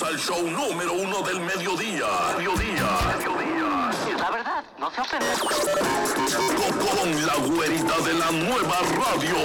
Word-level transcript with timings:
Bienvenidos 0.00 0.02
al 0.02 0.18
show 0.18 0.42
número 0.50 0.92
uno 0.94 1.20
del 1.22 1.40
mediodía. 1.40 2.06
Mediodía. 2.38 2.88
Mediodía. 3.18 4.16
La 4.18 4.30
verdad, 4.30 4.64
no 4.78 4.90
se 4.90 5.00
ofende. 5.02 5.26
Con, 6.56 6.78
con 6.86 7.26
la 7.26 7.34
güerita 7.36 7.98
de 7.98 8.14
la 8.14 8.30
nueva 8.30 8.78
radio. 8.96 9.36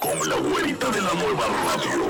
Con 0.00 0.28
la 0.28 0.36
güerita 0.36 0.88
de 0.90 1.00
la 1.00 1.12
nueva 1.14 1.46
radio. 1.66 2.06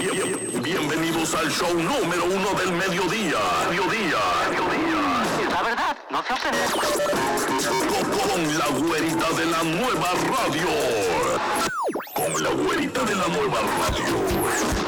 Bien- 0.00 0.62
Bienvenidos 0.62 1.34
al 1.34 1.50
show 1.50 1.74
número 1.74 2.24
uno 2.24 2.54
del 2.58 2.72
mediodía. 2.72 3.38
Mediodía. 3.68 4.18
Mediodía. 4.48 5.50
La 5.50 5.62
verdad, 5.62 5.96
no 6.10 6.22
se 6.22 6.32
ofende. 6.32 6.58
Con, 7.90 8.04
con 8.10 8.58
la 8.58 8.68
güerita 8.88 9.30
de 9.32 9.44
la 9.46 9.62
nueva 9.64 10.08
radio. 10.32 11.23
La 12.40 12.50
güerita 12.50 13.04
de 13.04 13.14
la 13.14 13.28
nueva 13.28 13.60
radio. 13.60 14.83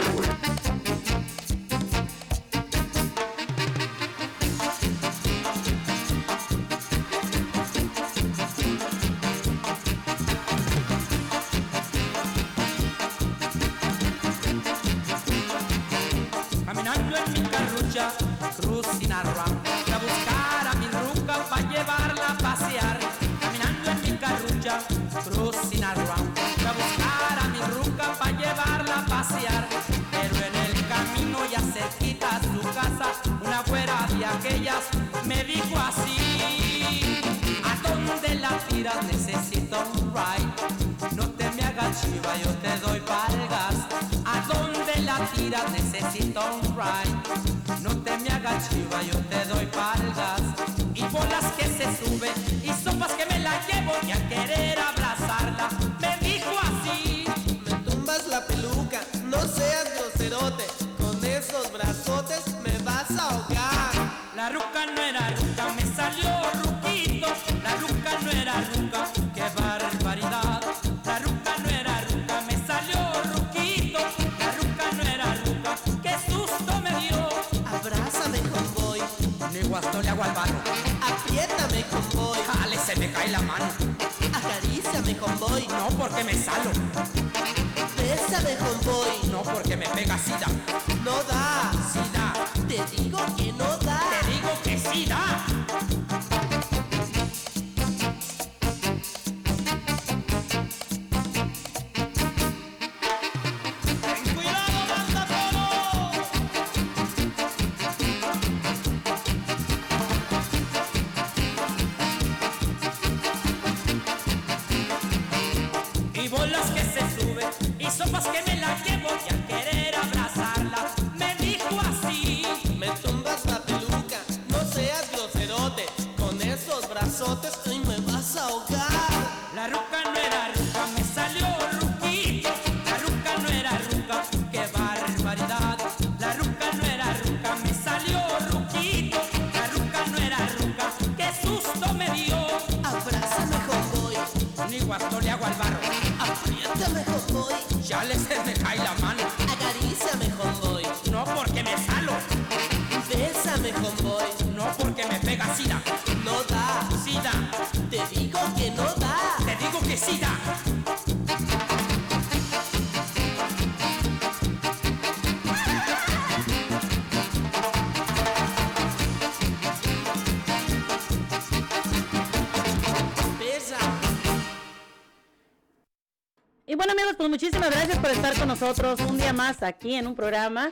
Pues 177.28 177.42
muchísimas 177.42 177.70
gracias 177.70 177.98
por 177.98 178.10
estar 178.10 178.38
con 178.38 178.46
nosotros 178.46 179.00
un 179.00 179.18
día 179.18 179.32
más 179.32 179.60
aquí 179.64 179.96
en 179.96 180.06
un 180.06 180.14
programa 180.14 180.70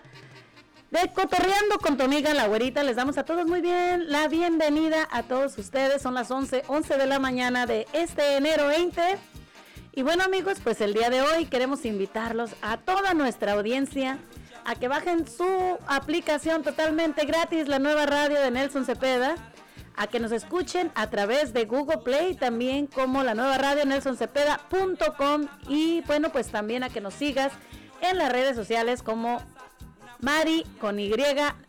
de 0.93 1.11
Cotorreando 1.13 1.79
con 1.79 1.97
tu 1.97 2.05
amiga 2.05 2.33
la 2.33 2.47
güerita. 2.47 2.85
Les 2.85 2.95
damos 2.95 3.19
a 3.19 3.25
todos 3.25 3.45
muy 3.45 3.61
bien 3.61 4.09
la 4.09 4.29
bienvenida 4.29 5.09
a 5.11 5.25
todos 5.25 5.59
ustedes. 5.59 6.01
Son 6.01 6.15
las 6.15 6.31
11, 6.31 6.63
11 6.69 6.97
de 6.97 7.07
la 7.07 7.19
mañana 7.19 7.67
de 7.67 7.89
este 7.93 8.37
enero 8.37 8.69
20. 8.69 9.03
Y 9.95 10.03
bueno 10.03 10.23
amigos, 10.23 10.59
pues 10.63 10.81
el 10.81 10.95
día 10.95 11.11
de 11.11 11.23
hoy 11.23 11.47
queremos 11.47 11.85
invitarlos 11.85 12.51
a 12.63 12.77
toda 12.77 13.15
nuestra 13.15 13.55
audiencia 13.55 14.19
a 14.65 14.77
que 14.77 14.87
bajen 14.87 15.27
su 15.27 15.79
aplicación 15.89 16.63
totalmente 16.63 17.27
gratis, 17.27 17.67
la 17.67 17.81
nueva 17.81 18.07
radio 18.07 18.41
de 18.41 18.53
Nelson 18.53 18.85
Cepeda 18.85 19.35
a 19.97 20.07
que 20.07 20.21
nos 20.21 20.33
escuchen 20.33 20.91
a 20.95 21.11
través 21.11 21.53
de 21.53 21.65
Google 21.65 21.99
Play, 21.99 22.35
también 22.35 22.87
como 22.87 23.23
la 23.23 23.35
nueva 23.35 23.59
radio 23.59 23.85
nelsoncepeda.com 23.85 25.47
y 25.69 26.01
bueno, 26.03 26.31
pues 26.31 26.49
también 26.49 26.83
a 26.83 26.91
que 26.91 27.01
nos 27.01 27.15
sigas 27.15 27.53
en 28.01 28.19
las 28.19 28.33
redes 28.33 28.57
sociales 28.57 29.03
como 29.03 29.41
Mari 30.21 30.65
con 30.81 30.99
Y 30.99 31.13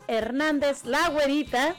Hernández 0.08 0.86
La 0.86 1.10
Güerita 1.10 1.76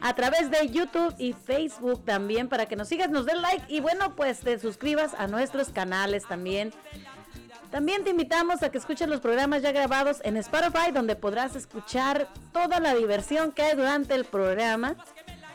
a 0.00 0.14
través 0.14 0.50
de 0.50 0.68
YouTube 0.68 1.14
y 1.18 1.32
Facebook 1.32 2.04
también 2.04 2.48
para 2.48 2.66
que 2.66 2.76
nos 2.76 2.88
sigas, 2.88 3.10
nos 3.10 3.26
den 3.26 3.42
like 3.42 3.64
y 3.68 3.80
bueno, 3.80 4.14
pues 4.14 4.40
te 4.40 4.58
suscribas 4.58 5.14
a 5.14 5.26
nuestros 5.26 5.70
canales 5.70 6.26
también. 6.26 6.72
También 7.70 8.04
te 8.04 8.10
invitamos 8.10 8.62
a 8.62 8.70
que 8.70 8.78
escuches 8.78 9.08
los 9.08 9.20
programas 9.20 9.62
ya 9.62 9.72
grabados 9.72 10.18
en 10.22 10.36
Spotify, 10.36 10.92
donde 10.94 11.16
podrás 11.16 11.56
escuchar 11.56 12.28
toda 12.52 12.78
la 12.78 12.94
diversión 12.94 13.52
que 13.52 13.62
hay 13.62 13.76
durante 13.76 14.14
el 14.14 14.24
programa. 14.24 14.96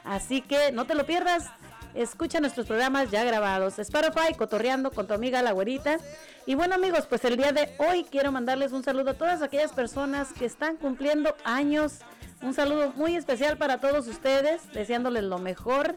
Así 0.03 0.41
que 0.41 0.71
no 0.71 0.85
te 0.85 0.95
lo 0.95 1.05
pierdas. 1.05 1.45
Escucha 1.93 2.39
nuestros 2.39 2.67
programas 2.67 3.11
ya 3.11 3.23
grabados. 3.23 3.77
Spotify, 3.79 4.33
cotorreando 4.37 4.91
con 4.91 5.07
tu 5.07 5.13
amiga 5.13 5.41
la 5.41 5.51
güerita. 5.51 5.97
Y 6.45 6.55
bueno 6.55 6.75
amigos, 6.75 7.05
pues 7.07 7.23
el 7.25 7.37
día 7.37 7.51
de 7.51 7.73
hoy 7.77 8.05
quiero 8.09 8.31
mandarles 8.31 8.71
un 8.71 8.83
saludo 8.83 9.11
a 9.11 9.13
todas 9.15 9.41
aquellas 9.41 9.73
personas 9.73 10.31
que 10.31 10.45
están 10.45 10.77
cumpliendo 10.77 11.35
años. 11.43 11.99
Un 12.41 12.53
saludo 12.53 12.93
muy 12.95 13.15
especial 13.15 13.57
para 13.57 13.79
todos 13.79 14.07
ustedes, 14.07 14.61
deseándoles 14.73 15.23
lo 15.23 15.37
mejor. 15.37 15.95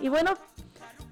Y 0.00 0.08
bueno, 0.08 0.34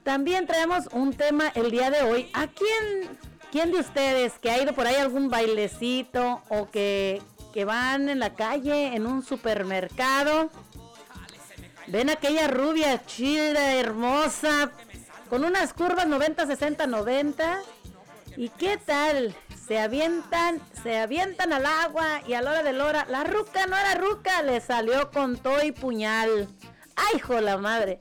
también 0.03 0.47
traemos 0.47 0.89
un 0.93 1.13
tema 1.15 1.51
el 1.55 1.71
día 1.71 1.91
de 1.91 2.03
hoy. 2.03 2.31
¿A 2.35 2.49
quién, 2.49 3.17
quién 3.53 3.71
de 3.71 3.79
ustedes 3.79 4.33
que 4.41 4.51
ha 4.51 4.61
ido 4.61 4.75
por 4.75 4.87
ahí 4.87 4.97
a 4.97 5.03
algún 5.03 5.29
bailecito 5.29 6.43
o 6.49 6.69
que, 6.69 7.23
que 7.55 7.65
van 7.65 8.09
en 8.09 8.19
la 8.19 8.35
calle, 8.35 8.97
en 8.97 9.07
un 9.07 9.23
supermercado? 9.23 10.51
Ven 11.87 12.11
aquella 12.11 12.49
rubia 12.49 13.05
chida, 13.07 13.75
hermosa, 13.75 14.71
con 15.29 15.45
unas 15.45 15.73
curvas 15.73 16.07
90, 16.07 16.47
60, 16.47 16.87
90. 16.87 17.61
¿Y 18.37 18.49
qué 18.51 18.77
tal? 18.77 19.35
se 19.71 19.79
avientan, 19.79 20.61
se 20.83 20.99
avientan 20.99 21.53
al 21.53 21.65
agua 21.65 22.23
y 22.27 22.35
a 22.35 22.43
la 22.43 22.51
hora 22.51 22.63
de 22.65 22.73
la 22.73 22.87
hora, 22.87 23.07
la 23.09 23.23
ruca 23.23 23.69
no 23.69 23.77
era 23.77 23.95
ruca, 23.95 24.43
le 24.43 24.61
salió 24.61 25.13
con 25.13 25.37
todo 25.37 25.63
y 25.63 25.71
puñal. 25.71 26.49
¡Ay, 26.97 27.19
hijo 27.19 27.41
la 27.41 27.57
madre! 27.57 28.01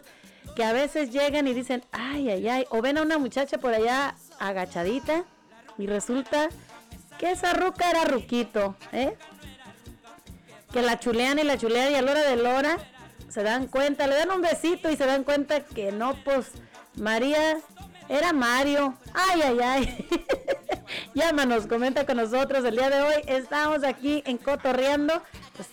Que 0.56 0.64
a 0.64 0.74
veces 0.74 1.12
llegan 1.12 1.48
y 1.48 1.54
dicen, 1.54 1.84
ay, 1.92 2.30
ay, 2.30 2.48
ay. 2.48 2.66
O 2.70 2.82
ven 2.82 2.98
a 2.98 3.02
una 3.02 3.18
muchacha 3.18 3.58
por 3.58 3.74
allá 3.74 4.16
agachadita 4.40 5.24
y 5.78 5.88
resulta 5.88 6.50
que 7.18 7.32
esa 7.32 7.54
ruca 7.54 7.90
era 7.90 8.06
ruquito, 8.06 8.76
¿eh? 8.92 9.16
Que 10.72 10.82
la 10.82 11.00
chulean 11.00 11.40
y 11.40 11.44
la 11.44 11.58
chulean 11.58 11.92
y 11.92 11.96
a 11.96 12.02
la 12.02 12.12
hora 12.12 12.24
de 12.24 12.36
la 12.36 12.56
hora 12.56 12.78
se 13.34 13.42
dan 13.42 13.68
cuenta, 13.68 14.06
le 14.06 14.16
dan 14.16 14.30
un 14.30 14.42
besito 14.42 14.92
y 14.92 14.96
se 14.96 15.08
dan 15.08 15.24
cuenta 15.24 15.62
que 15.62 15.92
no, 15.92 16.14
pues 16.24 16.52
María 16.96 17.58
era 18.08 18.32
Mario. 18.32 18.96
Ay, 19.12 19.42
ay, 19.42 19.60
ay. 19.60 20.08
Llámanos, 21.16 21.66
comenta 21.66 22.06
con 22.06 22.18
nosotros. 22.18 22.64
El 22.64 22.76
día 22.76 22.92
de 22.92 23.02
hoy 23.02 23.16
estamos 23.26 23.84
aquí 23.84 24.22
en 24.28 24.38
Cotorreando. 24.38 25.20
Pues, 25.56 25.70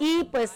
y 0.00 0.24
pues 0.24 0.52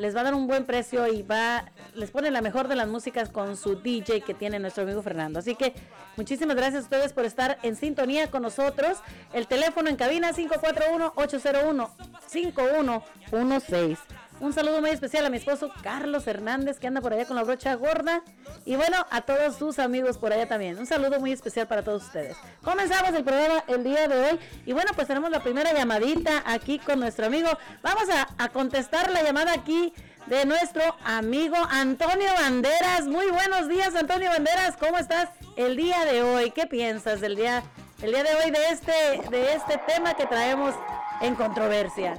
les 0.00 0.16
va 0.16 0.20
a 0.20 0.24
dar 0.24 0.34
un 0.34 0.46
buen 0.46 0.64
precio 0.64 1.06
y 1.06 1.22
va 1.22 1.64
les 1.94 2.10
pone 2.10 2.30
la 2.30 2.40
mejor 2.40 2.68
de 2.68 2.76
las 2.76 2.88
músicas 2.88 3.28
con 3.28 3.56
su 3.56 3.76
DJ 3.76 4.20
que 4.22 4.34
tiene 4.34 4.58
nuestro 4.58 4.84
amigo 4.84 5.02
Fernando. 5.02 5.38
Así 5.38 5.54
que 5.54 5.74
muchísimas 6.16 6.56
gracias 6.56 6.82
a 6.82 6.84
ustedes 6.84 7.12
por 7.12 7.24
estar 7.24 7.58
en 7.62 7.76
sintonía 7.76 8.30
con 8.30 8.42
nosotros. 8.42 8.98
El 9.32 9.46
teléfono 9.46 9.88
en 9.88 9.96
cabina 9.96 10.32
541 10.32 11.12
801 11.16 11.90
5116. 12.26 13.98
Un 14.40 14.54
saludo 14.54 14.80
muy 14.80 14.88
especial 14.88 15.26
a 15.26 15.30
mi 15.30 15.36
esposo 15.36 15.70
Carlos 15.82 16.26
Hernández, 16.26 16.78
que 16.78 16.86
anda 16.86 17.02
por 17.02 17.12
allá 17.12 17.26
con 17.26 17.36
la 17.36 17.42
brocha 17.42 17.74
gorda. 17.74 18.22
Y 18.64 18.74
bueno, 18.74 18.96
a 19.10 19.20
todos 19.20 19.56
sus 19.56 19.78
amigos 19.78 20.16
por 20.16 20.32
allá 20.32 20.48
también. 20.48 20.78
Un 20.78 20.86
saludo 20.86 21.20
muy 21.20 21.30
especial 21.30 21.66
para 21.66 21.82
todos 21.82 22.04
ustedes. 22.04 22.38
Comenzamos 22.64 23.12
el 23.12 23.22
programa 23.22 23.62
el 23.68 23.84
día 23.84 24.08
de 24.08 24.18
hoy. 24.18 24.38
Y 24.64 24.72
bueno, 24.72 24.92
pues 24.94 25.08
tenemos 25.08 25.30
la 25.30 25.42
primera 25.42 25.74
llamadita 25.74 26.42
aquí 26.46 26.78
con 26.78 27.00
nuestro 27.00 27.26
amigo. 27.26 27.50
Vamos 27.82 28.04
a, 28.38 28.48
contestar 28.48 29.10
la 29.10 29.22
llamada 29.22 29.52
aquí 29.52 29.92
de 30.24 30.46
nuestro 30.46 30.82
amigo 31.04 31.56
Antonio 31.70 32.30
Banderas. 32.38 33.06
Muy 33.06 33.26
buenos 33.26 33.68
días, 33.68 33.94
Antonio 33.94 34.30
Banderas. 34.30 34.74
¿Cómo 34.78 34.96
estás 34.96 35.28
el 35.56 35.76
día 35.76 36.06
de 36.06 36.22
hoy? 36.22 36.50
¿Qué 36.50 36.66
piensas 36.66 37.20
del 37.20 37.36
día, 37.36 37.62
el 38.00 38.12
día 38.12 38.24
de 38.24 38.34
hoy 38.36 38.50
de 38.50 38.68
este, 38.70 39.28
de 39.30 39.52
este 39.52 39.78
tema 39.86 40.14
que 40.14 40.24
traemos 40.24 40.74
en 41.20 41.34
controversia? 41.34 42.18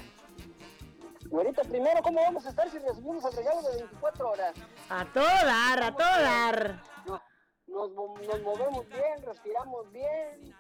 Güerita, 1.31 1.63
primero, 1.63 2.01
¿cómo 2.03 2.21
vamos 2.21 2.45
a 2.45 2.49
estar 2.49 2.69
si 2.69 2.77
recibimos 2.77 3.23
el 3.23 3.37
regalo 3.37 3.61
de 3.61 3.77
24 3.77 4.29
horas? 4.29 4.53
A 4.89 5.05
todo 5.13 5.23
dar, 5.23 5.81
a 5.81 5.91
todo 5.93 6.21
dar. 6.21 6.83
Nos, 7.05 7.21
nos, 7.67 8.27
nos 8.27 8.41
movemos 8.41 8.85
bien, 8.89 9.25
respiramos 9.25 9.89
bien, 9.93 10.53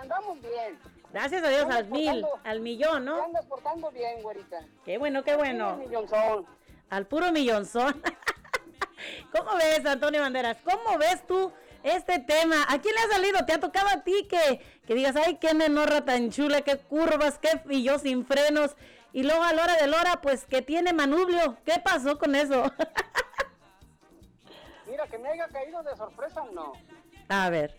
andamos 0.00 0.40
bien. 0.40 0.78
Gracias 1.12 1.42
a 1.42 1.48
Dios, 1.48 1.66
al 1.68 1.88
mil, 1.88 2.24
al 2.44 2.60
millón, 2.60 3.04
¿no? 3.04 3.24
andas 3.24 3.44
portando 3.46 3.90
bien, 3.90 4.22
güerita. 4.22 4.60
Qué 4.84 4.96
bueno, 4.96 5.24
qué 5.24 5.34
bueno. 5.34 5.76
Millonzón. 5.78 6.46
Al 6.88 7.06
puro 7.06 7.32
millonzón. 7.32 8.00
¿Cómo 9.32 9.56
ves, 9.56 9.84
Antonio 9.86 10.20
Banderas? 10.20 10.58
¿Cómo 10.62 10.98
ves 10.98 11.26
tú 11.26 11.52
este 11.82 12.20
tema? 12.20 12.64
¿A 12.68 12.80
quién 12.80 12.94
le 12.94 13.00
ha 13.00 13.08
salido? 13.08 13.44
¿Te 13.44 13.54
ha 13.54 13.60
tocado 13.60 13.88
a 13.88 14.04
ti 14.04 14.28
que, 14.30 14.60
que 14.86 14.94
digas, 14.94 15.16
ay, 15.16 15.38
qué 15.40 15.52
menorra 15.52 16.04
tan 16.04 16.30
chula, 16.30 16.62
qué 16.62 16.78
curvas, 16.78 17.38
qué 17.38 17.60
y 17.70 17.82
yo 17.82 17.98
sin 17.98 18.24
frenos? 18.24 18.76
Y 19.16 19.22
luego 19.22 19.42
a 19.44 19.54
la 19.54 19.62
hora 19.62 19.76
de 19.76 19.86
la 19.86 19.98
hora, 19.98 20.20
pues 20.20 20.44
que 20.44 20.60
tiene 20.60 20.92
manubrio. 20.92 21.56
¿Qué 21.64 21.80
pasó 21.82 22.18
con 22.18 22.34
eso? 22.34 22.64
Mira, 24.86 25.06
que 25.06 25.16
me 25.16 25.30
haya 25.30 25.48
caído 25.48 25.82
de 25.82 25.96
sorpresa, 25.96 26.44
no. 26.52 26.74
a 27.30 27.48
ver, 27.48 27.78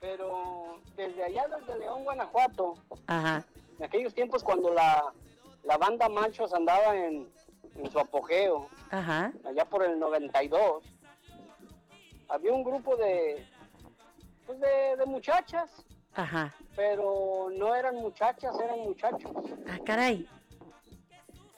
Pero 0.00 0.78
desde 0.94 1.24
allá, 1.24 1.48
desde 1.48 1.80
León, 1.80 2.04
Guanajuato, 2.04 2.74
ajá, 3.08 3.44
en 3.76 3.86
aquellos 3.86 4.14
tiempos 4.14 4.44
cuando 4.44 4.72
la, 4.72 5.12
la 5.64 5.78
banda 5.78 6.08
Machos 6.08 6.54
andaba 6.54 6.94
en, 6.94 7.28
en 7.74 7.90
su 7.90 7.98
apogeo, 7.98 8.68
ajá, 8.90 9.32
allá 9.44 9.64
por 9.64 9.84
el 9.84 9.98
92, 9.98 10.84
había 12.28 12.52
un 12.52 12.62
grupo 12.62 12.96
de, 12.96 13.44
pues 14.46 14.60
de, 14.60 14.96
de 14.96 15.06
muchachas, 15.06 15.84
ajá. 16.14 16.54
pero 16.76 17.48
no 17.50 17.74
eran 17.74 17.96
muchachas, 17.96 18.54
eran 18.60 18.78
muchachos. 18.78 19.32
Ah, 19.68 19.80
caray. 19.84 20.28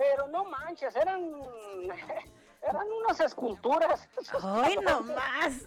Pero 0.01 0.29
no 0.29 0.45
manches, 0.45 0.97
eran, 0.97 1.21
eran 2.63 2.87
unas 3.05 3.21
esculturas. 3.21 4.09
¡Ay, 4.43 4.79
no 4.83 5.03
más! 5.03 5.53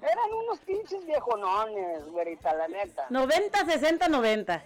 Eran 0.00 0.32
unos 0.32 0.58
pinches 0.60 1.04
viejonones, 1.06 2.06
güerita, 2.10 2.54
la 2.54 2.68
neta. 2.68 3.06
90, 3.10 3.64
60, 3.64 4.08
90. 4.08 4.64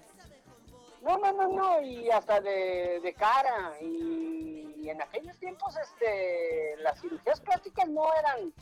No, 1.03 1.19
no, 1.19 1.33
no, 1.33 1.49
no, 1.49 1.81
y 1.81 2.11
hasta 2.11 2.41
de, 2.41 3.01
de 3.01 3.15
cara. 3.15 3.73
Y, 3.81 4.75
y 4.83 4.91
en 4.91 5.01
aquellos 5.01 5.37
tiempos, 5.39 5.77
este, 5.77 6.77
las 6.79 7.01
cirugías 7.01 7.41
plásticas 7.41 7.89
no 7.89 8.13
eran, 8.15 8.53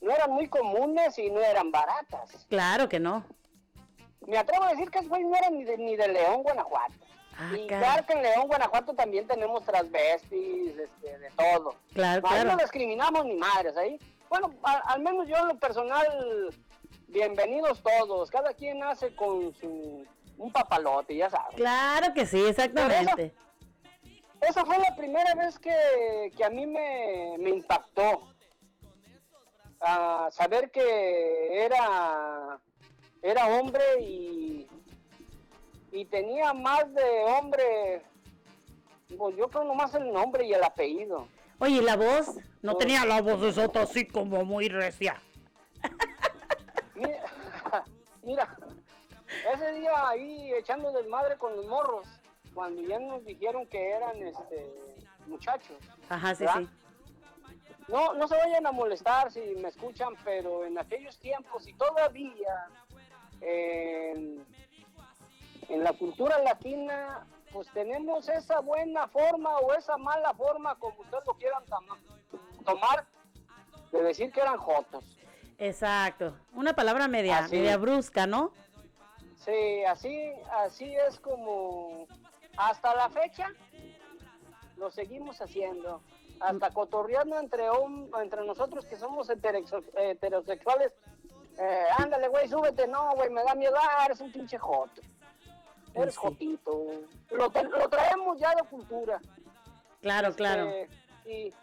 no 0.00 0.10
eran 0.10 0.30
muy 0.30 0.48
comunes 0.48 1.18
y 1.18 1.30
no 1.30 1.40
eran 1.40 1.70
baratas. 1.70 2.46
Claro 2.48 2.88
que 2.88 2.98
no. 2.98 3.24
Me 4.26 4.38
atrevo 4.38 4.64
a 4.64 4.70
decir 4.70 4.90
que 4.90 5.02
no 5.02 5.36
eran 5.36 5.54
ni 5.54 5.64
de, 5.64 5.76
ni 5.78 5.96
de 5.96 6.08
León, 6.08 6.42
Guanajuato. 6.42 7.05
Ah, 7.38 7.52
y 7.56 7.66
claro 7.66 8.06
que 8.06 8.12
en 8.14 8.22
León, 8.22 8.46
Guanajuato 8.46 8.94
también 8.94 9.26
tenemos 9.26 9.62
transvestis, 9.64 10.76
este, 10.78 11.18
de 11.18 11.30
todo. 11.30 11.74
Claro, 11.92 12.22
Ahí 12.26 12.34
claro. 12.42 12.52
no 12.52 12.56
discriminamos 12.56 13.24
ni 13.26 13.34
madres 13.34 13.76
ahí. 13.76 13.98
Bueno, 14.30 14.54
a- 14.62 14.92
al 14.92 15.00
menos 15.02 15.28
yo 15.28 15.36
en 15.36 15.48
lo 15.48 15.58
personal, 15.58 16.54
bienvenidos 17.08 17.82
todos. 17.82 18.30
Cada 18.30 18.54
quien 18.54 18.82
hace 18.82 19.14
con 19.14 19.54
su 19.54 20.06
un 20.38 20.52
papalote, 20.52 21.16
ya 21.16 21.30
sabes. 21.30 21.56
Claro 21.56 22.12
que 22.14 22.26
sí, 22.26 22.42
exactamente. 22.46 23.34
Esa 24.40 24.64
fue 24.66 24.78
la 24.78 24.94
primera 24.96 25.34
vez 25.34 25.58
que, 25.58 26.30
que 26.36 26.44
a 26.44 26.50
mí 26.50 26.66
me, 26.66 27.36
me 27.38 27.50
impactó. 27.50 28.22
A 29.80 30.28
saber 30.32 30.70
que 30.70 31.64
era, 31.64 32.58
era 33.22 33.46
hombre 33.46 33.82
y, 34.00 34.66
y 35.92 36.04
tenía 36.06 36.52
más 36.52 36.92
de 36.92 37.24
hombre, 37.24 38.02
pues 39.16 39.36
yo 39.36 39.48
creo 39.48 39.64
nomás 39.64 39.94
el 39.94 40.12
nombre 40.12 40.44
y 40.46 40.52
el 40.52 40.62
apellido. 40.62 41.28
Oye, 41.58 41.76
¿y 41.76 41.80
la 41.82 41.96
voz? 41.96 42.36
No 42.62 42.72
Oh. 42.72 42.76
tenía 42.76 43.04
la 43.04 43.22
voz 43.22 43.40
de 43.40 43.80
así 43.80 44.06
como 44.06 44.44
muy 44.44 44.68
recia. 44.68 45.22
Mira, 46.94 47.22
mira, 48.22 48.56
ese 49.54 49.72
día 49.74 50.08
ahí 50.08 50.52
echando 50.54 50.92
desmadre 50.92 51.36
con 51.36 51.54
los 51.56 51.66
morros, 51.66 52.06
cuando 52.54 52.82
ya 52.82 52.98
nos 52.98 53.24
dijeron 53.24 53.66
que 53.66 53.90
eran 53.90 54.16
este 54.22 54.66
muchachos. 55.26 55.76
Ajá, 56.08 56.34
sí, 56.34 56.44
¿verdad? 56.44 56.60
sí. 56.62 56.68
No, 57.88 58.14
no 58.14 58.26
se 58.26 58.36
vayan 58.36 58.66
a 58.66 58.72
molestar 58.72 59.30
si 59.30 59.40
me 59.40 59.68
escuchan, 59.68 60.14
pero 60.24 60.64
en 60.64 60.76
aquellos 60.78 61.18
tiempos 61.18 61.66
y 61.68 61.72
todavía 61.74 62.68
en, 63.40 64.44
en 65.68 65.82
la 65.84 65.92
cultura 65.92 66.38
latina, 66.42 67.26
pues 67.52 67.68
tenemos 67.72 68.28
esa 68.28 68.60
buena 68.60 69.08
forma 69.08 69.56
o 69.58 69.74
esa 69.74 69.96
mala 69.96 70.32
forma, 70.34 70.74
como 70.76 71.00
ustedes 71.00 71.24
lo 71.26 71.34
quieran 71.34 71.62
tomar, 72.64 73.04
de 73.92 74.02
decir 74.02 74.30
que 74.32 74.40
eran 74.40 74.58
jotos. 74.58 75.04
Exacto. 75.58 76.34
Una 76.54 76.74
palabra 76.74 77.08
media, 77.08 77.38
Así. 77.38 77.56
media 77.56 77.76
brusca, 77.78 78.26
¿no? 78.26 78.52
Sí, 79.44 79.84
así, 79.84 80.32
así 80.52 80.94
es 80.96 81.18
como 81.20 82.06
hasta 82.56 82.94
la 82.96 83.08
fecha 83.10 83.48
lo 84.76 84.90
seguimos 84.90 85.40
haciendo. 85.40 86.02
Hasta 86.40 86.70
cotorreando 86.70 87.38
entre, 87.38 87.70
hom- 87.70 88.10
entre 88.22 88.44
nosotros 88.44 88.84
que 88.84 88.96
somos 88.96 89.30
heterosexuales. 89.30 90.92
Eh, 91.58 91.84
ándale, 91.96 92.28
güey, 92.28 92.46
súbete. 92.46 92.86
No, 92.86 93.14
güey, 93.14 93.30
me 93.30 93.42
da 93.42 93.54
miedo. 93.54 93.74
Ah, 93.80 94.04
eres 94.04 94.20
un 94.20 94.30
pinche 94.30 94.58
joto. 94.58 95.00
Eres 95.96 96.14
Sí. 96.14 96.20
jotito. 96.20 96.86
Lo, 97.30 97.48
lo 97.48 97.88
traemos 97.88 98.38
ya 98.38 98.54
de 98.54 98.62
cultura. 98.68 99.20
Claro, 100.00 100.34
claro. 100.34 100.68
Este, 100.68 100.88
y, 101.26 101.54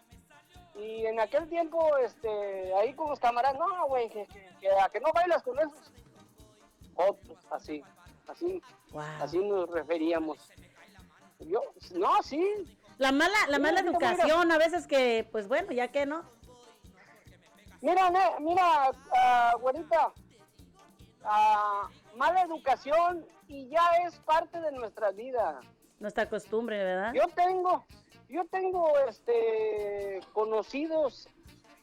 y 0.78 1.06
en 1.06 1.20
aquel 1.20 1.48
tiempo, 1.48 1.96
este, 1.98 2.74
ahí 2.74 2.92
con 2.94 3.08
los 3.10 3.20
camaradas, 3.20 3.58
no, 3.58 3.86
güey, 3.86 4.08
que, 4.10 4.26
que, 4.26 4.50
que 4.60 4.70
a 4.70 4.88
que 4.88 5.00
no 5.00 5.12
bailas 5.12 5.42
con 5.42 5.58
esos 5.58 5.92
otros, 6.96 7.38
así, 7.50 7.82
así, 8.28 8.62
Wow. 8.92 9.02
así 9.20 9.38
nos 9.38 9.70
referíamos. 9.70 10.38
Yo, 11.40 11.60
no, 11.94 12.22
sí, 12.22 12.44
La 12.98 13.10
mala, 13.12 13.34
la 13.48 13.58
mala 13.58 13.82
mira. 13.82 13.90
educación, 13.98 14.50
a 14.52 14.58
veces 14.58 14.86
que, 14.86 15.28
pues 15.32 15.48
bueno, 15.48 15.72
ya 15.72 15.88
que 15.88 16.06
no. 16.06 16.22
mira, 17.80 18.10
mira, 18.40 18.90
ah, 19.16 19.52
güerita, 19.60 20.12
ah, 21.24 21.88
mala 22.16 22.42
educación 22.42 23.26
y 23.48 23.68
ya 23.68 23.84
es 24.06 24.18
parte 24.20 24.60
de 24.60 24.72
nuestra 24.72 25.10
vida. 25.10 25.60
Nuestra 26.00 26.28
costumbre, 26.28 26.82
¿verdad? 26.82 27.12
Yo 27.14 27.26
tengo, 27.34 27.84
yo 28.28 28.44
tengo 28.46 28.98
este 29.08 30.20
conocidos 30.32 31.28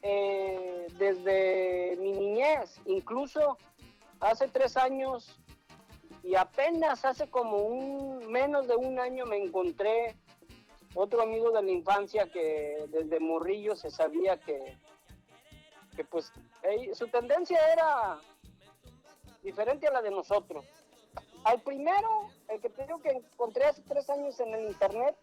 eh, 0.02 0.86
desde 0.98 1.96
mi 1.98 2.12
niñez, 2.12 2.80
incluso 2.86 3.56
hace 4.20 4.48
tres 4.48 4.76
años 4.76 5.38
y 6.22 6.34
apenas 6.36 7.04
hace 7.04 7.28
como 7.28 7.58
un 7.58 8.30
menos 8.30 8.68
de 8.68 8.76
un 8.76 8.98
año 9.00 9.26
me 9.26 9.42
encontré 9.42 10.16
otro 10.94 11.22
amigo 11.22 11.50
de 11.50 11.62
la 11.62 11.70
infancia 11.70 12.30
que 12.30 12.84
desde 12.88 13.18
morrillo 13.18 13.74
se 13.74 13.90
sabía 13.90 14.38
que, 14.38 14.76
que 15.96 16.04
pues 16.04 16.30
su 16.94 17.08
tendencia 17.08 17.58
era 17.72 18.18
diferente 19.42 19.86
a 19.86 19.92
la 19.92 20.02
de 20.02 20.10
nosotros. 20.10 20.64
Al 21.44 21.60
primero, 21.60 22.30
el 22.48 22.60
que 22.60 22.70
te 22.70 22.86
digo 22.86 23.00
que 23.00 23.10
encontré 23.10 23.64
hace 23.64 23.82
tres 23.82 24.08
años 24.10 24.38
en 24.40 24.54
el 24.54 24.68
internet, 24.68 25.16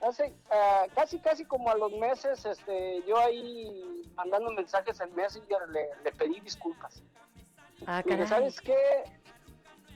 hace 0.00 0.34
ah, 0.50 0.86
casi 0.94 1.18
casi 1.18 1.44
como 1.44 1.70
a 1.70 1.76
los 1.76 1.92
meses, 1.92 2.44
este, 2.44 3.02
yo 3.06 3.18
ahí 3.18 4.12
mandando 4.14 4.52
mensajes 4.52 5.00
en 5.00 5.14
Messenger 5.14 5.68
le, 5.70 5.88
le 6.04 6.12
pedí 6.12 6.40
disculpas. 6.40 7.02
Ah. 7.86 8.02
¿sabes 8.26 8.60
qué? 8.60 9.04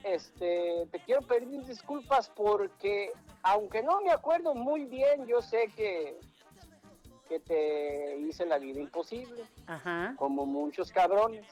Este, 0.03 0.87
te 0.91 0.99
quiero 0.99 1.21
pedir 1.21 1.65
disculpas 1.65 2.29
porque, 2.29 3.11
aunque 3.43 3.83
no 3.83 4.01
me 4.01 4.11
acuerdo 4.11 4.53
muy 4.53 4.85
bien, 4.85 5.25
yo 5.25 5.41
sé 5.41 5.67
que, 5.75 6.19
que 7.27 7.39
te 7.39 8.17
hice 8.19 8.45
la 8.45 8.59
vida 8.59 8.79
imposible, 8.79 9.43
Ajá. 9.67 10.15
como 10.17 10.45
muchos 10.45 10.91
cabrones. 10.91 11.45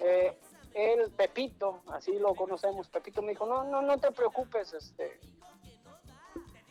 Eh, 0.00 0.36
el 0.74 1.10
Pepito, 1.10 1.82
así 1.92 2.12
lo 2.18 2.34
conocemos, 2.34 2.88
Pepito 2.88 3.22
me 3.22 3.30
dijo, 3.30 3.46
no, 3.46 3.64
no, 3.64 3.82
no 3.82 3.98
te 3.98 4.10
preocupes, 4.12 4.72
este, 4.72 5.18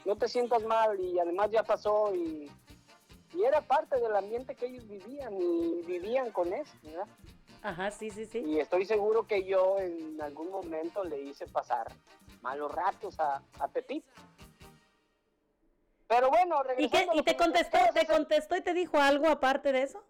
no 0.06 0.16
te 0.16 0.28
sientas 0.28 0.64
mal 0.64 1.00
y 1.00 1.20
además 1.20 1.52
ya 1.52 1.64
pasó 1.64 2.14
y, 2.16 2.52
y 3.34 3.44
era 3.44 3.62
parte 3.62 4.00
del 4.00 4.16
ambiente 4.16 4.56
que 4.56 4.68
ellos 4.68 4.88
vivían 4.88 5.34
y 5.40 5.82
vivían 5.86 6.32
con 6.32 6.52
eso, 6.54 6.74
¿verdad? 6.84 7.08
Ajá, 7.62 7.92
sí, 7.92 8.10
sí, 8.10 8.26
sí. 8.26 8.40
Y 8.40 8.60
estoy 8.60 8.86
seguro 8.86 9.28
que 9.28 9.44
yo 9.44 9.78
en 9.80 10.22
algún 10.22 10.50
momento 10.50 11.04
le 11.04 11.20
hice 11.22 11.46
pasar 11.48 11.92
malos 12.42 12.72
ratos 12.74 13.20
a, 13.20 13.42
a 13.60 13.68
Pepito. 13.68 14.10
Pero 16.08 16.30
bueno, 16.30 16.62
¿Y, 16.78 16.90
qué, 16.90 17.08
¿Y 17.14 17.22
te 17.22 17.36
contestó, 17.38 17.78
te 17.94 18.02
ese- 18.02 18.12
contestó 18.12 18.56
y 18.58 18.62
te 18.62 18.74
dijo 18.74 18.98
algo 18.98 19.28
aparte 19.28 19.72
de 19.72 19.84
eso? 19.84 20.04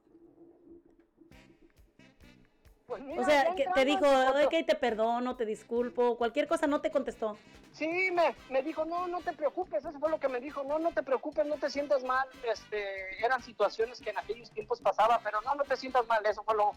Pues 2.90 3.04
mira, 3.04 3.22
O 3.22 3.26
sea, 3.26 3.56
que 3.56 3.66
te 3.74 3.86
dijo, 3.86 4.06
ok, 4.06 4.66
te 4.66 4.76
perdono, 4.76 5.36
te 5.36 5.46
disculpo, 5.46 6.18
cualquier 6.18 6.48
cosa 6.48 6.66
no 6.66 6.82
te 6.82 6.90
contestó. 6.90 7.38
Sí, 7.72 8.10
me, 8.12 8.36
me 8.50 8.64
dijo, 8.64 8.84
no, 8.84 9.08
no 9.08 9.22
te 9.22 9.32
preocupes, 9.32 9.86
eso 9.86 10.00
fue 10.00 10.10
lo 10.10 10.20
que 10.20 10.28
me 10.28 10.40
dijo, 10.40 10.64
no, 10.64 10.80
no 10.80 10.92
te 10.92 11.04
preocupes, 11.04 11.46
no 11.46 11.56
te 11.56 11.70
sientas 11.70 12.04
mal, 12.04 12.28
este, 12.52 13.24
eran 13.24 13.44
situaciones 13.44 14.02
que 14.02 14.10
en 14.10 14.18
aquellos 14.18 14.50
tiempos 14.50 14.82
pasaba, 14.82 15.22
pero 15.24 15.40
no, 15.42 15.54
no 15.54 15.64
te 15.64 15.78
sientas 15.78 16.08
mal, 16.08 16.26
eso 16.26 16.44
fue 16.44 16.56
lo, 16.56 16.72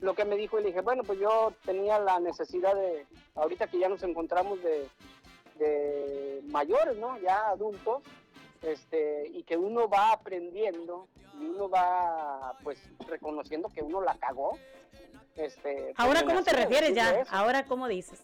lo 0.00 0.14
que 0.14 0.24
me 0.24 0.36
dijo 0.36 0.58
y 0.58 0.62
le 0.62 0.68
dije, 0.68 0.80
bueno, 0.80 1.04
pues 1.04 1.20
yo 1.20 1.52
tenía 1.64 2.00
la 2.00 2.18
necesidad 2.18 2.74
de, 2.74 3.06
ahorita 3.36 3.68
que 3.68 3.78
ya 3.78 3.88
nos 3.88 4.02
encontramos 4.02 4.60
de, 4.62 4.88
de 5.58 6.42
mayores, 6.46 6.96
¿no? 6.96 7.16
Ya 7.18 7.48
adultos, 7.48 8.02
este, 8.62 9.28
y 9.28 9.44
que 9.44 9.56
uno 9.56 9.88
va 9.88 10.10
aprendiendo 10.10 11.06
y 11.40 11.46
uno 11.46 11.68
va, 11.68 12.56
pues, 12.62 12.78
reconociendo 13.06 13.68
que 13.68 13.82
uno 13.82 14.00
la 14.00 14.16
cagó. 14.16 14.58
Este, 15.36 15.74
pues, 15.74 15.94
Ahora, 15.96 16.22
¿cómo 16.22 16.42
te 16.42 16.52
refieres 16.52 16.94
ya? 16.94 17.20
eso. 17.20 17.30
Ahora, 17.34 17.64
¿cómo 17.64 17.88
dices? 17.88 18.22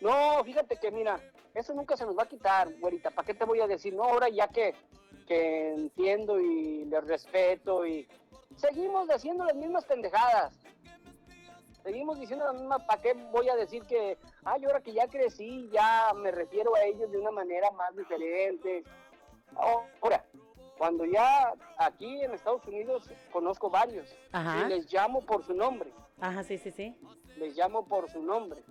No, 0.00 0.42
fíjate 0.42 0.76
que 0.78 0.90
mira, 0.90 1.20
eso 1.54 1.72
nunca 1.74 1.96
se 1.96 2.04
nos 2.04 2.18
va 2.18 2.24
a 2.24 2.28
quitar, 2.28 2.72
güerita. 2.80 3.10
¿Para 3.10 3.24
qué 3.24 3.34
te 3.34 3.44
voy 3.44 3.60
a 3.60 3.68
decir? 3.68 3.94
No, 3.94 4.02
ahora 4.02 4.28
ya 4.28 4.48
que, 4.48 4.74
que 5.28 5.74
entiendo 5.74 6.40
y 6.40 6.84
le 6.86 7.00
respeto 7.02 7.86
y 7.86 8.08
seguimos 8.56 9.08
haciendo 9.10 9.44
las 9.44 9.54
mismas 9.54 9.84
pendejadas. 9.84 10.54
Seguimos 11.84 12.18
diciendo 12.18 12.44
las 12.46 12.54
mismas, 12.54 12.82
¿para 12.84 13.02
qué 13.02 13.14
voy 13.30 13.48
a 13.48 13.56
decir 13.56 13.82
que, 13.84 14.16
ay, 14.44 14.64
ahora 14.64 14.80
que 14.80 14.92
ya 14.92 15.06
crecí, 15.08 15.68
ya 15.72 16.12
me 16.14 16.30
refiero 16.30 16.74
a 16.74 16.82
ellos 16.84 17.10
de 17.10 17.18
una 17.18 17.30
manera 17.30 17.70
más 17.72 17.96
diferente? 17.96 18.84
Ahora, 20.00 20.24
cuando 20.82 21.04
ya 21.04 21.54
aquí 21.76 22.22
en 22.24 22.32
Estados 22.34 22.66
Unidos 22.66 23.08
conozco 23.30 23.70
varios 23.70 24.12
Ajá. 24.32 24.66
y 24.66 24.68
les 24.68 24.92
llamo 24.92 25.24
por 25.24 25.44
su 25.44 25.54
nombre 25.54 25.92
Ajá, 26.20 26.42
sí, 26.42 26.58
sí, 26.58 26.72
sí. 26.72 26.96
les 27.36 27.56
llamo 27.56 27.86
por 27.86 28.10
su 28.10 28.20
nombre. 28.20 28.64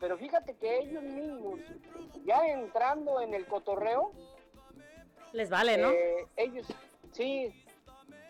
Pero 0.00 0.18
fíjate 0.18 0.54
que 0.58 0.80
ellos 0.80 1.02
mismos, 1.02 1.60
ya 2.26 2.46
entrando 2.48 3.22
en 3.22 3.32
el 3.32 3.46
cotorreo, 3.46 4.12
Les 5.32 5.48
vale, 5.48 5.78
¿no? 5.78 5.88
eh, 5.92 6.26
ellos, 6.36 6.66
sí, 7.12 7.54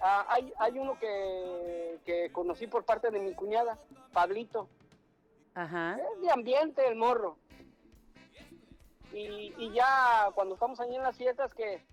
ah, 0.00 0.25
hay, 0.28 0.52
hay 0.61 0.78
uno 0.78 0.97
que, 1.00 1.99
que 2.06 2.30
conocí 2.30 2.68
por 2.68 2.85
parte 2.85 3.11
de 3.11 3.18
mi 3.18 3.35
cuñada, 3.35 3.76
Pablito, 4.12 4.68
Ajá. 5.54 5.99
es 6.14 6.20
de 6.23 6.30
ambiente 6.30 6.87
el 6.87 6.94
morro. 6.94 7.38
Y, 9.12 9.52
y 9.58 9.73
ya 9.73 10.30
cuando 10.37 10.54
estamos 10.54 10.78
ahí 10.78 10.94
en 10.94 11.02
las 11.02 11.16
fiestas 11.16 11.52
que, 11.54 11.85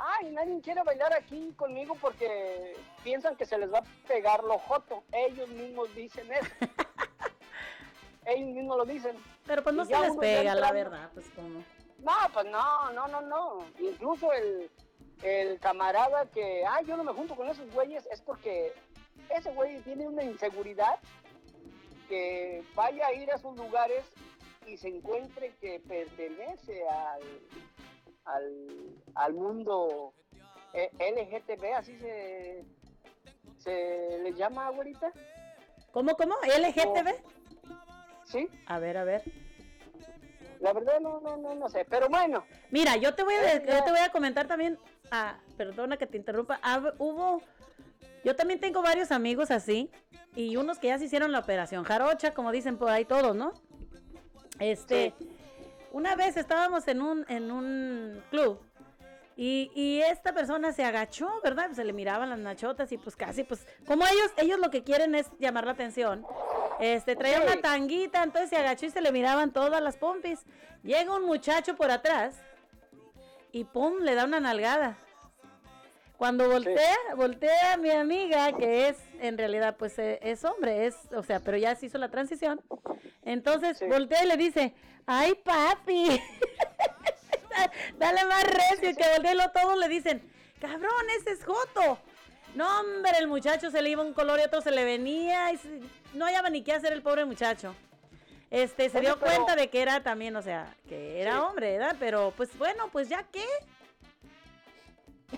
ay, 0.00 0.30
nadie 0.30 0.60
quiere 0.60 0.82
bailar 0.82 1.12
aquí 1.12 1.52
conmigo 1.56 1.94
porque 2.00 2.76
piensan 3.04 3.36
que 3.36 3.46
se 3.46 3.58
les 3.58 3.72
va 3.72 3.78
a 3.78 4.08
pegar 4.08 4.42
lo 4.44 4.58
joto. 4.58 5.02
Ellos 5.12 5.48
mismos 5.48 5.94
dicen 5.94 6.30
eso. 6.32 6.50
Ellos 8.26 8.48
mismos 8.50 8.76
lo 8.76 8.84
dicen. 8.84 9.16
Pero 9.46 9.62
pues 9.62 9.74
no 9.74 9.82
y 9.82 9.86
se 9.86 9.98
les 9.98 10.16
pega, 10.16 10.54
la 10.54 10.72
verdad, 10.72 11.10
pues 11.14 11.28
como. 11.30 11.64
No, 11.98 12.12
pues 12.32 12.46
no, 12.46 12.92
no, 12.92 13.08
no, 13.08 13.20
no. 13.20 13.64
Incluso 13.78 14.32
el, 14.32 14.70
el 15.22 15.58
camarada 15.58 16.26
que, 16.26 16.64
ay, 16.66 16.86
yo 16.86 16.96
no 16.96 17.04
me 17.04 17.12
junto 17.12 17.36
con 17.36 17.48
esos 17.48 17.70
güeyes, 17.72 18.06
es 18.10 18.22
porque 18.22 18.72
ese 19.28 19.52
güey 19.52 19.80
tiene 19.80 20.08
una 20.08 20.22
inseguridad 20.22 20.98
que 22.08 22.64
vaya 22.74 23.06
a 23.06 23.12
ir 23.12 23.30
a 23.30 23.36
esos 23.36 23.56
lugares 23.56 24.04
y 24.66 24.76
se 24.76 24.88
encuentre 24.88 25.54
que 25.60 25.80
pertenece 25.80 26.86
al, 26.88 27.22
al, 28.34 28.94
al 29.14 29.34
mundo 29.34 30.12
eh, 30.72 30.90
LGTB, 30.98 31.74
así 31.76 31.98
se, 31.98 32.64
se 33.58 34.18
le 34.22 34.32
llama 34.34 34.66
ahorita, 34.66 35.12
¿Cómo, 35.92 36.14
cómo? 36.14 36.36
¿LGTB? 36.44 37.08
¿sí? 38.24 38.48
A 38.66 38.78
ver, 38.78 38.96
a 38.96 39.04
ver. 39.04 39.22
La 40.60 40.72
verdad 40.72 41.00
no, 41.00 41.20
no, 41.20 41.36
no, 41.36 41.54
no 41.54 41.68
sé, 41.68 41.84
pero 41.88 42.08
bueno, 42.08 42.44
Mira, 42.70 42.96
yo 42.96 43.14
te 43.14 43.22
voy 43.24 43.34
a, 43.34 43.54
Eh, 43.54 43.62
yo 43.66 43.82
te 43.82 43.90
voy 43.90 44.00
a 44.00 44.10
comentar 44.12 44.46
también, 44.46 44.78
ah, 45.10 45.38
perdona 45.56 45.96
que 45.96 46.06
te 46.06 46.16
interrumpa, 46.18 46.60
hab- 46.62 46.94
hubo, 46.98 47.42
yo 48.24 48.36
también 48.36 48.60
tengo 48.60 48.82
varios 48.82 49.10
amigos 49.10 49.50
así, 49.50 49.90
y 50.36 50.56
unos 50.56 50.78
que 50.78 50.88
ya 50.88 50.98
se 50.98 51.06
hicieron 51.06 51.32
la 51.32 51.38
operación 51.40 51.82
jarocha, 51.82 52.34
como 52.34 52.52
dicen 52.52 52.76
por 52.76 52.90
ahí 52.90 53.04
todos, 53.04 53.34
¿no? 53.34 53.52
Este, 54.60 55.14
una 55.92 56.16
vez 56.16 56.36
estábamos 56.36 56.86
en 56.88 57.02
un, 57.02 57.24
en 57.28 57.50
un 57.50 58.22
club, 58.30 58.60
y, 59.36 59.70
y 59.74 60.02
esta 60.02 60.34
persona 60.34 60.70
se 60.72 60.84
agachó, 60.84 61.40
¿verdad? 61.42 61.66
Pues 61.66 61.76
se 61.76 61.84
le 61.84 61.94
miraban 61.94 62.28
las 62.28 62.38
nachotas 62.38 62.92
y 62.92 62.98
pues 62.98 63.16
casi, 63.16 63.42
pues, 63.42 63.66
como 63.86 64.04
ellos, 64.06 64.30
ellos 64.36 64.58
lo 64.58 64.70
que 64.70 64.82
quieren 64.82 65.14
es 65.14 65.30
llamar 65.38 65.64
la 65.64 65.72
atención. 65.72 66.26
Este, 66.78 67.16
traía 67.16 67.40
una 67.40 67.60
tanguita, 67.60 68.22
entonces 68.22 68.50
se 68.50 68.58
agachó 68.58 68.84
y 68.84 68.90
se 68.90 69.00
le 69.00 69.12
miraban 69.12 69.50
todas 69.50 69.82
las 69.82 69.96
pompis. 69.96 70.40
Llega 70.82 71.16
un 71.16 71.24
muchacho 71.24 71.74
por 71.74 71.90
atrás 71.90 72.36
y 73.50 73.64
pum, 73.64 74.00
le 74.02 74.14
da 74.14 74.26
una 74.26 74.40
nalgada. 74.40 74.98
Cuando 76.20 76.50
voltea, 76.50 76.96
voltea 77.16 77.78
mi 77.78 77.88
amiga, 77.88 78.52
que 78.54 78.88
es, 78.88 78.98
en 79.22 79.38
realidad, 79.38 79.76
pues 79.78 79.98
eh, 79.98 80.18
es 80.20 80.44
hombre, 80.44 80.84
es, 80.84 80.94
o 81.16 81.22
sea, 81.22 81.40
pero 81.40 81.56
ya 81.56 81.74
se 81.74 81.86
hizo 81.86 81.96
la 81.96 82.10
transición. 82.10 82.60
Entonces 83.24 83.78
Sí. 83.78 83.86
voltea 83.86 84.22
y 84.24 84.26
le 84.26 84.36
dice, 84.36 84.74
ay 85.06 85.32
papi, 85.42 86.20
dale 87.98 88.26
más 88.26 88.44
recio, 88.44 88.94
que 88.94 89.10
voltea 89.16 89.32
y 89.32 89.52
todos 89.62 89.78
le 89.78 89.88
dicen, 89.88 90.30
cabrón, 90.60 90.92
ese 91.18 91.30
es 91.30 91.42
Joto. 91.42 91.98
No, 92.54 92.80
hombre, 92.80 93.12
el 93.18 93.26
muchacho 93.26 93.70
se 93.70 93.80
le 93.80 93.88
iba 93.88 94.02
un 94.04 94.12
color 94.12 94.40
y 94.40 94.42
otro 94.42 94.60
se 94.60 94.72
le 94.72 94.84
venía 94.84 95.50
y 95.52 95.56
se- 95.56 95.80
no 96.12 96.26
hallaba 96.26 96.50
ni 96.50 96.62
qué 96.62 96.74
hacer 96.74 96.92
el 96.92 97.00
pobre 97.00 97.24
muchacho. 97.24 97.74
Este, 98.50 98.90
se 98.90 98.98
Oye, 98.98 99.06
dio 99.06 99.18
pero- 99.18 99.32
cuenta 99.36 99.56
de 99.56 99.70
que 99.70 99.80
era 99.80 100.02
también, 100.02 100.36
o 100.36 100.42
sea, 100.42 100.76
que 100.86 101.22
era 101.22 101.32
Sí. 101.32 101.38
hombre, 101.38 101.78
¿verdad? 101.78 101.96
Pero 101.98 102.34
pues 102.36 102.50
bueno, 102.58 102.90
pues 102.92 103.08
ya 103.08 103.24
qué. 103.32 103.46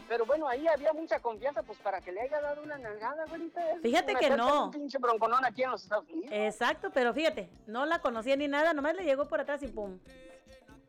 Pero 0.08 0.24
bueno, 0.26 0.48
ahí 0.48 0.66
había 0.66 0.92
mucha 0.92 1.20
confianza, 1.20 1.62
pues 1.62 1.78
para 1.78 2.00
que 2.00 2.12
le 2.12 2.20
haya 2.22 2.40
dado 2.40 2.62
una 2.62 2.78
nalgada, 2.78 3.24
güerita. 3.26 3.60
Fíjate 3.82 4.14
que 4.14 4.30
no. 4.30 4.66
Un 4.66 4.70
pinche 4.70 4.98
bronconón 4.98 5.44
aquí 5.44 5.62
en 5.62 5.70
los 5.70 5.82
Estados 5.82 6.08
Unidos. 6.08 6.30
Exacto, 6.32 6.90
pero 6.92 7.12
fíjate, 7.14 7.50
no 7.66 7.84
la 7.86 8.00
conocía 8.00 8.36
ni 8.36 8.48
nada, 8.48 8.72
nomás 8.72 8.94
le 8.94 9.04
llegó 9.04 9.26
por 9.28 9.40
atrás 9.40 9.62
y 9.62 9.68
pum. 9.68 9.98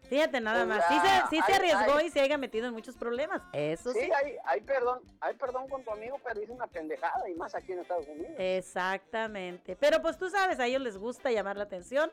Fíjate 0.10 0.41
nada 0.41 0.65
Pues 0.65 0.77
más. 0.77 0.88
Sí 0.89 1.00
se, 1.00 1.36
sí 1.38 1.41
se 1.45 1.53
arriesgó 1.53 1.95
ay. 1.98 2.07
y 2.07 2.10
se 2.12 2.19
haya 2.22 2.38
metido 2.38 2.67
en 2.67 2.74
muchos 2.74 2.95
problemas. 2.98 3.41
Eso 3.53 3.93
sí. 3.93 4.01
Sí, 4.01 4.12
hay, 4.12 4.36
hay 4.45 4.62
perdón, 4.62 5.00
hay 5.22 5.33
perdón 5.36 5.67
con 5.69 5.83
tu 5.83 5.91
amigo, 5.91 6.19
pero 6.24 6.41
hizo 6.43 6.53
una 6.53 6.67
pendejada 6.67 7.27
y 7.29 7.33
más 7.36 7.55
aquí 7.55 7.72
en 7.72 7.79
Estados 7.79 8.07
Unidos. 8.07 8.33
Exactamente. 8.38 9.75
Pero 9.77 10.01
pues 10.01 10.17
tú 10.17 10.29
sabes, 10.29 10.60
a 10.60 10.67
ellos 10.67 10.81
les 10.81 10.98
gusta 10.98 11.31
llamar 11.31 11.57
la 11.57 11.63
atención 11.63 12.12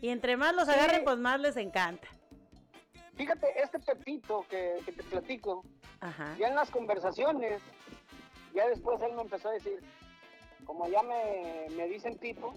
y 0.00 0.10
entre 0.10 0.36
más 0.36 0.54
los 0.54 0.66
Sí. 0.66 0.72
agarren, 0.72 1.04
pues 1.04 1.16
más 1.18 1.40
les 1.40 1.56
encanta. 1.56 2.08
Fíjate, 3.16 3.46
este 3.62 3.78
Pepito 3.78 4.44
que, 4.50 4.74
que 4.84 4.92
te 4.92 5.02
platico, 5.04 5.64
Ajá. 6.00 6.36
ya 6.38 6.48
en 6.48 6.54
las 6.54 6.70
conversaciones, 6.70 7.60
ya 8.54 8.68
después 8.68 9.00
él 9.02 9.12
me 9.14 9.22
empezó 9.22 9.48
a 9.48 9.52
decir, 9.52 9.82
como 10.64 10.86
ya 10.88 11.02
me, 11.02 11.66
me 11.76 11.86
dicen 11.88 12.16
Pipo, 12.18 12.54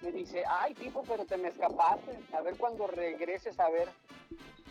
me 0.00 0.12
dice, 0.12 0.44
ay 0.46 0.74
Pipo, 0.74 1.02
pero 1.06 1.24
te 1.24 1.36
me 1.36 1.48
escapaste, 1.48 2.18
a 2.32 2.40
ver 2.40 2.56
cuando 2.56 2.86
regreses 2.86 3.58
a 3.60 3.68
ver, 3.70 3.88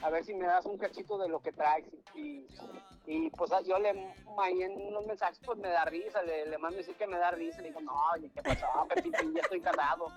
a 0.02 0.10
ver 0.10 0.24
si 0.26 0.34
me 0.34 0.46
das 0.46 0.66
un 0.66 0.78
cachito 0.78 1.18
de 1.18 1.30
lo 1.30 1.40
que 1.42 1.52
traes. 1.52 1.86
Y, 2.16 2.48
y 3.06 3.30
pues 3.32 3.52
yo 3.66 3.80
le 3.80 4.14
ahí 4.40 4.64
en 4.64 4.80
unos 4.88 5.06
mensajes, 5.06 5.40
pues 5.46 5.58
me 5.58 5.70
da 5.70 5.86
risa, 5.86 6.22
le, 6.24 6.46
le 6.46 6.58
mando 6.58 6.78
decir 6.78 6.96
que 6.96 7.08
me 7.08 7.18
da 7.18 7.32
risa, 7.32 7.62
le 7.62 7.70
digo, 7.70 7.82
no, 7.82 7.94
oye, 8.14 8.30
¿qué 8.34 8.42
pasó, 8.42 8.88
Pepito? 8.88 9.20
Ya 9.34 9.42
estoy 9.42 9.62
casado. 9.62 10.08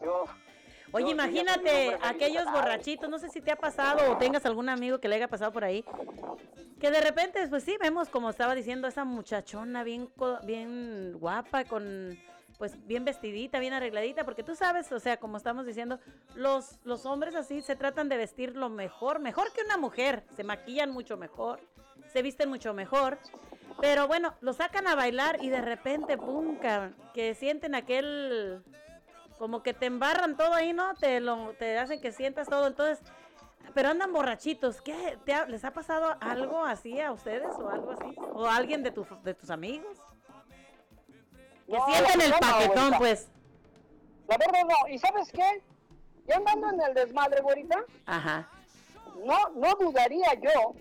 Yo, 0.00 0.24
Oye, 0.92 1.10
imagínate 1.10 1.98
aquellos 2.02 2.44
borrachitos, 2.50 3.08
no 3.08 3.18
sé 3.18 3.28
si 3.28 3.40
te 3.40 3.50
ha 3.50 3.56
pasado 3.56 4.12
o 4.12 4.16
tengas 4.16 4.46
algún 4.46 4.68
amigo 4.68 4.98
que 4.98 5.08
le 5.08 5.16
haya 5.16 5.28
pasado 5.28 5.52
por 5.52 5.64
ahí, 5.64 5.84
que 6.80 6.90
de 6.90 7.00
repente, 7.00 7.46
pues 7.48 7.64
sí, 7.64 7.76
vemos 7.80 8.08
como 8.08 8.30
estaba 8.30 8.54
diciendo 8.54 8.86
esa 8.88 9.04
muchachona 9.04 9.82
bien, 9.82 10.10
bien 10.44 11.14
guapa, 11.18 11.64
con 11.64 12.18
pues 12.58 12.86
bien 12.86 13.04
vestidita, 13.04 13.58
bien 13.58 13.74
arregladita, 13.74 14.24
porque 14.24 14.42
tú 14.42 14.54
sabes, 14.54 14.90
o 14.90 14.98
sea, 14.98 15.18
como 15.18 15.36
estamos 15.36 15.66
diciendo, 15.66 15.98
los, 16.34 16.78
los 16.84 17.04
hombres 17.04 17.34
así 17.34 17.60
se 17.60 17.76
tratan 17.76 18.08
de 18.08 18.16
vestir 18.16 18.56
lo 18.56 18.70
mejor, 18.70 19.18
mejor 19.18 19.52
que 19.52 19.62
una 19.62 19.76
mujer, 19.76 20.24
se 20.34 20.42
maquillan 20.42 20.90
mucho 20.90 21.18
mejor, 21.18 21.60
se 22.10 22.22
visten 22.22 22.48
mucho 22.48 22.72
mejor, 22.72 23.18
pero 23.80 24.06
bueno, 24.06 24.34
lo 24.40 24.54
sacan 24.54 24.86
a 24.86 24.94
bailar 24.94 25.42
y 25.42 25.50
de 25.50 25.60
repente, 25.60 26.16
pum, 26.16 26.58
que 27.12 27.34
sienten 27.34 27.74
aquel 27.74 28.62
como 29.38 29.62
que 29.62 29.74
te 29.74 29.86
embarran 29.86 30.36
todo 30.36 30.52
ahí, 30.54 30.72
¿no? 30.72 30.94
Te 30.94 31.20
lo 31.20 31.52
te 31.54 31.78
hacen 31.78 32.00
que 32.00 32.12
sientas 32.12 32.48
todo, 32.48 32.66
entonces, 32.66 33.00
pero 33.74 33.90
andan 33.90 34.12
borrachitos. 34.12 34.80
¿Qué? 34.80 35.18
¿Te 35.24 35.34
ha- 35.34 35.46
les 35.46 35.64
ha 35.64 35.72
pasado 35.72 36.16
algo 36.20 36.64
así 36.64 37.00
a 37.00 37.12
ustedes 37.12 37.50
o 37.58 37.68
algo 37.68 37.92
así? 37.92 38.14
¿O 38.32 38.46
a 38.46 38.56
alguien 38.56 38.82
de, 38.82 38.90
tu, 38.90 39.06
de 39.22 39.34
tus 39.34 39.50
amigos? 39.50 39.98
Que 41.66 41.72
No, 41.72 41.86
sienten 41.86 42.20
el 42.20 42.30
no, 42.30 42.38
paquetón, 42.38 42.74
güerita. 42.76 42.98
pues. 42.98 43.28
La 44.28 44.36
verdad 44.38 44.60
no, 44.68 44.88
¿y 44.88 44.98
sabes 44.98 45.30
qué? 45.32 45.62
Ya 46.26 46.36
andando 46.36 46.70
en 46.70 46.80
el 46.82 46.94
desmadre, 46.94 47.40
güerita, 47.42 47.84
Ajá. 48.06 48.48
no, 49.24 49.48
no 49.54 49.74
dudaría 49.76 50.34
yo 50.34 50.74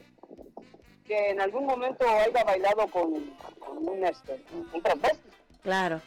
que 1.06 1.30
en 1.30 1.40
algún 1.40 1.68
momento 1.68 2.04
haya 2.10 2.44
bailado 2.44 2.88
con, 2.88 3.14
con 3.60 3.88
un, 3.88 4.04
este, 4.06 4.44
un. 4.52 4.68
Claro. 5.62 6.02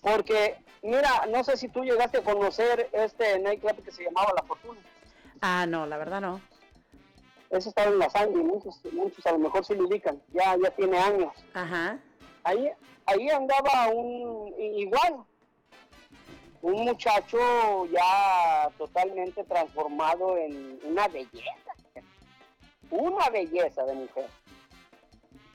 Porque, 0.00 0.56
mira, 0.82 1.26
no 1.28 1.44
sé 1.44 1.56
si 1.56 1.68
tú 1.68 1.82
llegaste 1.82 2.18
a 2.18 2.22
conocer 2.22 2.88
este 2.92 3.38
nightclub 3.38 3.82
que 3.82 3.92
se 3.92 4.04
llamaba 4.04 4.32
La 4.36 4.42
Fortuna. 4.42 4.80
Ah, 5.40 5.66
no, 5.66 5.86
la 5.86 5.96
verdad 5.98 6.20
no. 6.20 6.40
Eso 7.50 7.70
estaba 7.70 7.88
en 7.88 7.98
la 7.98 8.08
sangre, 8.10 8.42
muchos, 8.42 8.80
muchos 8.92 9.26
a 9.26 9.32
lo 9.32 9.38
mejor 9.38 9.64
sí 9.64 9.74
lo 9.74 9.88
ubican, 9.88 10.22
ya, 10.32 10.56
ya 10.62 10.70
tiene 10.70 10.98
años. 10.98 11.32
Ajá. 11.52 11.98
Ahí, 12.44 12.70
ahí 13.06 13.28
andaba 13.28 13.88
un 13.88 14.54
igual, 14.58 15.24
un 16.62 16.84
muchacho 16.84 17.86
ya 17.86 18.70
totalmente 18.78 19.42
transformado 19.44 20.36
en 20.36 20.78
una 20.84 21.08
belleza, 21.08 21.74
una 22.90 23.28
belleza 23.30 23.84
de 23.84 23.94
mujer. 23.94 24.28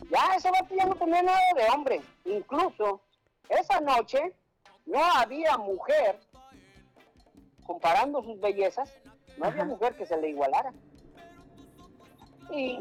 Ya 0.09 0.35
ese 0.35 0.51
vato 0.51 0.75
ya 0.75 0.85
no 0.85 0.95
tenía 0.95 1.23
nada 1.23 1.39
de 1.55 1.65
hombre, 1.73 2.01
incluso 2.25 3.01
esa 3.47 3.79
noche 3.79 4.33
no 4.86 5.04
había 5.04 5.58
mujer, 5.58 6.19
comparando 7.65 8.24
sus 8.24 8.39
bellezas, 8.39 8.91
no 9.38 9.45
había 9.45 9.65
mujer 9.65 9.95
que 9.95 10.06
se 10.06 10.17
le 10.17 10.30
igualara. 10.30 10.71
Y 12.52 12.80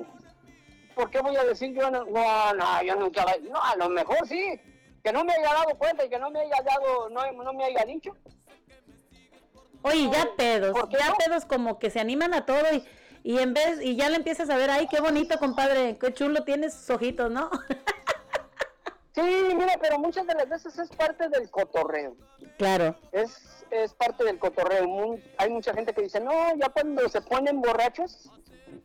¿por 0.95 1.11
qué 1.11 1.21
voy 1.21 1.37
a 1.37 1.45
decir 1.45 1.75
yo 1.75 1.91
no, 1.91 2.05
no, 2.05 2.55
no, 2.55 2.83
yo 2.83 2.95
nunca, 2.97 3.25
la- 3.25 3.39
no, 3.51 3.61
a 3.63 3.77
lo 3.77 3.89
mejor 3.89 4.27
sí, 4.29 4.61
que 5.03 5.13
no 5.13 5.25
me 5.25 5.33
haya 5.33 5.53
dado 5.55 5.77
cuenta 5.79 6.05
y 6.05 6.09
que 6.11 6.19
no 6.19 6.31
me 6.31 6.41
haya 6.41 6.57
dado, 6.65 7.09
no, 7.11 7.33
no 7.33 7.53
me 7.53 7.65
haya 7.65 7.85
dicho. 7.85 8.15
Oye, 9.83 10.09
ya 10.11 10.29
pedos, 10.37 10.73
¿Por 10.73 10.89
qué 10.89 10.97
ya 10.99 11.11
no? 11.11 11.17
pedos 11.17 11.45
como 11.45 11.79
que 11.79 11.91
se 11.91 12.01
animan 12.01 12.33
a 12.33 12.47
todo 12.47 12.63
y, 12.73 12.85
y 13.23 13.39
en 13.39 13.53
vez, 13.53 13.83
y 13.83 13.97
ya 13.97 14.09
le 14.09 14.17
empiezas 14.17 14.49
a 14.49 14.57
ver, 14.57 14.71
ay, 14.71 14.87
qué 14.89 15.01
bonito, 15.01 15.39
compadre, 15.39 15.99
qué 15.99 16.13
chulo 16.15 16.45
tienes 16.45 16.73
sus 16.75 16.91
ojitos, 16.91 17.31
¿no? 17.31 17.51
Sí, 19.15 19.21
mira, 19.55 19.79
pero 19.81 19.99
muchas 19.99 20.27
de 20.27 20.35
las 20.35 20.49
veces 20.49 20.77
es 20.79 20.89
parte 20.91 21.29
del 21.29 21.49
cotorreo, 21.51 22.17
claro. 22.59 22.97
es, 23.13 23.65
es 23.71 23.95
parte 23.95 24.25
del 24.25 24.39
cotorreo. 24.41 24.89
Mu- 24.89 25.19
hay 25.39 25.51
mucha 25.51 25.73
gente 25.73 25.93
que 25.95 26.03
dice, 26.03 26.19
no, 26.21 26.33
ya 26.57 26.69
cuando 26.71 27.09
se 27.09 27.21
ponen 27.21 27.61
borrachos, 27.61 28.29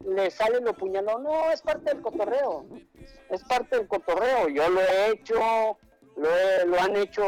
le 0.05 0.29
sale 0.29 0.61
lo 0.61 0.73
puñalón. 0.75 1.23
No, 1.23 1.49
es 1.51 1.61
parte 1.63 1.91
del 1.93 2.01
cotorreo, 2.03 2.65
es 3.29 3.43
parte 3.45 3.77
del 3.77 3.87
cotorreo. 3.87 4.49
Yo 4.49 4.69
lo 4.69 4.81
he 4.81 5.11
hecho, 5.13 5.77
lo, 6.15 6.37
he- 6.37 6.65
lo 6.67 6.79
han 6.79 6.95
hecho 6.95 7.23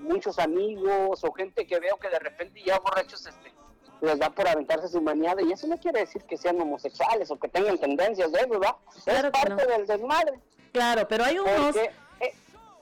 muchos 0.00 0.38
amigos 0.38 1.24
o 1.24 1.32
gente 1.32 1.66
que 1.66 1.80
veo 1.80 1.96
que 1.98 2.10
de 2.10 2.18
repente 2.20 2.62
ya 2.64 2.78
borrachos 2.78 3.26
este, 3.26 3.52
les 4.02 4.18
da 4.20 4.30
por 4.30 4.46
aventarse 4.48 4.86
su 4.88 5.00
maniada 5.02 5.42
y 5.42 5.50
eso 5.52 5.66
no 5.66 5.76
quiere 5.78 6.00
decir 6.00 6.22
que 6.24 6.36
sean 6.36 6.60
homosexuales 6.60 7.28
o 7.32 7.38
que 7.40 7.48
tengan 7.48 7.76
tendencias 7.76 8.30
de 8.30 8.38
eso, 8.38 8.48
¿verdad? 8.50 8.76
Claro 9.04 9.28
es 9.28 9.32
parte 9.32 9.66
no. 9.66 9.72
del 9.72 9.86
desmadre. 9.86 10.40
Claro, 10.72 11.08
pero 11.08 11.24
hay 11.24 11.38
unos 11.38 11.66
Porque, 11.74 11.90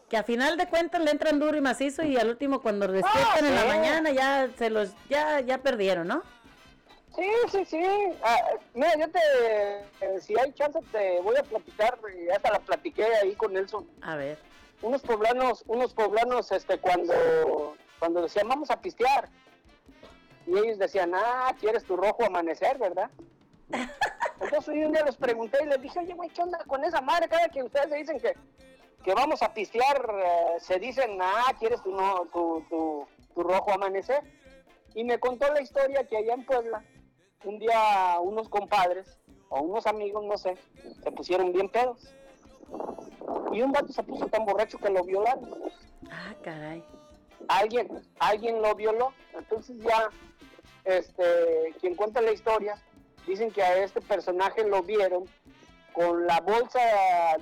que 0.08 0.16
a 0.16 0.22
final 0.22 0.56
de 0.56 0.68
cuentas 0.68 1.00
le 1.02 1.10
entran 1.10 1.38
duro 1.38 1.56
y 1.56 1.60
macizo 1.60 2.02
y 2.02 2.16
al 2.16 2.28
último 2.28 2.62
cuando 2.62 2.88
despiertan 2.88 3.44
en 3.44 3.54
la 3.54 3.62
sí. 3.62 3.68
mañana 3.68 4.10
ya 4.10 4.48
se 4.56 4.70
los 4.70 4.90
ya 5.08 5.40
ya 5.40 5.58
perdieron, 5.58 6.08
¿no? 6.08 6.22
Sí, 7.18 7.30
sí, 7.50 7.64
sí. 7.64 7.84
Ah, 8.22 8.38
mira, 8.74 8.96
yo 8.96 9.06
te, 9.10 10.20
si 10.20 10.38
hay 10.38 10.52
chance, 10.52 10.78
te 10.92 11.20
voy 11.20 11.36
a 11.36 11.42
platicar, 11.42 11.98
y 12.16 12.30
hasta 12.30 12.52
la 12.52 12.60
platiqué 12.60 13.04
ahí 13.04 13.34
con 13.34 13.52
Nelson. 13.52 13.88
A 14.02 14.14
ver. 14.14 14.38
Unos 14.82 15.02
poblanos, 15.02 15.64
unos 15.66 15.92
poblanos, 15.94 16.52
este, 16.52 16.78
cuando, 16.78 17.74
cuando 17.98 18.22
decían, 18.22 18.46
vamos 18.46 18.70
a 18.70 18.80
pistear. 18.80 19.28
Y 20.46 20.56
ellos 20.58 20.78
decían, 20.78 21.12
ah, 21.12 21.52
quieres 21.58 21.82
tu 21.82 21.96
rojo 21.96 22.24
amanecer, 22.24 22.78
¿verdad? 22.78 23.10
Entonces 24.40 24.68
un 24.68 24.92
día 24.92 25.04
les 25.04 25.16
pregunté 25.16 25.58
y 25.64 25.66
les 25.66 25.82
dije, 25.82 25.98
oye, 25.98 26.14
güey, 26.14 26.30
¿qué 26.30 26.42
onda 26.42 26.58
con 26.68 26.84
esa 26.84 27.00
madre? 27.00 27.28
Cada 27.28 27.48
que 27.48 27.64
ustedes 27.64 27.88
se 27.90 27.96
dicen 27.96 28.20
que, 28.20 28.34
que 29.08 29.14
vamos 29.14 29.40
a 29.40 29.54
pistear, 29.54 30.04
eh, 30.22 30.60
se 30.60 30.78
dicen, 30.78 31.18
ah, 31.22 31.54
quieres 31.58 31.82
tu, 31.82 31.90
no, 31.92 32.26
tu, 32.30 32.62
tu, 32.68 33.06
tu 33.34 33.42
rojo 33.42 33.72
amanecer. 33.72 34.22
Y 34.94 35.02
me 35.02 35.18
contó 35.18 35.50
la 35.50 35.62
historia 35.62 36.06
que 36.06 36.18
allá 36.18 36.34
en 36.34 36.44
Puebla, 36.44 36.84
un 37.44 37.58
día 37.58 38.18
unos 38.20 38.50
compadres 38.50 39.18
o 39.48 39.62
unos 39.62 39.86
amigos, 39.86 40.26
no 40.26 40.36
sé, 40.36 40.58
se 41.02 41.10
pusieron 41.10 41.54
bien 41.54 41.70
pedos. 41.70 42.14
Y 43.50 43.62
un 43.62 43.72
vato 43.72 43.90
se 43.94 44.02
puso 44.02 44.26
tan 44.26 44.44
borracho 44.44 44.76
que 44.76 44.90
lo 44.90 45.02
violaron. 45.02 45.58
Ah, 46.10 46.34
caray. 46.44 46.84
Alguien, 47.48 47.88
alguien 48.18 48.60
lo 48.60 48.74
violó. 48.74 49.14
Entonces 49.32 49.78
ya, 49.78 50.10
este, 50.84 51.74
quien 51.80 51.94
cuenta 51.94 52.20
la 52.20 52.32
historia, 52.32 52.74
dicen 53.26 53.50
que 53.52 53.62
a 53.62 53.82
este 53.82 54.02
personaje 54.02 54.64
lo 54.64 54.82
vieron 54.82 55.24
con 55.98 56.26
la 56.28 56.40
bolsa 56.40 56.78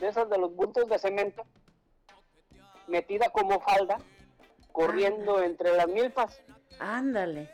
de 0.01 0.09
esas 0.09 0.31
de 0.31 0.39
los 0.39 0.55
bultos 0.57 0.89
de 0.89 0.99
cemento, 0.99 1.45
metida 2.87 3.29
como 3.29 3.61
falda, 3.61 3.99
corriendo 4.73 5.43
entre 5.43 5.77
las 5.77 5.87
milpas. 5.89 6.41
Ándale. 6.79 7.51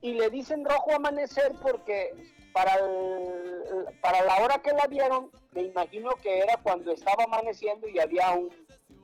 Y 0.00 0.14
le 0.14 0.28
dicen 0.30 0.64
rojo 0.64 0.92
amanecer 0.96 1.52
porque 1.62 2.10
para, 2.52 2.74
el- 2.74 3.86
para 4.00 4.24
la 4.24 4.42
hora 4.42 4.58
que 4.60 4.72
la 4.72 4.88
vieron, 4.88 5.30
me 5.52 5.62
imagino 5.62 6.10
que 6.20 6.40
era 6.40 6.56
cuando 6.56 6.90
estaba 6.90 7.22
amaneciendo 7.22 7.86
y 7.86 8.00
había 8.00 8.32
un, 8.32 8.48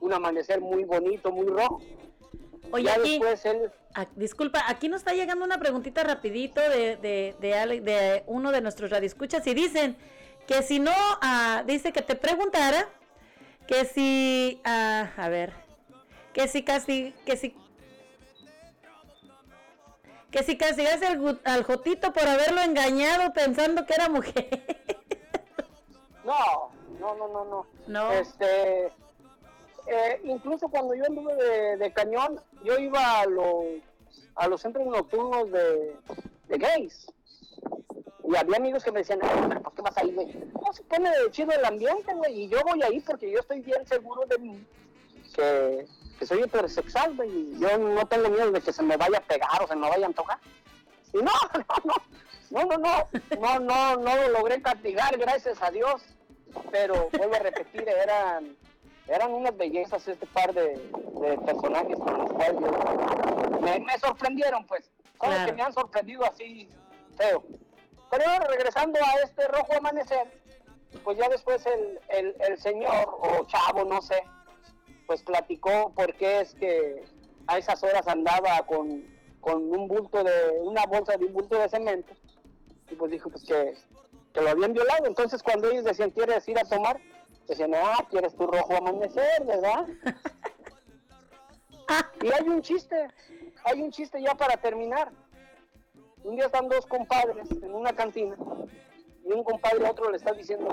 un 0.00 0.12
amanecer 0.12 0.60
muy 0.60 0.82
bonito, 0.82 1.30
muy 1.30 1.46
rojo. 1.46 1.80
Oye, 2.72 2.84
ya 2.86 2.94
aquí, 2.94 3.10
después 3.20 3.44
él, 3.46 3.70
ah, 3.94 4.06
disculpa, 4.16 4.64
aquí 4.66 4.88
nos 4.88 5.02
está 5.02 5.14
llegando 5.14 5.44
una 5.44 5.58
preguntita 5.58 6.02
rapidito 6.02 6.60
de, 6.60 6.96
de, 6.96 7.36
de, 7.40 7.80
de 7.82 8.24
uno 8.26 8.50
de 8.50 8.60
nuestros 8.60 8.90
radioescuchas 8.90 9.46
y 9.46 9.54
dicen 9.54 9.96
que 10.48 10.62
si 10.62 10.80
no, 10.80 10.94
ah, 11.20 11.62
dice 11.66 11.92
que 11.92 12.00
te 12.00 12.16
preguntara 12.16 12.88
que 13.66 13.84
si, 13.84 14.62
ah, 14.64 15.10
a 15.18 15.28
ver, 15.28 15.52
que 16.32 16.48
si 16.48 16.64
casi, 16.64 17.12
que 17.26 17.36
si, 17.36 17.54
que 20.30 20.42
si 20.42 20.56
castigaste 20.56 21.06
al, 21.06 21.40
al 21.44 21.64
Jotito 21.64 22.14
por 22.14 22.26
haberlo 22.26 22.62
engañado 22.62 23.30
pensando 23.34 23.84
que 23.84 23.92
era 23.92 24.08
mujer. 24.08 24.48
no, 26.24 26.70
no, 26.98 27.14
no, 27.14 27.28
no, 27.28 27.44
no. 27.44 27.66
No. 27.86 28.12
Este, 28.12 28.86
eh, 28.86 30.20
incluso 30.24 30.68
cuando 30.68 30.94
yo 30.94 31.04
anduve 31.04 31.34
de, 31.34 31.76
de 31.76 31.92
cañón, 31.92 32.40
yo 32.64 32.78
iba 32.78 33.20
a 33.20 33.26
los, 33.26 33.66
a 34.34 34.48
los 34.48 34.62
centros 34.62 34.86
nocturnos 34.86 35.52
de, 35.52 35.94
de 36.48 36.58
gays. 36.58 37.12
Y 38.30 38.36
había 38.36 38.56
amigos 38.56 38.84
que 38.84 38.92
me 38.92 38.98
decían, 38.98 39.20
"Ay, 39.22 39.46
pero 39.48 39.62
¿por 39.62 39.72
qué 39.74 39.82
vas 39.82 39.96
ahí, 39.96 40.12
güey? 40.12 40.26
No, 40.62 40.72
se 40.72 40.82
pone 40.82 41.10
chido 41.30 41.52
el 41.52 41.64
ambiente, 41.64 42.12
güey. 42.14 42.42
Y 42.42 42.48
yo 42.48 42.58
voy 42.62 42.82
ahí 42.82 43.00
porque 43.00 43.30
yo 43.30 43.40
estoy 43.40 43.60
bien 43.60 43.86
seguro 43.86 44.26
de 44.26 44.38
mí, 44.38 44.66
que, 45.34 45.86
que 46.18 46.26
soy 46.26 46.42
heterosexual, 46.42 47.16
güey. 47.16 47.30
Y 47.30 47.58
yo 47.58 47.78
no 47.78 48.06
tengo 48.06 48.28
miedo 48.28 48.50
de 48.50 48.60
que 48.60 48.72
se 48.72 48.82
me 48.82 48.96
vaya 48.98 49.18
a 49.18 49.22
pegar 49.22 49.62
o 49.62 49.66
se 49.66 49.74
me 49.76 49.88
vaya 49.88 50.04
a 50.04 50.08
antojar. 50.08 50.38
Y 51.14 51.16
no, 51.22 51.32
no, 51.54 51.94
no, 52.50 52.64
no, 52.64 53.08
no, 53.40 53.58
no, 53.58 53.60
no, 53.60 53.96
no 53.96 54.16
lo 54.16 54.28
logré 54.28 54.60
castigar, 54.60 55.16
gracias 55.16 55.62
a 55.62 55.70
Dios. 55.70 56.02
Pero 56.70 57.08
vuelvo 57.16 57.34
a 57.34 57.38
repetir, 57.40 57.88
eran, 57.88 58.56
eran 59.06 59.32
unas 59.32 59.56
bellezas 59.56 60.06
este 60.06 60.26
par 60.26 60.52
de, 60.52 60.76
de 61.20 61.38
personajes 61.46 61.96
con 61.98 62.18
los 62.18 62.32
cuales 62.32 62.56
yo- 62.60 63.60
me, 63.60 63.78
me 63.80 63.98
sorprendieron, 63.98 64.66
pues. 64.66 64.90
Son 65.20 65.30
los 65.34 65.44
que 65.46 65.52
me 65.52 65.62
han 65.62 65.72
sorprendido 65.72 66.24
así 66.24 66.68
feo. 67.16 67.42
Pero 68.10 68.24
regresando 68.48 68.98
a 69.04 69.22
este 69.22 69.46
rojo 69.48 69.74
amanecer, 69.76 70.40
pues 71.04 71.18
ya 71.18 71.28
después 71.28 71.64
el, 71.66 72.00
el, 72.08 72.36
el 72.40 72.58
señor 72.58 73.18
o 73.20 73.46
chavo, 73.46 73.84
no 73.84 74.00
sé, 74.00 74.22
pues 75.06 75.22
platicó 75.22 75.92
por 75.94 76.14
qué 76.14 76.40
es 76.40 76.54
que 76.54 77.04
a 77.46 77.58
esas 77.58 77.82
horas 77.82 78.06
andaba 78.06 78.62
con, 78.66 79.04
con 79.40 79.72
un 79.72 79.88
bulto 79.88 80.22
de, 80.22 80.58
una 80.60 80.84
bolsa 80.86 81.16
de 81.16 81.24
un 81.24 81.32
bulto 81.32 81.58
de 81.58 81.68
cemento. 81.68 82.14
Y 82.90 82.94
pues 82.94 83.10
dijo 83.10 83.30
pues 83.30 83.44
que, 83.44 83.74
que 84.32 84.40
lo 84.40 84.50
habían 84.50 84.72
violado. 84.72 85.06
Entonces 85.06 85.42
cuando 85.42 85.70
ellos 85.70 85.84
decían, 85.84 86.10
¿quieres 86.10 86.46
ir 86.48 86.58
a 86.58 86.64
tomar? 86.64 87.00
Decían, 87.46 87.72
ah, 87.74 88.06
¿quieres 88.10 88.34
tu 88.36 88.46
rojo 88.46 88.76
amanecer, 88.76 89.44
verdad? 89.44 89.86
y 92.22 92.30
hay 92.30 92.48
un 92.48 92.60
chiste, 92.60 93.08
hay 93.64 93.80
un 93.80 93.90
chiste 93.90 94.20
ya 94.20 94.34
para 94.34 94.58
terminar. 94.58 95.10
Un 96.24 96.36
día 96.36 96.46
están 96.46 96.68
dos 96.68 96.86
compadres 96.86 97.50
en 97.50 97.74
una 97.74 97.92
cantina 97.92 98.36
y 99.24 99.32
un 99.32 99.44
compadre 99.44 99.86
a 99.86 99.90
otro 99.90 100.10
le 100.10 100.16
está 100.16 100.32
diciendo, 100.32 100.68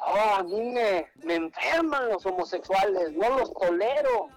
oh, 0.00 0.34
a 0.36 0.42
mí 0.42 0.60
me, 0.60 1.06
enferman 1.34 2.08
los 2.08 2.24
homosexuales, 2.26 3.12
no 3.12 3.38
los 3.38 3.52
tolero, 3.52 4.28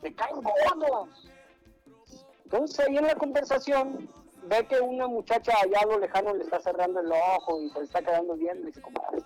me 0.00 0.14
caen 0.14 0.42
gordos. 0.42 1.28
Entonces 2.44 2.86
ahí 2.86 2.98
en 2.98 3.06
la 3.06 3.14
conversación 3.14 4.08
ve 4.44 4.66
que 4.66 4.80
una 4.80 5.06
muchacha 5.06 5.52
allá 5.62 5.80
a 5.80 5.86
lo 5.86 5.98
lejano 5.98 6.34
le 6.34 6.44
está 6.44 6.60
cerrando 6.60 7.00
el 7.00 7.10
ojo 7.12 7.60
y 7.62 7.70
se 7.70 7.78
le 7.78 7.84
está 7.84 8.02
quedando 8.02 8.34
viendo. 8.34 8.62
Y 8.62 8.66
dice, 8.66 8.82
compadre, 8.82 9.22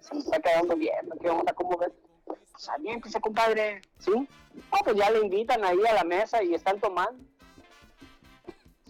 se 0.00 0.14
me 0.14 0.20
está 0.20 0.38
quedando 0.40 0.76
viendo, 0.76 1.16
¿qué 1.16 1.28
onda? 1.28 1.52
¿Cómo 1.52 1.76
ves? 1.76 1.92
Pues 2.24 2.70
empieza, 2.76 3.20
compadre, 3.20 3.82
¿sí? 3.98 4.10
No, 4.10 4.78
pues 4.84 4.96
ya 4.96 5.10
le 5.10 5.20
invitan 5.20 5.64
ahí 5.64 5.78
a 5.88 5.94
la 5.94 6.04
mesa 6.04 6.42
y 6.42 6.54
están 6.54 6.80
tomando. 6.80 7.22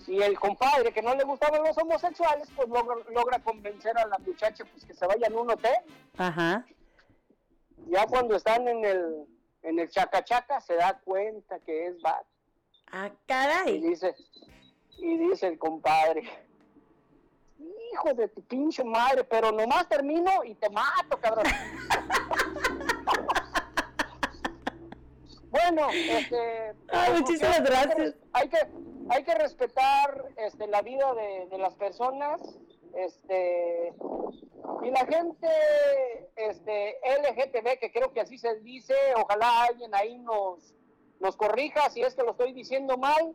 Y 0.09 0.23
el 0.23 0.38
compadre 0.40 0.90
que 0.92 1.03
no 1.03 1.14
le 1.14 1.25
gustaban 1.25 1.62
los 1.62 1.77
homosexuales, 1.77 2.49
pues 2.57 2.66
logra, 2.68 2.97
logra 3.11 3.38
convencer 3.40 3.97
a 3.99 4.07
la 4.07 4.16
muchacha 4.18 4.64
pues 4.64 4.85
que 4.87 4.94
se 4.94 5.07
vayan 5.07 5.35
a 5.35 5.40
un 5.40 5.51
hotel. 5.51 5.77
Ajá. 6.16 6.64
Ya 7.88 8.07
cuando 8.07 8.35
están 8.37 8.66
en 8.68 8.85
el, 8.85 9.27
en 9.62 9.79
el 9.79 9.88
chacachaca 9.90 10.61
se 10.62 10.75
da 10.77 10.99
cuenta 11.05 11.59
que 11.61 11.87
es 11.88 12.01
vato. 12.01 12.27
Ah, 12.90 13.09
Y 13.09 13.12
caray. 13.27 13.81
dice, 13.81 14.14
y 14.97 15.18
dice 15.18 15.49
el 15.49 15.59
compadre, 15.59 16.23
hijo 17.92 18.14
de 18.14 18.29
tu 18.29 18.40
pinche 18.42 18.83
madre, 18.85 19.25
pero 19.25 19.53
nomás 19.53 19.87
termino 19.88 20.42
y 20.44 20.55
te 20.55 20.71
mato, 20.71 21.18
cabrón. 21.21 21.44
bueno, 25.51 25.88
este... 25.90 26.73
Ay, 26.90 27.21
muchísimas 27.21 27.59
hay 27.59 27.64
que- 27.64 27.71
gracias. 27.71 28.14
Hay 28.33 28.49
que, 28.49 28.59
hay 29.11 29.25
que 29.25 29.35
respetar 29.35 30.25
este, 30.37 30.66
la 30.66 30.83
vida 30.83 31.14
de, 31.14 31.59
las 31.59 31.75
personas, 31.75 32.40
este... 32.94 33.94
Y 34.83 34.90
la 34.90 35.07
gente 35.07 35.49
este, 36.37 36.99
LGTB, 37.03 37.79
que 37.81 37.90
creo 37.90 38.12
que 38.12 38.21
así 38.21 38.38
se 38.38 38.61
dice, 38.61 38.94
ojalá 39.16 39.64
alguien 39.64 39.94
ahí 39.94 40.18
nos, 40.18 40.75
nos 41.21 41.37
corrija 41.37 41.88
si 41.90 42.03
es 42.03 42.14
que 42.14 42.23
lo 42.23 42.33
estoy 42.33 42.53
diciendo 42.53 42.97
mal. 42.97 43.35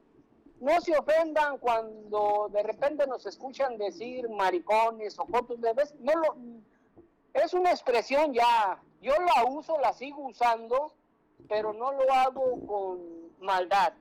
No 0.59 0.79
se 0.79 0.97
ofendan 0.97 1.57
cuando 1.57 2.49
de 2.51 2.63
repente 2.63 3.07
nos 3.07 3.25
escuchan 3.25 3.77
decir 3.77 4.29
maricones 4.29 5.17
o 5.19 5.25
fotos 5.25 5.59
de 5.59 5.73
vez. 5.73 5.93
No 5.99 6.13
lo, 6.13 6.37
es 7.33 7.53
una 7.53 7.71
expresión 7.71 8.33
ya. 8.33 8.81
Yo 9.01 9.13
la 9.13 9.45
uso, 9.49 9.77
la 9.79 9.91
sigo 9.93 10.27
usando, 10.27 10.93
pero 11.49 11.73
no 11.73 11.91
lo 11.91 12.13
hago 12.13 12.65
con 12.65 13.23
maldad, 13.39 13.93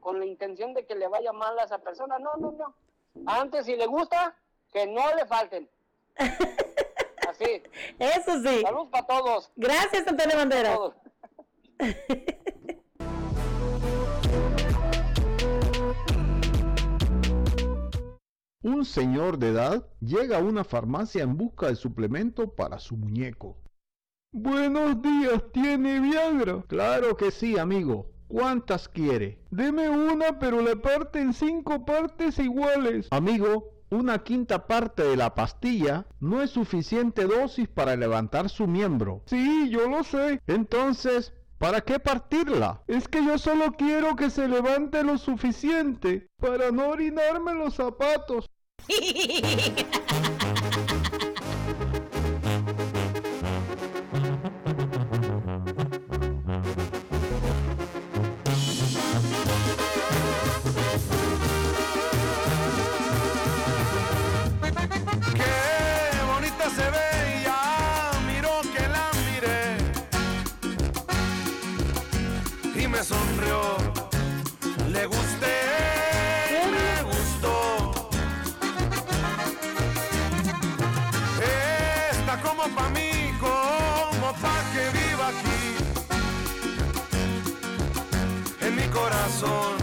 con 0.00 0.18
la 0.20 0.26
intención 0.26 0.74
de 0.74 0.86
que 0.86 0.94
le 0.94 1.08
vaya 1.08 1.32
mal 1.32 1.58
a 1.58 1.64
esa 1.64 1.78
persona. 1.78 2.18
No, 2.18 2.34
no, 2.36 2.52
no. 2.52 2.74
Antes, 3.26 3.66
si 3.66 3.76
le 3.76 3.86
gusta, 3.86 4.36
que 4.72 4.86
no 4.86 5.14
le 5.14 5.26
falten. 5.26 5.68
Así. 7.28 7.62
Eso 7.98 8.40
sí. 8.42 8.62
Salud 8.62 8.88
para 8.90 9.06
todos. 9.06 9.50
Gracias, 9.56 10.06
Antonio 10.06 10.36
Banderas. 10.36 10.74
todos. 10.74 10.94
Un 18.66 18.84
señor 18.84 19.38
de 19.38 19.50
edad 19.50 19.86
llega 20.00 20.38
a 20.38 20.42
una 20.42 20.64
farmacia 20.64 21.22
en 21.22 21.36
busca 21.36 21.68
de 21.68 21.76
suplemento 21.76 22.52
para 22.52 22.80
su 22.80 22.96
muñeco. 22.96 23.56
Buenos 24.32 25.00
días, 25.00 25.40
¿tiene 25.52 26.00
Viagra? 26.00 26.64
Claro 26.66 27.16
que 27.16 27.30
sí, 27.30 27.56
amigo. 27.56 28.10
¿Cuántas 28.28 28.88
quiere? 28.88 29.38
Deme 29.50 29.88
una, 29.88 30.38
pero 30.38 30.60
la 30.60 30.76
parte 30.76 31.20
en 31.20 31.32
cinco 31.32 31.84
partes 31.84 32.38
iguales. 32.38 33.06
Amigo, 33.10 33.72
una 33.90 34.18
quinta 34.18 34.66
parte 34.66 35.04
de 35.04 35.16
la 35.16 35.34
pastilla 35.34 36.06
no 36.20 36.42
es 36.42 36.50
suficiente 36.50 37.24
dosis 37.24 37.68
para 37.68 37.94
levantar 37.96 38.48
su 38.48 38.66
miembro. 38.66 39.22
Sí, 39.26 39.68
yo 39.70 39.88
lo 39.88 40.02
sé. 40.02 40.40
Entonces, 40.46 41.32
¿para 41.58 41.80
qué 41.82 42.00
partirla? 42.00 42.82
Es 42.88 43.06
que 43.06 43.24
yo 43.24 43.38
solo 43.38 43.72
quiero 43.72 44.16
que 44.16 44.30
se 44.30 44.48
levante 44.48 45.04
lo 45.04 45.18
suficiente 45.18 46.28
para 46.38 46.72
no 46.72 46.88
orinarme 46.88 47.54
los 47.54 47.74
zapatos. 47.74 48.50
mi 89.44 89.75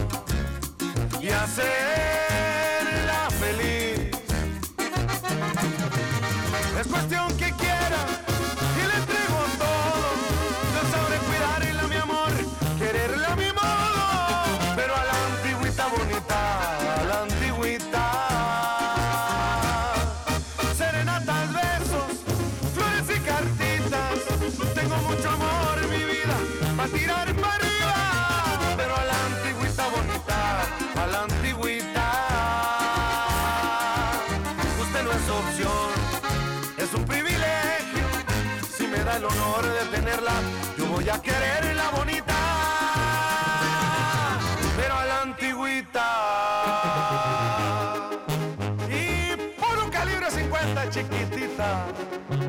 Thank 51.96 52.32
you. 52.32 52.43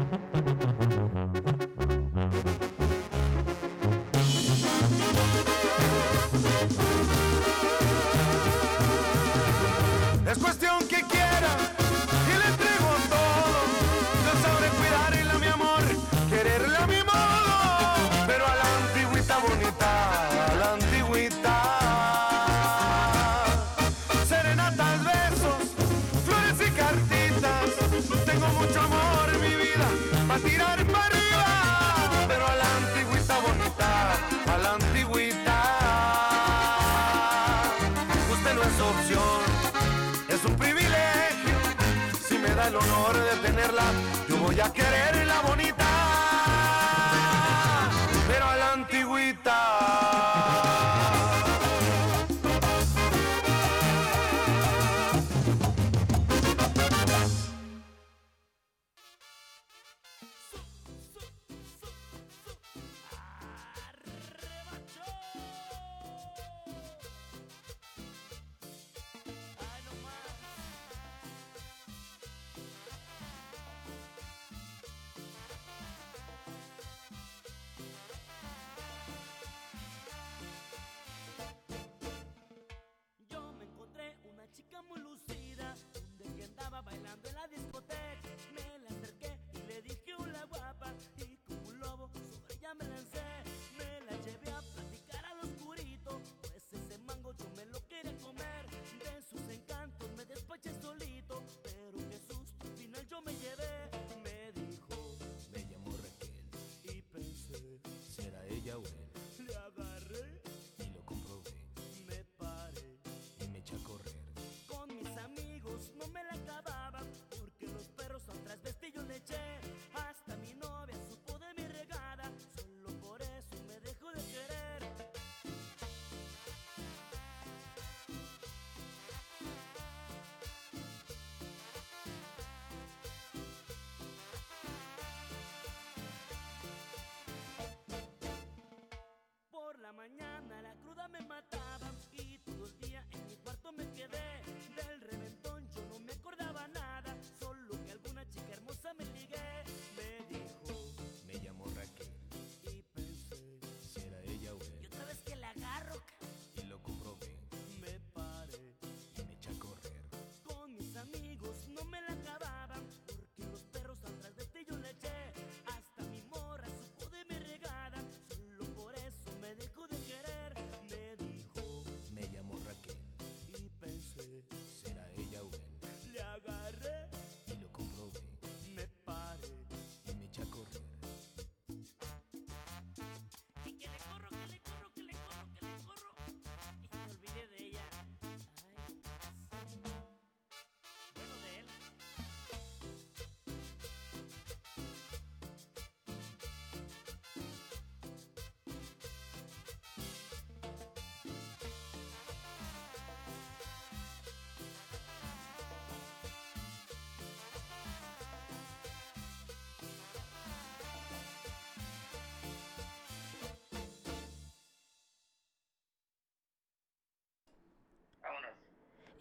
Yo 44.76 44.82
voy 44.82 45.13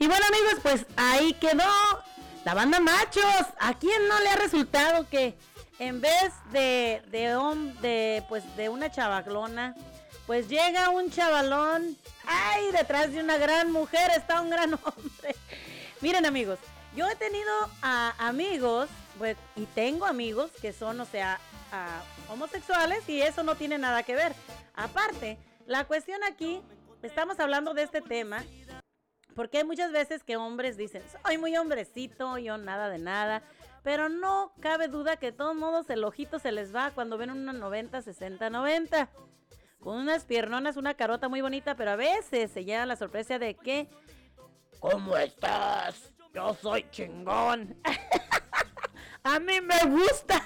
Y 0.04 0.08
bueno 0.08 0.26
amigos, 0.28 0.56
pues 0.62 0.86
ahí 0.98 1.32
quedó 1.32 1.64
la 2.44 2.54
banda 2.54 2.82
Machos. 2.82 3.46
¿A 3.58 3.74
quién 3.80 4.06
no 4.10 4.20
le 4.20 4.32
ha 4.32 4.36
resultado 4.36 5.08
que 5.08 5.34
en 5.80 6.02
vez 6.02 6.34
de, 6.52 7.02
de, 7.10 7.30
de, 7.82 8.22
pues, 8.28 8.44
de 8.58 8.68
una 8.68 8.92
chavaglona, 8.92 9.78
pues 10.28 10.50
llega 10.50 10.90
un 10.90 11.10
chavalón, 11.10 11.98
ay, 12.26 12.70
detrás 12.74 13.14
de 13.14 13.22
una 13.22 13.38
gran 13.38 13.72
mujer 13.72 14.12
está 14.14 14.42
un 14.42 14.50
gran 14.50 14.74
hombre. 14.84 15.38
Miren 16.02 16.26
amigos, 16.26 16.60
yo 16.98 17.08
he 17.08 17.16
tenido 17.16 17.54
a 17.82 18.14
amigos, 18.28 18.90
pues, 19.18 19.38
y 19.56 19.68
tengo 19.68 20.06
amigos 20.06 20.52
que 20.62 20.74
son, 20.74 21.00
o 21.00 21.06
sea, 21.06 21.40
homosexuales 22.28 23.08
y 23.08 23.22
eso 23.22 23.42
no 23.44 23.56
tiene 23.56 23.78
nada 23.78 24.04
que 24.04 24.16
ver. 24.16 24.36
Aparte, 24.76 25.38
la 25.66 25.86
cuestión 25.86 26.26
aquí, 26.26 26.62
estamos 27.02 27.40
hablando 27.40 27.74
de 27.74 27.84
este 27.84 28.02
tema, 28.02 28.44
porque 29.36 29.60
hay 29.60 29.64
muchas 29.64 29.92
veces 29.92 30.24
que 30.24 30.38
hombres 30.38 30.78
dicen, 30.78 31.04
soy 31.24 31.38
muy 31.38 31.56
hombrecito, 31.58 32.38
yo 32.38 32.58
nada 32.58 32.90
de 32.90 33.00
nada. 33.00 33.44
Pero 33.84 34.08
no 34.08 34.54
cabe 34.62 34.88
duda 34.88 35.18
que 35.18 35.28
de 35.28 35.38
todos 35.38 35.56
modos 35.56 35.90
el 35.90 36.04
ojito 36.04 36.40
se 36.40 36.52
les 36.52 36.74
va 36.74 36.92
cuando 36.92 37.18
ven 37.18 37.32
una 37.32 37.52
90, 37.52 38.02
60, 38.02 38.50
90. 38.50 39.10
Con 39.80 39.98
unas 39.98 40.24
piernonas, 40.24 40.78
una 40.78 40.94
carota 40.94 41.28
muy 41.28 41.42
bonita, 41.42 41.76
pero 41.76 41.92
a 41.92 41.96
veces 41.98 42.52
se 42.52 42.64
lleva 42.64 42.86
la 42.86 42.96
sorpresa 42.96 43.38
de 43.38 43.56
que, 43.56 43.90
¿cómo 44.80 45.18
estás? 45.18 46.14
Yo 46.34 46.54
soy 46.54 46.86
chingón. 46.90 47.78
a 49.24 49.40
mí 49.40 49.60
me 49.60 49.80
gusta. 49.90 50.42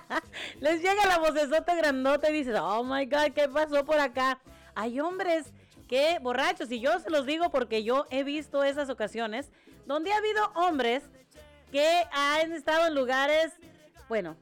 Les 0.60 0.80
llega 0.80 1.06
la 1.06 1.18
vocesota 1.18 1.74
grandota 1.74 2.30
y 2.30 2.32
dices, 2.32 2.58
oh 2.58 2.82
my 2.82 3.04
god, 3.04 3.32
¿qué 3.34 3.48
pasó 3.48 3.84
por 3.84 4.00
acá? 4.00 4.40
Hay 4.74 4.98
hombres 4.98 5.52
que 5.90 6.20
borrachos, 6.20 6.70
y 6.70 6.78
yo 6.78 7.00
se 7.00 7.10
los 7.10 7.26
digo 7.26 7.50
porque 7.50 7.82
yo 7.82 8.06
he 8.10 8.22
visto 8.22 8.62
esas 8.62 8.88
ocasiones 8.88 9.50
donde 9.86 10.12
ha 10.12 10.18
habido 10.18 10.52
hombres 10.54 11.02
que 11.72 12.04
han 12.12 12.52
estado 12.52 12.86
en 12.86 12.94
lugares, 12.94 13.52
bueno, 14.08 14.36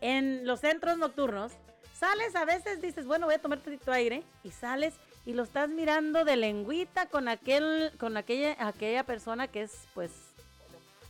en 0.00 0.46
los 0.46 0.60
centros 0.60 0.96
nocturnos, 0.96 1.50
Sales 1.98 2.34
a 2.36 2.44
veces, 2.44 2.82
dices, 2.82 3.06
bueno, 3.06 3.26
voy 3.26 3.36
a 3.36 3.40
tomar 3.40 3.60
aire, 3.86 4.24
y 4.42 4.50
sales 4.50 4.94
y 5.24 5.32
lo 5.32 5.44
estás 5.44 5.68
mirando 5.68 6.24
de 6.24 6.36
lengüita 6.36 7.06
con 7.06 7.28
aquel, 7.28 7.92
con 7.98 8.16
aquella, 8.16 8.56
aquella 8.58 9.04
persona 9.04 9.48
que 9.48 9.62
es, 9.62 9.72
pues, 9.94 10.10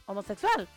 homosexual. 0.07 0.69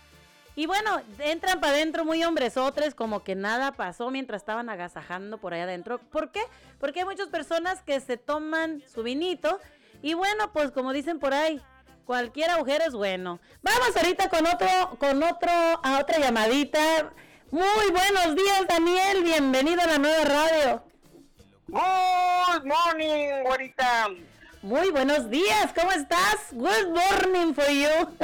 Y 0.58 0.65
bueno, 0.65 1.04
entran 1.20 1.60
para 1.60 1.74
adentro 1.74 2.04
muy 2.04 2.24
hombresotres, 2.24 2.96
como 2.96 3.24
que 3.24 3.36
nada 3.36 3.74
pasó 3.74 4.10
mientras 4.10 4.41
estaban 4.41 4.70
agasajando 4.70 5.38
por 5.38 5.54
allá 5.54 5.65
adentro. 5.65 6.00
¿Por 6.00 6.32
qué? 6.32 6.41
Porque 6.80 7.02
hay 7.02 7.06
muchas 7.06 7.28
personas 7.28 7.84
que 7.84 8.00
se 8.00 8.17
toman 8.17 8.82
su 8.91 9.04
vinito 9.04 9.60
y 10.02 10.15
bueno, 10.15 10.52
pues 10.54 10.72
como 10.72 10.93
dicen 10.93 11.20
por 11.20 11.36
ahí, 11.36 11.62
cualquier 12.06 12.50
agujero 12.50 12.86
es 12.86 12.93
bueno. 12.93 13.39
Vamos 13.62 13.96
ahorita 13.96 14.30
con 14.30 14.48
otro, 14.48 14.67
con 14.98 15.22
otro, 15.22 15.52
a 15.52 16.00
otra 16.02 16.17
llamadita. 16.17 17.13
Muy 17.52 17.91
buenos 17.91 18.36
días, 18.36 18.65
Daniel. 18.67 19.24
Bienvenido 19.24 19.84
a 19.84 19.86
la 19.86 20.00
nueva 20.00 20.24
radio. 20.24 20.84
Good 21.67 22.65
morning, 22.65 23.43
güerita. 23.43 24.08
Muy 24.63 24.89
buenos 24.89 25.30
días. 25.30 25.72
¿Cómo 25.80 25.91
estás? 25.91 26.48
Good 26.52 26.96
morning 26.96 27.54
for 27.54 27.70
you. 27.70 28.17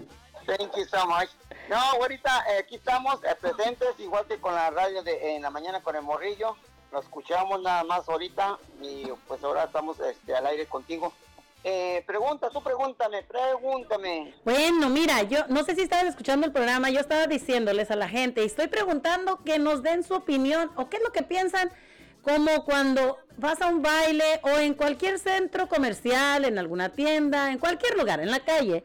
Thank 0.46 0.76
you 0.76 0.84
so 0.84 1.06
much. 1.06 1.28
No, 1.68 1.98
güerita, 1.98 2.44
eh, 2.48 2.58
aquí 2.60 2.76
estamos 2.76 3.18
eh, 3.24 3.34
presentes, 3.40 3.88
igual 3.98 4.26
que 4.26 4.38
con 4.38 4.54
la 4.54 4.70
radio 4.70 5.02
de 5.02 5.34
en 5.34 5.42
la 5.42 5.50
mañana 5.50 5.80
con 5.80 5.96
el 5.96 6.02
morrillo. 6.02 6.56
Lo 6.92 7.00
escuchamos 7.00 7.60
nada 7.62 7.82
más 7.82 8.08
ahorita 8.08 8.58
y 8.80 9.06
pues 9.26 9.42
ahora 9.42 9.64
estamos 9.64 9.98
este, 9.98 10.36
al 10.36 10.46
aire 10.46 10.66
contigo. 10.66 11.12
Eh, 11.64 12.04
pregunta, 12.06 12.48
tú 12.50 12.62
pregúntame, 12.62 13.24
pregúntame. 13.24 14.32
Bueno, 14.44 14.88
mira, 14.88 15.24
yo 15.24 15.48
no 15.48 15.64
sé 15.64 15.74
si 15.74 15.82
estabas 15.82 16.06
escuchando 16.06 16.46
el 16.46 16.52
programa, 16.52 16.90
yo 16.90 17.00
estaba 17.00 17.26
diciéndoles 17.26 17.90
a 17.90 17.96
la 17.96 18.08
gente 18.08 18.42
y 18.42 18.46
estoy 18.46 18.68
preguntando 18.68 19.42
que 19.42 19.58
nos 19.58 19.82
den 19.82 20.04
su 20.04 20.14
opinión 20.14 20.70
o 20.76 20.88
qué 20.88 20.98
es 20.98 21.02
lo 21.02 21.10
que 21.10 21.22
piensan 21.22 21.72
como 22.22 22.64
cuando 22.64 23.18
vas 23.36 23.60
a 23.62 23.66
un 23.66 23.82
baile 23.82 24.40
o 24.42 24.58
en 24.58 24.74
cualquier 24.74 25.18
centro 25.18 25.68
comercial, 25.68 26.44
en 26.44 26.58
alguna 26.58 26.90
tienda, 26.90 27.50
en 27.50 27.58
cualquier 27.58 27.96
lugar, 27.96 28.20
en 28.20 28.30
la 28.30 28.40
calle, 28.40 28.84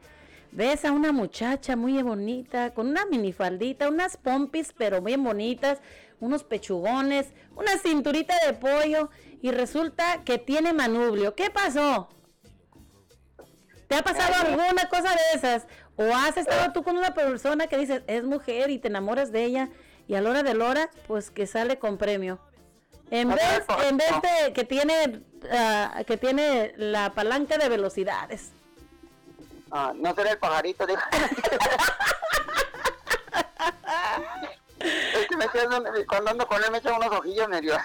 ves 0.52 0.86
a 0.86 0.92
una 0.92 1.12
muchacha 1.12 1.76
muy 1.76 2.02
bonita, 2.02 2.74
con 2.74 2.88
una 2.88 3.06
minifaldita, 3.06 3.90
unas 3.90 4.18
pompis 4.18 4.74
pero 4.78 5.02
bien 5.02 5.24
bonitas, 5.24 5.80
unos 6.20 6.44
pechugones, 6.44 7.34
una 7.56 7.78
cinturita 7.78 8.36
de 8.46 8.54
pollo 8.54 9.10
y 9.42 9.52
resulta 9.52 10.24
que 10.24 10.38
tiene 10.38 10.74
manubrio. 10.74 11.36
¿Qué 11.36 11.50
pasó? 11.50 12.10
¿Te 13.88 13.96
ha 13.96 14.04
pasado 14.04 14.34
alguna 14.48 14.88
cosa 14.90 15.10
de 15.10 15.38
esas? 15.38 15.68
¿O 15.98 16.04
has 16.04 16.38
estado 16.38 16.72
tú 16.72 16.84
con 16.84 16.96
una 16.96 17.14
persona 17.14 17.68
que 17.68 17.78
dices 17.78 18.04
es 18.08 18.24
mujer 18.24 18.70
y 18.70 18.80
te 18.80 18.88
enamoras 18.88 19.32
de 19.32 19.44
ella 19.44 19.70
y 20.08 20.16
a 20.16 20.22
la 20.22 20.30
hora 20.30 20.44
de 20.44 20.54
la 20.54 20.66
hora, 20.66 20.90
pues 21.08 21.30
que 21.30 21.46
sale 21.46 21.78
con 21.78 21.98
premio? 21.98 22.40
En 23.10 23.28
vez, 23.30 23.64
en 23.90 23.98
vez 23.98 24.14
de 24.22 24.54
que 24.54 24.64
tiene, 24.64 25.22
ah, 25.52 26.04
que 26.08 26.16
tiene 26.16 26.74
la 26.78 27.12
palanca 27.12 27.58
de 27.58 27.68
velocidades. 27.68 28.54
Ah, 29.72 29.94
no 29.96 30.14
será 30.14 30.32
el 30.32 30.38
pajarito, 30.38 30.86
dijo. 30.86 31.02
es 34.80 35.28
que 35.28 35.38
me 35.38 35.48
quedo, 35.50 35.84
cuando 36.08 36.32
ando 36.32 36.48
con 36.48 36.64
él 36.64 36.72
me 36.72 36.80
echan 36.80 36.96
unos 36.96 37.20
ojillos 37.20 37.48
medio. 37.48 37.78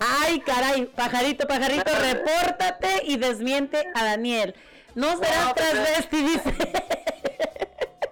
Ay, 0.00 0.40
caray, 0.40 0.86
pajarito, 0.86 1.46
pajarito, 1.46 1.92
repórtate 1.98 3.02
y 3.04 3.16
desmiente 3.16 3.84
a 3.94 4.04
Daniel. 4.04 4.54
No 4.94 5.16
serás 5.16 5.46
No, 5.46 5.54
pues, 5.54 5.70
transvesti, 5.70 6.22
dice. 6.22 6.54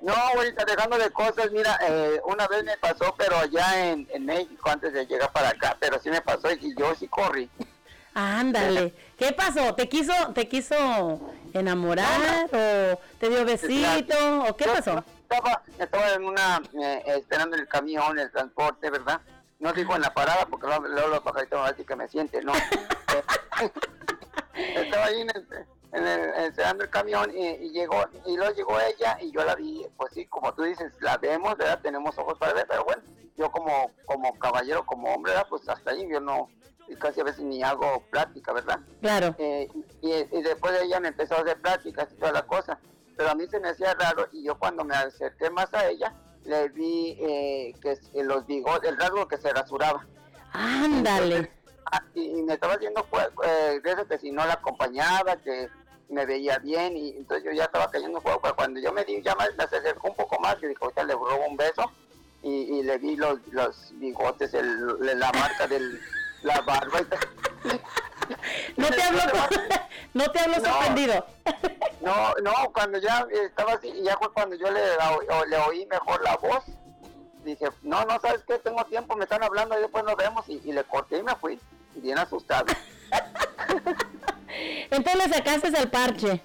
No, 0.01 0.15
ahorita 0.15 0.65
dejando 0.65 0.97
de 0.97 1.11
cosas, 1.11 1.51
mira, 1.53 1.79
eh, 1.87 2.21
una 2.25 2.49
vez 2.49 2.65
me 2.65 2.77
pasó, 2.79 3.15
pero 3.19 3.37
allá 3.37 3.91
en, 3.91 4.09
en 4.13 4.25
México, 4.25 4.71
antes 4.71 4.93
de 4.95 5.07
llegar 5.07 5.31
para 5.31 5.51
acá, 5.51 5.77
pero 5.79 6.01
sí 6.01 6.09
me 6.09 6.23
pasó 6.23 6.51
y 6.51 6.75
yo 6.75 6.95
sí 6.95 7.07
corrí. 7.07 7.51
Ándale. 8.15 8.95
¿Qué 9.19 9.33
pasó? 9.33 9.75
¿Te 9.75 9.89
quiso, 9.89 10.13
te 10.35 10.49
quiso 10.49 11.21
enamorar 11.53 12.47
o 12.53 12.99
te 13.19 13.29
dio 13.29 13.45
besito 13.45 14.15
o 14.49 14.57
qué 14.57 14.65
Yo 14.67 14.73
pasó? 14.75 15.05
Estaba, 15.29 15.63
estaba 15.79 16.13
en 16.15 16.25
una, 16.25 16.61
eh, 16.83 17.03
esperando 17.07 17.57
el 17.57 17.69
camión, 17.69 18.19
el 18.19 18.31
transporte, 18.33 18.91
¿verdad? 18.91 19.21
No 19.61 19.73
digo 19.73 19.95
en 19.95 20.03
la 20.03 20.13
parada 20.13 20.47
porque 20.47 20.67
luego 20.67 21.09
los 21.09 21.21
pajaritos 21.21 21.59
van 21.59 21.69
a 21.69 21.71
decir 21.71 21.87
que 21.87 21.95
me 21.97 22.09
siente, 22.09 22.43
no. 22.43 22.53
estaba 24.55 25.05
ahí 25.07 25.21
en 25.21 25.31
el, 25.31 25.47
en 25.93 26.07
el- 26.07 26.45
esperando 26.47 26.83
el 26.85 26.91
camión 26.91 27.31
y, 27.37 27.47
y 27.47 27.71
llegó, 27.71 28.05
y 28.27 28.37
luego 28.37 28.53
llegó 28.55 28.81
ella 28.81 29.19
y 29.21 29.31
yo 29.31 29.45
la 29.45 29.55
vi, 29.55 29.87
pues 29.97 30.13
sí, 30.15 30.27
como 30.27 30.53
tú 30.55 30.63
dices, 30.65 30.93
la 31.01 31.17
vemos, 31.19 31.57
¿verdad? 31.57 31.79
Tenemos 31.83 32.17
ojos 32.19 32.37
para 32.39 32.53
ver, 32.55 32.67
pero 32.69 32.85
bueno, 32.85 33.03
yo 33.37 33.51
como, 33.53 33.91
como 34.07 34.37
caballero, 34.39 34.85
como 34.85 35.15
hombre, 35.15 35.33
¿verdad? 35.33 35.47
Pues 35.49 35.69
hasta 35.69 35.93
ahí 35.93 36.09
yo 36.11 36.21
no, 36.21 36.49
casi 36.97 37.21
a 37.21 37.25
veces 37.25 37.45
ni 37.45 37.63
hago 37.63 38.03
plática, 38.11 38.53
¿verdad? 38.53 38.81
Claro. 39.01 39.35
Eh, 39.39 39.69
y, 40.03 40.13
y 40.13 40.43
después 40.43 40.73
de 40.73 40.85
ella 40.85 41.01
me 41.01 41.09
empezó 41.09 41.35
a 41.37 41.41
hacer 41.41 41.61
pláticas 41.61 42.09
y 42.13 42.17
toda 42.17 42.33
la 42.33 42.47
cosa. 42.47 42.79
Pero 43.17 43.31
a 43.31 43.35
mí 43.35 43.47
se 43.51 43.61
me 43.61 43.69
hacía 43.69 43.93
raro 43.95 44.29
y 44.33 44.45
yo 44.45 44.59
cuando 44.59 44.83
me 44.83 44.95
acerqué 44.95 45.51
más 45.51 45.73
a 45.75 45.89
ella, 45.89 46.15
le 46.45 46.69
vi 46.71 47.19
eh, 47.21 47.75
que 47.83 47.93
eh, 47.93 48.25
los 48.25 48.47
bigotes, 48.47 48.89
el 48.89 48.97
rasgo 48.97 49.29
que 49.29 49.37
se 49.37 49.53
rasuraba. 49.53 50.07
Ándale. 50.53 51.51
Ah, 51.93 52.03
y, 52.15 52.39
y 52.39 52.43
me 52.43 52.55
estaba 52.55 52.75
haciendo 52.75 53.07
eh, 53.45 53.81
de 53.83 53.93
eso 53.93 54.07
que 54.07 54.19
si 54.19 54.31
no 54.31 54.47
la 54.47 54.55
acompañaba, 54.55 55.37
que 55.37 55.69
me 56.09 56.25
veía 56.25 56.59
bien 56.59 56.97
y 56.97 57.11
entonces 57.11 57.45
yo 57.45 57.53
ya 57.53 57.65
estaba 57.65 57.91
cayendo 57.91 58.19
en 58.19 58.23
juego. 58.23 58.41
Pero 58.41 58.57
cuando 58.57 58.81
yo 58.81 58.93
me 58.93 59.05
di, 59.05 59.21
ya 59.23 59.35
más, 59.35 59.51
me 59.57 59.65
acercó 59.65 60.09
un 60.09 60.17
poco 60.17 60.39
más, 60.41 60.57
que 60.57 60.69
dijo, 60.69 60.85
ahorita 60.85 61.05
le 61.05 61.13
robo 61.13 61.47
un 61.47 61.57
beso 61.57 61.91
y, 62.43 62.79
y 62.79 62.83
le 62.83 62.97
vi 62.99 63.17
los, 63.17 63.39
los 63.53 63.93
bigotes, 63.99 64.55
el, 64.55 65.19
la 65.19 65.31
marca 65.33 65.67
de 65.67 65.81
la 66.43 66.61
barba. 66.63 67.01
tal. 67.05 67.19
No 68.77 68.87
te 68.89 69.03
hablo, 69.03 69.21
no 70.15 70.31
te 70.31 70.39
hablo 70.39 70.57
No. 70.59 70.65
sorprendido. 70.65 71.27
No, 72.01 72.35
no, 72.43 72.53
cuando 72.73 72.99
ya 72.99 73.27
estaba 73.33 73.73
así, 73.75 73.89
y 73.89 74.05
ya 74.05 74.17
fue 74.17 74.33
cuando 74.33 74.57
yo 74.57 74.71
le, 74.71 74.81
o- 75.29 75.45
le 75.47 75.57
oí 75.59 75.87
mejor 75.87 76.23
la 76.23 76.37
voz. 76.37 76.65
Dije, 77.45 77.69
no, 77.83 78.05
no, 78.05 78.21
¿sabes 78.21 78.43
qué? 78.47 78.59
Tengo 78.59 78.85
tiempo, 78.85 79.17
me 79.17 79.25
están 79.25 79.43
hablando 79.43 79.77
y 79.79 79.83
después 79.83 80.05
nos 80.05 80.17
vemos. 80.17 80.49
Y, 80.49 80.61
y 80.65 80.73
le 80.73 80.85
corté 80.85 81.19
y 81.19 81.23
me 81.23 81.35
fui, 81.37 81.59
bien 81.97 82.19
asustado. 82.19 82.67
Entonces 84.91 85.27
le 85.27 85.35
sacaste 85.35 85.69
el 85.69 85.91
parche. 85.91 86.41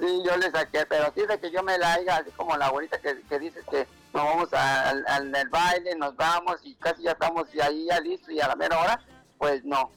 Sí, 0.00 0.22
yo 0.24 0.36
le 0.38 0.50
saqué, 0.50 0.86
pero 0.86 1.12
sí 1.14 1.26
de 1.26 1.38
que 1.38 1.50
yo 1.50 1.62
me 1.62 1.76
la 1.76 1.94
haya, 1.94 2.16
así 2.16 2.30
como 2.30 2.56
la 2.56 2.66
abuelita 2.66 2.98
que, 2.98 3.20
que 3.28 3.38
dice 3.38 3.60
que 3.70 3.86
nos 4.14 4.24
vamos 4.24 4.52
al, 4.54 5.04
al 5.06 5.48
baile, 5.50 5.94
nos 5.96 6.16
vamos 6.16 6.60
y 6.62 6.74
casi 6.76 7.02
ya 7.02 7.12
estamos 7.12 7.46
ahí 7.62 7.86
ya 7.86 8.00
listos 8.00 8.30
y 8.30 8.40
a 8.40 8.48
la 8.48 8.56
mera 8.56 8.78
hora, 8.80 9.00
pues 9.42 9.64
no. 9.64 9.90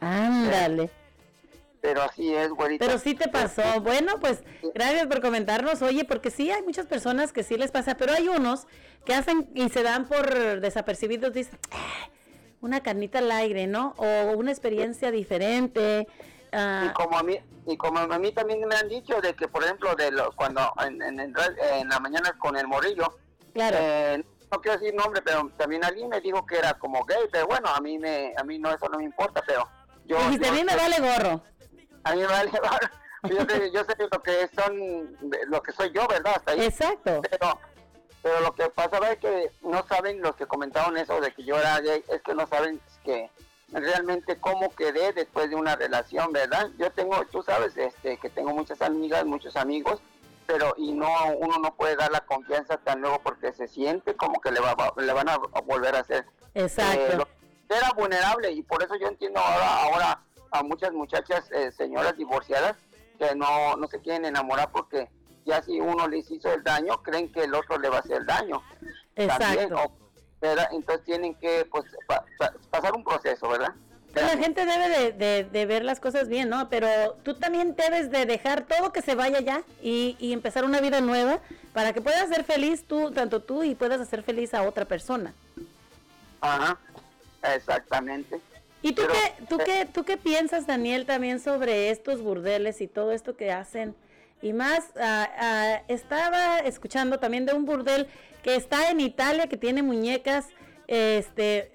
Ándale. 0.00 0.88
Pero 1.82 2.00
así 2.02 2.34
es, 2.34 2.48
güerita. 2.48 2.86
Pero 2.86 2.98
sí 2.98 3.14
te 3.14 3.28
pasó. 3.28 3.62
Bueno, 3.82 4.18
pues 4.18 4.42
gracias 4.74 5.06
por 5.08 5.20
comentarnos. 5.20 5.82
Oye, 5.82 6.06
porque 6.06 6.30
sí 6.30 6.50
hay 6.50 6.62
muchas 6.62 6.86
personas 6.86 7.30
que 7.34 7.42
sí 7.42 7.58
les 7.58 7.70
pasa, 7.70 7.98
pero 7.98 8.14
hay 8.14 8.28
unos 8.28 8.66
que 9.04 9.12
hacen 9.14 9.50
y 9.54 9.68
se 9.68 9.82
dan 9.82 10.06
por 10.08 10.60
desapercibidos, 10.60 11.34
dicen, 11.34 11.58
"Ah, 11.70 12.08
una 12.62 12.82
carnita 12.82 13.18
al 13.18 13.30
aire, 13.30 13.66
¿no? 13.66 13.92
O 13.98 14.32
una 14.38 14.52
experiencia 14.52 15.10
diferente. 15.10 16.08
ah, 16.52 16.86
Y 16.88 16.92
como 16.94 17.18
a 17.18 17.22
mí, 17.22 17.36
y 17.66 17.76
como 17.76 17.98
a 17.98 18.18
mí 18.18 18.32
también 18.32 18.66
me 18.66 18.74
han 18.74 18.88
dicho 18.88 19.20
de 19.20 19.34
que, 19.34 19.48
por 19.48 19.64
ejemplo, 19.64 19.94
de 19.96 20.10
lo, 20.12 20.32
cuando 20.32 20.72
en, 20.82 21.02
en 21.02 21.32
la 21.90 22.00
mañana 22.00 22.34
con 22.38 22.56
el 22.56 22.66
morillo, 22.66 23.18
Claro. 23.52 23.76
eh, 23.78 24.24
no 24.50 24.60
quiero 24.60 24.78
decir 24.78 24.94
nombre, 24.94 25.22
pero 25.22 25.50
también 25.56 25.84
alguien 25.84 26.08
me 26.08 26.20
dijo 26.20 26.44
que 26.46 26.58
era 26.58 26.74
como 26.74 27.04
gay, 27.04 27.28
pero 27.30 27.46
bueno, 27.46 27.68
a 27.68 27.80
mí 27.80 27.98
me, 27.98 28.32
a 28.36 28.44
mí 28.44 28.58
no 28.58 28.72
eso 28.72 28.88
no 28.88 28.98
me 28.98 29.04
importa, 29.04 29.42
pero 29.46 29.68
yo, 30.06 30.16
dijiste, 30.16 30.46
yo 30.46 30.52
a 30.52 30.56
mí 30.56 30.64
me 30.64 30.76
vale 30.76 30.96
gorro. 31.00 31.42
a 32.04 32.14
mí 32.14 32.20
me 32.20 32.26
vale 32.26 32.50
gorro. 32.50 32.88
yo 33.24 33.44
sé, 33.44 33.70
yo 33.72 33.84
sé 33.84 33.96
lo 34.10 34.22
que 34.22 34.48
son, 34.48 35.18
lo 35.48 35.62
que 35.62 35.72
soy 35.72 35.90
yo, 35.92 36.06
¿verdad? 36.08 36.34
Hasta 36.36 36.52
ahí. 36.52 36.64
Exacto. 36.64 37.20
Pero, 37.30 37.58
pero 38.22 38.40
lo 38.40 38.54
que 38.54 38.68
pasaba 38.70 39.10
es 39.10 39.18
que 39.18 39.50
no 39.62 39.84
saben 39.86 40.22
los 40.22 40.34
que 40.36 40.46
comentaron 40.46 40.96
eso 40.96 41.20
de 41.20 41.32
que 41.32 41.44
yo 41.44 41.58
era 41.58 41.80
gay, 41.80 42.02
es 42.08 42.22
que 42.22 42.34
no 42.34 42.46
saben 42.46 42.80
que 43.04 43.30
realmente 43.72 44.38
cómo 44.38 44.74
quedé 44.74 45.12
después 45.12 45.50
de 45.50 45.56
una 45.56 45.76
relación, 45.76 46.32
¿verdad? 46.32 46.70
Yo 46.78 46.90
tengo, 46.92 47.22
tú 47.26 47.42
sabes, 47.42 47.76
este, 47.76 48.16
que 48.16 48.30
tengo 48.30 48.52
muchas 48.54 48.80
amigas, 48.80 49.24
muchos 49.26 49.56
amigos, 49.56 50.00
pero 50.48 50.72
y 50.78 50.92
no 50.94 51.06
uno 51.40 51.58
no 51.58 51.74
puede 51.76 51.94
dar 51.94 52.10
la 52.10 52.20
confianza 52.20 52.78
tan 52.78 53.02
luego 53.02 53.20
porque 53.22 53.52
se 53.52 53.68
siente 53.68 54.16
como 54.16 54.40
que 54.40 54.50
le, 54.50 54.60
va, 54.60 54.74
le 54.96 55.12
van 55.12 55.28
a 55.28 55.36
volver 55.66 55.94
a 55.94 56.00
hacer. 56.00 56.24
Exacto. 56.54 57.22
Eh, 57.22 57.26
era 57.68 57.90
vulnerable 57.94 58.50
y 58.50 58.62
por 58.62 58.82
eso 58.82 58.96
yo 58.96 59.08
entiendo 59.08 59.38
ahora, 59.40 59.82
ahora 59.82 60.22
a 60.50 60.62
muchas 60.62 60.92
muchachas, 60.92 61.50
eh, 61.52 61.70
señoras 61.70 62.16
divorciadas, 62.16 62.76
que 63.18 63.34
no, 63.34 63.76
no 63.76 63.86
se 63.88 64.00
quieren 64.00 64.24
enamorar 64.24 64.72
porque 64.72 65.10
ya 65.44 65.60
si 65.62 65.78
uno 65.80 66.08
les 66.08 66.30
hizo 66.30 66.50
el 66.50 66.64
daño, 66.64 67.02
creen 67.02 67.30
que 67.30 67.44
el 67.44 67.54
otro 67.54 67.76
le 67.78 67.90
va 67.90 67.96
a 67.96 68.00
hacer 68.00 68.24
daño. 68.24 68.62
También, 69.14 69.30
Exacto. 69.70 69.76
o- 69.84 69.92
¿verdad? 70.40 70.68
Entonces 70.72 71.04
tienen 71.04 71.34
que 71.34 71.66
pues, 71.70 71.84
pa- 72.06 72.24
pa- 72.38 72.54
pasar 72.70 72.94
un 72.94 73.04
proceso, 73.04 73.50
¿verdad? 73.50 73.74
Pues 74.20 74.34
la 74.34 74.42
gente 74.42 74.64
debe 74.66 74.88
de, 74.88 75.12
de- 75.12 75.44
de 75.44 75.66
ver 75.66 75.84
las 75.84 76.00
cosas 76.00 76.28
bien, 76.28 76.48
¿no? 76.48 76.68
Pero 76.68 77.16
tú 77.22 77.34
también 77.34 77.74
debes 77.76 78.10
de 78.10 78.26
dejar 78.26 78.62
todo 78.66 78.92
que 78.92 79.02
se 79.02 79.14
vaya 79.14 79.40
ya 79.40 79.62
y, 79.82 80.16
y 80.18 80.32
empezar 80.32 80.64
una 80.64 80.80
vida 80.80 81.00
nueva 81.00 81.40
para 81.72 81.92
que 81.92 82.00
puedas 82.00 82.28
ser 82.28 82.44
feliz 82.44 82.84
tú, 82.86 83.10
tanto 83.10 83.40
tú, 83.40 83.62
y 83.62 83.74
puedas 83.74 84.00
hacer 84.00 84.22
feliz 84.22 84.54
a 84.54 84.62
otra 84.62 84.84
persona. 84.84 85.32
Ajá. 86.40 86.78
Exactamente. 87.54 88.40
¿Y 88.82 88.92
tú 88.92 89.02
Pero, 89.02 89.12
qué, 89.12 89.44
tú, 89.48 89.60
eh, 89.60 89.64
qué, 89.64 89.86
tú 89.92 90.04
qué 90.04 90.16
piensas, 90.16 90.66
Daniel, 90.66 91.06
también 91.06 91.40
sobre 91.40 91.90
estos 91.90 92.20
burdeles 92.20 92.80
y 92.80 92.86
todo 92.88 93.12
esto 93.12 93.36
que 93.36 93.52
hacen? 93.52 93.94
Y 94.40 94.52
más, 94.52 94.84
ah, 95.00 95.28
ah, 95.38 95.82
estaba 95.88 96.58
escuchando 96.60 97.18
también 97.18 97.44
de 97.46 97.54
un 97.54 97.64
burdel 97.64 98.06
que 98.42 98.54
está 98.54 98.90
en 98.90 99.00
Italia, 99.00 99.48
que 99.48 99.56
tiene 99.56 99.82
muñecas, 99.82 100.46
este, 100.86 101.72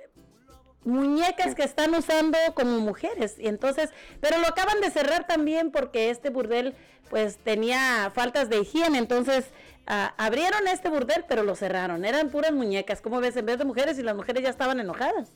muñecas 0.85 1.55
que 1.55 1.63
están 1.63 1.93
usando 1.93 2.37
como 2.55 2.79
mujeres. 2.79 3.35
Y 3.39 3.47
entonces, 3.47 3.91
pero 4.19 4.37
lo 4.39 4.47
acaban 4.47 4.81
de 4.81 4.91
cerrar 4.91 5.27
también 5.27 5.71
porque 5.71 6.09
este 6.09 6.29
burdel, 6.29 6.75
pues, 7.09 7.37
tenía 7.37 8.11
faltas 8.13 8.49
de 8.49 8.59
higiene. 8.59 8.97
Entonces, 8.97 9.45
ah, 9.87 10.13
abrieron 10.17 10.67
este 10.67 10.89
burdel, 10.89 11.25
pero 11.27 11.43
lo 11.43 11.55
cerraron. 11.55 12.05
Eran 12.05 12.29
puras 12.29 12.51
muñecas, 12.51 13.01
como 13.01 13.19
ves, 13.19 13.35
en 13.35 13.45
vez 13.45 13.57
de 13.57 13.65
mujeres, 13.65 13.97
y 13.99 14.03
las 14.03 14.15
mujeres 14.15 14.43
ya 14.43 14.49
estaban 14.49 14.79
enojadas. 14.79 15.29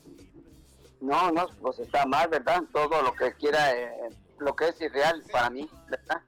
No, 1.00 1.32
no, 1.32 1.48
pues 1.62 1.80
está 1.80 2.06
mal, 2.06 2.28
¿verdad? 2.28 2.64
Todo 2.74 3.02
lo 3.02 3.14
que 3.14 3.34
quiera, 3.34 3.72
eh, 3.76 4.10
lo 4.40 4.56
que 4.56 4.70
es 4.70 4.82
irreal 4.82 5.24
para 5.32 5.50
mí, 5.50 5.70
¿verdad? 5.88 6.22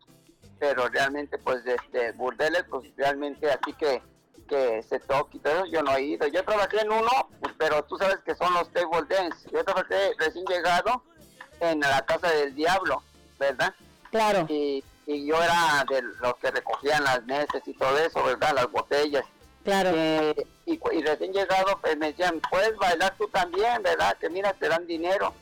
Pero 0.59 0.87
realmente, 0.89 1.37
pues, 1.39 1.65
este, 1.65 2.11
burdeles, 2.13 2.65
pues, 2.69 2.83
realmente 2.95 3.49
así 3.49 3.73
que, 3.73 4.01
que 4.49 4.83
se 4.83 4.99
toque 4.99 5.37
y 5.37 5.39
todo, 5.39 5.65
yo 5.67 5.81
no 5.83 5.95
he 5.95 6.01
ido. 6.01 6.27
Yo 6.27 6.43
trabajé 6.43 6.81
en 6.81 6.91
uno, 6.91 7.29
pero 7.57 7.83
tú 7.85 7.97
sabes 7.97 8.17
que 8.25 8.35
son 8.35 8.53
los 8.53 8.69
table 8.71 9.03
dance. 9.07 9.49
Yo 9.51 9.63
trabajé 9.63 10.13
recién 10.17 10.43
llegado 10.45 11.03
en 11.59 11.79
la 11.79 12.05
Casa 12.05 12.29
del 12.31 12.55
Diablo, 12.55 13.01
¿verdad? 13.39 13.73
Claro. 14.11 14.45
Y, 14.49 14.83
y 15.05 15.25
yo 15.25 15.41
era 15.41 15.85
de 15.89 16.01
los 16.01 16.35
que 16.41 16.51
recogían 16.51 17.03
las 17.03 17.23
mesas 17.23 17.61
y 17.65 17.73
todo 17.73 17.97
eso, 17.97 18.23
¿verdad? 18.23 18.53
Las 18.55 18.71
botellas. 18.71 19.25
Claro. 19.63 19.91
Eh, 19.93 20.47
y, 20.65 20.79
y 20.91 21.01
recién 21.03 21.31
llegado, 21.31 21.79
pues 21.81 21.97
me 21.97 22.07
decían, 22.07 22.41
puedes 22.49 22.75
bailar 22.77 23.15
tú 23.17 23.27
también, 23.27 23.83
¿verdad? 23.83 24.17
Que 24.17 24.29
mira, 24.29 24.53
te 24.53 24.67
dan 24.67 24.87
dinero. 24.87 25.33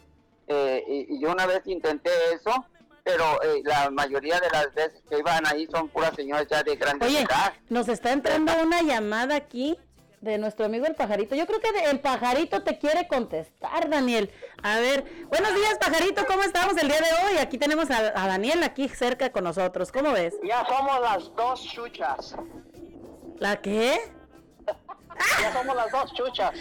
Eh, 0.48 0.84
y, 0.88 1.16
y 1.16 1.22
yo 1.22 1.32
una 1.32 1.46
vez 1.46 1.62
intenté 1.66 2.10
eso, 2.34 2.66
pero 3.08 3.42
eh, 3.42 3.62
la 3.64 3.90
mayoría 3.90 4.38
de 4.42 4.50
las 4.50 4.74
veces 4.74 5.02
que 5.10 5.18
iban 5.20 5.48
ahí 5.48 5.66
son 5.72 5.88
puras 5.88 6.14
señoras 6.14 6.46
ya 6.52 6.62
de 6.62 6.76
grandes 6.76 7.08
Oye, 7.08 7.22
edad. 7.22 7.54
nos 7.70 7.88
está 7.88 8.12
entrando 8.12 8.52
una 8.62 8.82
llamada 8.82 9.36
aquí 9.38 9.80
de 10.20 10.38
nuestro 10.38 10.66
amigo 10.66 10.86
el 10.86 10.96
pajarito. 10.96 11.34
Yo 11.36 11.46
creo 11.48 11.62
que 11.62 11.72
de- 11.72 11.86
el 11.86 12.02
pajarito 12.02 12.64
te 12.64 12.78
quiere 12.80 13.08
contestar, 13.08 13.88
Daniel. 13.90 14.30
A 14.62 14.80
ver, 14.80 15.06
buenos 15.30 15.54
días, 15.56 15.78
pajarito, 15.80 16.26
¿cómo 16.26 16.44
estamos 16.44 16.76
el 16.78 16.90
día 16.90 16.98
de 17.00 17.28
hoy? 17.32 17.38
Aquí 17.38 17.58
tenemos 17.58 17.90
a, 17.92 17.98
a 18.00 18.28
Daniel 18.28 18.62
aquí 18.64 18.90
cerca 18.90 19.32
con 19.32 19.46
nosotros. 19.46 19.90
¿Cómo 19.92 20.12
ves? 20.12 20.34
Ya 20.44 20.66
somos 20.66 21.00
las 21.00 21.34
dos 21.36 21.64
chuchas. 21.64 22.36
¿La 23.40 23.56
qué? 23.62 24.00
Ya 25.42 25.54
somos 25.54 25.76
las 25.76 25.92
dos 25.92 26.14
chuchas. 26.14 26.52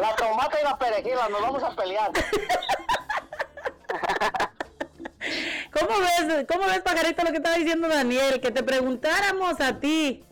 La 0.00 0.14
tomata 0.14 0.60
y 0.60 0.64
la 0.64 0.78
perejila, 0.78 1.28
nos 1.28 1.40
vamos 1.40 1.62
a 1.64 1.74
pelear. 1.74 2.10
¿Cómo 5.72 5.98
ves, 5.98 6.46
cómo 6.50 6.66
ves, 6.66 6.80
pajarito, 6.80 7.24
lo 7.24 7.30
que 7.30 7.38
estaba 7.38 7.56
diciendo 7.56 7.88
Daniel? 7.88 8.40
Que 8.40 8.50
te 8.50 8.62
preguntáramos 8.62 9.60
a 9.60 9.80
ti. 9.80 10.24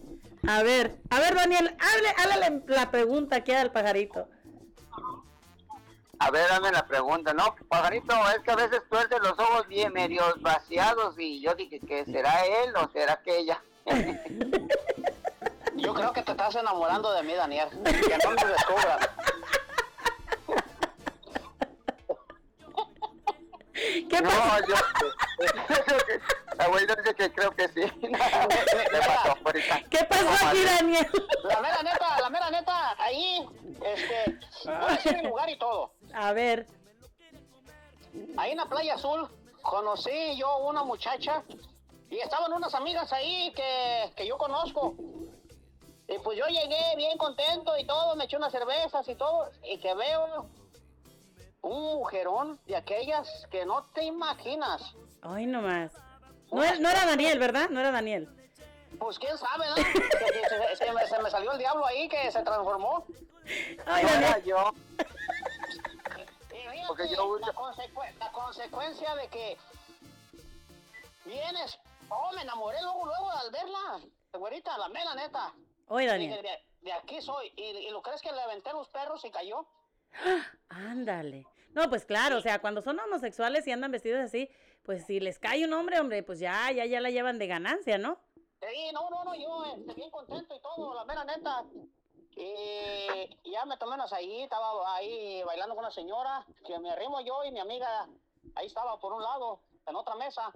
A 0.47 0.62
ver, 0.62 0.97
a 1.11 1.20
ver, 1.20 1.35
Daniel, 1.35 1.76
hable, 1.78 2.09
háblale 2.18 2.62
la 2.66 2.91
pregunta 2.91 3.37
aquí 3.37 3.53
al 3.53 3.72
pajarito. 3.72 4.28
A 6.18 6.30
ver, 6.30 6.49
dame 6.49 6.70
la 6.70 6.87
pregunta, 6.87 7.35
¿no? 7.35 7.55
Pajarito, 7.68 8.14
es 8.30 8.43
que 8.45 8.51
a 8.53 8.57
veces 8.57 8.83
tuerce 8.89 9.18
los 9.18 9.33
ojos 9.33 9.66
bien 9.66 9.93
medios 9.93 10.41
vaciados 10.41 11.16
y 11.18 11.41
yo 11.41 11.55
dije 11.55 11.80
que 11.80 12.05
será 12.05 12.45
él 12.45 12.74
o 12.76 12.89
será 12.93 13.20
que 13.24 13.39
ella. 13.39 13.62
Yo 15.74 15.95
creo 15.95 16.12
que 16.12 16.22
te 16.22 16.33
estás 16.33 16.55
enamorando 16.55 17.12
de 17.12 17.22
mí, 17.22 17.35
Daniel. 17.35 17.68
Que 17.70 18.18
no 18.22 18.30
me 18.30 18.45
descubras. 18.53 19.09
¿Qué 24.09 24.20
no, 24.20 24.30
yo... 24.68 24.74
Abuelo 26.59 26.95
dice 26.97 27.14
que 27.14 27.33
creo 27.33 27.51
que 27.53 27.68
sí. 27.68 27.80
Le 28.01 28.18
pasó 28.99 29.37
ahorita. 29.45 29.83
¿Qué 29.91 30.05
pasó 30.05 30.47
aquí, 30.47 30.64
Daniel? 30.64 31.07
La 31.45 31.61
mera 31.61 31.83
neta, 31.83 32.20
la 32.20 32.30
mera 32.30 32.51
neta, 32.51 33.03
ahí, 33.03 33.49
este, 33.85 34.39
voy 34.64 34.74
a 34.74 34.93
decir 34.93 35.16
mi 35.16 35.22
lugar 35.22 35.51
y 35.51 35.59
todo. 35.59 35.95
A 36.14 36.33
ver. 36.33 36.66
Ahí 38.37 38.53
en 38.53 38.59
la 38.59 38.66
playa 38.66 38.95
azul 38.95 39.28
conocí 39.62 40.37
yo 40.37 40.59
una 40.59 40.85
muchacha 40.85 41.43
y 42.11 42.18
estaban 42.18 42.53
unas 42.53 42.74
amigas 42.74 43.12
ahí 43.12 43.53
que, 43.57 44.12
que 44.14 44.26
yo 44.26 44.37
conozco. 44.37 44.95
Y 46.09 46.18
pues 46.18 46.39
yo 46.39 46.47
llegué 46.47 46.97
bien 46.97 47.16
contento 47.16 47.76
y 47.78 47.87
todo, 47.87 48.14
me 48.16 48.24
eché 48.24 48.37
unas 48.37 48.53
cervezas 48.53 49.09
y 49.09 49.14
todo, 49.14 49.51
y 49.64 49.78
que 49.78 49.95
veo 49.95 50.47
un 51.62 51.80
mujerón 51.96 52.60
de 52.66 52.76
aquellas 52.76 53.46
que 53.50 53.64
no 53.64 53.84
te 53.94 54.04
imaginas. 54.04 54.94
Ay, 55.22 55.46
nomás. 55.46 55.92
No, 56.50 56.62
era- 56.62 56.78
no 56.78 56.90
era 56.90 57.06
Daniel, 57.06 57.38
¿verdad? 57.38 57.68
No 57.70 57.80
era 57.80 57.90
Daniel. 57.90 58.28
Pues 58.98 59.18
quién 59.18 59.36
sabe, 59.38 59.66
¿no? 59.70 59.76
Se, 59.76 60.76
se 60.76 60.92
me, 60.92 61.06
se 61.06 61.22
me 61.22 61.30
salió 61.30 61.52
el 61.52 61.58
diablo 61.58 61.86
ahí 61.86 62.08
que 62.08 62.30
se 62.30 62.42
transformó. 62.42 63.06
Ay, 63.86 64.02
No 64.04 64.10
era 64.10 64.20
Daniel. 64.20 64.44
yo. 64.44 64.72
Y 66.52 66.54
fíjate, 66.54 66.84
Porque 66.86 67.08
yo 67.08 67.38
la, 67.38 67.52
consecu- 67.54 68.14
la 68.18 68.32
consecuencia 68.32 69.14
de 69.16 69.28
que 69.28 69.56
vienes, 71.24 71.78
oh, 72.08 72.30
me 72.34 72.42
enamoré 72.42 72.80
luego, 72.82 73.06
luego 73.06 73.30
al 73.30 73.50
verla, 73.50 74.00
güerita, 74.34 74.76
la 74.78 74.88
mera 74.88 75.14
neta. 75.14 75.52
Oye, 75.88 76.06
Daniel. 76.06 76.42
De, 76.42 76.62
de 76.82 76.92
aquí 76.92 77.20
soy. 77.22 77.52
¿Y, 77.56 77.62
y 77.62 77.90
lo 77.90 78.02
crees 78.02 78.20
que 78.20 78.32
le 78.32 78.40
aventé 78.40 78.72
los 78.72 78.88
perros 78.88 79.24
y 79.24 79.30
cayó? 79.30 79.66
Ándale. 80.68 81.46
No, 81.74 81.88
pues 81.88 82.04
claro, 82.04 82.38
o 82.38 82.40
sea, 82.40 82.60
cuando 82.60 82.82
son 82.82 82.98
homosexuales 83.00 83.66
y 83.66 83.72
andan 83.72 83.92
vestidos 83.92 84.20
así, 84.20 84.50
pues 84.82 85.06
si 85.06 85.20
les 85.20 85.38
cae 85.38 85.64
un 85.64 85.72
hombre, 85.72 86.00
hombre, 86.00 86.22
pues 86.22 86.38
ya, 86.38 86.70
ya, 86.70 86.84
ya 86.84 87.00
la 87.00 87.10
llevan 87.10 87.38
de 87.38 87.46
ganancia, 87.46 87.98
¿no? 87.98 88.18
Sí, 88.60 88.92
no, 88.92 89.08
no, 89.10 89.24
no, 89.24 89.34
yo 89.34 89.64
este, 89.64 89.94
bien 89.94 90.10
contento 90.10 90.54
y 90.54 90.60
todo, 90.60 90.94
la 90.94 91.04
mera 91.04 91.24
neta. 91.24 91.64
Y 92.34 93.50
ya 93.50 93.64
me 93.64 93.76
tomé 93.76 93.94
unas 93.94 94.12
ahí, 94.12 94.42
estaba 94.42 94.94
ahí 94.94 95.42
bailando 95.44 95.74
con 95.74 95.84
una 95.84 95.92
señora, 95.92 96.46
que 96.66 96.78
me 96.78 96.90
arrimo 96.90 97.20
yo 97.20 97.44
y 97.44 97.52
mi 97.52 97.60
amiga 97.60 98.08
ahí 98.54 98.66
estaba 98.66 98.98
por 98.98 99.12
un 99.12 99.22
lado, 99.22 99.60
en 99.86 99.96
otra 99.96 100.14
mesa. 100.14 100.52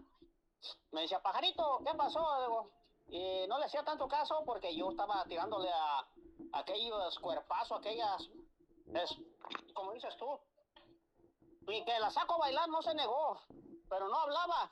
Me 0.93 1.03
decía, 1.03 1.21
pajarito, 1.21 1.83
¿qué 1.85 1.95
pasó? 1.95 2.71
Y 3.09 3.47
no 3.49 3.59
le 3.59 3.67
hacía 3.67 3.85
tanto 3.85 4.09
caso 4.09 4.43
porque 4.45 4.75
yo 4.75 4.91
estaba 4.91 5.25
tirándole 5.25 5.71
a 5.73 6.07
aquellos 6.53 7.19
cuerpazos, 7.19 7.79
aquellas, 7.79 8.29
es, 8.95 9.17
como 9.75 9.93
dices 9.93 10.17
tú. 10.17 10.39
Y 11.69 11.85
que 11.85 11.99
la 11.99 12.11
saco 12.11 12.35
a 12.35 12.39
bailar 12.39 12.69
no 12.69 12.81
se 12.83 12.95
negó, 12.95 13.41
pero 13.89 14.09
no 14.09 14.17
hablaba. 14.17 14.71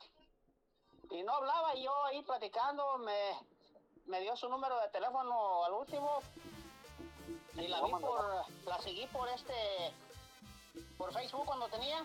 Y 1.11 1.23
no 1.23 1.33
hablaba 1.35 1.75
y 1.75 1.83
yo 1.83 2.05
ahí 2.05 2.23
platicando, 2.23 2.99
me, 2.99 3.33
me 4.07 4.21
dio 4.21 4.37
su 4.37 4.49
número 4.49 4.79
de 4.81 4.89
teléfono 4.89 5.65
al 5.65 5.73
último. 5.73 6.21
Y 7.57 7.69
la 7.69 7.83
vi 7.83 7.91
por, 7.91 8.45
la 8.67 8.79
seguí 8.81 9.07
por 9.07 9.29
este, 9.29 9.93
por 10.97 11.13
Facebook 11.13 11.47
cuando 11.47 11.69
tenía. 11.69 12.05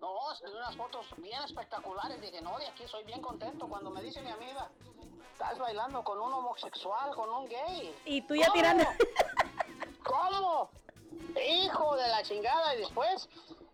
No, 0.00 0.16
unas 0.56 0.76
fotos 0.76 1.06
bien 1.18 1.42
espectaculares. 1.42 2.20
Dije, 2.20 2.40
no, 2.40 2.58
de 2.58 2.66
aquí 2.66 2.86
soy 2.88 3.04
bien 3.04 3.20
contento. 3.20 3.68
Cuando 3.68 3.90
me 3.90 4.02
dice 4.02 4.22
mi 4.22 4.30
amiga, 4.30 4.70
estás 5.32 5.58
bailando 5.58 6.02
con 6.02 6.20
un 6.20 6.32
homosexual, 6.32 7.14
con 7.14 7.28
un 7.28 7.48
gay. 7.48 7.94
Y 8.04 8.22
tú 8.22 8.34
ya 8.34 8.46
¿Cómo? 8.46 8.54
tirando. 8.54 8.84
¿Cómo? 10.04 10.70
Hijo 11.48 11.96
de 11.96 12.08
la 12.08 12.22
chingada. 12.22 12.74
Y 12.74 12.78
después 12.78 13.28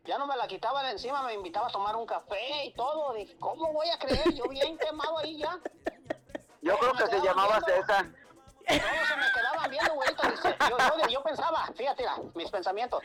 ya 0.05 0.19
no 0.19 0.27
me 0.27 0.37
la 0.37 0.47
quitaba 0.47 0.83
de 0.83 0.93
encima, 0.93 1.23
me 1.23 1.35
invitaba 1.35 1.69
a 1.69 1.71
tomar 1.71 1.97
un 1.97 2.07
café 2.07 2.65
y 2.65 2.73
todo. 2.75 3.13
Dije, 3.15 3.37
¿cómo 3.39 3.73
voy 3.73 3.89
a 3.91 3.99
creer? 3.99 4.33
Yo 4.35 4.45
bien 4.45 4.77
quemado 4.79 5.19
ahí 5.19 5.39
ya. 5.39 5.59
Yo 6.63 6.77
creo 6.79 6.93
que 6.93 7.07
se 7.07 7.21
llamaba 7.21 7.61
César. 7.61 8.07
Todos 8.67 9.09
se 9.09 9.17
me 9.17 9.33
quedaban 9.35 9.71
viendo, 9.71 9.95
güerito. 9.95 10.23
Yo, 10.69 10.77
yo, 10.79 11.09
yo 11.09 11.23
pensaba, 11.23 11.67
fíjate, 11.75 12.05
mis 12.35 12.51
pensamientos. 12.51 13.03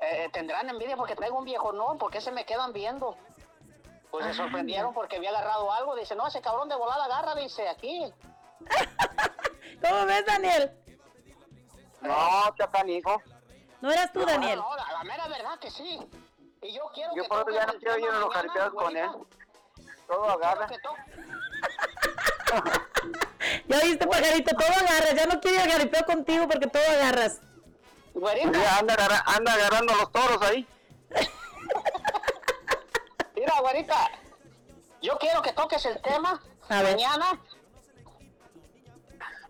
eh, 0.00 0.28
tendrán 0.32 0.68
envidia 0.68 0.96
porque 0.96 1.14
traigo 1.14 1.38
un 1.38 1.44
viejo, 1.44 1.72
no, 1.72 1.96
¿por 1.98 2.10
qué 2.10 2.20
se 2.20 2.32
me 2.32 2.44
quedan 2.44 2.72
viendo? 2.72 3.16
Pues 4.10 4.26
se 4.26 4.34
sorprendieron 4.34 4.92
porque 4.94 5.16
había 5.16 5.30
agarrado 5.30 5.72
algo. 5.72 5.96
Dice, 5.96 6.14
no, 6.14 6.26
ese 6.26 6.40
cabrón 6.40 6.68
de 6.68 6.76
volada 6.76 7.04
agarra, 7.06 7.34
dice, 7.34 7.68
aquí. 7.68 8.12
¿Cómo 9.82 10.06
ves, 10.06 10.24
Daniel? 10.26 10.70
No, 12.00 12.54
chapanijo. 12.56 13.20
No 13.84 13.92
eras 13.92 14.10
tú, 14.14 14.20
No, 14.20 14.24
Daniel. 14.26 14.58
No, 14.60 14.74
la, 14.76 14.92
la 14.92 15.04
mera 15.04 15.28
verdad 15.28 15.58
que 15.58 15.70
sí. 15.70 16.00
Y 16.62 16.72
yo 16.72 16.84
quiero 16.94 17.14
Yo 17.14 17.24
que 17.24 17.28
por 17.28 17.52
ya 17.52 17.66
no 17.66 17.72
el 17.74 17.78
quiero 17.78 17.98
ir 17.98 18.04
tema 18.06 18.16
a 18.16 18.20
los 18.20 18.32
jaripeos 18.34 18.70
con 18.72 18.96
él. 18.96 19.10
Todo 20.06 20.30
agarra. 20.30 20.68
Ya 23.68 23.78
viste, 23.80 24.06
pajarito, 24.06 24.56
todo 24.56 24.68
agarras. 24.68 25.14
Ya 25.14 25.26
no 25.26 25.38
quiero 25.38 25.56
ir 25.56 25.62
al 25.64 25.72
jaripeo 25.72 26.06
contigo 26.06 26.48
porque 26.48 26.66
todo 26.66 26.82
agarras. 26.82 27.40
Güerita, 28.14 28.58
Ya 28.58 28.78
anda, 28.78 28.94
agarra- 28.94 29.22
anda 29.26 29.52
agarrando 29.52 29.94
los 29.96 30.10
toros 30.12 30.40
ahí. 30.40 30.66
mira, 33.36 33.60
güerita. 33.60 34.10
Yo 35.02 35.18
quiero 35.18 35.42
que 35.42 35.52
toques 35.52 35.84
el 35.84 36.00
tema 36.00 36.40
A 36.70 36.82
ver. 36.82 36.92
mañana 36.96 37.38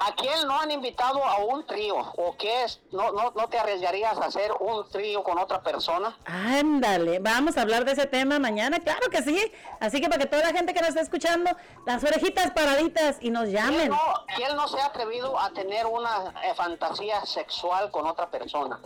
¿A 0.07 0.15
quién 0.15 0.47
no 0.47 0.61
han 0.61 0.71
invitado 0.71 1.25
a 1.25 1.39
un 1.39 1.67
trío? 1.67 1.97
¿O 1.97 2.37
qué 2.37 2.65
es? 2.65 2.81
¿No, 2.93 3.13
no, 3.13 3.31
no 3.35 3.49
te 3.49 3.59
arriesgarías 3.59 4.19
a 4.19 4.27
hacer 4.27 4.53
un 4.61 4.87
trío 4.91 5.23
con 5.23 5.39
otra 5.39 5.63
persona? 5.63 6.17
Ándale, 6.27 7.21
vamos 7.21 7.57
a 7.57 7.63
hablar 7.63 7.85
de 7.85 7.93
ese 7.93 8.07
tema 8.07 8.39
mañana, 8.39 8.81
claro 8.81 9.09
que 9.11 9.23
sí. 9.23 9.53
Así 9.81 10.01
que 10.01 10.09
para 10.09 10.21
que 10.21 10.27
toda 10.27 10.43
la 10.43 10.53
gente 10.53 10.75
que 10.75 10.81
nos 10.81 10.91
está 10.91 11.01
escuchando, 11.01 11.51
las 11.87 12.05
orejitas 12.05 12.51
paraditas 12.51 13.17
y 13.21 13.31
nos 13.31 13.45
¿Quién 13.45 13.55
llamen. 13.55 13.89
no, 13.89 13.99
quién 14.37 14.55
no 14.57 14.69
se 14.69 14.79
ha 14.81 14.87
atrevido 14.87 15.39
a 15.39 15.51
tener 15.51 15.87
una 15.87 16.35
eh, 16.45 16.55
fantasía 16.55 17.25
sexual 17.25 17.91
con 17.91 18.07
otra 18.07 18.29
persona? 18.29 18.79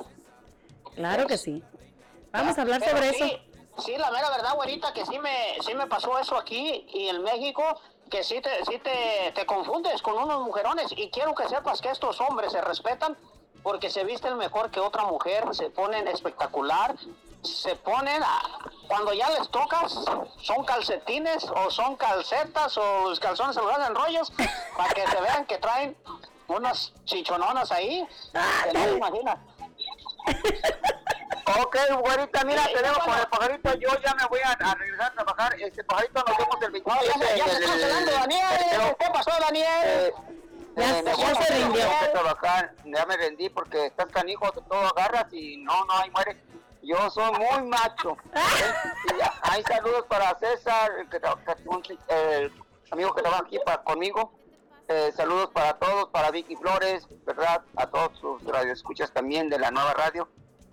Claro 0.94 1.26
que 1.26 1.36
sí. 1.36 1.62
Vamos 2.30 2.58
a 2.58 2.62
hablar 2.62 2.80
Pero 2.80 2.96
sobre 2.96 3.12
sí, 3.14 3.24
eso. 3.24 3.82
Sí, 3.82 3.96
la 3.96 4.10
mera 4.10 4.30
verdad, 4.30 4.54
güerita, 4.54 4.92
que 4.92 5.06
sí 5.06 5.18
me, 5.18 5.56
sí 5.64 5.74
me 5.74 5.86
pasó 5.86 6.18
eso 6.18 6.36
aquí 6.36 6.86
y 6.92 7.08
en 7.08 7.22
México, 7.22 7.62
que 8.10 8.22
sí 8.24 8.40
te, 8.40 8.64
sí 8.64 8.78
te, 8.78 9.32
te 9.34 9.46
confundes 9.46 10.00
con 10.02 10.14
unos 10.18 10.40
mujerones. 10.44 10.86
Y 10.96 11.10
quiero 11.10 11.34
que 11.34 11.48
sepas 11.48 11.80
que 11.80 11.90
estos 11.90 12.20
hombres 12.20 12.52
se 12.52 12.60
respetan 12.60 13.16
porque 13.62 13.90
se 13.90 14.04
visten 14.04 14.36
mejor 14.36 14.70
que 14.70 14.80
otra 14.80 15.02
mujer, 15.04 15.44
se 15.54 15.68
ponen 15.70 16.06
espectacular, 16.08 16.94
se 17.42 17.74
ponen, 17.76 18.22
a- 18.22 18.58
cuando 18.88 19.12
ya 19.12 19.28
les 19.30 19.48
tocas, 19.50 19.92
son 20.42 20.64
calcetines 20.64 21.44
o 21.44 21.70
son 21.70 21.96
calcetas 21.96 22.76
o 22.78 23.08
los 23.10 23.20
calzones 23.20 23.54
se 23.56 23.62
los 23.62 23.72
hacen 23.76 23.94
rollos 23.94 24.32
para 24.76 24.94
que 24.94 25.06
se 25.06 25.20
vean 25.20 25.44
que 25.46 25.58
traen 25.58 25.96
unas 26.46 26.92
chichononas 27.04 27.70
ahí. 27.72 28.06
que 28.32 28.78
no 28.78 28.84
te 28.84 28.92
imaginas. 28.96 29.38
Ok, 31.62 31.76
güerita, 32.02 32.44
mira, 32.44 32.66
te 32.66 32.82
dejo 32.82 33.00
con 33.00 33.18
el 33.18 33.26
pajarito. 33.28 33.74
Yo 33.74 33.88
ya 34.04 34.14
me 34.14 34.26
voy 34.26 34.40
a, 34.44 34.50
a 34.52 34.74
regresar 34.74 35.06
a 35.12 35.14
trabajar. 35.14 35.56
Este 35.60 35.82
pajarito 35.84 36.22
nos 36.26 36.36
vemos 36.36 36.56
el 36.62 36.70
27. 36.70 37.18
No, 37.18 37.24
ya 37.24 37.36
ya 37.36 37.44
se 37.46 37.52
está 37.54 37.66
cancelando, 37.70 38.12
Daniel. 38.12 38.44
el- 38.72 38.96
¿Qué 38.96 39.06
pasó, 39.12 39.30
Daniel? 39.40 39.66
Eh, 39.84 40.12
Ya 40.76 40.98
eh, 40.98 41.02
se- 41.04 41.16
ya 41.50 41.56
rindió. 41.56 41.86
trabajar. 42.12 42.74
Ya 42.84 43.06
me 43.06 43.16
rendí 43.16 43.48
porque 43.48 43.86
estás 43.86 44.06
canijo, 44.10 44.50
todo 44.52 44.86
agarras 44.88 45.26
y 45.32 45.56
no, 45.58 45.84
no, 45.86 45.92
ahí 45.94 46.10
muere. 46.10 46.36
Yo 46.82 47.10
soy 47.10 47.32
muy 47.32 47.62
macho. 47.68 48.16
Y 49.08 49.50
hay 49.50 49.62
saludos 49.64 50.04
para 50.08 50.38
César, 50.38 50.92
el, 51.00 51.08
que 51.08 51.18
que- 51.18 51.68
un- 51.68 51.82
el 52.08 52.52
amigo 52.90 53.14
que 53.14 53.22
trabaja 53.22 53.42
aquí 53.44 53.58
para, 53.64 53.82
conmigo. 53.82 54.37
Eh, 54.88 55.12
saludos 55.14 55.50
para 55.52 55.74
todos, 55.74 56.08
para 56.08 56.30
Vicky 56.30 56.56
Flores, 56.56 57.06
¿verdad? 57.26 57.60
A 57.76 57.86
todos 57.88 58.18
sus 58.18 58.42
radioescuchas 58.44 59.12
también 59.12 59.50
de 59.50 59.58
la 59.58 59.70
nueva 59.70 59.92
radio. 59.92 60.28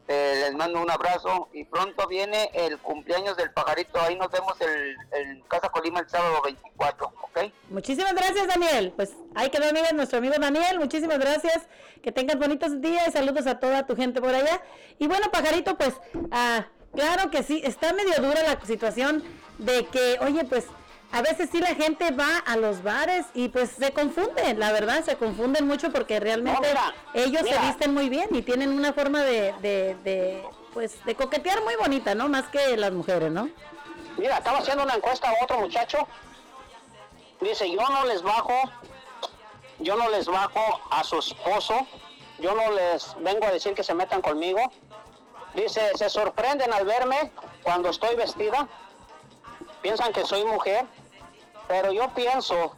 Eh, 0.07 0.43
les 0.45 0.53
mando 0.53 0.79
un 0.81 0.89
abrazo 0.89 1.49
y 1.51 1.65
pronto 1.65 2.07
viene 2.07 2.49
el 2.53 2.77
cumpleaños 2.77 3.35
del 3.35 3.51
pajarito. 3.51 3.99
Ahí 3.99 4.15
nos 4.15 4.29
vemos 4.31 4.53
el- 4.61 4.95
en 5.11 5.41
Casa 5.49 5.67
Colima 5.69 5.99
el 5.99 6.07
sábado 6.07 6.41
24, 6.43 7.07
¿ok? 7.23 7.51
Muchísimas 7.69 8.13
gracias, 8.13 8.47
Daniel. 8.47 8.93
Pues 8.95 9.13
ahí 9.33 9.49
quedó, 9.49 9.67
amiga, 9.67 9.91
nuestro 9.93 10.19
amigo 10.19 10.35
Daniel. 10.39 10.79
Muchísimas 10.79 11.17
gracias. 11.19 11.67
Que 12.03 12.11
tengan 12.11 12.39
bonitos 12.39 12.79
días 12.81 13.07
y 13.07 13.11
saludos 13.11 13.47
a 13.47 13.59
toda 13.59 13.85
tu 13.87 13.95
gente 13.95 14.21
por 14.21 14.33
allá. 14.33 14.61
Y 14.99 15.07
bueno, 15.07 15.29
pajarito, 15.31 15.75
pues, 15.75 15.95
ah, 16.31 16.67
claro 16.93 17.31
que 17.31 17.41
sí, 17.43 17.61
está 17.65 17.91
medio 17.91 18.13
dura 18.21 18.43
la 18.43 18.63
situación 18.63 19.23
de 19.57 19.87
que, 19.87 20.19
oye, 20.21 20.45
pues, 20.45 20.67
a 21.15 21.21
veces 21.21 21.49
sí 21.49 21.59
la 21.61 21.73
gente 21.75 22.11
va 22.11 22.39
a 22.45 22.57
los 22.57 22.83
bares 22.83 23.25
y 23.33 23.47
pues 23.47 23.69
se 23.71 23.93
confunden, 23.93 24.59
la 24.59 24.73
verdad, 24.73 25.01
se 25.01 25.15
confunden 25.15 25.65
mucho 25.65 25.89
porque 25.89 26.19
realmente 26.19 26.59
No, 26.61 26.67
mira, 26.67 26.93
ellos 27.13 27.41
mira. 27.43 27.61
se 27.61 27.67
visten 27.67 27.93
muy 27.93 28.09
bien 28.09 28.27
y 28.31 28.41
tienen 28.41 28.69
una 28.69 28.91
forma 28.91 29.21
de, 29.21 29.53
de, 29.61 29.95
de, 30.03 30.43
pues, 30.73 31.01
de 31.05 31.15
coquetear 31.15 31.63
muy 31.63 31.73
bonita, 31.77 32.15
¿no? 32.15 32.27
Más 32.27 32.49
que 32.49 32.75
las 32.75 32.91
mujeres, 32.91 33.31
¿no? 33.31 33.49
Mira, 34.17 34.39
estaba 34.39 34.57
haciendo 34.57 34.83
una 34.83 34.95
encuesta 34.95 35.29
a 35.29 35.41
otro 35.41 35.57
muchacho. 35.59 36.05
Dice, 37.39 37.71
yo 37.71 37.81
no 37.87 38.03
les 38.05 38.21
bajo, 38.21 38.53
yo 39.79 39.95
no 39.95 40.09
les 40.09 40.25
bajo 40.25 40.81
a 40.91 41.01
su 41.05 41.19
esposo, 41.19 41.87
yo 42.39 42.53
no 42.55 42.73
les 42.73 43.15
vengo 43.21 43.45
a 43.45 43.51
decir 43.51 43.73
que 43.73 43.83
se 43.83 43.93
metan 43.93 44.21
conmigo. 44.21 44.59
Dice, 45.53 45.91
se 45.95 46.09
sorprenden 46.09 46.73
al 46.73 46.83
verme 46.85 47.31
cuando 47.63 47.89
estoy 47.89 48.17
vestida, 48.17 48.67
piensan 49.81 50.11
que 50.11 50.25
soy 50.25 50.43
mujer, 50.43 50.85
pero 51.67 51.91
yo 51.91 52.09
pienso 52.13 52.75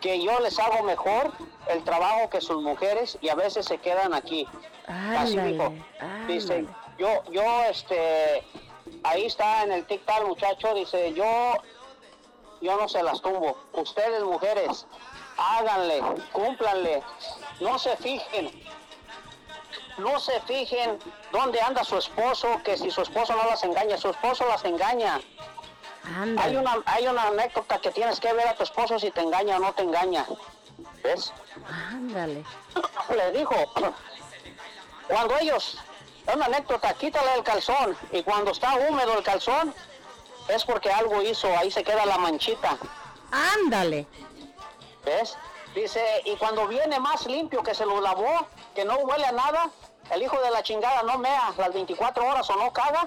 que 0.00 0.22
yo 0.22 0.38
les 0.40 0.58
hago 0.58 0.82
mejor 0.82 1.32
el 1.68 1.84
trabajo 1.84 2.30
que 2.30 2.40
sus 2.40 2.62
mujeres 2.62 3.18
y 3.20 3.28
a 3.28 3.34
veces 3.34 3.66
se 3.66 3.78
quedan 3.78 4.14
aquí. 4.14 4.46
Así 4.86 5.38
dijo. 5.38 5.72
Dice, 6.26 6.66
yo, 6.98 7.22
yo, 7.30 7.64
este, 7.64 8.44
ahí 9.04 9.26
está 9.26 9.62
en 9.64 9.72
el 9.72 9.86
TikTok 9.86 10.26
muchacho, 10.26 10.74
dice, 10.74 11.12
yo, 11.12 11.54
yo 12.60 12.76
no 12.76 12.88
se 12.88 13.02
las 13.02 13.20
tumbo. 13.20 13.56
Ustedes 13.72 14.22
mujeres, 14.22 14.86
háganle, 15.36 16.02
cúmplanle, 16.32 17.02
no 17.60 17.78
se 17.78 17.96
fijen, 17.96 18.50
no 19.98 20.18
se 20.18 20.40
fijen 20.40 20.98
dónde 21.32 21.60
anda 21.60 21.84
su 21.84 21.98
esposo, 21.98 22.60
que 22.64 22.76
si 22.76 22.90
su 22.90 23.02
esposo 23.02 23.34
no 23.36 23.44
las 23.48 23.62
engaña, 23.64 23.96
su 23.96 24.10
esposo 24.10 24.46
las 24.46 24.64
engaña. 24.64 25.20
Hay 26.38 26.56
una, 26.56 26.78
hay 26.86 27.06
una 27.06 27.22
anécdota 27.24 27.78
que 27.78 27.90
tienes 27.90 28.20
que 28.20 28.32
ver 28.32 28.48
a 28.48 28.54
tu 28.54 28.62
esposo 28.62 28.98
si 28.98 29.10
te 29.10 29.20
engaña 29.20 29.56
o 29.56 29.60
no 29.60 29.72
te 29.72 29.82
engaña. 29.82 30.26
¿Ves? 31.02 31.32
Ándale. 31.90 32.44
Le 33.16 33.32
dijo, 33.32 33.54
cuando 35.08 35.38
ellos, 35.38 35.78
una 36.32 36.46
anécdota, 36.46 36.94
quítale 36.94 37.34
el 37.34 37.42
calzón 37.42 37.96
y 38.12 38.22
cuando 38.22 38.50
está 38.50 38.74
húmedo 38.74 39.18
el 39.18 39.24
calzón 39.24 39.74
es 40.48 40.64
porque 40.64 40.90
algo 40.90 41.22
hizo, 41.22 41.48
ahí 41.56 41.70
se 41.70 41.84
queda 41.84 42.04
la 42.06 42.18
manchita. 42.18 42.76
Ándale. 43.30 44.06
¿Ves? 45.04 45.36
Dice, 45.74 46.02
y 46.24 46.36
cuando 46.36 46.66
viene 46.66 46.98
más 46.98 47.26
limpio 47.26 47.62
que 47.62 47.74
se 47.74 47.86
lo 47.86 48.00
lavó, 48.00 48.48
que 48.74 48.84
no 48.84 48.96
huele 48.96 49.26
a 49.26 49.32
nada, 49.32 49.70
el 50.10 50.22
hijo 50.22 50.40
de 50.40 50.50
la 50.50 50.62
chingada 50.62 51.02
no 51.04 51.18
mea 51.18 51.52
las 51.56 51.72
24 51.72 52.26
horas 52.26 52.50
o 52.50 52.56
no 52.56 52.72
caga, 52.72 53.06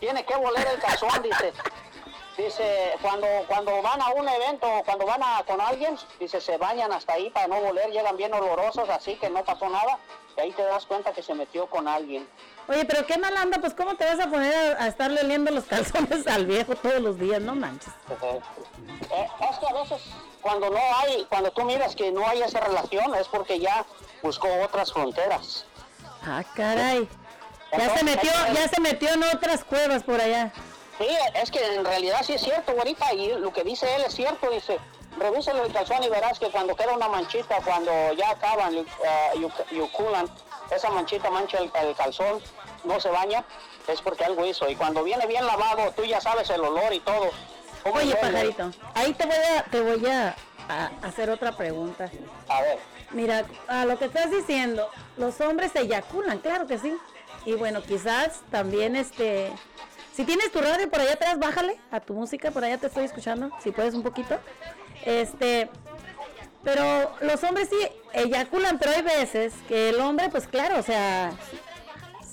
tiene 0.00 0.24
que 0.24 0.34
oler 0.34 0.66
el 0.66 0.80
calzón, 0.80 1.22
dice. 1.22 1.52
Dice, 2.36 2.96
cuando, 3.00 3.26
cuando 3.46 3.80
van 3.80 4.02
a 4.02 4.08
un 4.08 4.28
evento 4.28 4.66
cuando 4.84 5.06
van 5.06 5.22
a, 5.22 5.44
con 5.46 5.60
alguien, 5.60 5.96
dice, 6.18 6.40
se 6.40 6.56
bañan 6.56 6.92
hasta 6.92 7.12
ahí 7.12 7.30
para 7.30 7.46
no 7.46 7.58
oler, 7.58 7.90
llegan 7.92 8.16
bien 8.16 8.34
olorosos, 8.34 8.88
así 8.88 9.14
que 9.14 9.30
no 9.30 9.44
pasó 9.44 9.68
nada, 9.68 9.98
y 10.36 10.40
ahí 10.40 10.50
te 10.52 10.64
das 10.64 10.84
cuenta 10.84 11.12
que 11.12 11.22
se 11.22 11.32
metió 11.34 11.66
con 11.66 11.86
alguien. 11.86 12.28
Oye, 12.66 12.84
pero 12.86 13.06
qué 13.06 13.18
mal 13.18 13.36
anda, 13.36 13.58
pues 13.58 13.74
¿cómo 13.74 13.94
te 13.94 14.04
vas 14.04 14.18
a 14.18 14.28
poner 14.28 14.76
a, 14.76 14.84
a 14.84 14.88
estarle 14.88 15.20
oliendo 15.20 15.52
los 15.52 15.64
calzones 15.64 16.26
al 16.26 16.46
viejo 16.46 16.74
todos 16.74 17.00
los 17.00 17.18
días? 17.18 17.40
No 17.40 17.54
manches. 17.54 17.92
Eh, 18.10 18.40
es 19.50 19.58
que 19.58 19.66
a 19.66 19.80
veces 19.80 20.02
cuando 20.40 20.70
no 20.70 20.80
hay, 20.96 21.24
cuando 21.28 21.52
tú 21.52 21.62
miras 21.62 21.94
que 21.94 22.10
no 22.10 22.26
hay 22.26 22.42
esa 22.42 22.60
relación, 22.60 23.14
es 23.14 23.28
porque 23.28 23.60
ya 23.60 23.84
buscó 24.22 24.48
otras 24.62 24.92
fronteras. 24.92 25.66
Ah, 26.26 26.42
caray. 26.54 27.08
Ya 27.76 27.96
se 27.96 28.04
metió, 28.04 28.30
ya 28.52 28.68
se 28.68 28.80
metió 28.80 29.10
en 29.10 29.22
otras 29.24 29.64
cuevas 29.64 30.02
por 30.02 30.20
allá. 30.20 30.52
Sí, 30.98 31.08
es 31.34 31.50
que 31.50 31.74
en 31.74 31.84
realidad 31.84 32.20
sí 32.22 32.34
es 32.34 32.42
cierto, 32.42 32.72
ahorita, 32.72 33.12
y 33.14 33.34
lo 33.38 33.52
que 33.52 33.64
dice 33.64 33.92
él 33.96 34.04
es 34.06 34.14
cierto, 34.14 34.48
dice, 34.50 34.78
revísale 35.18 35.62
el 35.62 35.72
calzón 35.72 36.02
y 36.02 36.08
verás 36.08 36.38
que 36.38 36.50
cuando 36.50 36.76
queda 36.76 36.94
una 36.94 37.08
manchita, 37.08 37.56
cuando 37.64 38.12
ya 38.12 38.30
acaban, 38.30 38.76
eh, 38.76 38.84
y 39.70 39.76
yuculan, 39.76 40.28
esa 40.70 40.90
manchita 40.90 41.30
mancha 41.30 41.58
el, 41.58 41.70
el 41.82 41.94
calzón, 41.96 42.40
no 42.84 43.00
se 43.00 43.08
baña, 43.10 43.44
es 43.88 44.00
porque 44.00 44.24
algo 44.24 44.46
hizo. 44.46 44.68
Y 44.68 44.76
cuando 44.76 45.02
viene 45.02 45.26
bien 45.26 45.46
lavado, 45.46 45.90
tú 45.92 46.04
ya 46.04 46.20
sabes 46.20 46.48
el 46.50 46.60
olor 46.60 46.92
y 46.92 47.00
todo. 47.00 47.30
¿Cómo 47.82 47.96
Oye, 47.96 48.14
pajarito, 48.16 48.70
ahí 48.94 49.12
te 49.12 49.26
voy 49.26 49.36
a, 49.36 49.64
te 49.64 49.80
voy 49.82 50.06
a, 50.06 50.36
a 50.68 50.90
hacer 51.02 51.28
otra 51.28 51.56
pregunta. 51.56 52.10
A 52.48 52.62
ver. 52.62 52.78
Mira, 53.10 53.44
a 53.68 53.84
lo 53.84 53.98
que 53.98 54.06
estás 54.06 54.30
diciendo, 54.30 54.88
los 55.16 55.40
hombres 55.40 55.74
eyaculan, 55.76 56.38
claro 56.38 56.66
que 56.66 56.78
sí. 56.78 56.96
Y 57.44 57.52
bueno, 57.52 57.82
quizás 57.82 58.40
también 58.50 58.96
este, 58.96 59.52
si 60.14 60.24
tienes 60.24 60.52
tu 60.52 60.60
radio 60.60 60.88
por 60.88 61.00
allá 61.00 61.14
atrás, 61.14 61.38
bájale 61.38 61.76
a 61.90 62.00
tu 62.00 62.14
música, 62.14 62.50
por 62.50 62.64
allá 62.64 62.78
te 62.78 62.86
estoy 62.86 63.04
escuchando, 63.04 63.50
si 63.62 63.72
puedes 63.72 63.94
un 63.94 64.02
poquito. 64.02 64.38
Este, 65.04 65.68
pero 66.62 67.14
los 67.20 67.42
hombres 67.42 67.68
sí 67.68 67.76
eyaculan, 68.12 68.78
pero 68.78 68.92
hay 68.92 69.02
veces 69.02 69.52
que 69.68 69.90
el 69.90 70.00
hombre, 70.00 70.28
pues 70.30 70.46
claro, 70.46 70.78
o 70.78 70.82
sea, 70.82 71.32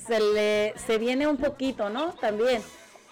se 0.08 0.20
le 0.20 0.74
se 0.86 0.98
viene 0.98 1.28
un 1.28 1.38
poquito, 1.38 1.90
¿no? 1.90 2.14
También. 2.14 2.62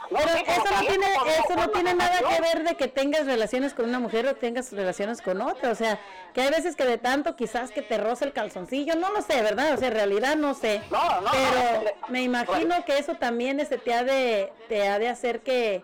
Como 0.09 0.21
eso 0.21 0.63
no 0.73 0.79
tiene, 0.79 1.05
eso 1.05 1.55
no 1.55 1.69
tiene 1.69 1.93
nada 1.93 2.19
que 2.19 2.41
ver 2.41 2.63
de 2.63 2.75
que 2.75 2.87
tengas 2.87 3.27
relaciones 3.27 3.73
con 3.73 3.87
una 3.87 3.99
mujer 3.99 4.25
o 4.27 4.35
tengas 4.35 4.71
relaciones 4.71 5.21
con 5.21 5.39
otra. 5.41 5.71
O 5.71 5.75
sea, 5.75 5.99
que 6.33 6.41
hay 6.41 6.49
veces 6.49 6.75
que 6.75 6.85
de 6.85 6.97
tanto 6.97 7.35
quizás 7.35 7.69
que 7.71 7.83
te 7.83 7.97
roza 7.97 8.25
el 8.25 8.33
calzoncillo, 8.33 8.95
no 8.95 9.11
lo 9.11 9.21
sé, 9.21 9.41
¿verdad? 9.43 9.73
O 9.73 9.77
sea, 9.77 9.89
en 9.89 9.93
realidad 9.93 10.35
no 10.35 10.55
sé. 10.55 10.81
No, 10.89 11.21
no, 11.21 11.29
Pero 11.31 11.83
no. 11.83 12.07
me 12.07 12.23
imagino 12.23 12.83
que 12.85 12.97
eso 12.97 13.15
también 13.15 13.59
este, 13.59 13.77
te, 13.77 13.93
ha 13.93 14.03
de, 14.03 14.51
te 14.67 14.87
ha 14.87 14.97
de 14.97 15.09
hacer 15.09 15.41
que, 15.41 15.83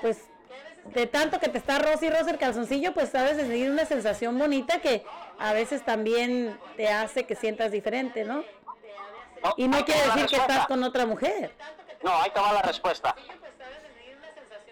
pues, 0.00 0.22
de 0.94 1.06
tanto 1.06 1.38
que 1.38 1.48
te 1.48 1.58
está 1.58 1.78
rosa 1.78 2.06
y 2.06 2.10
rosa 2.10 2.30
el 2.30 2.38
calzoncillo, 2.38 2.94
pues 2.94 3.10
sabes 3.10 3.36
de 3.36 3.42
sentir 3.42 3.70
una 3.70 3.84
sensación 3.84 4.38
bonita 4.38 4.80
que 4.80 5.04
a 5.38 5.52
veces 5.52 5.84
también 5.84 6.58
te 6.76 6.88
hace 6.88 7.24
que 7.24 7.34
sientas 7.34 7.72
diferente, 7.72 8.24
¿no? 8.24 8.42
Y 9.56 9.68
no 9.68 9.84
quiere 9.84 10.00
decir 10.02 10.26
que 10.26 10.36
estás 10.36 10.66
con 10.66 10.82
otra 10.82 11.04
mujer. 11.04 11.54
No, 12.02 12.14
ahí 12.22 12.30
te 12.30 12.40
va 12.40 12.52
la 12.52 12.62
respuesta. 12.62 13.14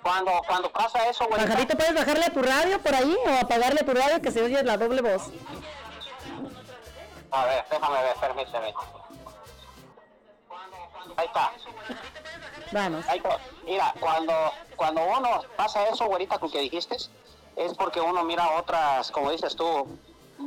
Cuando, 0.05 0.33
cuando 0.47 0.71
pasa 0.71 1.09
eso, 1.09 1.27
güey. 1.27 1.41
Pajarito, 1.41 1.79
¿puedes 1.79 1.95
bajarle 1.95 2.27
a 2.27 2.31
tu 2.31 2.43
radio 2.43 2.79
por 2.79 2.95
ahí 2.95 3.17
o 3.27 3.41
apagarle 3.41 3.83
tu 3.85 3.95
radio 3.95 4.21
que 4.21 4.31
se 4.31 4.43
oye 4.43 4.63
la 4.63 4.77
doble 4.77 5.01
voz? 5.01 5.31
A 7.31 7.47
ver, 7.47 7.65
déjame 7.71 8.03
ver, 8.03 8.17
permíteme. 8.21 8.75
Ahí 11.17 11.27
está. 11.27 11.53
Vamos. 12.71 13.09
Ahí 13.09 13.17
está. 13.17 13.39
Mira, 13.65 13.95
cuando, 13.99 14.53
cuando 14.77 15.03
uno 15.05 15.41
pasa 15.57 15.89
eso, 15.89 16.05
güerita, 16.05 16.39
con 16.39 16.51
que 16.51 16.61
dijiste, 16.61 16.97
es 17.57 17.73
porque 17.73 18.03
uno 18.03 18.25
mira 18.25 18.59
otras, 18.59 19.11
como 19.11 19.31
dices 19.31 19.57
tú, 19.57 19.89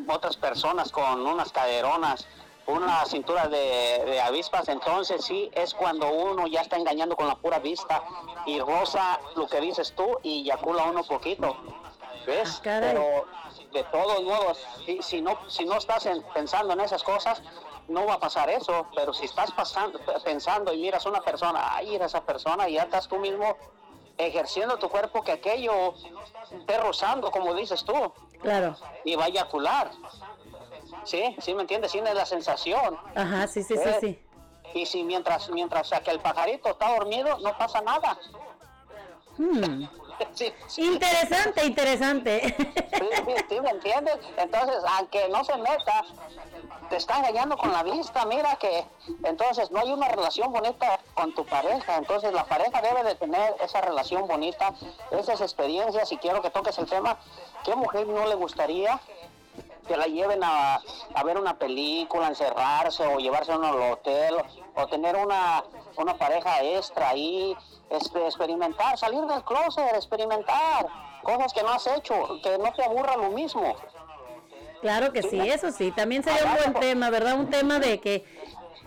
otras 0.08 0.38
personas 0.38 0.92
con 0.92 1.26
unas 1.26 1.52
caderonas, 1.52 2.28
una 2.68 3.06
cintura 3.06 3.48
de, 3.48 4.04
de 4.06 4.22
avispas, 4.22 4.68
entonces 4.68 5.24
sí 5.26 5.50
es 5.54 5.74
cuando 5.74 6.10
uno 6.12 6.48
ya 6.48 6.62
está 6.62 6.76
engañando 6.76 7.16
con 7.16 7.28
la 7.28 7.36
pura 7.36 7.60
vista 7.60 8.04
y 8.46 8.60
rosa 8.60 9.20
lo 9.36 9.48
que 9.48 9.62
dices 9.62 9.94
tú 9.96 10.18
y 10.24 10.42
eyacula 10.42 10.84
uno 10.84 11.04
poquito. 11.04 11.56
¿Ves? 12.26 12.60
caray. 12.62 12.90
Pero 12.94 13.26
de 13.72 13.84
todos 13.86 14.22
modos, 14.24 14.58
si, 14.86 15.02
si 15.02 15.22
no, 15.22 15.38
si 15.50 15.66
no 15.66 15.78
estás 15.78 16.06
en- 16.08 16.22
pensando 16.34 16.74
en 16.74 16.82
esas 16.82 17.04
cosas, 17.04 17.42
no 17.88 18.06
va 18.06 18.16
a 18.16 18.20
pasar 18.20 18.50
eso, 18.50 18.86
pero 18.94 19.14
si 19.14 19.24
estás 19.26 19.50
pasando, 19.52 19.98
pensando 20.26 20.74
y 20.74 20.78
miras 20.78 21.06
a 21.06 21.10
una 21.10 21.22
persona, 21.22 21.74
ay, 21.74 21.96
esa 21.96 22.22
persona, 22.22 22.68
y 22.68 22.74
ya 22.74 22.84
estás 22.84 23.08
tú 23.08 23.18
mismo 23.18 23.56
ejerciendo 24.18 24.78
tu 24.78 24.90
cuerpo 24.90 25.22
que 25.24 25.32
aquello 25.32 25.94
esté 26.52 26.78
rozando, 26.80 27.32
como 27.32 27.54
dices 27.54 27.86
tú, 27.86 27.94
Claro. 28.42 28.76
y 29.06 29.16
va 29.16 29.26
a 29.26 29.28
eyacular. 29.28 29.92
¿Sí? 31.04 31.36
¿Sí 31.40 31.54
me 31.54 31.62
entiendes? 31.62 31.92
Tienes 31.92 32.14
la 32.16 32.26
sensación. 32.26 32.98
Ajá, 33.16 33.48
sí, 33.48 33.64
sí, 33.64 33.76
sí, 33.76 33.90
¿eh? 33.90 33.98
sí. 34.00 34.20
Y 34.74 34.86
si 34.86 35.04
mientras, 35.04 35.50
mientras 35.50 35.90
que 36.04 36.12
el 36.12 36.20
pajarito 36.20 36.70
está 36.70 36.94
dormido, 36.96 37.38
no 37.40 37.58
pasa 37.58 37.82
nada. 37.82 38.18
Hmm. 39.38 39.86
Sí, 40.34 40.52
Interesante, 40.78 41.66
interesante. 41.66 42.56
Sí, 42.58 43.36
sí, 43.50 43.62
¿me 43.62 43.70
entiendes? 43.70 44.18
Entonces, 44.38 44.78
aunque 44.98 45.30
no 45.30 45.44
se 45.44 45.56
meta, 45.58 46.06
te 46.90 46.96
está 46.96 47.18
engañando 47.18 47.58
con 47.58 47.72
la 47.72 47.84
vista, 47.84 48.26
mira 48.26 48.56
que 48.56 48.86
entonces 49.24 49.70
no 49.72 49.80
hay 49.80 49.92
una 49.92 50.08
relación 50.08 50.52
bonita 50.52 51.00
con 51.14 51.34
tu 51.36 51.46
pareja, 51.46 51.98
entonces 51.98 52.34
la 52.34 52.46
pareja 52.46 52.82
debe 52.82 53.04
de 53.04 53.16
tener 53.16 53.56
esa 53.64 53.82
relación 53.82 54.28
bonita, 54.28 54.74
esas 55.12 55.42
experiencias, 55.42 56.12
y 56.12 56.18
quiero 56.18 56.42
que 56.42 56.50
toques 56.50 56.78
el 56.80 56.88
tema, 56.88 57.18
¿qué 57.64 57.76
mujer 57.76 58.08
no 58.08 58.26
le 58.26 58.36
gustaría 58.36 59.00
que 59.88 59.98
la 59.98 60.06
lleven 60.06 60.44
a, 60.44 60.80
a 61.16 61.24
ver 61.24 61.38
una 61.38 61.58
película, 61.58 62.28
encerrarse 62.28 63.06
o 63.06 63.18
llevarse 63.18 63.52
a 63.52 63.58
un 63.58 63.66
hotel 63.66 64.36
o 64.76 64.88
tener 64.88 65.16
una, 65.16 65.64
una 65.98 66.18
pareja 66.18 66.64
extra 66.64 67.10
ahí, 67.10 67.56
este, 67.90 68.26
experimentar, 68.26 68.98
salir 68.98 69.22
del 69.26 69.44
closet, 69.44 69.96
experimentar 69.96 70.88
cosas 71.24 71.54
que 71.54 71.64
no 71.64 71.70
has 71.70 71.88
hecho, 71.88 72.40
que 72.44 72.58
no 72.58 72.72
te 72.74 72.84
aburra 72.84 73.18
lo 73.18 73.32
mismo. 73.32 73.76
Claro 74.82 75.12
que 75.12 75.24
sí, 75.24 75.40
eso 75.40 75.72
sí, 75.72 75.92
también 75.92 76.24
sería 76.24 76.46
un 76.46 76.56
buen 76.56 76.74
tema, 76.76 77.10
¿verdad? 77.10 77.40
Un 77.40 77.50
tema 77.50 77.80
de 77.80 78.00
que, 78.00 78.24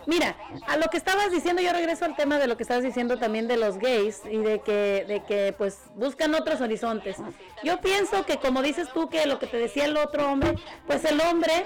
mira, 0.05 0.35
a 0.67 0.77
lo 0.77 0.87
que 0.87 0.97
estabas 0.97 1.31
diciendo, 1.31 1.61
yo 1.61 1.71
regreso 1.71 2.05
al 2.05 2.15
tema 2.15 2.37
de 2.37 2.47
lo 2.47 2.57
que 2.57 2.63
estabas 2.63 2.83
diciendo 2.83 3.17
también 3.17 3.47
de 3.47 3.57
los 3.57 3.77
gays 3.77 4.21
y 4.29 4.37
de 4.37 4.59
que, 4.59 5.05
de 5.07 5.23
que 5.27 5.53
pues 5.57 5.79
buscan 5.95 6.33
otros 6.35 6.61
horizontes. 6.61 7.17
Yo 7.63 7.79
pienso 7.81 8.25
que 8.25 8.37
como 8.37 8.61
dices 8.61 8.89
tú 8.93 9.09
que 9.09 9.25
lo 9.25 9.39
que 9.39 9.47
te 9.47 9.57
decía 9.57 9.85
el 9.85 9.97
otro 9.97 10.31
hombre, 10.31 10.55
pues 10.87 11.03
el 11.05 11.19
hombre, 11.21 11.65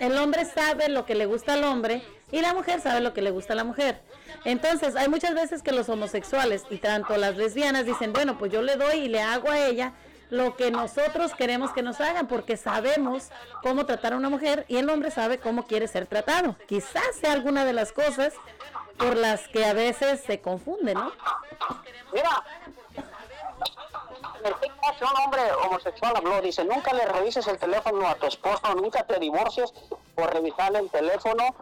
el 0.00 0.18
hombre 0.18 0.44
sabe 0.44 0.88
lo 0.88 1.06
que 1.06 1.14
le 1.14 1.26
gusta 1.26 1.54
al 1.54 1.64
hombre 1.64 2.02
y 2.30 2.40
la 2.40 2.54
mujer 2.54 2.80
sabe 2.80 3.00
lo 3.00 3.14
que 3.14 3.22
le 3.22 3.30
gusta 3.30 3.52
a 3.52 3.56
la 3.56 3.64
mujer. 3.64 4.00
Entonces, 4.44 4.96
hay 4.96 5.08
muchas 5.08 5.34
veces 5.34 5.62
que 5.62 5.72
los 5.72 5.88
homosexuales 5.88 6.64
y 6.70 6.76
tanto 6.76 7.16
las 7.16 7.36
lesbianas 7.36 7.86
dicen, 7.86 8.12
bueno, 8.12 8.38
pues 8.38 8.52
yo 8.52 8.60
le 8.60 8.76
doy 8.76 8.98
y 8.98 9.08
le 9.08 9.20
hago 9.20 9.50
a 9.50 9.66
ella 9.66 9.92
lo 10.30 10.56
que 10.56 10.70
nosotros 10.70 11.34
queremos 11.34 11.72
que 11.72 11.82
nos 11.82 12.00
hagan, 12.00 12.26
porque 12.26 12.56
sabemos 12.56 13.30
cómo 13.62 13.86
tratar 13.86 14.12
a 14.12 14.16
una 14.16 14.30
mujer 14.30 14.64
y 14.68 14.76
el 14.76 14.88
hombre 14.90 15.10
sabe 15.10 15.38
cómo 15.38 15.66
quiere 15.66 15.88
ser 15.88 16.06
tratado. 16.06 16.56
Quizás 16.66 17.16
sea 17.20 17.32
alguna 17.32 17.64
de 17.64 17.72
las 17.72 17.92
cosas 17.92 18.34
por 18.98 19.16
las 19.16 19.48
que 19.48 19.64
a 19.64 19.72
veces 19.72 20.20
se 20.20 20.40
confunde, 20.40 20.94
¿no? 20.94 21.12
Mira, 22.12 22.44
TikTok, 24.60 25.10
un 25.10 25.22
hombre 25.22 25.42
homosexual 25.64 26.16
habló, 26.16 26.40
dice, 26.40 26.64
nunca 26.64 26.92
le 26.92 27.06
revises 27.06 27.46
el 27.46 27.58
teléfono 27.58 28.06
a 28.06 28.14
tu 28.14 28.26
esposo, 28.26 28.74
nunca 28.74 29.04
te 29.04 29.18
divorcies 29.18 29.72
por 30.14 30.32
revisarle 30.32 30.80
el 30.80 30.90
teléfono. 30.90 31.54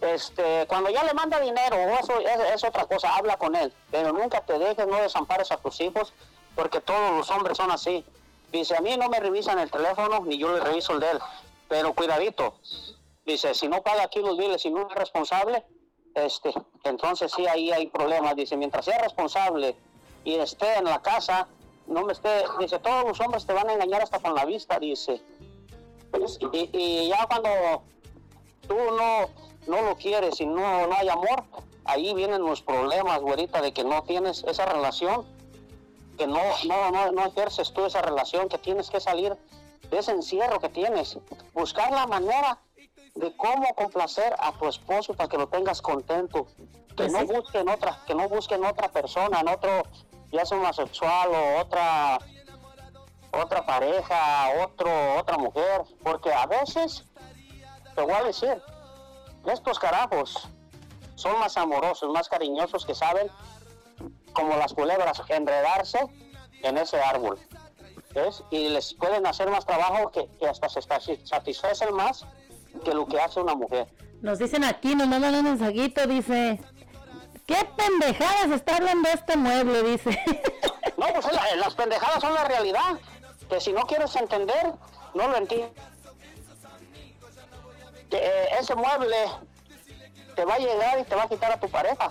Este, 0.00 0.64
cuando 0.68 0.90
ya 0.90 1.02
le 1.02 1.12
manda 1.12 1.40
dinero, 1.40 1.76
eso 1.76 2.20
es, 2.20 2.54
es 2.54 2.64
otra 2.64 2.84
cosa, 2.86 3.16
habla 3.16 3.36
con 3.36 3.56
él, 3.56 3.72
pero 3.90 4.12
nunca 4.12 4.40
te 4.42 4.56
dejes, 4.56 4.86
no 4.86 4.96
desampares 5.02 5.50
a 5.50 5.56
tus 5.56 5.80
hijos, 5.80 6.12
porque 6.58 6.80
todos 6.80 7.12
los 7.12 7.30
hombres 7.30 7.56
son 7.56 7.70
así. 7.70 8.04
Dice, 8.50 8.76
a 8.76 8.80
mí 8.80 8.96
no 8.96 9.08
me 9.08 9.20
revisan 9.20 9.60
el 9.60 9.70
teléfono, 9.70 10.24
ni 10.24 10.38
yo 10.38 10.52
le 10.52 10.58
reviso 10.58 10.92
el 10.92 10.98
de 10.98 11.12
él, 11.12 11.18
pero 11.68 11.94
cuidadito. 11.94 12.56
Dice, 13.24 13.54
si 13.54 13.68
no 13.68 13.80
paga 13.80 14.02
aquí 14.02 14.18
los 14.18 14.36
biles 14.36 14.66
y 14.66 14.70
no 14.70 14.88
es 14.88 14.94
responsable, 14.96 15.64
este, 16.16 16.52
entonces 16.82 17.30
sí, 17.30 17.46
ahí 17.46 17.70
hay 17.70 17.86
problemas. 17.86 18.34
Dice, 18.34 18.56
mientras 18.56 18.86
sea 18.86 18.98
responsable 18.98 19.76
y 20.24 20.34
esté 20.34 20.78
en 20.78 20.86
la 20.86 21.00
casa, 21.00 21.46
no 21.86 22.02
me 22.04 22.12
esté, 22.12 22.42
dice, 22.58 22.80
todos 22.80 23.04
los 23.06 23.20
hombres 23.20 23.46
te 23.46 23.52
van 23.52 23.68
a 23.68 23.74
engañar 23.74 24.02
hasta 24.02 24.18
con 24.18 24.34
la 24.34 24.44
vista, 24.44 24.80
dice. 24.80 25.22
Pues, 26.10 26.40
Y, 26.52 26.70
y 26.72 27.08
ya 27.08 27.24
cuando 27.28 27.84
tú 28.66 28.74
no, 28.74 29.28
no 29.68 29.82
lo 29.82 29.94
quieres 29.94 30.40
y 30.40 30.46
no, 30.46 30.88
no 30.88 30.96
hay 30.96 31.08
amor, 31.08 31.44
ahí 31.84 32.12
vienen 32.14 32.42
los 32.42 32.62
problemas, 32.62 33.20
güerita, 33.20 33.62
de 33.62 33.72
que 33.72 33.84
no 33.84 34.02
tienes 34.02 34.42
esa 34.42 34.66
relación, 34.66 35.37
que 36.18 36.26
no, 36.26 36.42
no, 36.66 36.90
no, 36.90 37.12
no 37.12 37.26
ejerces 37.26 37.72
tú 37.72 37.86
esa 37.86 38.02
relación, 38.02 38.48
que 38.48 38.58
tienes 38.58 38.90
que 38.90 39.00
salir 39.00 39.36
de 39.88 39.98
ese 39.98 40.10
encierro 40.10 40.58
que 40.58 40.68
tienes, 40.68 41.18
buscar 41.54 41.90
la 41.92 42.06
manera 42.06 42.58
de 43.14 43.34
cómo 43.36 43.74
complacer 43.74 44.34
a 44.38 44.52
tu 44.52 44.68
esposo 44.68 45.14
para 45.14 45.28
que 45.28 45.38
lo 45.38 45.48
tengas 45.48 45.80
contento, 45.80 46.46
que 46.96 47.08
no 47.08 47.24
busquen 47.24 47.68
otra, 47.68 48.02
que 48.06 48.14
no 48.14 48.28
busquen 48.28 48.64
otra 48.64 48.88
persona, 48.88 49.40
en 49.40 49.48
otro, 49.48 49.84
ya 50.30 50.44
sea 50.44 50.58
homosexual 50.58 51.30
o 51.32 51.60
otra 51.60 52.18
otra 53.30 53.64
pareja, 53.64 54.50
otro, 54.64 54.90
otra 55.16 55.36
mujer, 55.36 55.82
porque 56.02 56.32
a 56.32 56.46
veces, 56.46 57.04
te 57.94 58.02
voy 58.02 58.12
a 58.12 58.22
decir, 58.22 58.62
estos 59.46 59.78
carajos 59.78 60.48
son 61.14 61.38
más 61.38 61.56
amorosos, 61.56 62.10
más 62.10 62.28
cariñosos 62.28 62.84
que 62.86 62.94
saben, 62.94 63.30
como 64.38 64.56
las 64.56 64.72
culebras, 64.72 65.20
enredarse 65.28 65.98
en 66.62 66.78
ese 66.78 67.00
árbol. 67.00 67.38
¿ves? 68.14 68.42
Y 68.50 68.68
les 68.68 68.94
pueden 68.94 69.26
hacer 69.26 69.50
más 69.50 69.66
trabajo 69.66 70.10
que, 70.10 70.28
que 70.38 70.46
hasta 70.48 70.68
se 70.68 70.80
satisfacen 71.24 71.94
más 71.94 72.24
que 72.84 72.94
lo 72.94 73.06
que 73.06 73.20
hace 73.20 73.40
una 73.40 73.54
mujer. 73.54 73.86
Nos 74.22 74.38
dicen 74.38 74.64
aquí, 74.64 74.94
nos 74.94 75.08
mandan 75.08 75.34
un 75.34 75.44
mensajito, 75.44 76.06
dice, 76.06 76.60
¿qué 77.46 77.56
pendejadas 77.76 78.50
está 78.50 78.76
hablando 78.76 79.08
este 79.10 79.36
mueble? 79.36 79.82
Dice. 79.82 80.18
No, 80.96 81.06
pues 81.12 81.32
la- 81.32 81.56
las 81.56 81.74
pendejadas 81.74 82.20
son 82.20 82.34
la 82.34 82.44
realidad. 82.44 82.98
Que 83.48 83.60
si 83.60 83.72
no 83.72 83.82
quieres 83.82 84.14
entender, 84.16 84.72
no 85.14 85.28
lo 85.28 85.36
entiendes. 85.36 85.70
Que 88.10 88.16
eh, 88.16 88.48
ese 88.60 88.74
mueble 88.74 89.16
te 90.34 90.44
va 90.44 90.54
a 90.54 90.58
llegar 90.58 90.98
y 90.98 91.04
te 91.04 91.14
va 91.14 91.22
a 91.24 91.28
quitar 91.28 91.52
a 91.52 91.60
tu 91.60 91.68
pareja. 91.68 92.10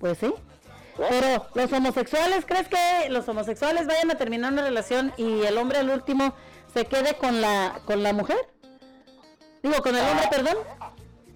Pues 0.00 0.18
sí. 0.18 0.32
Pero 0.96 1.46
los 1.54 1.72
homosexuales, 1.72 2.44
¿crees 2.46 2.68
que 2.68 3.08
los 3.08 3.26
homosexuales 3.28 3.86
vayan 3.86 4.10
a 4.10 4.16
terminar 4.16 4.52
una 4.52 4.62
relación 4.62 5.12
y 5.16 5.42
el 5.42 5.56
hombre 5.58 5.78
al 5.78 5.90
último 5.90 6.34
se 6.72 6.84
quede 6.86 7.14
con 7.14 7.40
la 7.40 7.80
con 7.86 8.02
la 8.02 8.12
mujer? 8.12 8.48
Digo, 9.62 9.76
con 9.82 9.96
el 9.96 10.06
hombre, 10.06 10.26
perdón. 10.30 10.56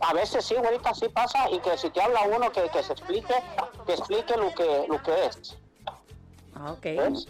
A 0.00 0.12
veces 0.12 0.44
sí, 0.44 0.54
ahorita 0.54 0.92
sí 0.94 1.08
pasa 1.08 1.50
y 1.50 1.58
que 1.60 1.78
si 1.78 1.88
te 1.90 2.02
habla 2.02 2.20
uno 2.24 2.52
que, 2.52 2.68
que 2.68 2.82
se 2.82 2.92
explique, 2.92 3.34
que 3.86 3.92
explique 3.92 4.36
lo 4.36 4.54
que, 4.54 4.86
lo 4.88 5.02
que 5.02 5.26
es. 5.26 5.56
Ah, 6.54 6.72
ok. 6.72 6.82
¿ves? 6.82 7.26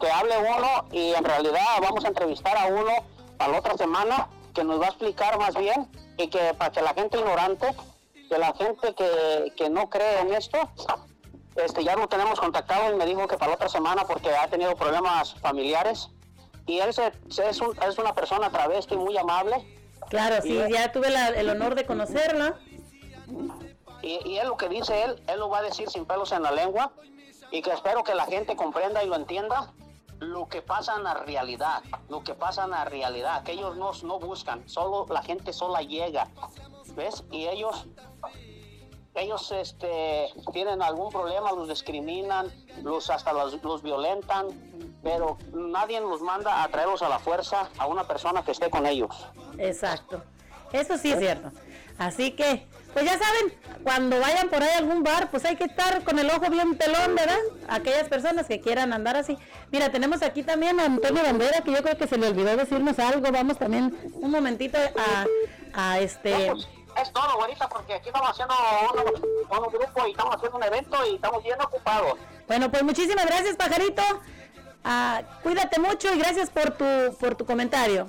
Que 0.00 0.10
hable 0.10 0.38
uno 0.38 0.86
y 0.92 1.12
en 1.14 1.24
realidad 1.24 1.64
vamos 1.82 2.04
a 2.04 2.08
entrevistar 2.08 2.56
a 2.56 2.66
uno 2.66 2.92
para 3.36 3.52
la 3.52 3.58
otra 3.58 3.76
semana 3.76 4.28
que 4.54 4.62
nos 4.62 4.80
va 4.80 4.86
a 4.86 4.88
explicar 4.90 5.38
más 5.38 5.54
bien 5.56 5.88
y 6.16 6.28
que 6.28 6.54
para 6.54 6.70
que 6.70 6.82
la 6.82 6.94
gente 6.94 7.18
ignorante, 7.18 7.74
que 8.28 8.38
la 8.38 8.54
gente 8.54 8.94
que, 8.94 9.52
que 9.56 9.68
no 9.68 9.90
cree 9.90 10.20
en 10.20 10.34
esto, 10.34 10.58
este 11.56 11.84
ya 11.84 11.96
lo 11.96 12.08
tenemos 12.08 12.38
contactado 12.40 12.92
y 12.92 12.96
me 12.96 13.06
dijo 13.06 13.26
que 13.28 13.36
para 13.36 13.50
la 13.50 13.54
otra 13.56 13.68
semana 13.68 14.04
porque 14.04 14.34
ha 14.34 14.48
tenido 14.48 14.74
problemas 14.76 15.34
familiares 15.40 16.08
y 16.66 16.78
él 16.78 16.92
se, 16.94 17.12
se- 17.30 17.48
es, 17.48 17.60
un- 17.60 17.76
es 17.82 17.98
una 17.98 18.14
persona 18.14 18.50
travesti 18.50 18.96
muy 18.96 19.16
amable 19.18 19.64
Claro, 20.10 20.42
sí, 20.42 20.52
Y- 20.68 20.72
ya 20.72 20.92
tuve 20.92 21.08
la- 21.10 21.28
el 21.28 21.48
honor 21.48 21.74
de 21.74 21.86
conocerla. 21.86 22.58
Y, 24.02 24.20
y 24.28 24.38
él 24.38 24.48
lo 24.48 24.56
que 24.56 24.68
dice 24.68 25.02
él, 25.02 25.22
él 25.28 25.38
lo 25.40 25.48
va 25.48 25.58
a 25.58 25.62
decir 25.62 25.88
sin 25.88 26.04
pelos 26.04 26.32
en 26.32 26.42
la 26.42 26.50
lengua 26.50 26.92
y 27.50 27.62
que 27.62 27.70
espero 27.72 28.04
que 28.04 28.14
la 28.14 28.26
gente 28.26 28.54
comprenda 28.54 29.02
y 29.02 29.06
lo 29.08 29.16
entienda 29.16 29.72
lo 30.20 30.46
que 30.48 30.60
pasa 30.62 30.94
en 30.96 31.04
la 31.04 31.14
realidad, 31.14 31.82
lo 32.08 32.22
que 32.22 32.34
pasa 32.34 32.64
en 32.64 32.70
la 32.70 32.84
realidad, 32.84 33.42
que 33.44 33.52
ellos 33.52 33.76
no, 33.76 33.92
no 34.02 34.18
buscan, 34.18 34.68
solo 34.68 35.06
la 35.12 35.22
gente 35.22 35.52
sola 35.52 35.80
llega, 35.82 36.28
¿ves? 36.94 37.24
Y 37.30 37.46
ellos, 37.46 37.86
ellos 39.14 39.52
este, 39.52 40.28
tienen 40.52 40.82
algún 40.82 41.10
problema, 41.10 41.52
los 41.52 41.68
discriminan, 41.68 42.50
los 42.82 43.10
hasta 43.10 43.32
los, 43.32 43.62
los 43.62 43.82
violentan, 43.82 44.48
pero 45.02 45.38
nadie 45.52 46.00
los 46.00 46.20
manda 46.20 46.62
a 46.62 46.68
traerlos 46.68 47.02
a 47.02 47.08
la 47.08 47.18
fuerza 47.18 47.68
a 47.78 47.86
una 47.86 48.06
persona 48.06 48.44
que 48.44 48.50
esté 48.50 48.70
con 48.70 48.86
ellos. 48.86 49.26
Exacto. 49.58 50.22
Eso 50.72 50.98
sí 50.98 51.12
es 51.12 51.18
cierto. 51.20 51.52
Así 51.96 52.32
que, 52.32 52.66
pues 52.92 53.04
ya 53.04 53.12
saben, 53.12 53.54
cuando 53.84 54.18
vayan 54.18 54.48
por 54.48 54.60
ahí 54.60 54.70
a 54.70 54.78
algún 54.78 55.04
bar, 55.04 55.30
pues 55.30 55.44
hay 55.44 55.54
que 55.54 55.64
estar 55.64 56.02
con 56.02 56.18
el 56.18 56.28
ojo 56.28 56.50
bien 56.50 56.76
pelón, 56.76 57.14
¿verdad? 57.14 57.38
Aquellas 57.68 58.08
personas 58.08 58.46
que 58.46 58.60
quieran 58.60 58.92
andar 58.92 59.16
así. 59.16 59.38
Mira, 59.70 59.92
tenemos 59.92 60.22
aquí 60.22 60.42
también 60.42 60.80
a 60.80 60.86
Antonio 60.86 61.22
Bandera, 61.22 61.60
que 61.60 61.70
yo 61.70 61.82
creo 61.84 61.96
que 61.96 62.08
se 62.08 62.18
le 62.18 62.26
olvidó 62.26 62.56
decirnos 62.56 62.98
algo. 62.98 63.30
Vamos 63.30 63.58
también 63.58 63.96
un 64.14 64.30
momentito 64.32 64.76
a, 64.78 65.26
a 65.72 66.00
este... 66.00 66.52
Es 67.00 67.12
todo, 67.12 67.36
güerita, 67.36 67.68
porque 67.68 67.94
aquí 67.94 68.08
estamos 68.08 68.30
haciendo 68.30 68.54
un, 68.92 69.64
un 69.64 69.72
grupo 69.72 70.06
y 70.06 70.10
estamos 70.12 70.36
haciendo 70.36 70.56
un 70.56 70.62
evento 70.62 70.96
y 71.06 71.16
estamos 71.16 71.42
bien 71.42 71.60
ocupados. 71.60 72.18
Bueno, 72.46 72.70
pues 72.70 72.82
muchísimas 72.82 73.26
gracias, 73.26 73.56
pajarito. 73.56 74.02
Ah, 74.84 75.22
cuídate 75.42 75.80
mucho 75.80 76.12
y 76.14 76.18
gracias 76.18 76.50
por 76.50 76.70
tu, 76.72 77.16
por 77.18 77.34
tu 77.34 77.46
comentario. 77.46 78.06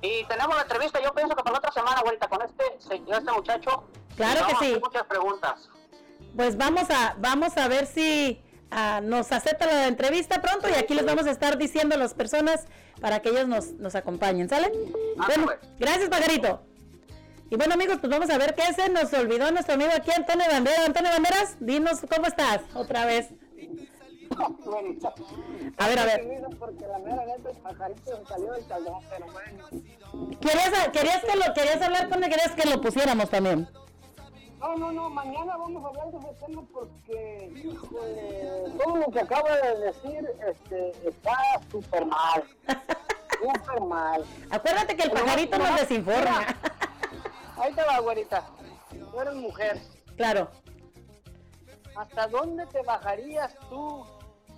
Y 0.00 0.24
tenemos 0.24 0.54
la 0.56 0.62
entrevista, 0.62 1.00
yo 1.02 1.12
pienso 1.12 1.34
que 1.34 1.42
para 1.42 1.54
la 1.54 1.58
otra 1.58 1.72
semana, 1.72 2.00
güerita, 2.00 2.28
con 2.28 2.40
este, 2.42 2.64
este 2.78 3.32
muchacho. 3.32 3.84
Claro 4.16 4.46
que 4.46 4.66
sí. 4.66 4.80
Muchas 4.82 5.04
preguntas. 5.04 5.68
Pues 6.36 6.56
vamos 6.56 6.90
a, 6.90 7.14
vamos 7.18 7.56
a 7.56 7.68
ver 7.68 7.86
si 7.86 8.42
ah, 8.70 9.00
nos 9.02 9.30
acepta 9.32 9.66
la 9.66 9.86
entrevista 9.86 10.40
pronto 10.40 10.68
y 10.68 10.74
aquí 10.74 10.94
les 10.94 11.04
vamos 11.04 11.26
a 11.26 11.30
estar 11.30 11.58
diciendo 11.58 11.94
a 11.94 11.98
las 11.98 12.14
personas 12.14 12.66
para 13.00 13.20
que 13.20 13.30
ellos 13.30 13.48
nos, 13.48 13.72
nos 13.72 13.94
acompañen, 13.94 14.48
¿sale? 14.48 14.72
Bueno, 15.26 15.46
gracias, 15.78 16.08
pajarito. 16.08 16.62
Y 17.52 17.56
bueno, 17.56 17.74
amigos, 17.74 17.98
pues 18.00 18.10
vamos 18.10 18.30
a 18.30 18.38
ver 18.38 18.54
qué 18.54 18.72
se 18.72 18.88
nos 18.88 19.12
olvidó 19.12 19.50
nuestro 19.50 19.74
amigo 19.74 19.90
aquí, 19.94 20.10
Antonio 20.10 20.46
Banderas. 20.50 20.86
Antonio 20.86 21.10
Banderas, 21.10 21.56
dinos 21.60 22.00
cómo 22.10 22.26
estás 22.26 22.62
otra 22.72 23.04
vez. 23.04 23.28
A 25.76 25.86
ver, 25.86 25.98
a 25.98 26.04
ver. 26.06 26.20
¿Querías, 30.40 30.88
querías, 30.94 31.22
que 31.22 31.36
lo, 31.36 31.52
¿Querías 31.52 31.82
hablar 31.82 32.08
con 32.08 32.24
él? 32.24 32.30
¿Querías 32.30 32.52
que 32.52 32.70
lo 32.70 32.80
pusiéramos 32.80 33.28
también? 33.28 33.68
No, 34.58 34.74
no, 34.76 34.90
no, 34.90 35.10
mañana 35.10 35.54
vamos 35.58 35.84
a 35.84 35.88
hablar 35.88 36.10
de 36.10 36.18
ese 36.20 36.46
tema 36.46 36.62
porque 36.72 37.52
todo 38.82 38.96
lo 38.96 39.10
que 39.10 39.20
acaba 39.20 39.56
de 39.58 39.78
decir 39.78 40.26
este, 40.48 40.92
está 41.06 41.36
súper 41.70 42.06
mal. 42.06 42.44
Súper 43.42 43.80
mal. 43.80 44.24
Acuérdate 44.50 44.96
que 44.96 45.02
el 45.02 45.10
Pero 45.10 45.24
pajarito 45.24 45.58
no, 45.58 45.64
nos 45.64 45.72
no, 45.72 45.80
desinforma. 45.80 46.38
mira, 46.38 46.56
Ahí 47.62 47.72
te 47.72 47.82
va, 47.84 47.98
güerita. 48.00 48.44
Tú 48.90 49.20
eres 49.20 49.34
mujer. 49.34 49.80
Claro. 50.16 50.50
¿Hasta 51.96 52.26
dónde 52.26 52.66
te 52.66 52.82
bajarías 52.82 53.54
tú? 53.68 54.04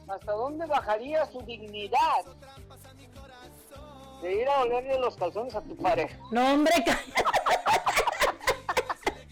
¿Hasta 0.08 0.32
dónde 0.32 0.66
bajaría 0.66 1.26
su 1.26 1.40
dignidad? 1.42 2.24
De 4.22 4.34
ir 4.40 4.48
a 4.48 4.60
olerle 4.62 4.98
los 5.00 5.16
calzones 5.16 5.54
a 5.54 5.60
tu 5.60 5.76
pareja. 5.76 6.16
No, 6.30 6.54
hombre, 6.54 6.72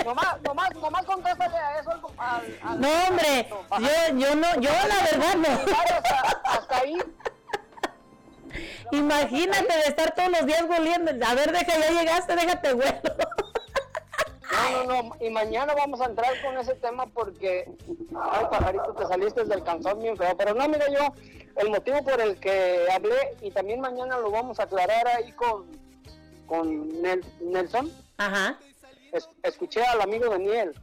Nomás, 0.04 0.42
nomás, 0.42 0.74
nomás 0.74 1.04
contéstale 1.04 1.56
a 1.56 1.78
eso 1.78 1.90
al, 1.92 2.00
al- 2.18 2.58
al- 2.64 2.80
no, 2.80 2.88
hombre. 3.08 3.48
Yo, 3.78 4.16
yo 4.18 4.34
no, 4.34 4.54
yo 4.60 4.70
la 4.70 5.02
verdad 5.10 5.34
no. 5.36 5.48
Hasta, 5.72 6.40
hasta 6.44 6.76
ahí. 6.78 6.98
Imagínate 8.90 9.72
de 9.72 9.80
estar 9.86 10.12
todos 10.16 10.30
los 10.32 10.44
días 10.46 10.66
volviendo. 10.66 11.12
A 11.24 11.34
ver, 11.34 11.52
deja, 11.52 11.78
ya 11.78 11.90
llegaste, 12.00 12.34
déjate 12.34 12.72
vuelo. 12.74 13.00
No, 14.52 14.84
no, 14.84 15.02
no. 15.02 15.16
Y 15.20 15.30
mañana 15.30 15.74
vamos 15.74 16.00
a 16.00 16.06
entrar 16.06 16.32
con 16.42 16.56
ese 16.58 16.74
tema 16.74 17.06
porque, 17.06 17.70
ay, 18.14 18.44
pajarito, 18.50 18.94
te 18.94 19.06
saliste 19.06 19.44
del 19.44 19.62
calzón 19.64 20.00
bien 20.00 20.16
feo. 20.16 20.36
Pero 20.36 20.54
no, 20.54 20.68
mira 20.68 20.86
yo, 20.90 21.12
el 21.56 21.70
motivo 21.70 22.02
por 22.04 22.20
el 22.20 22.38
que 22.38 22.86
hablé 22.92 23.36
y 23.40 23.50
también 23.50 23.80
mañana 23.80 24.18
lo 24.18 24.30
vamos 24.30 24.60
a 24.60 24.64
aclarar 24.64 25.06
ahí 25.08 25.32
con, 25.32 25.66
con 26.46 26.90
Nel- 27.02 27.24
Nelson. 27.40 27.90
Ajá. 28.18 28.58
Es- 29.12 29.28
escuché 29.42 29.82
al 29.84 30.00
amigo 30.00 30.28
Daniel 30.30 30.74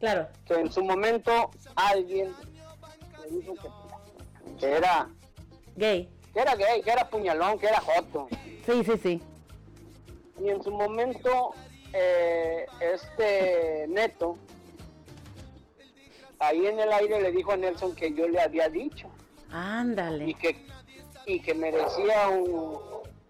Claro. 0.00 0.28
que 0.46 0.54
en 0.54 0.70
su 0.72 0.82
momento 0.84 1.50
alguien 1.76 2.34
le 3.22 3.36
dijo 3.38 3.54
que, 3.54 3.68
que 4.58 4.72
era 4.72 5.08
Gay. 5.76 6.08
que 6.32 6.40
era 6.40 6.54
gay, 6.56 6.82
que 6.82 6.90
era 6.90 7.08
puñalón, 7.08 7.58
que 7.58 7.66
era 7.66 7.80
joto. 7.80 8.28
Sí, 8.66 8.84
sí, 8.84 8.92
sí. 9.02 9.22
Y 10.40 10.48
en 10.48 10.62
su 10.62 10.70
momento, 10.70 11.54
eh, 11.94 12.66
este 12.80 13.86
Neto, 13.88 14.36
ahí 16.38 16.66
en 16.66 16.78
el 16.80 16.92
aire 16.92 17.20
le 17.22 17.32
dijo 17.32 17.52
a 17.52 17.56
Nelson 17.56 17.94
que 17.94 18.12
yo 18.12 18.28
le 18.28 18.40
había 18.40 18.68
dicho 18.68 19.08
Ándale. 19.50 20.28
y 20.28 20.34
que, 20.34 20.66
y 21.26 21.40
que 21.40 21.54
merecía 21.54 22.28
un- 22.28 22.78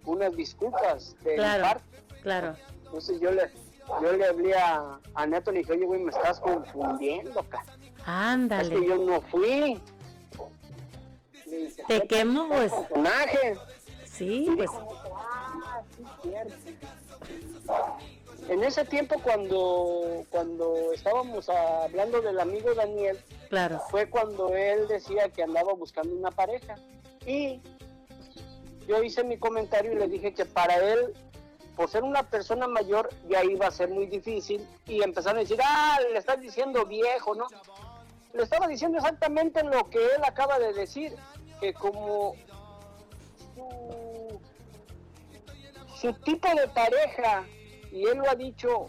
unas 0.06 0.34
disculpas 0.36 1.14
de 1.22 1.30
mi 1.32 1.36
Claro, 1.36 1.62
parte. 1.62 1.84
claro. 2.22 2.56
Entonces 2.86 3.20
yo 3.20 3.30
le, 3.30 3.50
yo 4.02 4.12
le 4.12 4.26
hablé 4.26 4.54
a, 4.56 4.98
a 5.14 5.26
Neto 5.26 5.50
y 5.50 5.54
le 5.54 5.60
dije, 5.60 5.72
oye, 5.72 5.84
güey, 5.84 6.00
me 6.00 6.10
estás 6.10 6.40
confundiendo, 6.40 7.42
ca. 7.48 7.62
Es 7.96 8.02
Ándale. 8.06 8.68
que 8.80 8.86
yo 8.86 8.96
no 8.98 9.20
fui. 9.22 9.80
Dije, 11.46 11.82
Te 11.86 12.06
quemo, 12.06 12.48
pues. 12.48 12.72
personaje. 12.72 13.56
Sí, 14.04 14.48
pues. 14.56 14.70
Ah, 15.14 15.80
sí, 15.96 16.04
cierto. 16.22 16.54
En 18.48 18.62
ese 18.62 18.84
tiempo 18.84 19.16
cuando, 19.22 20.24
cuando 20.30 20.92
estábamos 20.92 21.48
hablando 21.48 22.20
del 22.20 22.38
amigo 22.40 22.74
Daniel, 22.74 23.18
Claro. 23.48 23.80
fue 23.90 24.08
cuando 24.10 24.54
él 24.54 24.86
decía 24.88 25.28
que 25.30 25.42
andaba 25.42 25.72
buscando 25.72 26.14
una 26.14 26.30
pareja. 26.30 26.74
Y 27.26 27.60
yo 28.86 29.02
hice 29.02 29.24
mi 29.24 29.38
comentario 29.38 29.92
y 29.92 29.96
le 29.96 30.08
dije 30.08 30.34
que 30.34 30.44
para 30.44 30.74
él, 30.76 31.14
por 31.74 31.88
ser 31.88 32.02
una 32.02 32.22
persona 32.24 32.66
mayor, 32.68 33.08
ya 33.28 33.42
iba 33.44 33.66
a 33.66 33.70
ser 33.70 33.88
muy 33.88 34.06
difícil. 34.06 34.66
Y 34.86 35.02
empezaron 35.02 35.38
a 35.38 35.40
decir, 35.40 35.58
ah, 35.64 35.98
le 36.12 36.18
estás 36.18 36.40
diciendo 36.40 36.84
viejo, 36.84 37.34
¿no? 37.34 37.46
Le 38.34 38.42
estaba 38.42 38.66
diciendo 38.66 38.98
exactamente 38.98 39.62
lo 39.62 39.88
que 39.88 39.98
él 39.98 40.22
acaba 40.26 40.58
de 40.58 40.72
decir, 40.74 41.14
que 41.60 41.72
como 41.72 42.34
su, 43.54 44.40
su 46.00 46.12
tipo 46.20 46.48
de 46.54 46.68
pareja, 46.68 47.44
y 47.94 48.04
él 48.06 48.18
lo 48.18 48.28
ha 48.28 48.34
dicho, 48.34 48.86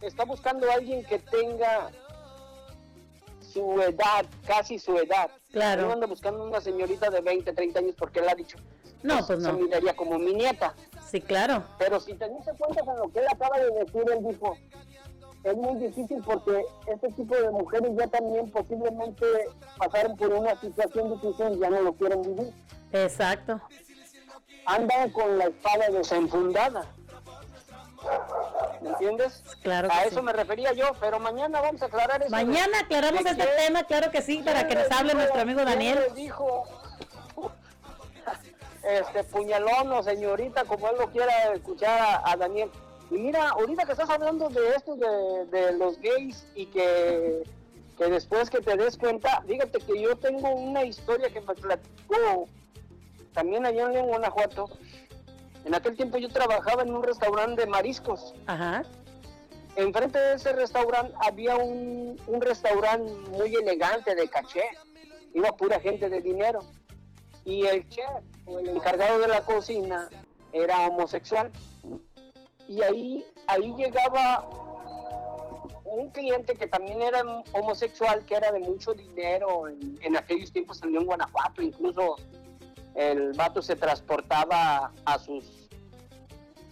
está 0.00 0.24
buscando 0.24 0.70
a 0.70 0.74
alguien 0.74 1.04
que 1.04 1.18
tenga 1.18 1.90
su 3.40 3.80
edad, 3.82 4.24
casi 4.46 4.78
su 4.78 4.96
edad. 4.96 5.30
Claro. 5.52 5.82
No 5.86 5.92
anda 5.92 6.06
buscando 6.06 6.42
una 6.42 6.58
señorita 6.58 7.10
de 7.10 7.20
20, 7.20 7.52
30 7.52 7.78
años 7.78 7.94
porque 7.98 8.20
él 8.20 8.28
ha 8.30 8.34
dicho. 8.34 8.56
No, 9.02 9.16
pues 9.26 9.42
Se 9.42 9.52
no. 9.52 9.58
miraría 9.58 9.94
como 9.94 10.18
mi 10.18 10.32
nieta. 10.32 10.74
Sí, 11.06 11.20
claro. 11.20 11.62
Pero 11.78 12.00
si 12.00 12.14
te 12.14 12.30
diste 12.30 12.50
cuenta 12.58 12.82
con 12.82 12.96
lo 12.96 13.12
que 13.12 13.18
él 13.20 13.26
acaba 13.30 13.58
de 13.58 13.70
decir, 13.72 14.02
él 14.10 14.26
dijo, 14.26 14.56
es 15.44 15.56
muy 15.56 15.74
difícil 15.78 16.22
porque 16.24 16.64
este 16.86 17.12
tipo 17.12 17.36
de 17.36 17.50
mujeres 17.50 17.90
ya 17.94 18.06
también 18.06 18.50
posiblemente 18.50 19.26
pasaron 19.76 20.16
por 20.16 20.32
una 20.32 20.58
situación 20.58 21.12
difícil 21.12 21.56
y 21.56 21.58
ya 21.58 21.68
no 21.68 21.82
lo 21.82 21.92
quieren 21.92 22.22
vivir. 22.22 22.54
Exacto. 22.92 23.60
Andan 24.64 25.10
con 25.10 25.36
la 25.36 25.44
espada 25.44 25.90
desenfundada. 25.90 26.86
¿Me 28.80 28.90
entiendes? 28.90 29.42
Claro 29.62 29.88
A 29.90 30.04
eso 30.04 30.16
sí. 30.20 30.22
me 30.22 30.32
refería 30.32 30.72
yo, 30.72 30.92
pero 31.00 31.18
mañana 31.18 31.60
vamos 31.60 31.82
a 31.82 31.86
aclarar 31.86 32.22
eso. 32.22 32.30
Mañana 32.30 32.80
aclaramos 32.80 33.24
¿De 33.24 33.30
este 33.30 33.42
quién- 33.44 33.56
tema, 33.56 33.84
claro 33.84 34.10
que 34.10 34.22
sí, 34.22 34.38
para 34.44 34.66
que 34.66 34.74
nos 34.74 34.90
hable 34.90 35.08
dijo- 35.12 35.16
nuestro 35.18 35.40
amigo 35.40 35.64
Daniel. 35.64 35.98
dijo 36.14 36.64
este 38.82 39.24
puñalón 39.24 39.92
o 39.92 40.02
señorita, 40.02 40.64
como 40.64 40.88
él 40.88 40.96
lo 40.98 41.10
quiera 41.10 41.52
escuchar 41.54 41.98
a, 42.00 42.30
a 42.32 42.36
Daniel. 42.36 42.70
Y 43.10 43.14
mira, 43.14 43.48
ahorita 43.50 43.84
que 43.84 43.92
estás 43.92 44.08
hablando 44.10 44.48
de 44.48 44.68
esto 44.76 44.96
de, 44.96 45.46
de 45.46 45.72
los 45.72 45.98
gays 46.00 46.46
y 46.54 46.66
que, 46.66 47.42
que 47.96 48.04
después 48.06 48.48
que 48.50 48.60
te 48.60 48.76
des 48.76 48.96
cuenta, 48.96 49.42
fíjate 49.46 49.78
que 49.80 50.00
yo 50.00 50.16
tengo 50.16 50.50
una 50.50 50.84
historia 50.84 51.28
que 51.30 51.40
me 51.40 51.54
platicó 51.54 52.48
también 53.34 53.66
allá 53.66 53.84
en 53.86 53.92
León, 53.92 54.06
Guanajuato. 54.08 54.68
En 55.68 55.74
aquel 55.74 55.96
tiempo 55.96 56.16
yo 56.16 56.30
trabajaba 56.30 56.82
en 56.82 56.94
un 56.94 57.02
restaurante 57.02 57.60
de 57.60 57.66
mariscos. 57.66 58.34
Ajá. 58.46 58.84
Enfrente 59.76 60.18
de 60.18 60.36
ese 60.36 60.54
restaurante 60.54 61.12
había 61.20 61.56
un, 61.56 62.18
un 62.26 62.40
restaurante 62.40 63.12
muy 63.36 63.54
elegante 63.54 64.14
de 64.14 64.28
caché. 64.28 64.64
Iba 65.34 65.54
pura 65.58 65.78
gente 65.78 66.08
de 66.08 66.22
dinero. 66.22 66.60
Y 67.44 67.66
el 67.66 67.86
chef, 67.90 68.08
o 68.46 68.60
el 68.60 68.70
encargado 68.70 69.18
de 69.18 69.28
la 69.28 69.42
cocina, 69.42 70.08
era 70.54 70.88
homosexual. 70.88 71.52
Y 72.66 72.80
ahí, 72.80 73.26
ahí 73.46 73.74
llegaba 73.76 74.48
un 75.84 76.08
cliente 76.12 76.54
que 76.54 76.66
también 76.66 77.02
era 77.02 77.22
homosexual, 77.52 78.24
que 78.24 78.36
era 78.36 78.52
de 78.52 78.60
mucho 78.60 78.94
dinero 78.94 79.68
en, 79.68 79.98
en 80.00 80.16
aquellos 80.16 80.50
tiempos 80.50 80.82
en 80.82 80.92
León, 80.92 81.04
Guanajuato. 81.04 81.60
Incluso 81.60 82.16
el 82.94 83.34
vato 83.34 83.60
se 83.60 83.76
transportaba 83.76 84.92
a 85.04 85.18
sus, 85.18 85.57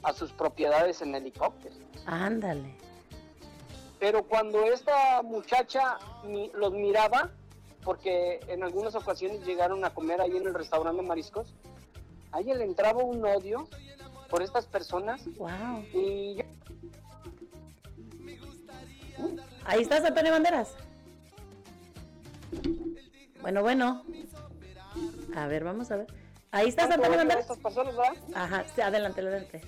a 0.07 0.13
sus 0.13 0.31
propiedades 0.33 1.03
en 1.03 1.15
helicóptero. 1.17 1.75
Ándale. 2.07 2.77
Pero 3.99 4.23
cuando 4.23 4.63
esta 4.67 5.21
muchacha 5.23 5.99
mi- 6.25 6.51
los 6.55 6.73
miraba, 6.73 7.31
porque 7.83 8.39
en 8.47 8.63
algunas 8.63 8.95
ocasiones 8.95 9.45
llegaron 9.45 9.85
a 9.85 9.93
comer 9.93 10.21
ahí 10.21 10.37
en 10.37 10.47
el 10.47 10.55
restaurante 10.55 11.03
de 11.03 11.09
mariscos, 11.09 11.53
a 12.31 12.41
ella 12.41 12.55
le 12.55 12.65
entraba 12.65 13.03
un 13.03 13.25
odio 13.25 13.69
por 14.31 14.43
estas 14.43 14.67
personas. 14.67 15.25
Wow. 15.37 15.85
Y 15.93 16.37
yo- 16.37 16.45
Ahí 19.65 19.83
estás, 19.83 20.05
Antonio 20.05 20.31
Banderas. 20.31 20.75
Bueno, 23.43 23.63
bueno. 23.63 24.05
A 25.35 25.47
ver, 25.49 25.65
vamos 25.65 25.91
a 25.91 25.97
ver. 25.97 26.07
Ahí 26.53 26.69
estás, 26.69 26.87
¿Cuánto 26.87 27.03
Antonio 27.07 27.19
Banderas. 27.19 27.43
estas 27.43 27.59
personas, 27.59 27.97
¿verdad? 27.97 28.13
Ajá, 28.35 28.65
sí, 28.73 28.81
adelante, 28.81 29.21
adelante. 29.21 29.63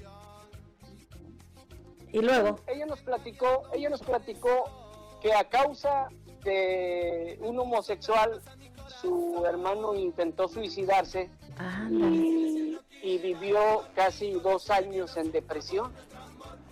Y 2.13 2.21
luego, 2.21 2.61
ella 2.67 2.87
nos 2.87 3.01
platicó, 3.03 3.63
ella 3.73 3.91
nos 3.91 4.01
platicó 4.03 4.65
que 5.21 5.33
a 5.35 5.45
causa 5.49 6.09
de 6.45 7.39
un 7.43 7.59
homosexual, 7.59 8.41
su 9.01 9.45
hermano 9.47 9.95
intentó 9.95 10.49
suicidarse 10.49 11.31
y, 11.91 12.79
y 13.03 13.19
vivió 13.19 13.83
casi 13.95 14.33
dos 14.33 14.71
años 14.71 15.17
en 15.17 15.31
depresión. 15.33 15.93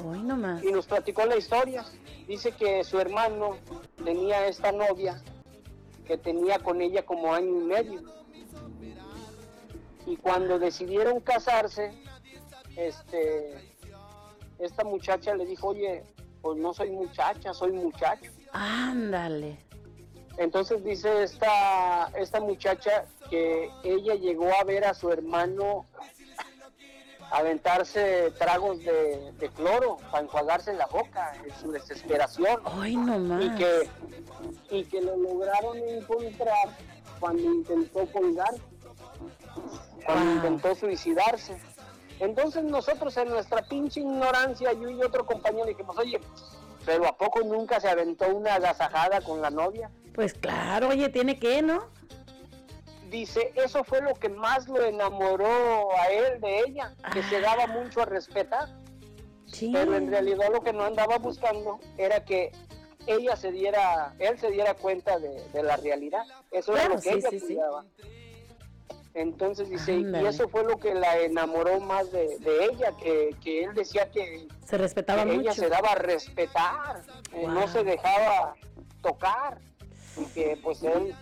hoy 0.05 0.23
nomás. 0.23 0.63
Y 0.63 0.73
nos 0.73 0.87
platicó 0.87 1.25
la 1.27 1.37
historia. 1.37 1.85
Dice 2.27 2.53
que 2.53 2.83
su 2.85 2.99
hermano 2.99 3.57
tenía 4.05 4.47
esta 4.47 4.73
novia 4.73 5.23
que 6.07 6.17
tenía 6.17 6.59
con 6.59 6.81
ella 6.81 7.05
como 7.05 7.35
año 7.35 7.61
y 7.61 7.65
medio. 7.65 8.01
Y 10.07 10.17
cuando 10.17 10.59
decidieron 10.59 11.21
casarse, 11.21 11.93
este, 12.77 13.76
esta 14.59 14.85
muchacha 14.85 15.35
le 15.35 15.47
dijo, 15.47 15.69
oye, 15.69 16.05
pues 16.43 16.59
no 16.59 16.73
soy 16.73 16.91
muchacha, 16.91 17.53
soy 17.53 17.73
muchacho. 17.73 18.31
Ándale. 18.53 19.59
Entonces 20.39 20.85
dice 20.85 21.23
esta, 21.23 22.09
esta 22.17 22.41
muchacha 22.41 23.07
que 23.31 23.71
ella 23.85 24.15
llegó 24.15 24.51
a 24.61 24.65
ver 24.65 24.85
a 24.85 24.95
su 24.95 25.11
hermano 25.11 25.87
aventarse 27.31 28.33
tragos 28.39 28.79
de, 28.81 29.33
de 29.33 29.49
cloro 29.51 29.97
para 30.11 30.25
enjuagarse 30.25 30.73
la 30.75 30.87
boca 30.87 31.35
en 31.45 31.55
su 31.61 31.73
desesperación. 31.73 32.61
Hoy 32.65 32.97
nomás. 32.97 33.45
Y 33.45 33.51
que, 33.51 33.91
y 34.71 34.85
que 34.85 35.01
lo 35.01 35.17
lograron 35.17 35.77
encontrar 35.79 36.77
cuando 37.19 37.43
intentó 37.43 38.07
colgar, 38.13 38.55
cuando 40.05 40.33
intentó 40.35 40.75
suicidarse. 40.75 41.57
Entonces 42.21 42.65
nosotros 42.65 43.17
en 43.17 43.29
nuestra 43.29 43.63
pinche 43.63 44.01
ignorancia, 44.01 44.73
yo 44.73 44.89
y 44.89 45.03
otro 45.03 45.27
compañero 45.27 45.67
dijimos, 45.67 45.97
oye, 45.99 46.21
pero 46.85 47.07
¿a 47.07 47.17
poco 47.17 47.41
nunca 47.41 47.81
se 47.81 47.89
aventó 47.89 48.29
una 48.35 48.55
agasajada 48.55 49.21
con 49.21 49.43
la 49.43 49.51
novia? 49.51 49.91
Pues 50.15 50.33
claro, 50.33 50.89
oye, 50.89 51.09
tiene 51.09 51.39
que, 51.39 51.61
¿no? 51.63 51.85
Dice, 53.11 53.53
eso 53.55 53.85
fue 53.85 54.01
lo 54.01 54.15
que 54.15 54.29
más 54.29 54.67
lo 54.69 54.83
enamoró 54.83 55.91
a 55.99 56.09
él 56.11 56.41
de 56.41 56.61
ella, 56.61 56.95
que 57.13 57.23
se 57.25 57.41
daba 57.41 57.67
mucho 57.67 58.03
a 58.03 58.05
respetar. 58.05 58.69
Pero 59.73 59.95
en 59.97 60.11
realidad 60.11 60.49
lo 60.53 60.61
que 60.63 60.73
no 60.73 60.85
andaba 60.85 61.19
buscando 61.19 61.79
era 61.97 62.25
que 62.25 62.51
ella 63.07 63.37
se 63.37 63.53
diera, 63.53 64.15
él 64.19 64.39
se 64.39 64.51
diera 64.51 64.75
cuenta 64.75 65.19
de, 65.19 65.49
de 65.53 65.63
la 65.63 65.77
realidad. 65.77 66.25
Eso 66.51 66.73
era 66.73 66.87
Claro, 66.87 66.95
lo 66.97 67.01
que 67.01 67.11
sí, 67.11 67.19
ella 67.19 67.31
sí, 67.31 67.41
sí. 67.41 67.59
Entonces 69.17 69.71
dice, 69.71 69.95
y 69.95 70.27
eso 70.27 70.47
fue 70.51 70.63
lo 70.63 70.77
que 70.77 70.95
la 70.95 71.19
enamoró 71.21 71.81
más 71.81 72.13
de, 72.13 72.39
de 72.39 72.67
ella, 72.67 72.93
que, 72.99 73.35
que 73.43 73.65
él 73.65 73.73
decía 73.73 74.11
que, 74.11 74.47
Se 74.67 74.77
respetaba 74.77 75.25
que 75.25 75.31
ella 75.31 75.39
mucho. 75.53 75.55
se 75.55 75.69
daba 75.71 75.93
a 75.93 75.95
respetar, 75.95 77.01
eh, 77.33 77.47
no 77.49 77.67
se 77.67 77.83
dejaba 77.83 78.55
tocar, 79.01 79.59
y 80.19 80.25
que 80.35 80.59
pues 80.63 80.83
él, 80.83 81.15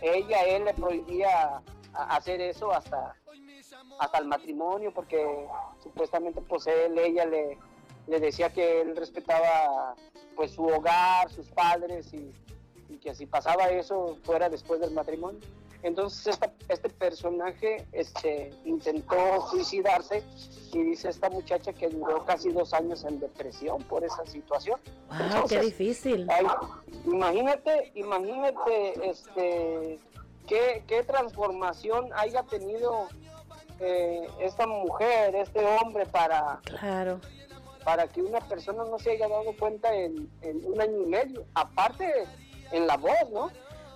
ella, 0.00 0.42
él 0.42 0.64
le 0.64 0.74
prohibía 0.74 1.60
hacer 1.92 2.40
eso 2.40 2.70
hasta, 2.70 3.16
hasta 3.98 4.18
el 4.18 4.26
matrimonio, 4.26 4.92
porque 4.94 5.26
supuestamente 5.82 6.40
pues 6.42 6.68
él, 6.68 6.96
ella 6.98 7.24
le, 7.24 7.58
le 8.06 8.20
decía 8.20 8.52
que 8.52 8.80
él 8.82 8.94
respetaba 8.94 9.96
pues 10.36 10.52
su 10.52 10.64
hogar, 10.64 11.28
sus 11.30 11.48
padres, 11.50 12.14
y, 12.14 12.32
y 12.88 12.98
que 12.98 13.12
si 13.12 13.26
pasaba 13.26 13.70
eso 13.70 14.18
fuera 14.22 14.48
después 14.48 14.78
del 14.80 14.92
matrimonio. 14.92 15.40
Entonces 15.82 16.26
esta- 16.26 16.52
este 16.68 16.88
personaje 16.90 17.86
este, 17.92 18.52
intentó 18.64 19.16
suicidarse 19.50 20.22
y 20.72 20.82
dice 20.82 21.08
esta 21.08 21.30
muchacha 21.30 21.72
que 21.72 21.88
duró 21.88 22.24
casi 22.24 22.50
dos 22.52 22.74
años 22.74 23.04
en 23.04 23.18
depresión 23.18 23.82
por 23.84 24.04
esa 24.04 24.24
situación. 24.26 24.78
Wow, 25.08 25.48
qué 25.48 25.60
difícil. 25.60 26.28
ay, 26.30 26.46
imagínate, 27.06 27.92
imagínate 27.94 29.08
este, 29.10 29.98
qué, 30.46 30.84
qué 30.86 31.02
transformación 31.04 32.10
haya 32.14 32.42
tenido 32.42 33.08
eh, 33.80 34.28
esta 34.40 34.66
mujer, 34.66 35.34
este 35.34 35.64
hombre 35.64 36.04
para, 36.04 36.60
Claro. 36.64 37.20
para 37.84 38.06
que 38.06 38.20
una 38.22 38.40
persona 38.40 38.84
no 38.84 38.98
se 38.98 39.12
haya 39.12 39.26
dado 39.28 39.54
cuenta 39.58 39.94
en, 39.94 40.30
en 40.42 40.62
un 40.66 40.78
año 40.80 40.98
y 41.02 41.06
medio. 41.06 41.44
Aparte, 41.54 42.12
en 42.72 42.86
la 42.86 42.98
voz, 42.98 43.30
¿no? 43.32 43.50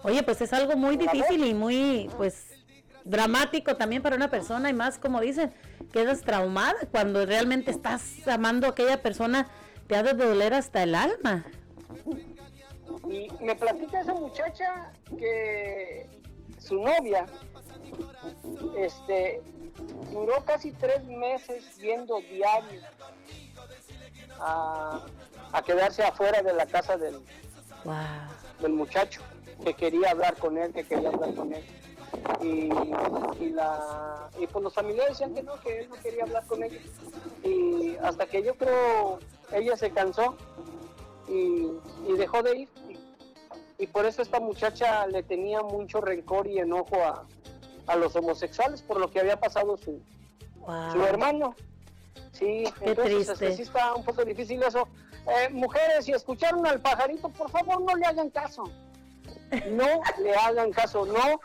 Oye, 0.04 0.22
pues 0.22 0.40
es 0.42 0.52
algo 0.52 0.76
muy 0.76 0.98
difícil 0.98 1.44
y 1.46 1.54
muy, 1.54 2.10
pues, 2.18 2.46
dramático 3.04 3.74
también 3.74 4.02
para 4.02 4.16
una 4.16 4.30
persona 4.30 4.68
y 4.68 4.74
más, 4.74 4.98
como 4.98 5.20
dicen, 5.20 5.52
quedas 5.92 6.20
traumada 6.20 6.78
cuando 6.90 7.24
realmente 7.24 7.70
estás 7.70 8.26
amando 8.28 8.66
a 8.66 8.70
aquella 8.70 9.00
persona, 9.00 9.48
te 9.86 9.96
ha 9.96 10.02
de 10.02 10.12
doler 10.12 10.52
hasta 10.52 10.82
el 10.82 10.94
alma. 10.94 11.46
Y 13.08 13.28
me 13.42 13.56
platica 13.56 14.00
esa 14.00 14.12
muchacha 14.14 14.92
que 15.18 16.06
su 16.58 16.76
novia 16.82 17.24
este, 18.76 19.42
duró 20.12 20.44
casi 20.44 20.70
tres 20.72 21.02
meses 21.04 21.76
yendo 21.78 22.20
diario 22.20 22.82
a, 24.38 25.02
a 25.52 25.62
quedarse 25.62 26.02
afuera 26.02 26.42
de 26.42 26.52
la 26.52 26.66
casa 26.66 26.98
del, 26.98 27.20
Wow. 27.84 27.94
del 28.60 28.72
muchacho 28.72 29.20
que 29.62 29.74
quería 29.74 30.10
hablar 30.10 30.36
con 30.36 30.56
él, 30.58 30.72
que 30.72 30.84
quería 30.84 31.08
hablar 31.10 31.34
con 31.34 31.52
él. 31.52 31.64
Y, 32.40 32.70
y, 33.44 33.50
la, 33.50 34.28
y 34.38 34.46
pues 34.46 34.62
los 34.64 34.72
familiares 34.72 35.18
decían 35.18 35.34
que 35.34 35.42
no, 35.42 35.60
que 35.60 35.80
él 35.80 35.88
no 35.88 35.96
quería 35.96 36.24
hablar 36.24 36.46
con 36.46 36.62
ella. 36.62 36.78
Y 37.42 37.96
hasta 38.02 38.26
que 38.26 38.42
yo 38.42 38.54
creo 38.56 39.18
ella 39.52 39.76
se 39.76 39.90
cansó 39.90 40.36
y, 41.28 41.68
y 42.08 42.12
dejó 42.16 42.42
de 42.42 42.56
ir. 42.60 42.68
Y, 42.88 43.82
y 43.84 43.86
por 43.88 44.06
eso 44.06 44.22
esta 44.22 44.40
muchacha 44.40 45.06
le 45.06 45.22
tenía 45.22 45.62
mucho 45.62 46.00
rencor 46.00 46.46
y 46.46 46.58
enojo 46.58 46.96
a, 47.02 47.26
a 47.86 47.96
los 47.96 48.14
homosexuales 48.16 48.82
por 48.82 48.98
lo 49.00 49.10
que 49.10 49.20
había 49.20 49.38
pasado 49.38 49.76
su, 49.76 50.00
Wow. 50.60 50.92
su 50.92 51.02
hermano. 51.04 51.54
Sí, 52.32 52.64
Qué 52.78 52.90
entonces 52.90 53.26
triste. 53.26 53.52
sí 53.56 53.62
está 53.62 53.94
un 53.94 54.02
poco 54.04 54.24
difícil 54.24 54.62
eso. 54.62 54.88
Eh, 55.26 55.48
mujeres, 55.50 56.04
si 56.06 56.12
escucharon 56.12 56.66
al 56.66 56.80
pajarito, 56.80 57.28
por 57.28 57.50
favor 57.50 57.82
no 57.82 57.94
le 57.96 58.06
hagan 58.06 58.30
caso. 58.30 58.64
No 59.70 59.86
le 60.18 60.34
hagan 60.34 60.72
caso, 60.72 61.06
no, 61.06 61.40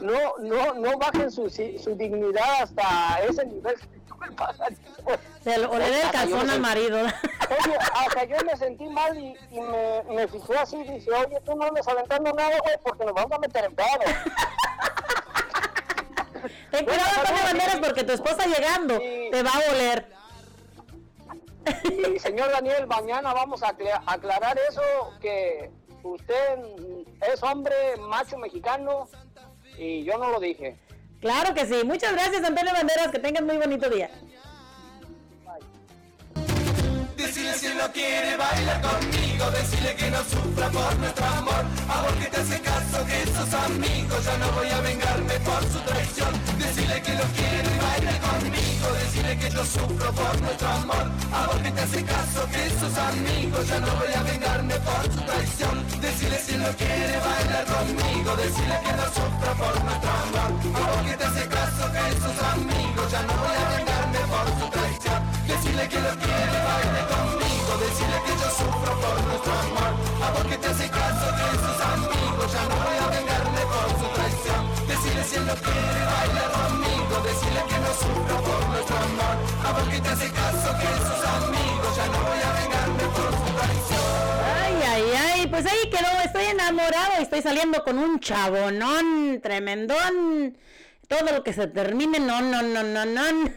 no, 0.00 0.36
no, 0.40 0.74
no 0.74 0.98
bajen 0.98 1.30
su, 1.30 1.48
su 1.50 1.94
dignidad 1.96 2.62
hasta 2.62 3.20
ese 3.28 3.44
nivel. 3.46 3.76
Se 5.42 5.58
le 5.58 5.64
el 5.64 6.10
calzón 6.12 6.48
al 6.48 6.60
marido. 6.60 6.98
Oye, 7.00 7.76
hasta 7.94 8.24
yo 8.24 8.36
me 8.46 8.56
sentí 8.56 8.84
mal 8.88 9.18
y, 9.18 9.36
y 9.50 9.60
me, 9.60 10.02
me 10.14 10.28
fijé 10.28 10.56
así 10.58 10.76
y 10.76 10.84
dije, 10.84 11.10
oye, 11.12 11.40
tú 11.44 11.56
no 11.56 11.64
andes 11.64 11.86
aventando 11.88 12.32
nada, 12.32 12.56
güey, 12.62 12.76
porque 12.84 13.04
nos 13.04 13.14
vamos 13.14 13.32
a 13.32 13.38
meter 13.40 13.64
en 13.64 13.74
pedo. 13.74 13.88
Ten 16.70 16.84
cuidado 16.84 17.10
con 17.24 17.34
las 17.34 17.42
banderas 17.44 17.76
porque 17.76 18.04
tu 18.04 18.12
esposa 18.12 18.46
llegando 18.46 18.98
te 18.98 19.42
va 19.42 19.50
a 19.50 19.72
oler. 19.72 20.12
Y 22.14 22.18
señor 22.18 22.50
Daniel, 22.50 22.86
mañana 22.86 23.32
vamos 23.32 23.62
a 23.62 23.68
acla- 23.68 24.02
aclarar 24.06 24.58
eso, 24.68 24.82
que 25.20 25.70
usted 26.02 26.58
es 27.32 27.42
hombre 27.42 27.74
macho 27.98 28.38
mexicano 28.38 29.08
y 29.78 30.04
yo 30.04 30.18
no 30.18 30.30
lo 30.30 30.40
dije. 30.40 30.76
Claro 31.20 31.54
que 31.54 31.66
sí. 31.66 31.84
Muchas 31.84 32.12
gracias, 32.12 32.42
Antonio 32.44 32.72
Banderas. 32.72 33.08
Que 33.08 33.18
tengas 33.18 33.44
muy 33.44 33.56
bonito 33.56 33.88
día. 33.88 34.10
Decirle 37.42 37.58
si 37.58 37.76
no 37.76 37.92
quiere 37.92 38.36
bailar 38.36 38.80
conmigo, 38.82 39.50
decirle 39.50 39.96
que 39.96 40.10
no 40.12 40.18
sufra 40.22 40.70
por 40.70 40.96
nuestro 41.00 41.26
amor. 41.26 41.64
A 41.88 42.02
vos 42.02 42.12
que 42.12 42.26
te 42.30 42.36
hace 42.40 42.60
caso 42.60 43.04
que 43.04 43.18
sos 43.34 43.52
amigos, 43.66 44.24
ya 44.24 44.36
no 44.38 44.52
voy 44.52 44.68
a 44.68 44.80
vengarme 44.80 45.34
por 45.40 45.62
su 45.72 45.80
traición. 45.80 46.32
Decirle 46.56 47.02
que 47.02 47.14
no 47.18 47.26
quiere 47.34 47.72
bailar 47.82 48.20
conmigo, 48.20 48.86
decirle 48.94 49.38
que 49.38 49.50
yo 49.50 49.64
sufro 49.64 50.12
por 50.12 50.40
nuestro 50.40 50.68
amor. 50.68 51.06
A 51.34 51.46
vos 51.48 51.56
que 51.56 51.70
te 51.72 51.80
hace 51.80 52.04
caso 52.04 52.46
que 52.46 52.62
sos 52.78 52.96
amigos, 53.10 53.66
ya 53.66 53.80
no 53.80 53.90
voy 53.96 54.12
a 54.14 54.22
vengarme 54.22 54.74
por 54.78 55.02
su 55.12 55.20
traición. 55.26 55.74
Decirle 56.00 56.38
si 56.38 56.54
no 56.62 56.70
quiere 56.78 57.16
bailar 57.26 57.64
conmigo, 57.74 58.36
decirle 58.36 58.78
que 58.86 58.92
no 59.00 59.06
sufro 59.18 59.50
por 59.58 59.74
nuestro 59.82 60.10
amor. 60.30 60.50
A 60.78 60.82
vos 60.94 61.02
que 61.10 61.16
te 61.18 61.24
hace 61.24 61.44
caso 61.48 61.82
que 61.90 62.04
sos 62.22 62.38
amigos, 62.54 63.10
ya 63.10 63.22
no 63.26 63.34
voy 63.34 63.56
a 63.58 63.66
vengarme 63.74 64.20
por 64.30 64.46
su 64.62 64.66
traición. 64.70 65.20
Decirle 65.42 65.88
que 65.88 65.98
no 65.98 66.12
quiere 66.22 66.58
bailar 66.70 67.06
conmigo, 67.08 67.21
Ay, 84.62 84.74
ay, 84.86 85.04
ay, 85.16 85.46
pues 85.48 85.66
ahí 85.66 85.90
quedó, 85.90 86.08
estoy 86.24 86.44
enamorado 86.44 87.12
y 87.18 87.22
estoy 87.22 87.42
saliendo 87.42 87.82
con 87.84 87.98
un 87.98 88.20
chabonón 88.20 89.40
tremendón. 89.42 90.56
Todo 91.08 91.32
lo 91.32 91.42
que 91.42 91.52
se 91.52 91.66
termine, 91.66 92.18
no, 92.18 92.40
no, 92.40 92.62
no, 92.62 92.82
no, 92.82 93.04
no. 93.04 93.22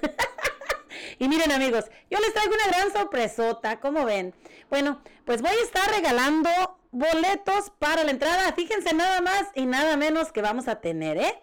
Y 1.20 1.28
miren 1.28 1.51
amigos, 1.51 1.86
yo 2.10 2.20
les 2.20 2.34
traigo 2.34 2.53
una 2.53 2.68
gran 2.68 2.91
sorpresota, 2.91 3.80
como 3.80 4.06
ven? 4.06 4.34
Bueno, 4.76 4.99
pues 5.23 5.41
voy 5.41 5.51
a 5.51 5.63
estar 5.63 5.89
regalando 5.89 6.49
boletos 6.91 7.71
para 7.80 8.03
la 8.03 8.11
entrada. 8.11 8.51
Fíjense 8.51 8.93
nada 8.93 9.21
más 9.21 9.45
y 9.55 9.65
nada 9.65 9.95
menos 9.95 10.34
que 10.34 10.41
vamos 10.41 10.67
a 10.67 10.82
tener, 10.82 11.17
¿eh? 11.17 11.41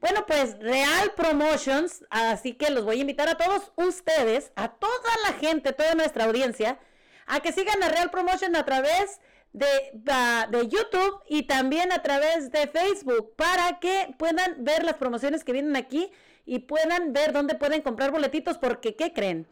Bueno, 0.00 0.24
pues 0.28 0.56
Real 0.60 1.12
Promotions, 1.16 2.04
así 2.08 2.52
que 2.52 2.70
los 2.70 2.84
voy 2.84 2.98
a 2.98 3.00
invitar 3.00 3.28
a 3.28 3.36
todos 3.36 3.72
ustedes, 3.74 4.52
a 4.54 4.68
toda 4.68 5.10
la 5.26 5.32
gente, 5.32 5.72
toda 5.72 5.96
nuestra 5.96 6.26
audiencia, 6.26 6.78
a 7.26 7.40
que 7.40 7.50
sigan 7.50 7.82
a 7.82 7.88
Real 7.88 8.12
Promotion 8.12 8.54
a 8.54 8.64
través 8.64 9.20
de, 9.52 9.66
ah, 10.08 10.46
de 10.48 10.68
YouTube 10.68 11.20
y 11.28 11.48
también 11.48 11.90
a 11.90 12.00
través 12.04 12.52
de 12.52 12.68
Facebook 12.68 13.34
para 13.34 13.80
que 13.80 14.14
puedan 14.20 14.62
ver 14.62 14.84
las 14.84 14.94
promociones 14.94 15.42
que 15.42 15.50
vienen 15.50 15.74
aquí 15.74 16.12
y 16.46 16.60
puedan 16.60 17.12
ver 17.12 17.32
dónde 17.32 17.56
pueden 17.56 17.82
comprar 17.82 18.12
boletitos 18.12 18.56
porque, 18.56 18.94
¿qué 18.94 19.12
creen? 19.12 19.48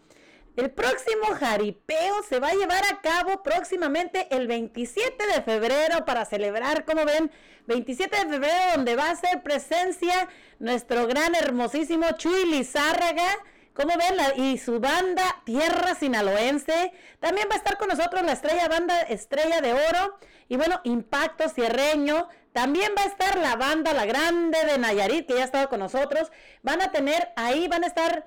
El 0.56 0.70
próximo 0.70 1.26
jaripeo 1.38 2.22
se 2.28 2.40
va 2.40 2.48
a 2.48 2.54
llevar 2.54 2.82
a 2.90 3.00
cabo 3.02 3.42
próximamente 3.42 4.26
el 4.34 4.46
27 4.46 5.26
de 5.34 5.42
febrero 5.42 6.04
para 6.06 6.24
celebrar, 6.24 6.84
como 6.86 7.04
ven, 7.04 7.30
27 7.66 8.16
de 8.24 8.30
febrero 8.30 8.62
donde 8.74 8.96
va 8.96 9.10
a 9.10 9.16
ser 9.16 9.42
presencia 9.42 10.28
nuestro 10.58 11.06
gran 11.06 11.34
hermosísimo 11.34 12.06
Chuy 12.16 12.46
Lizárraga, 12.46 13.26
como 13.74 13.92
ven, 13.98 14.16
la- 14.16 14.34
y 14.34 14.56
su 14.56 14.80
banda 14.80 15.42
Tierra 15.44 15.94
Sinaloense. 15.94 16.92
También 17.20 17.48
va 17.50 17.54
a 17.56 17.58
estar 17.58 17.76
con 17.76 17.88
nosotros 17.88 18.22
la 18.22 18.32
estrella 18.32 18.66
banda 18.68 18.98
Estrella 19.02 19.60
de 19.60 19.74
Oro 19.74 20.18
y 20.48 20.56
bueno, 20.56 20.80
Impacto 20.84 21.50
Cierreño. 21.50 22.28
También 22.54 22.92
va 22.98 23.02
a 23.02 23.06
estar 23.08 23.36
la 23.38 23.56
banda 23.56 23.92
La 23.92 24.06
Grande 24.06 24.64
de 24.64 24.78
Nayarit, 24.78 25.26
que 25.26 25.34
ya 25.34 25.42
ha 25.42 25.44
estado 25.44 25.68
con 25.68 25.80
nosotros. 25.80 26.32
Van 26.62 26.80
a 26.80 26.90
tener, 26.90 27.28
ahí 27.36 27.68
van 27.68 27.84
a 27.84 27.88
estar 27.88 28.26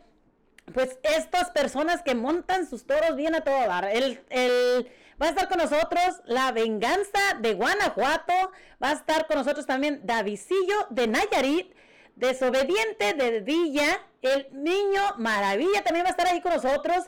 pues 0.74 0.98
estas 1.04 1.52
personas 1.52 2.02
que 2.04 2.16
montan 2.16 2.68
sus 2.70 2.86
toros 2.86 3.16
bien 3.16 3.36
a 3.36 3.42
todo 3.42 3.60
dar. 3.68 3.86
El, 3.86 4.24
el- 4.30 4.92
va 5.22 5.28
a 5.28 5.30
estar 5.30 5.50
con 5.50 5.58
nosotros 5.58 6.22
la 6.26 6.52
venganza 6.52 7.20
de 7.40 7.54
Guanajuato, 7.54 8.34
va 8.82 8.90
a 8.92 8.94
estar 8.94 9.28
con 9.28 9.38
nosotros 9.38 9.66
también 9.66 10.00
Davisillo 10.04 10.88
de 10.90 11.08
Nayarit, 11.08 11.74
desobediente 12.16 13.14
de 13.14 13.42
Villa, 13.42 14.00
el 14.22 14.48
niño 14.52 15.02
maravilla 15.18 15.84
también 15.84 16.06
va 16.06 16.10
a 16.10 16.12
estar 16.12 16.28
ahí 16.28 16.42
con 16.42 16.54
nosotros, 16.54 17.06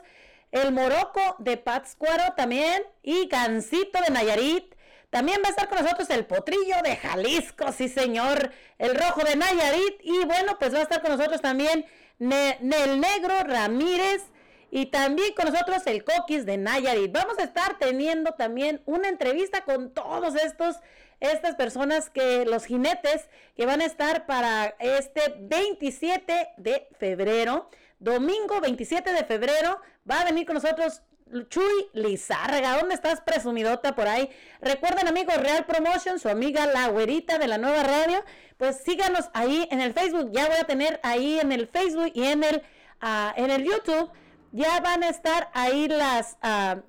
el 0.50 0.72
moroco 0.72 1.36
de 1.38 1.56
Pátzcuaro 1.56 2.34
también 2.36 2.82
y 3.02 3.26
Gancito 3.28 3.98
de 4.02 4.10
Nayarit. 4.10 4.74
También 5.10 5.42
va 5.44 5.48
a 5.48 5.50
estar 5.50 5.68
con 5.68 5.82
nosotros 5.82 6.08
el 6.08 6.24
potrillo 6.24 6.76
de 6.82 6.96
Jalisco, 6.96 7.70
sí 7.72 7.88
señor, 7.90 8.50
el 8.78 8.94
rojo 8.94 9.22
de 9.24 9.36
Nayarit. 9.36 10.00
Y 10.02 10.24
bueno, 10.24 10.58
pues 10.58 10.74
va 10.74 10.78
a 10.78 10.82
estar 10.82 11.02
con 11.02 11.10
nosotros 11.16 11.42
también 11.42 11.84
Ne- 12.22 12.58
negro 12.60 13.34
Ramírez 13.44 14.22
y 14.70 14.86
también 14.86 15.34
con 15.34 15.52
nosotros 15.52 15.82
el 15.86 16.04
coquis 16.04 16.46
de 16.46 16.56
Nayarit. 16.56 17.12
Vamos 17.12 17.38
a 17.38 17.42
estar 17.42 17.78
teniendo 17.78 18.32
también 18.34 18.80
una 18.86 19.08
entrevista 19.08 19.64
con 19.64 19.92
todos 19.92 20.36
estos, 20.36 20.76
estas 21.18 21.56
personas 21.56 22.10
que, 22.10 22.44
los 22.46 22.64
jinetes 22.64 23.28
que 23.56 23.66
van 23.66 23.80
a 23.80 23.86
estar 23.86 24.24
para 24.26 24.74
este 24.78 25.34
27 25.40 26.50
de 26.56 26.88
febrero. 26.98 27.68
Domingo 27.98 28.60
27 28.60 29.12
de 29.12 29.24
febrero 29.24 29.80
va 30.08 30.20
a 30.20 30.24
venir 30.24 30.46
con 30.46 30.54
nosotros 30.54 31.02
Chuy 31.48 31.88
Lizárraga, 31.94 32.76
¿dónde 32.78 32.94
estás 32.94 33.20
presumidota 33.20 33.94
por 33.94 34.06
ahí? 34.06 34.28
Recuerden 34.60 35.08
amigos, 35.08 35.36
Real 35.38 35.64
Promotion, 35.64 36.18
su 36.18 36.28
amiga 36.28 36.66
la 36.66 36.88
güerita 36.88 37.38
de 37.38 37.48
la 37.48 37.58
nueva 37.58 37.82
radio, 37.82 38.22
pues 38.58 38.82
síganos 38.84 39.30
ahí 39.32 39.66
en 39.70 39.80
el 39.80 39.94
Facebook, 39.94 40.30
ya 40.32 40.46
voy 40.46 40.56
a 40.60 40.64
tener 40.64 41.00
ahí 41.02 41.40
en 41.40 41.52
el 41.52 41.68
Facebook 41.68 42.12
y 42.14 42.24
en 42.24 42.44
el, 42.44 42.62
ah, 43.00 43.32
en 43.36 43.50
el 43.50 43.64
YouTube, 43.64 44.10
ya 44.52 44.80
van 44.80 45.02
a 45.02 45.08
estar 45.08 45.50
ahí 45.54 45.88
las, 45.88 46.36
ah, 46.42 46.80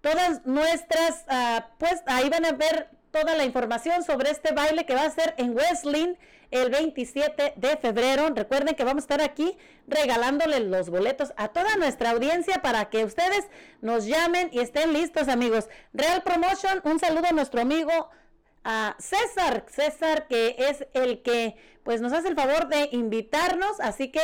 todas 0.00 0.44
nuestras, 0.44 1.24
ah, 1.28 1.68
pues 1.78 2.02
ahí 2.06 2.28
van 2.28 2.44
a 2.44 2.52
ver 2.52 2.88
toda 3.12 3.36
la 3.36 3.44
información 3.44 4.02
sobre 4.02 4.30
este 4.30 4.52
baile 4.52 4.84
que 4.84 4.94
va 4.96 5.04
a 5.04 5.10
ser 5.10 5.34
en 5.36 5.56
Wesleyan 5.56 6.18
el 6.54 6.70
27 6.70 7.54
de 7.56 7.76
febrero. 7.76 8.30
Recuerden 8.32 8.76
que 8.76 8.84
vamos 8.84 9.02
a 9.02 9.06
estar 9.06 9.20
aquí 9.20 9.58
regalándole 9.88 10.60
los 10.60 10.88
boletos 10.88 11.32
a 11.36 11.48
toda 11.48 11.76
nuestra 11.76 12.10
audiencia 12.10 12.62
para 12.62 12.90
que 12.90 13.04
ustedes 13.04 13.48
nos 13.82 14.06
llamen 14.06 14.50
y 14.52 14.60
estén 14.60 14.92
listos, 14.92 15.26
amigos. 15.26 15.68
Real 15.92 16.22
Promotion, 16.22 16.80
un 16.84 17.00
saludo 17.00 17.26
a 17.28 17.32
nuestro 17.32 17.60
amigo 17.60 18.08
a 18.62 18.94
César, 19.00 19.66
César 19.68 20.28
que 20.28 20.54
es 20.56 20.86
el 20.94 21.22
que 21.22 21.56
pues 21.82 22.00
nos 22.00 22.12
hace 22.12 22.28
el 22.28 22.36
favor 22.36 22.68
de 22.68 22.88
invitarnos, 22.92 23.80
así 23.80 24.12
que 24.12 24.22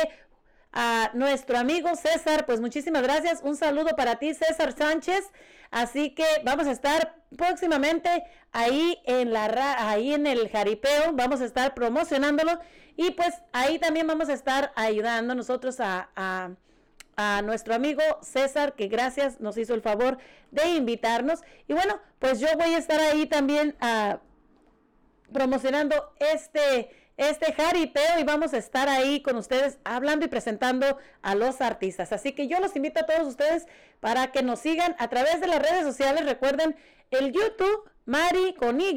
a 0.71 1.11
nuestro 1.13 1.57
amigo 1.57 1.95
César, 1.97 2.45
pues 2.45 2.61
muchísimas 2.61 3.01
gracias. 3.01 3.41
Un 3.43 3.57
saludo 3.57 3.89
para 3.97 4.19
ti, 4.19 4.33
César 4.33 4.71
Sánchez. 4.71 5.29
Así 5.69 6.11
que 6.11 6.25
vamos 6.45 6.65
a 6.65 6.71
estar 6.71 7.20
próximamente 7.35 8.23
ahí 8.51 8.99
en 9.05 9.33
la 9.33 9.45
ahí 9.89 10.13
en 10.13 10.27
el 10.27 10.49
jaripeo, 10.49 11.13
vamos 11.13 11.41
a 11.41 11.45
estar 11.45 11.73
promocionándolo 11.73 12.59
y 12.97 13.11
pues 13.11 13.33
ahí 13.53 13.79
también 13.79 14.07
vamos 14.07 14.29
a 14.29 14.33
estar 14.33 14.71
ayudando 14.75 15.33
nosotros 15.33 15.79
a, 15.79 16.09
a, 16.15 16.51
a 17.15 17.41
nuestro 17.41 17.73
amigo 17.73 18.01
César, 18.21 18.73
que 18.73 18.87
gracias 18.87 19.39
nos 19.39 19.57
hizo 19.57 19.73
el 19.73 19.81
favor 19.81 20.17
de 20.51 20.75
invitarnos. 20.75 21.41
Y 21.67 21.73
bueno, 21.73 21.99
pues 22.19 22.39
yo 22.39 22.47
voy 22.57 22.73
a 22.73 22.77
estar 22.77 22.99
ahí 22.99 23.25
también 23.25 23.75
ah, 23.79 24.19
promocionando 25.31 26.13
este, 26.19 26.89
este 27.17 27.53
jaripeo 27.53 28.19
y 28.19 28.23
vamos 28.23 28.53
a 28.53 28.57
estar 28.57 28.89
ahí 28.89 29.21
con 29.21 29.35
ustedes 29.37 29.79
hablando 29.83 30.25
y 30.25 30.29
presentando 30.29 30.97
a 31.21 31.35
los 31.35 31.61
artistas. 31.61 32.11
Así 32.11 32.33
que 32.33 32.47
yo 32.47 32.59
los 32.59 32.75
invito 32.75 32.99
a 33.01 33.05
todos 33.05 33.27
ustedes 33.27 33.67
para 33.99 34.31
que 34.31 34.43
nos 34.43 34.59
sigan 34.59 34.95
a 34.99 35.07
través 35.09 35.39
de 35.41 35.47
las 35.47 35.61
redes 35.61 35.83
sociales. 35.83 36.25
Recuerden 36.25 36.75
el 37.11 37.31
YouTube, 37.31 37.89
Mari 38.05 38.55
con 38.55 38.81
Y 38.81 38.95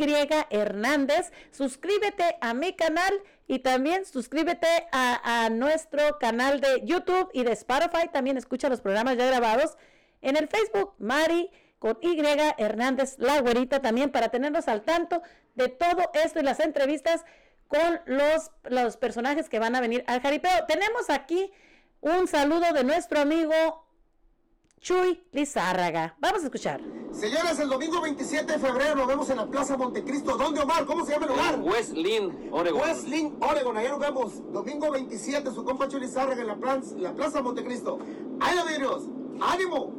Hernández. 0.50 1.30
Suscríbete 1.50 2.36
a 2.40 2.54
mi 2.54 2.72
canal 2.74 3.12
y 3.46 3.58
también 3.58 4.06
suscríbete 4.06 4.66
a, 4.92 5.50
nuestro 5.50 6.18
canal 6.18 6.60
de 6.60 6.82
YouTube 6.84 7.28
y 7.32 7.44
de 7.44 7.52
Spotify. 7.52 8.08
También 8.12 8.38
escucha 8.38 8.68
los 8.68 8.80
programas 8.80 9.16
ya 9.16 9.26
grabados 9.26 9.76
en 10.22 10.36
el 10.36 10.48
Facebook, 10.48 10.94
Mari 10.98 11.50
con 11.78 11.98
Y 12.00 12.18
Hernández, 12.56 13.16
la 13.18 13.40
güerita 13.42 13.82
también 13.82 14.10
para 14.10 14.30
tenernos 14.30 14.68
al 14.68 14.82
tanto 14.82 15.20
de 15.54 15.68
todo 15.68 16.10
esto 16.14 16.40
y 16.40 16.42
las 16.42 16.60
entrevistas 16.60 17.24
con 17.68 18.00
los, 18.06 18.50
los 18.64 18.96
personajes 18.96 19.50
que 19.50 19.58
van 19.58 19.76
a 19.76 19.82
venir 19.82 20.02
al 20.06 20.22
jaripeo. 20.22 20.64
Tenemos 20.66 21.10
aquí 21.10 21.52
un 22.00 22.26
saludo 22.26 22.72
de 22.72 22.84
nuestro 22.84 23.20
amigo 23.20 23.84
Chuy 24.84 25.18
Lizárraga. 25.32 26.14
Vamos 26.18 26.42
a 26.42 26.44
escuchar. 26.44 26.78
Señores, 27.10 27.58
el 27.58 27.70
domingo 27.70 28.02
27 28.02 28.52
de 28.52 28.58
febrero 28.58 28.94
nos 28.96 29.06
vemos 29.06 29.30
en 29.30 29.38
la 29.38 29.46
Plaza 29.46 29.78
Montecristo. 29.78 30.36
¿Dónde, 30.36 30.60
Omar? 30.60 30.84
¿Cómo 30.84 31.06
se 31.06 31.12
llama 31.12 31.24
el 31.24 31.32
lugar? 31.32 31.58
West 31.60 31.92
Lynn, 31.94 32.50
Oregon. 32.52 32.82
West 32.82 33.08
Lynn, 33.08 33.34
Oregon. 33.40 33.78
Allá 33.78 33.88
nos 33.88 33.98
vemos. 33.98 34.52
Domingo 34.52 34.90
27, 34.90 35.50
su 35.52 35.64
compa 35.64 35.88
Chuli 35.88 36.06
Zárraga 36.06 36.42
en 36.42 36.48
la, 36.48 36.56
plan- 36.56 36.82
la 36.98 37.14
Plaza 37.14 37.40
Montecristo. 37.40 37.98
¡Ahí 38.40 38.54
lo 38.56 38.66
vidrios! 38.66 39.04
¡Ánimo! 39.40 39.94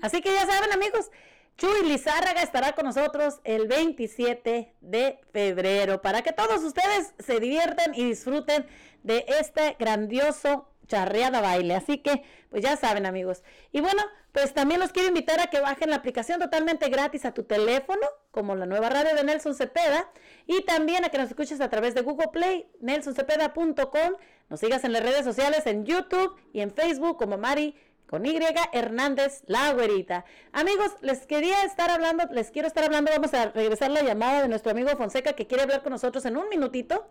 Así 0.00 0.22
que 0.22 0.32
ya 0.32 0.46
saben, 0.46 0.72
amigos, 0.72 1.10
Chuy 1.58 1.82
Lizárraga 1.86 2.40
estará 2.40 2.72
con 2.72 2.86
nosotros 2.86 3.40
el 3.44 3.68
27 3.68 4.76
de 4.80 5.20
febrero 5.30 6.00
para 6.00 6.22
que 6.22 6.32
todos 6.32 6.62
ustedes 6.64 7.12
se 7.18 7.38
diviertan 7.38 7.94
y 7.94 8.06
disfruten 8.06 8.66
de 9.02 9.26
este 9.40 9.76
grandioso 9.78 10.68
charreada 10.90 11.40
baile. 11.40 11.74
Así 11.76 11.98
que, 11.98 12.24
pues 12.50 12.62
ya 12.62 12.76
saben, 12.76 13.06
amigos. 13.06 13.42
Y 13.72 13.80
bueno, 13.80 14.02
pues 14.32 14.52
también 14.52 14.80
los 14.80 14.90
quiero 14.90 15.08
invitar 15.08 15.40
a 15.40 15.46
que 15.46 15.60
bajen 15.60 15.90
la 15.90 15.96
aplicación 15.96 16.40
totalmente 16.40 16.88
gratis 16.88 17.24
a 17.24 17.32
tu 17.32 17.44
teléfono, 17.44 18.02
como 18.30 18.54
la 18.56 18.66
nueva 18.66 18.90
radio 18.90 19.14
de 19.14 19.24
Nelson 19.24 19.54
Cepeda, 19.54 20.10
y 20.46 20.62
también 20.64 21.04
a 21.04 21.08
que 21.08 21.18
nos 21.18 21.28
escuches 21.28 21.60
a 21.60 21.70
través 21.70 21.94
de 21.94 22.02
Google 22.02 22.28
Play, 22.28 22.66
nelsoncepeda.com, 22.80 24.16
nos 24.48 24.60
sigas 24.60 24.84
en 24.84 24.92
las 24.92 25.02
redes 25.02 25.24
sociales, 25.24 25.66
en 25.66 25.86
YouTube 25.86 26.36
y 26.52 26.60
en 26.60 26.72
Facebook 26.72 27.16
como 27.16 27.38
Mari 27.38 27.76
con 28.10 28.26
Y 28.26 28.36
Hernández, 28.72 29.44
la 29.46 29.72
güerita. 29.72 30.24
Amigos, 30.50 30.96
les 31.00 31.28
quería 31.28 31.62
estar 31.62 31.90
hablando, 31.90 32.24
les 32.32 32.50
quiero 32.50 32.66
estar 32.66 32.82
hablando, 32.82 33.12
vamos 33.12 33.32
a 33.34 33.50
regresar 33.52 33.92
la 33.92 34.02
llamada 34.02 34.42
de 34.42 34.48
nuestro 34.48 34.72
amigo 34.72 34.90
Fonseca 34.96 35.34
que 35.34 35.46
quiere 35.46 35.62
hablar 35.62 35.84
con 35.84 35.92
nosotros 35.92 36.24
en 36.24 36.36
un 36.36 36.48
minutito. 36.48 37.06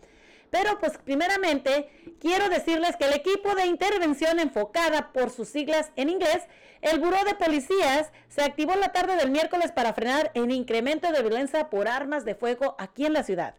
Pero 0.50 0.80
pues 0.80 0.98
primeramente 0.98 1.90
quiero 2.20 2.50
decirles 2.50 2.96
que 2.98 3.06
el 3.06 3.14
equipo 3.14 3.56
de 3.56 3.66
intervención 3.66 4.40
enfocada 4.40 5.12
por 5.14 5.30
sus 5.30 5.50
siglas 5.50 5.92
en 5.96 6.10
inglés, 6.10 6.44
el 6.82 7.00
Buró 7.00 7.18
de 7.24 7.36
Policías, 7.36 8.12
se 8.30 8.42
activó 8.42 8.76
la 8.76 8.92
tarde 8.92 9.16
del 9.16 9.32
miércoles 9.32 9.72
para 9.72 9.94
frenar 9.94 10.32
el 10.34 10.52
incremento 10.52 11.12
de 11.12 11.22
violencia 11.22 11.70
por 11.70 11.88
armas 11.88 12.26
de 12.26 12.36
fuego 12.36 12.76
aquí 12.80 13.06
en 13.06 13.14
la 13.14 13.24
ciudad. 13.24 13.56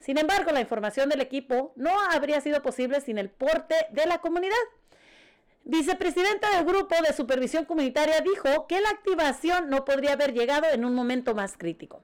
Sin 0.00 0.18
embargo, 0.18 0.50
la 0.52 0.60
información 0.60 1.08
del 1.08 1.20
equipo 1.20 1.72
no 1.76 1.90
habría 2.10 2.40
sido 2.40 2.62
posible 2.62 3.00
sin 3.00 3.18
el 3.18 3.30
porte 3.30 3.74
de 3.90 4.06
la 4.06 4.18
comunidad. 4.18 4.56
Vicepresidenta 5.64 6.50
del 6.56 6.64
Grupo 6.64 6.96
de 7.06 7.12
Supervisión 7.12 7.64
Comunitaria 7.66 8.20
dijo 8.20 8.66
que 8.66 8.80
la 8.80 8.90
activación 8.90 9.70
no 9.70 9.84
podría 9.84 10.14
haber 10.14 10.32
llegado 10.32 10.66
en 10.72 10.84
un 10.84 10.94
momento 10.94 11.36
más 11.36 11.56
crítico. 11.56 12.02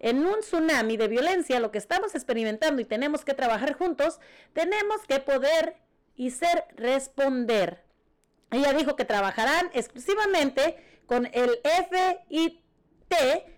En 0.00 0.26
un 0.26 0.40
tsunami 0.40 0.96
de 0.96 1.08
violencia, 1.08 1.60
lo 1.60 1.70
que 1.70 1.78
estamos 1.78 2.14
experimentando 2.14 2.80
y 2.80 2.86
tenemos 2.86 3.24
que 3.24 3.34
trabajar 3.34 3.74
juntos, 3.74 4.18
tenemos 4.54 5.02
que 5.06 5.20
poder 5.20 5.76
y 6.16 6.30
ser 6.30 6.64
responder. 6.74 7.84
Ella 8.50 8.72
dijo 8.72 8.96
que 8.96 9.04
trabajarán 9.04 9.70
exclusivamente 9.74 10.76
con 11.06 11.28
el 11.32 11.60
FIT, 11.62 12.60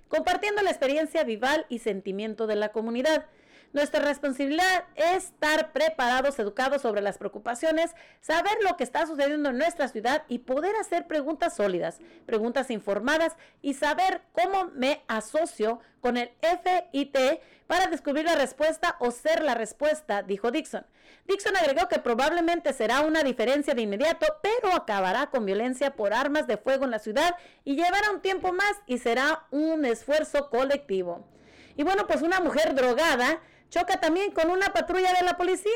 compartiendo 0.08 0.62
la 0.62 0.70
experiencia 0.70 1.24
vival 1.24 1.64
y 1.68 1.78
sentimiento 1.78 2.46
de 2.46 2.56
la 2.56 2.70
comunidad. 2.70 3.26
Nuestra 3.72 4.00
responsabilidad 4.00 4.84
es 4.96 5.24
estar 5.24 5.72
preparados, 5.72 6.38
educados 6.38 6.82
sobre 6.82 7.00
las 7.00 7.16
preocupaciones, 7.16 7.92
saber 8.20 8.52
lo 8.62 8.76
que 8.76 8.84
está 8.84 9.06
sucediendo 9.06 9.48
en 9.48 9.56
nuestra 9.56 9.88
ciudad 9.88 10.24
y 10.28 10.40
poder 10.40 10.76
hacer 10.76 11.06
preguntas 11.06 11.56
sólidas, 11.56 11.98
preguntas 12.26 12.70
informadas 12.70 13.34
y 13.62 13.72
saber 13.72 14.20
cómo 14.32 14.70
me 14.74 15.02
asocio 15.08 15.80
con 16.00 16.18
el 16.18 16.30
FIT 16.42 17.16
para 17.66 17.86
descubrir 17.86 18.26
la 18.26 18.34
respuesta 18.34 18.96
o 18.98 19.10
ser 19.10 19.42
la 19.42 19.54
respuesta, 19.54 20.22
dijo 20.22 20.50
Dixon. 20.50 20.84
Dixon 21.26 21.56
agregó 21.56 21.88
que 21.88 21.98
probablemente 21.98 22.74
será 22.74 23.00
una 23.00 23.22
diferencia 23.22 23.74
de 23.74 23.82
inmediato, 23.82 24.26
pero 24.42 24.74
acabará 24.74 25.30
con 25.30 25.46
violencia 25.46 25.96
por 25.96 26.12
armas 26.12 26.46
de 26.46 26.58
fuego 26.58 26.84
en 26.84 26.90
la 26.90 26.98
ciudad 26.98 27.36
y 27.64 27.76
llevará 27.76 28.10
un 28.10 28.20
tiempo 28.20 28.52
más 28.52 28.74
y 28.86 28.98
será 28.98 29.46
un 29.50 29.86
esfuerzo 29.86 30.50
colectivo. 30.50 31.26
Y 31.74 31.84
bueno, 31.84 32.06
pues 32.06 32.20
una 32.20 32.40
mujer 32.40 32.74
drogada 32.74 33.40
choca 33.72 33.98
también 33.98 34.32
con 34.32 34.50
una 34.50 34.72
patrulla 34.72 35.12
de 35.14 35.24
la 35.24 35.36
policía. 35.36 35.72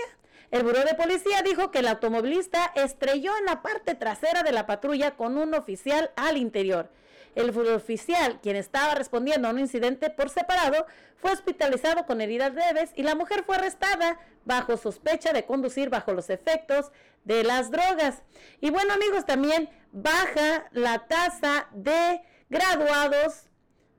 El 0.50 0.62
buró 0.62 0.84
de 0.84 0.94
policía 0.94 1.42
dijo 1.42 1.70
que 1.70 1.78
el 1.78 1.88
automovilista 1.88 2.70
estrelló 2.76 3.36
en 3.38 3.46
la 3.46 3.62
parte 3.62 3.94
trasera 3.94 4.42
de 4.42 4.52
la 4.52 4.66
patrulla 4.66 5.16
con 5.16 5.38
un 5.38 5.54
oficial 5.54 6.12
al 6.14 6.36
interior. 6.36 6.90
El 7.34 7.50
oficial, 7.68 8.38
quien 8.42 8.56
estaba 8.56 8.94
respondiendo 8.94 9.48
a 9.48 9.50
un 9.50 9.58
incidente 9.58 10.08
por 10.10 10.30
separado, 10.30 10.86
fue 11.16 11.32
hospitalizado 11.32 12.06
con 12.06 12.20
heridas 12.20 12.54
leves 12.54 12.92
y 12.94 13.02
la 13.02 13.14
mujer 13.14 13.44
fue 13.44 13.56
arrestada 13.56 14.20
bajo 14.44 14.76
sospecha 14.76 15.32
de 15.32 15.44
conducir 15.44 15.90
bajo 15.90 16.12
los 16.12 16.30
efectos 16.30 16.92
de 17.24 17.44
las 17.44 17.70
drogas. 17.70 18.22
Y 18.60 18.70
bueno 18.70 18.92
amigos, 18.92 19.24
también 19.24 19.70
baja 19.92 20.68
la 20.72 21.06
tasa 21.08 21.68
de 21.72 22.20
graduados 22.50 23.48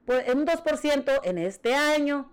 en 0.08 0.38
un 0.38 0.46
2% 0.46 1.20
en 1.24 1.38
este 1.40 1.76
año. 1.76 2.32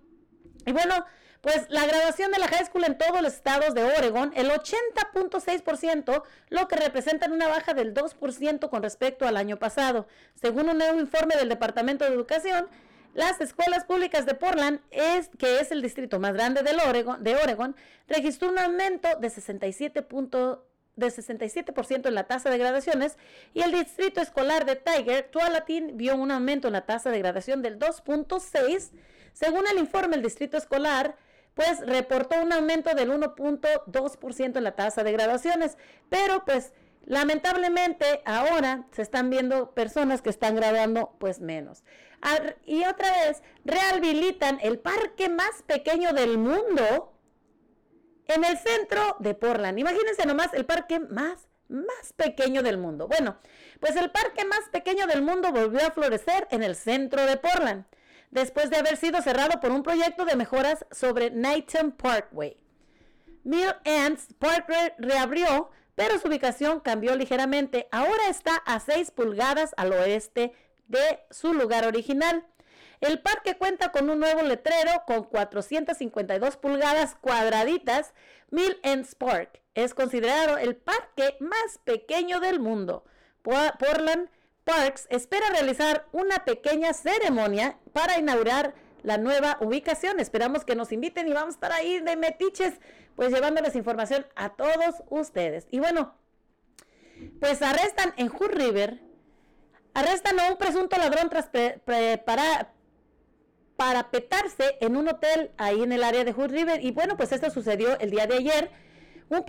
Y 0.67 0.73
bueno, 0.73 1.05
pues 1.45 1.67
la 1.69 1.85
graduación 1.85 2.33
de 2.33 2.39
la 2.39 2.49
high 2.49 2.65
school 2.65 2.85
en 2.85 2.97
todos 2.97 3.21
los 3.21 3.35
estados 3.35 3.75
de 3.75 3.85
Oregon, 3.85 4.33
el 4.35 4.49
80.6%, 4.49 6.23
lo 6.49 6.69
que 6.69 6.77
representa 6.77 7.31
una 7.31 7.49
baja 7.49 7.75
del 7.75 7.93
2% 7.93 8.71
con 8.71 8.83
respecto 8.83 9.27
al 9.27 9.37
año 9.37 9.59
pasado. 9.59 10.07
Según 10.41 10.71
un 10.71 10.79
nuevo 10.79 10.99
informe 10.99 11.37
del 11.37 11.51
Departamento 11.51 12.07
de 12.07 12.15
Educación, 12.15 12.67
las 13.13 13.43
escuelas 13.43 13.85
públicas 13.85 14.25
de 14.25 14.35
Portland, 14.35 14.81
es, 14.91 15.29
que 15.37 15.61
es 15.61 15.71
el 15.71 15.83
distrito 15.83 16.19
más 16.19 16.33
grande 16.33 16.63
del 16.63 16.81
Oregon, 16.81 17.23
de 17.23 17.37
Oregon, 17.37 17.77
registró 18.09 18.49
un 18.49 18.59
aumento 18.59 19.09
de 19.21 19.29
67 19.29 20.01
de 20.97 21.07
67% 21.09 22.07
en 22.09 22.15
la 22.15 22.25
tasa 22.25 22.49
de 22.49 22.57
graduaciones 22.57 23.19
y 23.53 23.61
el 23.61 23.73
distrito 23.73 24.23
escolar 24.23 24.65
de 24.65 24.77
Tiger, 24.77 25.29
Tualatin, 25.31 25.99
vio 25.99 26.17
un 26.17 26.31
aumento 26.31 26.69
en 26.69 26.73
la 26.73 26.87
tasa 26.87 27.11
de 27.11 27.19
graduación 27.19 27.61
del 27.61 27.79
2.6. 27.79 28.93
Según 29.35 29.65
el 29.71 29.77
informe, 29.77 30.17
el 30.17 30.23
distrito 30.23 30.57
escolar 30.57 31.17
pues 31.55 31.81
reportó 31.81 32.41
un 32.43 32.53
aumento 32.53 32.95
del 32.95 33.11
1.2% 33.11 34.57
en 34.57 34.65
la 34.65 34.75
tasa 34.75 35.05
de 35.05 35.13
graduaciones, 35.13 35.77
pero 36.09 36.45
pues 36.45 36.73
lamentablemente 37.05 38.23
ahora 38.25 38.87
se 38.93 39.03
están 39.03 39.31
viendo 39.31 39.73
personas 39.73 40.23
que 40.23 40.31
están 40.31 40.57
graduando 40.57 41.15
pues 41.19 41.41
menos. 41.41 41.85
Y 42.65 42.85
otra 42.85 43.11
vez, 43.11 43.43
rehabilitan 43.65 44.59
el 44.63 44.79
parque 44.79 45.29
más 45.29 45.63
pequeño 45.67 46.13
del 46.13 46.39
mundo 46.39 47.13
en 48.27 48.45
el 48.45 48.57
centro 48.57 49.17
de 49.19 49.35
Portland. 49.35 49.79
Imagínense 49.79 50.25
nomás 50.27 50.55
el 50.55 50.65
parque 50.65 51.01
más 51.01 51.49
más 51.69 52.13
pequeño 52.15 52.63
del 52.63 52.79
mundo. 52.79 53.09
Bueno, 53.09 53.39
pues 53.81 53.97
el 53.97 54.11
parque 54.11 54.45
más 54.45 54.69
pequeño 54.71 55.07
del 55.07 55.23
mundo 55.23 55.51
volvió 55.51 55.87
a 55.87 55.91
florecer 55.91 56.47
en 56.51 56.63
el 56.63 56.77
centro 56.77 57.25
de 57.25 57.37
Portland 57.37 57.85
después 58.35 58.69
de 58.69 58.77
haber 58.77 58.97
sido 58.97 59.23
cerrado 59.23 59.61
por 59.61 59.71
un 59.71 59.85
proyecto 59.85 60.25
de 60.25 60.37
mejoras 60.37 60.85
sobre 60.91 61.31
Knighton 61.31 61.93
Parkway. 61.93 62.59
Mill 63.45 63.73
Ends 63.85 64.27
Park 64.39 64.67
reabrió, 64.99 65.71
pero 65.95 66.19
su 66.19 66.27
ubicación 66.27 66.81
cambió 66.81 67.15
ligeramente. 67.15 67.89
Ahora 67.93 68.29
está 68.29 68.57
a 68.57 68.81
6 68.81 69.13
pulgadas 69.13 69.73
al 69.77 69.93
oeste 69.93 70.53
de 70.89 71.21
su 71.31 71.55
lugar 71.55 71.87
original. 71.87 72.45
El 73.01 73.21
parque 73.21 73.57
cuenta 73.57 73.93
con 73.93 74.11
un 74.11 74.19
nuevo 74.19 74.43
letrero 74.43 75.05
con 75.07 75.25
452 75.25 76.57
pulgadas 76.57 77.15
cuadraditas. 77.15 78.15
Mill 78.51 78.81
Ends 78.83 79.15
Park 79.15 79.63
es 79.75 79.95
considerado 79.95 80.59
el 80.59 80.75
parque 80.75 81.37
más 81.39 81.79
pequeño 81.85 82.41
del 82.41 82.59
mundo. 82.59 83.05
Portland 83.43 84.29
Parks 84.65 85.07
espera 85.11 85.51
realizar 85.51 86.07
una 86.13 86.45
pequeña 86.45 86.93
ceremonia 86.95 87.79
para 87.93 88.19
inaugurar 88.19 88.75
la 89.03 89.19
nueva 89.19 89.59
ubicación. 89.61 90.19
Esperamos 90.19 90.65
que 90.65 90.75
nos 90.75 90.91
inviten 90.91 91.29
y 91.29 91.33
vamos 91.33 91.55
a 91.55 91.57
estar 91.57 91.73
ahí 91.73 92.01
de 92.01 92.17
metiches, 92.17 92.81
pues 93.15 93.31
llevándoles 93.31 93.77
información 93.77 94.27
a 94.35 94.51
todos 94.51 95.03
ustedes. 95.11 95.67
Y 95.71 95.79
bueno, 95.79 96.15
pues 97.41 97.61
arrestan 97.61 98.15
en 98.17 98.29
Hood 98.29 98.53
River, 98.53 99.01
arrestan 99.93 100.41
a 100.41 100.51
un 100.51 100.57
presunto 100.57 100.97
ladrón 100.97 101.29
tras 101.29 101.51
para, 102.25 102.73
para 103.77 104.11
petarse 104.11 104.79
en 104.81 104.97
un 104.97 105.09
hotel 105.09 105.51
ahí 105.59 105.83
en 105.83 105.93
el 105.93 106.03
área 106.03 106.25
de 106.25 106.33
Hood 106.33 106.51
River. 106.51 106.83
Y 106.83 106.91
bueno, 106.91 107.19
pues 107.19 107.33
esto 107.33 107.51
sucedió 107.51 107.99
el 108.01 108.11
día 108.11 108.27
de 108.27 108.37
ayer. 108.37 108.71
Un, 109.29 109.45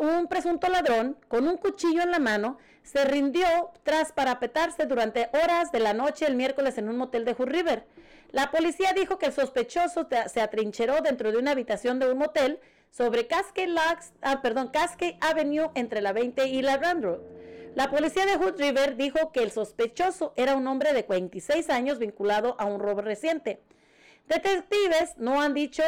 un 0.00 0.28
presunto 0.28 0.68
ladrón 0.68 1.16
con 1.28 1.46
un 1.46 1.56
cuchillo 1.56 2.02
en 2.02 2.10
la 2.10 2.18
mano 2.18 2.58
se 2.90 3.04
rindió 3.04 3.70
tras 3.82 4.12
parapetarse 4.12 4.86
durante 4.86 5.28
horas 5.34 5.70
de 5.72 5.80
la 5.80 5.92
noche 5.92 6.26
el 6.26 6.36
miércoles 6.36 6.78
en 6.78 6.88
un 6.88 6.96
motel 6.96 7.26
de 7.26 7.34
Hood 7.34 7.50
River. 7.50 7.84
La 8.32 8.50
policía 8.50 8.94
dijo 8.94 9.18
que 9.18 9.26
el 9.26 9.32
sospechoso 9.32 10.08
se 10.32 10.40
atrincheró 10.40 11.00
dentro 11.02 11.30
de 11.30 11.36
una 11.36 11.50
habitación 11.50 11.98
de 11.98 12.10
un 12.10 12.18
motel 12.18 12.60
sobre 12.90 13.26
Cascade, 13.26 13.74
ah, 14.22 14.40
perdón, 14.40 14.68
Cascade 14.68 15.18
Avenue 15.20 15.70
entre 15.74 16.00
la 16.00 16.12
20 16.12 16.46
y 16.48 16.62
la 16.62 16.78
Grand 16.78 17.04
Road. 17.04 17.20
La 17.74 17.90
policía 17.90 18.24
de 18.24 18.36
Hood 18.36 18.58
River 18.58 18.96
dijo 18.96 19.32
que 19.32 19.42
el 19.42 19.50
sospechoso 19.50 20.32
era 20.36 20.56
un 20.56 20.66
hombre 20.66 20.94
de 20.94 21.04
46 21.04 21.68
años 21.68 21.98
vinculado 21.98 22.56
a 22.58 22.64
un 22.64 22.80
robo 22.80 23.02
reciente. 23.02 23.60
Detectives 24.26 25.16
no 25.18 25.42
han 25.42 25.52
dicho 25.52 25.82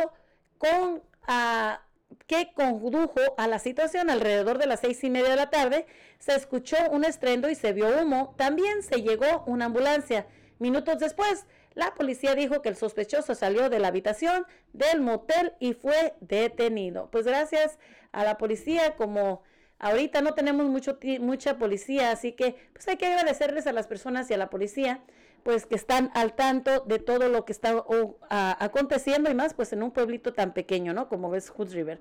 con, 0.58 1.02
ah, 1.26 1.80
que 2.26 2.52
condujo 2.54 3.20
a 3.36 3.46
la 3.46 3.58
situación 3.58 4.10
alrededor 4.10 4.58
de 4.58 4.66
las 4.66 4.80
seis 4.80 5.02
y 5.04 5.10
media 5.10 5.30
de 5.30 5.36
la 5.36 5.50
tarde, 5.50 5.86
se 6.18 6.34
escuchó 6.34 6.76
un 6.90 7.04
estrendo 7.04 7.48
y 7.48 7.54
se 7.54 7.72
vio 7.72 7.88
humo. 8.00 8.34
También 8.36 8.82
se 8.82 9.02
llegó 9.02 9.44
una 9.46 9.66
ambulancia. 9.66 10.26
Minutos 10.58 10.98
después, 10.98 11.46
la 11.74 11.94
policía 11.94 12.34
dijo 12.34 12.62
que 12.62 12.68
el 12.68 12.76
sospechoso 12.76 13.34
salió 13.34 13.70
de 13.70 13.78
la 13.78 13.88
habitación 13.88 14.44
del 14.72 15.00
motel 15.00 15.54
y 15.60 15.72
fue 15.72 16.14
detenido. 16.20 17.10
Pues 17.10 17.24
gracias 17.26 17.78
a 18.12 18.24
la 18.24 18.38
policía, 18.38 18.96
como 18.96 19.42
ahorita 19.78 20.20
no 20.20 20.34
tenemos 20.34 20.66
mucho, 20.66 20.98
mucha 21.20 21.58
policía, 21.58 22.10
así 22.10 22.32
que 22.32 22.56
pues 22.72 22.86
hay 22.88 22.96
que 22.96 23.06
agradecerles 23.06 23.66
a 23.66 23.72
las 23.72 23.86
personas 23.86 24.30
y 24.30 24.34
a 24.34 24.38
la 24.38 24.50
policía 24.50 25.00
pues 25.42 25.66
que 25.66 25.74
están 25.74 26.10
al 26.14 26.34
tanto 26.34 26.80
de 26.80 26.98
todo 26.98 27.28
lo 27.28 27.44
que 27.44 27.52
está 27.52 27.84
aconteciendo 28.30 29.30
y 29.30 29.34
más 29.34 29.54
pues 29.54 29.72
en 29.72 29.82
un 29.82 29.90
pueblito 29.90 30.32
tan 30.32 30.52
pequeño, 30.52 30.92
¿no? 30.92 31.08
Como 31.08 31.30
ves 31.30 31.50
Hood 31.50 31.72
River. 31.72 32.00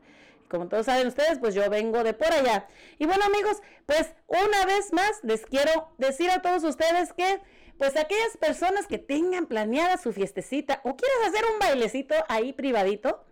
Como 0.50 0.68
todos 0.68 0.88
saben 0.88 1.08
ustedes, 1.08 1.38
pues 1.40 1.54
yo 1.54 1.70
vengo 1.70 2.04
de 2.04 2.14
por 2.14 2.32
allá. 2.32 2.68
Y 2.98 3.06
bueno 3.06 3.24
amigos, 3.26 3.58
pues 3.86 4.14
una 4.28 4.66
vez 4.66 4.92
más 4.94 5.20
les 5.24 5.46
quiero 5.46 5.90
decir 5.98 6.32
a 6.32 6.42
todos 6.42 6.64
ustedes 6.64 7.14
que 7.14 7.40
pues 7.78 7.96
aquellas 7.96 8.36
personas 8.38 8.88
que 8.88 8.98
tengan 8.98 9.46
planeada 9.46 9.98
su 9.98 10.12
fiestecita 10.12 10.82
o 10.84 10.98
quieras 10.98 11.18
hacer 11.28 11.46
un 11.54 11.60
bailecito 11.60 12.16
ahí 12.28 12.52
privadito, 12.52 13.24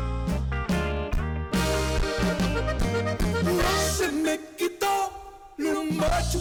se 3.99 4.12
me 4.12 4.39
quitó 4.57 5.11
lo 5.57 5.83
macho, 5.83 6.39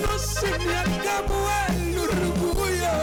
no 0.00 0.18
se 0.18 0.58
me 0.58 0.74
acabó 0.74 1.50
el 1.68 1.98
orgullo. 1.98 2.94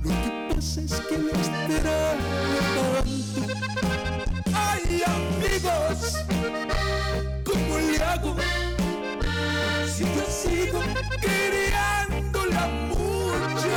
Lo 0.00 0.10
que 0.10 0.54
pasa 0.54 0.80
es 0.80 0.92
que 1.06 1.18
me 1.18 1.32
esperaba 1.32 2.14
tanto. 2.48 3.44
Ay, 4.54 5.02
amigos, 5.16 5.98
¿cómo 7.44 7.78
le 7.78 8.02
hago 8.02 8.34
si 9.94 10.04
yo 10.04 10.24
sigo 10.30 10.80
queriéndola 11.20 12.68
mucho? 12.88 13.70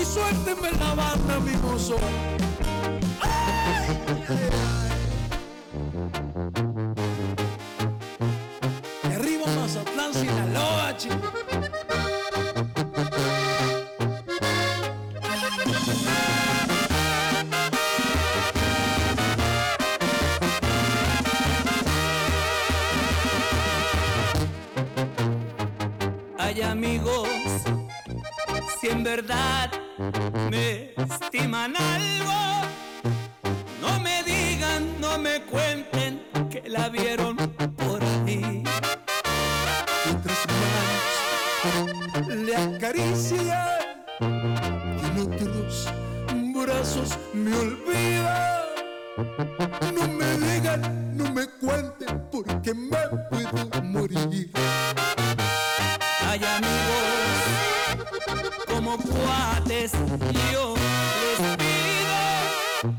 Y 0.00 0.04
suélteme 0.06 0.70
la 0.80 0.94
banda, 0.94 1.40
mi 1.40 1.54
mozo. 1.58 1.96
Ay. 3.20 4.83
noche. 11.08 11.18
Hay 26.38 26.62
amigos, 26.62 27.28
si 28.80 28.88
en 28.88 29.02
verdad 29.02 29.70
me 30.50 30.94
estiman 30.96 31.74
algo, 31.76 32.68
no 33.80 34.00
me 34.00 34.22
digan, 34.22 35.00
no 35.00 35.18
me 35.18 35.42
cuenten 35.42 36.22
que 36.50 36.62
la 36.68 36.88
vieron 36.88 37.36
caricia 42.94 43.78
y 44.30 45.20
otros 45.20 45.92
brazos 46.54 47.18
me 47.32 47.56
olvidan. 47.56 48.62
No 49.94 50.08
me 50.08 50.36
digan, 50.38 51.16
no 51.16 51.30
me 51.32 51.46
cuenten, 51.60 52.28
porque 52.30 52.74
me 52.74 52.96
puedo 53.30 53.82
morir. 53.82 54.50
Hay 56.28 56.40
amigos 56.44 57.04
como 58.68 58.96
cuates, 58.98 59.92
yo 60.52 60.74
les 60.76 61.40
pido, 61.56 62.94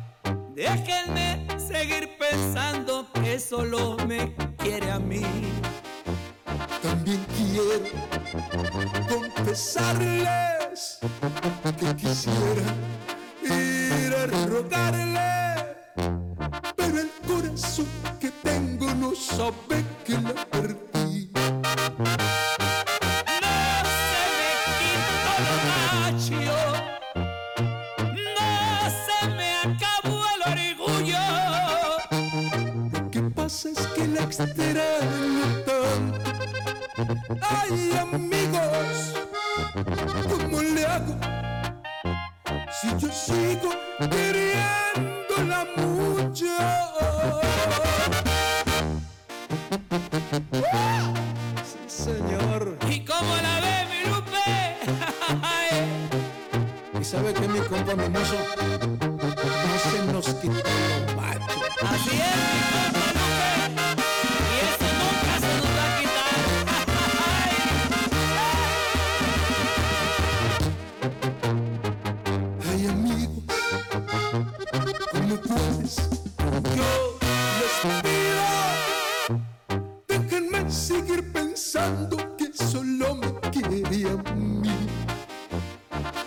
déjenme 0.53 1.47
seguir 1.59 2.09
pensando 2.17 3.07
que 3.13 3.39
solo 3.39 3.97
me 4.07 4.33
quiere 4.57 4.91
a 4.91 4.99
mí. 4.99 5.23
También 6.85 7.25
quiero 7.35 7.89
confesarles 9.09 10.99
que 11.79 11.95
quisiera 11.95 12.75
ir 13.43 14.13
a 14.13 14.45
rogarle, 14.45 15.75
pero 16.75 16.99
el 16.99 17.09
corazón 17.25 17.87
que 18.19 18.29
tengo 18.43 18.93
no 18.93 19.15
sabe 19.15 19.83
que 20.05 20.13
la 20.13 20.45
verdad 20.51 20.84
Ay, 37.47 37.91
amigos, 38.01 39.13
¿cómo 40.29 40.61
le 40.61 40.85
hago 40.85 41.15
si 42.71 42.87
yo 42.97 43.11
sigo 43.11 43.69
queriéndola 43.99 45.67
mucho? 45.77 46.45
Sí, 51.63 51.77
señor. 51.87 52.77
¿Y 52.89 53.05
cómo 53.05 53.35
la 53.35 53.59
ve, 53.61 53.85
mi 53.91 53.99
Lupe? 54.09 54.47
¿Y 56.99 57.03
sabe 57.03 57.33
que 57.33 57.47
mi 57.47 57.59
compa 57.59 57.95
me 57.95 58.09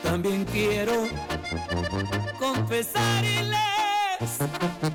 También 0.02 0.44
quiero 0.44 1.09
confesarles 2.39 3.56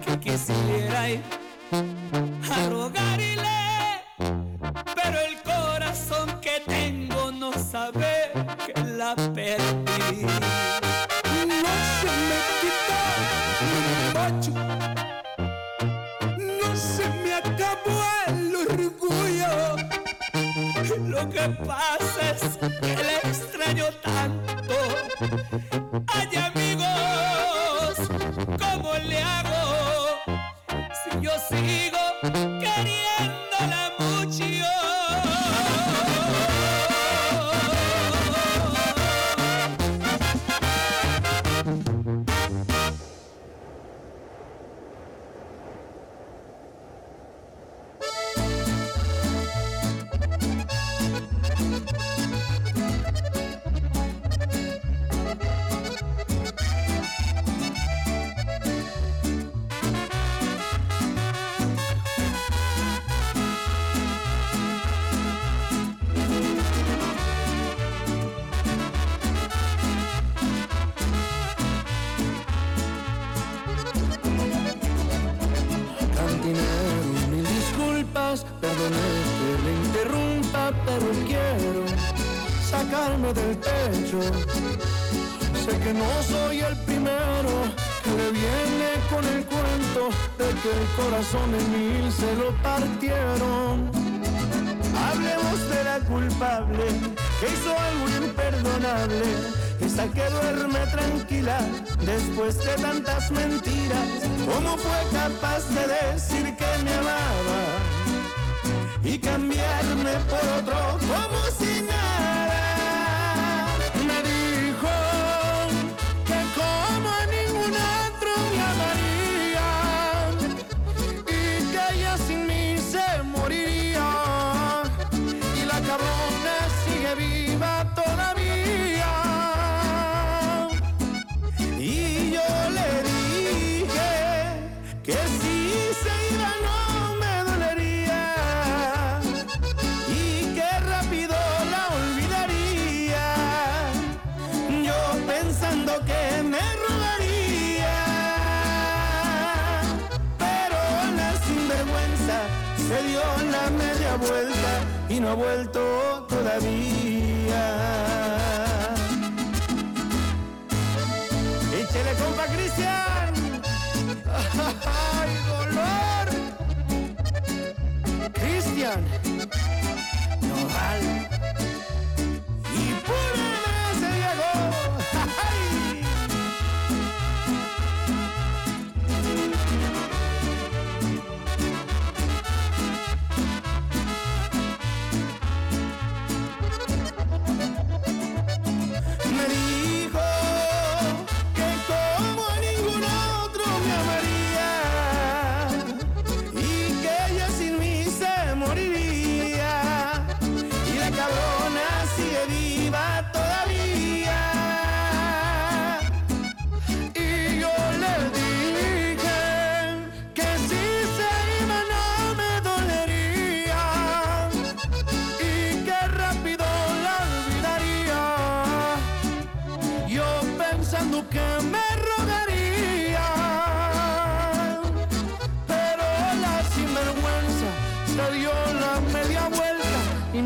que 0.06 0.20
quisiera 0.20 1.10
ir 1.10 1.22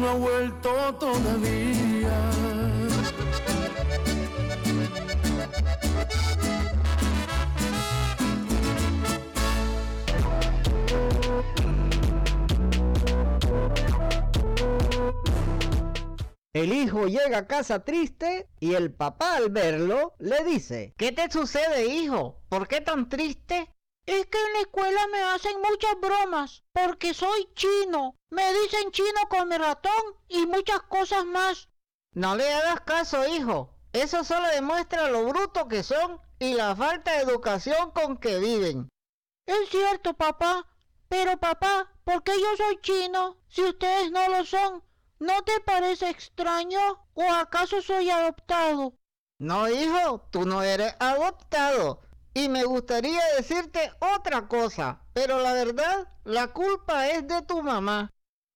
no 0.08 0.14
ha 0.14 0.16
vuelto 0.16 0.96
todavía 0.96 2.32
El 16.54 16.74
hijo 16.74 17.06
llega 17.06 17.40
a 17.40 17.48
casa 17.48 17.84
triste 17.84 18.48
y 18.60 18.74
el 18.74 18.92
papá 18.92 19.36
al 19.36 19.52
verlo 19.52 20.16
le 20.18 20.44
dice, 20.44 20.96
¿qué 20.98 21.12
te 21.12 21.30
sucede 21.30 21.86
hijo? 21.86 22.42
¿Por 22.50 22.68
qué 22.68 22.82
tan 22.82 23.10
triste? 23.10 23.77
Es 24.08 24.26
que 24.28 24.42
en 24.42 24.54
la 24.54 24.60
escuela 24.62 25.06
me 25.12 25.22
hacen 25.22 25.62
muchas 25.62 26.00
bromas 26.00 26.64
porque 26.72 27.14
soy 27.14 27.50
chino. 27.56 28.16
Me 28.30 28.54
dicen 28.54 28.90
chino 28.92 29.20
con 29.30 29.50
mi 29.50 29.58
ratón 29.58 30.16
y 30.30 30.46
muchas 30.46 30.82
cosas 30.84 31.26
más. 31.26 31.68
No 32.14 32.38
le 32.38 32.52
hagas 32.54 32.80
caso 32.82 33.28
hijo, 33.28 33.76
eso 33.92 34.24
solo 34.24 34.48
demuestra 34.48 35.10
lo 35.10 35.26
bruto 35.26 35.68
que 35.68 35.84
son 35.84 36.22
y 36.40 36.54
la 36.54 36.74
falta 36.74 37.12
de 37.12 37.24
educación 37.24 37.92
con 37.92 38.18
que 38.18 38.40
viven. 38.40 38.88
Es 39.46 39.70
cierto, 39.70 40.14
papá. 40.14 40.66
Pero 41.10 41.38
papá, 41.38 41.92
¿por 42.06 42.24
qué 42.24 42.32
yo 42.40 42.56
soy 42.56 42.80
chino 42.82 43.38
si 43.50 43.64
ustedes 43.64 44.10
no 44.12 44.26
lo 44.30 44.46
son? 44.46 44.84
¿No 45.20 45.44
te 45.44 45.60
parece 45.60 46.10
extraño? 46.10 46.80
¿O 47.14 47.24
acaso 47.24 47.82
soy 47.82 48.10
adoptado? 48.10 48.94
No 49.40 49.70
hijo, 49.70 50.22
tú 50.32 50.46
no 50.46 50.64
eres 50.64 50.96
adoptado. 51.00 52.07
Y 52.38 52.50
me 52.50 52.66
gustaría 52.66 53.20
decirte 53.36 53.92
otra 54.16 54.48
cosa, 54.48 55.02
pero 55.14 55.40
la 55.40 55.54
verdad, 55.54 56.08
la 56.24 56.50
culpa 56.50 57.08
es 57.08 57.28
de 57.28 57.42
tu 57.42 57.64
mamá. 57.64 58.12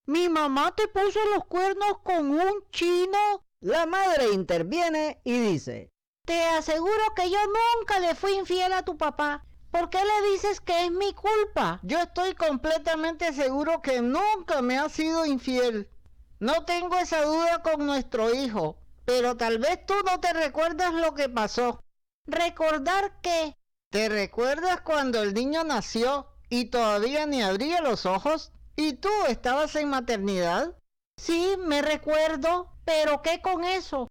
¿Mi 0.06 0.28
mamá 0.28 0.72
te 0.76 0.86
puso 0.86 1.18
los 1.34 1.46
cuernos 1.46 1.98
con 2.04 2.30
un 2.30 2.64
chino? 2.70 3.44
La 3.58 3.86
madre 3.86 4.30
interviene 4.34 5.20
y 5.24 5.36
dice, 5.36 5.90
Te 6.24 6.44
aseguro 6.44 7.02
que 7.16 7.28
yo 7.28 7.40
nunca 7.44 7.98
le 7.98 8.14
fui 8.14 8.34
infiel 8.34 8.72
a 8.72 8.84
tu 8.84 8.96
papá. 8.96 9.44
¿Por 9.72 9.90
qué 9.90 9.98
le 9.98 10.30
dices 10.30 10.60
que 10.60 10.84
es 10.84 10.92
mi 10.92 11.12
culpa? 11.12 11.80
Yo 11.82 11.98
estoy 11.98 12.36
completamente 12.36 13.32
seguro 13.32 13.82
que 13.82 14.00
nunca 14.00 14.62
me 14.62 14.78
has 14.78 14.92
sido 14.92 15.26
infiel. 15.26 15.90
No 16.38 16.64
tengo 16.64 16.98
esa 16.98 17.24
duda 17.24 17.62
con 17.62 17.84
nuestro 17.84 18.32
hijo, 18.32 18.78
pero 19.04 19.36
tal 19.36 19.58
vez 19.58 19.84
tú 19.86 19.94
no 20.06 20.20
te 20.20 20.32
recuerdas 20.32 20.94
lo 20.94 21.14
que 21.14 21.28
pasó. 21.28 21.82
¿Recordar 22.28 23.20
qué? 23.22 23.56
¿Te 23.92 24.08
recuerdas 24.08 24.80
cuando 24.80 25.22
el 25.22 25.34
niño 25.34 25.64
nació 25.64 26.26
y 26.48 26.64
todavía 26.70 27.26
ni 27.26 27.42
abría 27.42 27.82
los 27.82 28.06
ojos 28.06 28.50
y 28.74 28.94
tú 28.94 29.10
estabas 29.28 29.76
en 29.76 29.90
maternidad? 29.90 30.74
Sí, 31.20 31.56
me 31.58 31.82
recuerdo, 31.82 32.72
pero 32.86 33.20
¿qué 33.20 33.42
con 33.42 33.64
eso? 33.64 34.08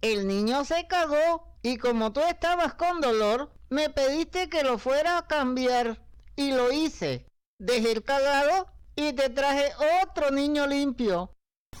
El 0.00 0.26
niño 0.26 0.64
se 0.64 0.88
cagó 0.88 1.46
y 1.62 1.76
como 1.76 2.12
tú 2.12 2.18
estabas 2.22 2.74
con 2.74 3.00
dolor, 3.00 3.52
me 3.68 3.88
pediste 3.88 4.48
que 4.48 4.64
lo 4.64 4.78
fuera 4.78 5.18
a 5.18 5.28
cambiar 5.28 6.04
y 6.34 6.50
lo 6.50 6.72
hice. 6.72 7.28
Dejé 7.60 7.92
el 7.92 8.02
cagado 8.02 8.66
y 8.96 9.12
te 9.12 9.30
traje 9.30 9.70
otro 10.02 10.32
niño 10.32 10.66
limpio. 10.66 11.36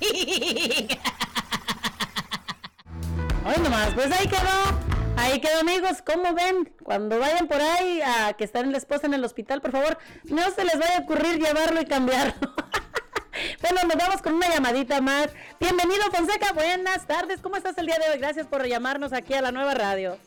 Hoy 3.44 3.60
nomás, 3.60 3.92
pues 3.94 4.12
ahí 4.12 4.28
quedó. 4.28 4.89
Ahí 5.16 5.40
quedó, 5.40 5.60
amigos. 5.60 6.02
¿Cómo 6.02 6.34
ven? 6.34 6.72
Cuando 6.82 7.18
vayan 7.18 7.46
por 7.46 7.60
ahí 7.60 8.00
a 8.02 8.32
que 8.34 8.44
están 8.44 8.72
la 8.72 8.78
esposa 8.78 9.06
en 9.06 9.14
el 9.14 9.24
hospital, 9.24 9.60
por 9.60 9.72
favor, 9.72 9.98
no 10.24 10.50
se 10.50 10.64
les 10.64 10.78
vaya 10.78 10.98
a 10.98 11.00
ocurrir 11.00 11.38
llevarlo 11.38 11.80
y 11.80 11.84
cambiarlo. 11.84 12.34
bueno, 13.62 13.80
nos 13.86 13.96
vamos 13.96 14.22
con 14.22 14.34
una 14.34 14.48
llamadita 14.48 15.00
más. 15.00 15.28
Bienvenido, 15.58 16.02
Fonseca. 16.10 16.52
Buenas 16.52 17.06
tardes. 17.06 17.40
¿Cómo 17.40 17.56
estás 17.56 17.76
el 17.78 17.86
día 17.86 17.98
de 17.98 18.12
hoy? 18.12 18.18
Gracias 18.18 18.46
por 18.46 18.66
llamarnos 18.66 19.12
aquí 19.12 19.34
a 19.34 19.42
la 19.42 19.52
nueva 19.52 19.74
radio. 19.74 20.18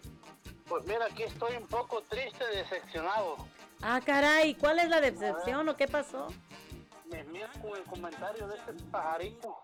Pues 0.67 0.85
mira, 0.85 1.05
aquí 1.05 1.23
estoy 1.23 1.55
un 1.57 1.67
poco 1.67 2.01
triste, 2.03 2.43
decepcionado. 2.55 3.37
Ah, 3.81 3.99
caray. 4.05 4.55
¿Cuál 4.55 4.79
es 4.79 4.89
la 4.89 5.01
decepción 5.01 5.67
o 5.67 5.75
qué 5.75 5.87
pasó? 5.87 6.27
Me 7.09 7.23
mira 7.25 7.49
con 7.61 7.75
el 7.75 7.83
comentario 7.83 8.47
de 8.47 8.55
este 8.57 8.73
pajarito. 8.89 9.55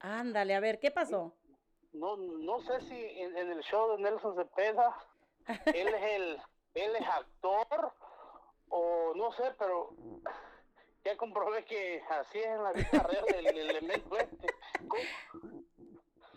Ándale, 0.00 0.54
a 0.54 0.60
ver, 0.60 0.80
¿qué 0.80 0.90
pasó? 0.90 1.34
No, 1.92 2.16
no 2.16 2.60
sé 2.60 2.80
si 2.82 3.20
en, 3.20 3.36
el 3.36 3.60
show 3.62 3.96
de 3.96 4.02
Nelson 4.02 4.36
Cepeda 4.36 4.94
él 5.66 5.88
es 5.88 6.02
el, 6.02 6.40
él 6.74 6.96
es 6.96 7.06
actor 7.06 7.92
o 8.68 9.12
no 9.14 9.32
sé, 9.32 9.54
pero 9.58 9.94
ya 11.04 11.16
comprobé 11.16 11.64
que 11.64 12.02
así 12.10 12.38
es 12.38 12.46
en 12.46 12.62
la 12.62 12.72
vida 12.72 13.02
real 13.08 13.24
el, 13.34 13.46
el 13.46 13.70
elemento 13.70 14.16
este. 14.18 14.48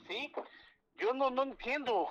Sí, 0.07 0.31
yo 0.97 1.13
no, 1.13 1.29
no 1.29 1.43
entiendo 1.43 2.07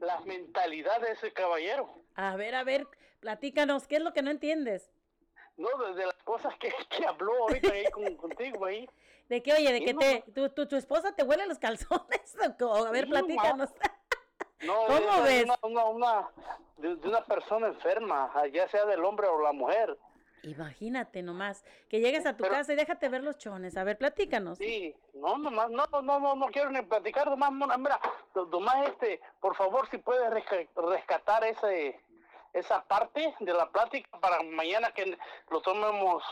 la 0.00 0.20
mentalidad 0.20 1.00
de 1.00 1.12
ese 1.12 1.32
caballero. 1.32 1.88
A 2.14 2.36
ver, 2.36 2.54
a 2.54 2.64
ver, 2.64 2.86
platícanos, 3.20 3.86
¿qué 3.86 3.96
es 3.96 4.02
lo 4.02 4.12
que 4.12 4.22
no 4.22 4.30
entiendes? 4.30 4.93
No, 5.56 5.68
de, 5.84 5.94
de 5.94 6.06
las 6.06 6.22
cosas 6.24 6.54
que, 6.58 6.72
que 6.90 7.06
habló 7.06 7.32
ahorita 7.42 7.72
ahí 7.72 7.84
con- 7.90 8.16
contigo 8.16 8.64
ahí. 8.66 8.88
De 9.28 9.42
que, 9.42 9.52
oye, 9.54 9.72
de 9.72 9.84
que 9.84 9.94
no, 9.94 10.00
te, 10.00 10.22
tu, 10.34 10.48
tu, 10.50 10.66
tu 10.68 10.76
esposa 10.76 11.14
te 11.14 11.22
huele 11.24 11.46
los 11.46 11.58
calzones. 11.58 12.36
A 12.86 12.90
ver, 12.90 13.08
platícanos. 13.08 13.70
No, 14.60 14.86
¿Cómo 14.86 15.22
de 15.24 15.28
ves? 15.28 15.44
Una, 15.44 15.58
una, 15.62 15.84
una- 15.84 16.30
de, 16.78 16.96
de 16.96 17.08
una 17.08 17.22
persona 17.22 17.66
enferma, 17.66 18.32
ya 18.50 18.66
sea 18.68 18.86
del 18.86 19.04
hombre 19.04 19.26
o 19.26 19.42
la 19.42 19.52
mujer. 19.52 19.98
Imagínate 20.42 21.22
nomás, 21.22 21.64
que 21.88 22.00
llegues 22.00 22.24
a 22.24 22.36
tu 22.36 22.44
casa 22.44 22.72
y 22.72 22.76
déjate 22.76 23.08
ver 23.10 23.22
los 23.22 23.36
chones. 23.36 23.76
A 23.76 23.84
ver, 23.84 23.98
platícanos. 23.98 24.56
Sí, 24.56 24.94
no, 25.14 25.36
nomás, 25.36 25.70
no, 25.70 25.84
no, 26.02 26.18
no, 26.20 26.34
no 26.34 26.46
quiero 26.46 26.70
ni 26.70 26.80
platicar, 26.82 27.28
nomás, 27.28 27.52
mira, 27.78 28.00
nomás 28.50 28.88
este, 28.88 29.20
por 29.40 29.54
favor, 29.54 29.86
si 29.90 29.98
puedes 29.98 30.30
resca- 30.30 30.68
rescatar 30.76 31.44
ese, 31.44 32.00
esa 32.54 32.82
parte 32.84 33.34
de 33.40 33.52
la 33.52 33.70
plática 33.70 34.08
para 34.20 34.42
mañana 34.42 34.92
que 34.92 35.18
lo 35.50 35.60
tomemos 35.60 36.22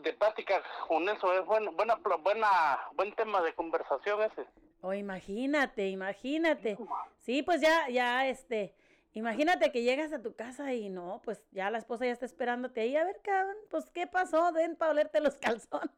de 0.00 0.12
plática 0.12 0.62
con 0.86 1.08
eso, 1.08 1.32
es 1.32 1.44
buena, 1.44 1.70
buena, 1.70 1.96
buena, 2.22 2.80
buen 2.94 3.12
tema 3.14 3.40
de 3.42 3.54
conversación 3.54 4.22
ese. 4.22 4.46
O 4.82 4.92
imagínate, 4.92 5.88
imagínate. 5.88 6.76
Sí, 7.20 7.42
pues 7.42 7.60
ya, 7.60 7.88
ya, 7.88 8.28
este, 8.28 8.74
imagínate 9.14 9.72
que 9.72 9.82
llegas 9.82 10.12
a 10.12 10.22
tu 10.22 10.36
casa 10.36 10.74
y 10.74 10.90
no, 10.90 11.20
pues 11.24 11.42
ya 11.50 11.70
la 11.70 11.78
esposa 11.78 12.04
ya 12.04 12.12
está 12.12 12.26
esperándote 12.26 12.82
ahí. 12.82 12.96
A 12.96 13.04
ver, 13.04 13.20
cabrón, 13.22 13.56
pues, 13.70 13.90
¿qué 13.90 14.06
pasó? 14.06 14.52
Ven 14.52 14.76
para 14.76 14.92
olerte 14.92 15.20
los 15.20 15.36
calzones. 15.38 15.90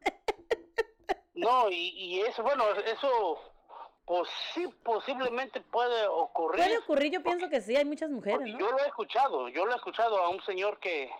No, 1.33 1.69
y, 1.69 1.89
y 1.89 2.21
eso, 2.21 2.41
bueno, 2.43 2.63
eso, 2.85 3.39
pues 4.09 4.27
sí, 4.55 4.67
posiblemente 4.83 5.61
puede 5.61 6.07
ocurrir. 6.07 6.63
Puede 6.63 6.77
ocurrir, 6.79 7.11
yo 7.11 7.21
pienso 7.21 7.47
que 7.47 7.61
sí, 7.61 7.75
hay 7.75 7.85
muchas 7.85 8.09
mujeres. 8.09 8.55
Yo 8.57 8.71
lo 8.71 8.79
he 8.79 8.87
escuchado, 8.87 9.49
yo 9.49 9.67
lo 9.67 9.71
he 9.71 9.75
escuchado 9.75 10.17
a 10.17 10.29
un 10.29 10.41
señor 10.45 10.79
que, 10.79 11.11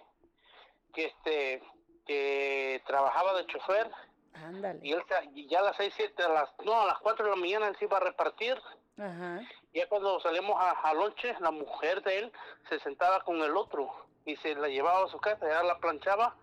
que 0.96 1.06
este, 1.06 1.62
que 2.08 2.82
trabajaba 2.88 3.36
de 3.36 3.46
chofer 3.46 3.92
Ándale. 4.34 4.80
y 4.82 4.94
él 4.94 5.04
ya 5.48 5.60
a 5.60 5.66
las 5.66 5.78
6, 5.78 5.94
7, 5.98 6.24
a 6.24 6.30
las, 6.30 6.50
no, 6.66 6.82
a 6.82 6.88
las 6.88 6.98
4 6.98 7.26
de 7.26 7.30
la 7.30 7.36
mañana 7.36 7.68
él 7.68 7.76
se 7.78 7.86
iba 7.86 7.98
a 7.98 8.00
repartir. 8.00 8.60
Ajá. 8.98 9.42
Ya 9.72 9.88
cuando 9.88 10.20
salimos 10.22 10.60
a, 10.60 10.72
a 10.72 10.94
lonche, 10.96 11.36
la 11.42 11.52
mujer 11.52 12.02
de 12.02 12.18
él 12.18 12.32
se 12.70 12.80
sentaba 12.80 13.24
con 13.24 13.36
el 13.44 13.56
otro 13.56 13.88
y 14.26 14.36
se 14.38 14.56
la 14.56 14.68
llevaba 14.68 15.06
a 15.06 15.10
su 15.10 15.20
casa, 15.20 15.48
ya 15.48 15.62
la 15.62 15.78
planchaba. 15.78 16.36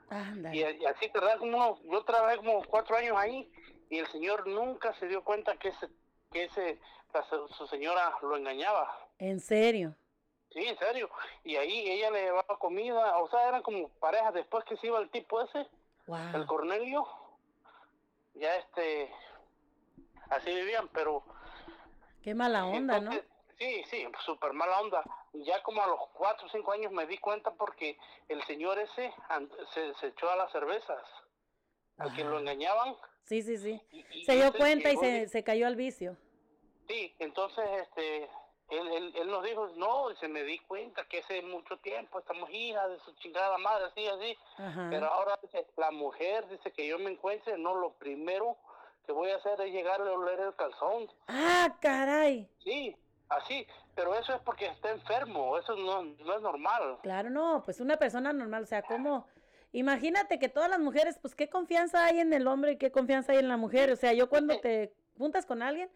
Y, 0.53 0.61
y 0.61 0.87
así, 0.87 1.11
¿verdad? 1.13 1.41
Como 1.41 1.81
yo 1.91 2.05
trabajé 2.05 2.37
como 2.37 2.63
cuatro 2.67 2.97
años 2.97 3.17
ahí 3.19 3.51
y 3.91 3.99
el 3.99 4.07
señor 4.13 4.47
nunca 4.47 4.95
se 5.01 5.09
dio 5.09 5.25
cuenta 5.25 5.57
que 5.57 5.71
ese, 5.71 5.89
que 6.37 6.45
ese, 6.45 6.79
la 7.15 7.23
su- 7.25 7.67
señora 7.67 8.13
lo 8.23 8.37
engañaba. 8.37 8.95
En 9.19 9.41
serio. 9.41 9.95
Sí, 10.51 10.67
en 10.67 10.79
serio. 10.79 11.09
Y 11.45 11.57
ahí 11.57 11.91
ella 11.91 12.11
le 12.11 12.23
llevaba 12.25 12.59
comida, 12.59 13.17
o 13.19 13.29
sea, 13.31 13.49
eran 13.49 13.63
como 13.63 13.89
parejas. 14.01 14.35
Después 14.35 14.65
que 14.65 14.77
se 14.77 14.87
iba 14.89 14.99
el 14.99 15.09
tipo 15.11 15.41
ese, 15.41 15.61
el 15.61 15.67
Wow. 16.07 16.47
Cornelio, 16.47 17.07
ya 18.35 18.55
este, 18.57 19.11
así 20.31 20.55
vivían, 20.55 20.89
pero 20.89 21.23
Qué 22.23 22.35
mala 22.35 22.67
onda, 22.67 23.01
¿no? 23.01 23.13
Sí, 23.59 23.83
sí, 23.91 24.07
súper 24.25 24.53
mala 24.53 24.81
onda. 24.81 25.03
Ya 25.33 25.63
como 25.63 25.83
a 25.83 25.87
los 25.87 26.01
cuatro 26.13 26.47
o 26.47 26.51
cinco 26.51 26.73
años 26.73 26.93
me 26.93 27.07
di 27.07 27.17
cuenta 27.19 27.51
porque 27.53 27.97
el 28.29 28.43
señor 28.45 28.79
ese 28.79 29.13
se, 29.73 29.95
se 29.95 30.09
echó 30.09 30.29
a 30.31 30.37
las 30.37 30.53
cervezas. 30.53 31.03
Al 31.99 32.15
que 32.15 32.25
lo 32.25 32.39
engañaban, 32.39 32.95
Sí, 33.25 33.43
sí, 33.43 33.57
sí. 33.57 33.81
y 33.91 34.25
Se 34.25 34.35
dio 34.37 34.53
cuenta 34.53 34.93
y 34.93 34.97
se, 34.99 35.29
se 35.29 35.43
cayó 35.43 35.67
al 35.67 35.75
vicio. 35.77 36.17
Sí, 36.89 37.15
entonces 37.19 37.65
este, 37.83 38.25
él, 38.71 38.89
él, 38.93 39.13
él 39.17 39.29
nos 39.29 39.45
dijo, 39.45 39.69
no, 39.77 40.09
dice, 40.09 40.29
me 40.29 40.43
di 40.43 40.59
cuenta 40.61 41.05
que 41.09 41.21
hace 41.21 41.43
mucho 41.43 41.77
tiempo 41.79 42.19
estamos 42.19 42.51
hijas 42.51 42.91
de 42.91 42.99
su 43.01 43.13
chingada 43.17 43.59
madre, 43.59 43.87
así, 43.87 44.07
así. 44.07 44.39
Ajá. 44.59 44.89
Pero 44.91 45.07
ahora 45.07 45.39
dice, 45.43 45.67
la 45.77 45.91
mujer 45.91 46.49
dice 46.49 46.73
que 46.73 46.87
yo 46.87 46.99
me 46.99 47.11
encuentre, 47.11 47.57
no, 47.59 47.75
lo 47.75 47.93
primero 47.95 48.57
que 49.07 49.13
voy 49.13 49.31
a 49.31 49.37
hacer 49.37 49.61
es 49.61 49.73
llegarle 49.73 50.11
a 50.11 50.15
oler 50.15 50.41
el 50.41 50.55
calzón. 50.57 51.09
Ah, 51.29 51.77
caray. 51.81 52.49
Sí, 52.59 52.97
así, 53.29 53.67
pero 53.95 54.15
eso 54.15 54.35
es 54.35 54.41
porque 54.41 54.67
está 54.67 54.91
enfermo, 54.91 55.59
eso 55.59 55.77
no, 55.77 56.03
no 56.03 56.35
es 56.35 56.43
normal. 56.43 56.99
Claro, 57.03 57.31
no, 57.31 57.63
pues 57.65 57.81
una 57.81 57.97
persona 57.97 58.33
normal, 58.33 58.65
o 58.65 58.67
sea, 58.67 58.83
¿cómo? 58.83 59.27
Imagínate 59.73 60.39
que 60.39 60.49
todas 60.49 60.71
las 60.71 60.81
mujeres, 60.81 61.19
pues 61.21 61.35
qué 61.35 61.49
confianza 61.49 62.05
hay 62.05 62.21
en 62.21 62.33
el 62.33 62.47
hombre 62.47 62.73
y 62.73 62.79
qué 62.79 62.91
confianza 62.91 63.33
hay 63.33 63.39
en 63.39 63.49
la 63.49 63.57
mujer. 63.57 63.93
O 63.93 63.97
sea, 63.97 64.13
yo 64.13 64.29
cuando 64.29 64.59
te 64.61 64.93
juntas 65.19 65.45
con 65.45 65.63
alguien 65.63 65.91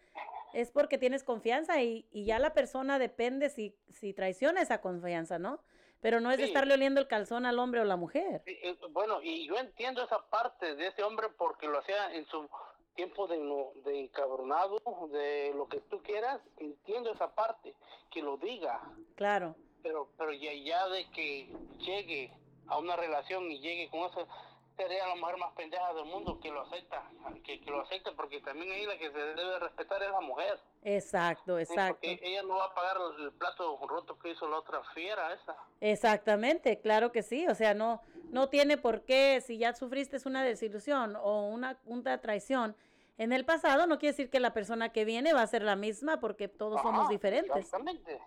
es 0.53 0.71
porque 0.71 0.97
tienes 0.97 1.23
confianza 1.23 1.81
y, 1.81 2.07
y 2.11 2.25
ya 2.25 2.39
la 2.39 2.53
persona 2.53 2.99
depende 2.99 3.49
si, 3.49 3.75
si 3.89 4.13
traiciona 4.13 4.61
esa 4.61 4.81
confianza, 4.81 5.39
¿no? 5.39 5.59
Pero 6.01 6.19
no 6.19 6.31
es 6.31 6.37
de 6.39 6.45
estarle 6.45 6.73
oliendo 6.73 6.99
el 6.99 7.07
calzón 7.07 7.45
al 7.45 7.59
hombre 7.59 7.79
o 7.81 7.83
la 7.83 7.95
mujer. 7.95 8.41
Sí, 8.45 8.57
eh, 8.63 8.75
Bueno, 8.89 9.21
y 9.21 9.47
yo 9.47 9.55
entiendo 9.57 10.03
esa 10.03 10.19
parte 10.29 10.75
de 10.75 10.87
ese 10.87 11.03
hombre 11.03 11.27
porque 11.37 11.67
lo 11.67 11.77
hacía 11.77 12.13
en 12.15 12.25
su 12.25 12.49
tiempo 12.95 13.27
de, 13.27 13.37
de 13.85 13.99
encabronado, 13.99 14.79
de 15.11 15.53
lo 15.55 15.67
que 15.67 15.79
tú 15.81 16.01
quieras, 16.01 16.41
entiendo 16.57 17.11
esa 17.13 17.33
parte, 17.35 17.75
que 18.09 18.21
lo 18.21 18.37
diga, 18.37 18.81
Claro. 19.15 19.55
pero 19.83 20.09
pero 20.17 20.33
ya, 20.33 20.51
ya 20.53 20.87
de 20.89 21.09
que 21.11 21.55
llegue 21.79 22.33
a 22.67 22.77
una 22.79 22.95
relación 22.95 23.49
y 23.51 23.59
llegue 23.59 23.89
con 23.89 24.01
eso, 24.09 24.27
sería 24.77 25.07
la 25.07 25.15
mujer 25.15 25.37
más 25.37 25.53
pendeja 25.53 25.93
del 25.93 26.05
mundo 26.05 26.39
que 26.39 26.49
lo 26.49 26.61
acepta, 26.61 27.03
que, 27.43 27.61
que 27.61 27.69
lo 27.69 27.81
acepte, 27.81 28.11
porque 28.13 28.41
también 28.41 28.71
ahí 28.71 28.85
la 28.85 28.97
que 28.97 29.11
se 29.11 29.17
debe 29.17 29.59
respetar 29.59 30.01
es 30.01 30.09
la 30.11 30.21
mujer. 30.21 30.59
Exacto, 30.83 31.57
Sí, 31.57 31.63
exacto. 31.63 31.95
porque 32.01 32.19
ella 32.23 32.43
no 32.43 32.55
va 32.57 32.65
a 32.65 32.73
pagar 32.73 32.97
el 33.19 33.31
plato 33.33 33.79
roto 33.87 34.17
que 34.17 34.31
hizo 34.31 34.47
la 34.47 34.57
otra 34.57 34.81
fiera 34.93 35.33
esa. 35.33 35.55
Exactamente, 35.81 36.79
claro 36.79 37.11
que 37.11 37.21
sí. 37.21 37.47
O 37.47 37.55
sea, 37.55 37.73
no, 37.73 38.01
no 38.29 38.49
tiene 38.49 38.77
por 38.77 39.01
qué, 39.03 39.41
si 39.41 39.57
ya 39.57 39.73
sufriste 39.73 40.17
una 40.25 40.43
desilusión 40.43 41.15
o 41.15 41.47
una, 41.47 41.77
una 41.85 42.19
traición 42.19 42.75
en 43.17 43.33
el 43.33 43.45
pasado, 43.45 43.85
no 43.85 43.99
quiere 43.99 44.13
decir 44.13 44.29
que 44.31 44.39
la 44.39 44.53
persona 44.53 44.91
que 44.91 45.05
viene 45.05 45.33
va 45.33 45.43
a 45.43 45.47
ser 45.47 45.61
la 45.61 45.75
misma 45.75 46.19
porque 46.19 46.47
todos 46.47 46.81
somos 46.81 47.07
diferentes. 47.09 47.55
Exactamente, 47.55 48.19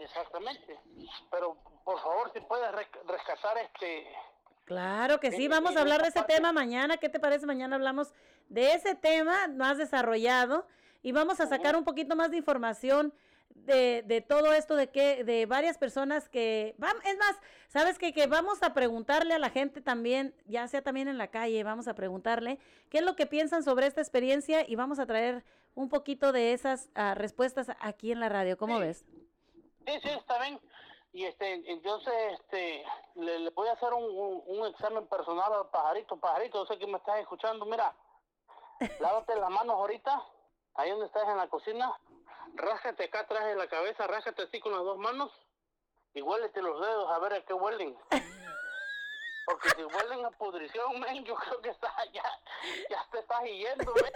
exactamente. 0.00 0.80
Pero 1.30 1.56
por 1.84 2.00
favor, 2.00 2.32
si 2.32 2.40
puedes 2.40 2.72
rescatar 3.06 3.58
este. 3.58 4.06
Claro 4.64 5.20
que 5.20 5.32
sí, 5.32 5.48
vamos 5.48 5.76
a 5.76 5.80
hablar 5.80 6.02
de 6.02 6.08
ese 6.08 6.22
tema 6.22 6.52
mañana. 6.52 6.96
¿Qué 6.96 7.08
te 7.08 7.18
parece? 7.18 7.46
Mañana 7.46 7.76
hablamos 7.76 8.12
de 8.48 8.74
ese 8.74 8.94
tema 8.94 9.48
más 9.48 9.78
desarrollado 9.78 10.66
y 11.02 11.12
vamos 11.12 11.40
a 11.40 11.46
sacar 11.46 11.76
un 11.76 11.84
poquito 11.84 12.14
más 12.14 12.30
de 12.30 12.36
información 12.36 13.12
de, 13.54 14.02
de 14.06 14.20
todo 14.20 14.52
esto 14.52 14.76
de 14.76 14.90
que 14.90 15.24
de 15.24 15.46
varias 15.46 15.78
personas 15.78 16.28
que 16.28 16.74
es 17.04 17.18
más, 17.18 17.36
sabes 17.68 17.98
que, 17.98 18.12
que 18.12 18.26
vamos 18.26 18.62
a 18.62 18.72
preguntarle 18.74 19.34
a 19.34 19.38
la 19.38 19.50
gente 19.50 19.80
también, 19.80 20.34
ya 20.46 20.66
sea 20.68 20.82
también 20.82 21.08
en 21.08 21.18
la 21.18 21.28
calle, 21.28 21.62
vamos 21.64 21.88
a 21.88 21.94
preguntarle 21.94 22.58
qué 22.88 22.98
es 22.98 23.04
lo 23.04 23.16
que 23.16 23.26
piensan 23.26 23.62
sobre 23.62 23.86
esta 23.86 24.00
experiencia 24.00 24.68
y 24.68 24.74
vamos 24.76 24.98
a 24.98 25.06
traer 25.06 25.44
un 25.74 25.88
poquito 25.88 26.32
de 26.32 26.52
esas 26.52 26.88
ah, 26.94 27.14
respuestas 27.14 27.68
aquí 27.80 28.12
en 28.12 28.20
la 28.20 28.28
radio. 28.28 28.56
¿Cómo 28.56 28.78
ves? 28.78 29.04
Sí, 29.86 29.92
sí, 30.02 30.08
está 30.08 30.40
bien. 30.40 30.60
Y 31.12 31.26
este, 31.26 31.70
entonces, 31.70 32.14
este, 32.32 32.84
le, 33.16 33.38
le 33.40 33.50
voy 33.50 33.68
a 33.68 33.72
hacer 33.72 33.92
un, 33.92 34.04
un, 34.04 34.42
un 34.46 34.66
examen 34.66 35.06
personal 35.06 35.52
al 35.52 35.68
pajarito. 35.68 36.16
Pajarito, 36.16 36.64
yo 36.64 36.66
sé 36.66 36.78
que 36.78 36.86
me 36.86 36.96
estás 36.96 37.20
escuchando. 37.20 37.66
Mira, 37.66 37.94
lávate 39.00 39.36
las 39.36 39.50
manos 39.50 39.76
ahorita, 39.76 40.22
ahí 40.74 40.90
donde 40.90 41.06
estás 41.06 41.28
en 41.28 41.36
la 41.36 41.48
cocina. 41.48 41.92
Ráscate 42.54 43.04
acá 43.04 43.20
atrás 43.20 43.44
de 43.44 43.56
la 43.56 43.68
cabeza, 43.68 44.06
ráscate 44.06 44.42
así 44.42 44.60
con 44.60 44.72
las 44.72 44.82
dos 44.82 44.98
manos 44.98 45.30
y 46.14 46.22
huélete 46.22 46.60
los 46.60 46.80
dedos 46.80 47.10
a 47.10 47.18
ver 47.18 47.34
a 47.34 47.44
qué 47.44 47.54
huelen. 47.54 47.96
Porque 49.46 49.70
si 49.70 49.82
huelen 49.82 50.24
a 50.24 50.30
pudrición, 50.30 51.00
men, 51.00 51.24
yo 51.24 51.34
creo 51.34 51.60
que 51.60 51.70
está, 51.70 51.92
ya, 52.12 52.22
ya 52.90 53.06
te 53.10 53.18
estás 53.18 53.42
yendo, 53.44 53.92
men. 53.94 54.12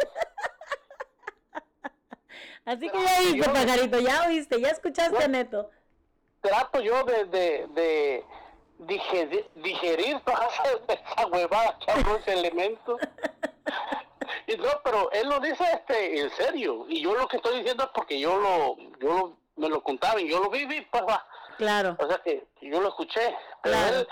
Así 2.65 2.91
que 2.91 3.01
ya 3.01 3.19
oíste, 3.21 3.49
pajarito, 3.51 4.01
ya 4.01 4.27
oíste, 4.27 4.61
ya 4.61 4.69
escuchaste, 4.69 5.29
Neto. 5.29 5.71
Trato 6.41 6.81
yo 6.81 7.03
de, 7.05 7.25
de, 7.27 7.67
de 7.71 8.25
digerir, 8.79 9.49
digerir 9.57 10.21
toda 10.21 10.47
esa, 10.47 10.93
esa 10.93 11.27
huevada 11.27 11.79
que 11.79 11.91
hablo 11.91 12.17
ese 12.17 12.33
elemento. 12.35 12.97
Y 14.47 14.57
no, 14.57 14.69
pero 14.85 15.11
él 15.13 15.29
lo 15.29 15.41
dice 15.41 15.65
este 15.73 16.21
en 16.21 16.31
serio. 16.31 16.87
Y 16.89 17.01
yo 17.03 17.15
lo 17.15 17.27
que 17.29 17.37
estoy 17.37 17.59
diciendo 17.59 17.85
es 17.85 17.91
porque 17.95 18.19
yo 18.19 18.37
lo, 18.39 18.77
yo 18.99 19.09
lo, 19.09 19.37
me 19.57 19.69
lo 19.69 19.83
contaba 19.83 20.21
y 20.21 20.29
yo 20.29 20.41
lo 20.41 20.51
viví, 20.51 20.81
pues 20.91 21.03
va. 21.09 21.27
Claro. 21.59 21.97
O 21.99 22.07
sea 22.07 22.19
que 22.19 22.47
yo 22.61 22.81
lo 22.81 22.89
escuché. 22.89 23.35
Pero 23.63 23.77
Claro. 23.77 23.97
él, 23.99 24.09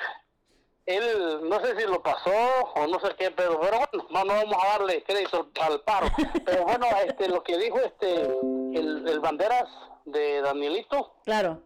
él, 0.87 1.49
no 1.49 1.61
sé 1.61 1.77
si 1.77 1.87
lo 1.87 2.03
pasó 2.03 2.31
o 2.75 2.87
no 2.87 2.99
sé 3.01 3.15
qué, 3.17 3.31
pero, 3.31 3.61
pero 3.61 3.79
bueno, 3.79 4.07
no, 4.11 4.25
no 4.25 4.35
vamos 4.35 4.65
a 4.65 4.69
darle 4.79 5.03
crédito 5.05 5.49
al, 5.61 5.73
al 5.73 5.81
paro. 5.83 6.07
Pero 6.45 6.65
bueno, 6.65 6.87
este, 7.07 7.29
lo 7.29 7.43
que 7.43 7.57
dijo 7.59 7.79
este, 7.81 8.23
el, 8.23 9.07
el 9.09 9.21
Banderas 9.21 9.69
de 10.05 10.43
Danielito, 10.43 11.15
Claro. 11.25 11.63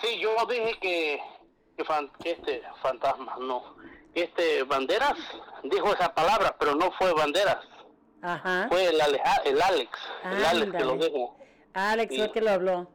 Sí, 0.00 0.18
yo 0.18 0.34
dije 0.46 0.78
que, 0.80 1.20
que, 1.76 1.84
fan- 1.84 2.10
que 2.22 2.32
este 2.32 2.62
fantasma, 2.82 3.36
no. 3.40 3.76
Este 4.14 4.62
Banderas 4.64 5.14
dijo 5.64 5.92
esa 5.92 6.14
palabra, 6.14 6.54
pero 6.58 6.74
no 6.74 6.90
fue 6.92 7.12
Banderas, 7.12 7.58
Ajá. 8.22 8.66
fue 8.68 8.86
el, 8.86 9.00
Aleja- 9.00 9.42
el 9.44 9.60
Alex, 9.60 9.90
el 10.24 10.44
Alex 10.44 10.72
que 10.72 10.84
lo 10.84 10.96
dijo. 10.96 11.36
Alex 11.74 12.14
fue 12.14 12.24
el 12.26 12.32
que 12.32 12.40
lo 12.40 12.50
habló. 12.50 12.90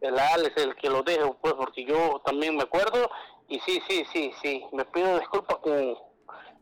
El 0.00 0.18
Alex 0.18 0.56
el 0.56 0.74
que 0.76 0.88
lo 0.90 1.02
dijo, 1.02 1.36
pues, 1.40 1.54
porque 1.54 1.84
yo 1.84 2.20
también 2.24 2.56
me 2.56 2.62
acuerdo. 2.62 3.10
Y 3.48 3.60
sí, 3.60 3.82
sí, 3.88 4.04
sí, 4.12 4.32
sí, 4.42 4.64
me 4.72 4.84
pido 4.86 5.18
disculpas 5.18 5.58
con 5.58 5.96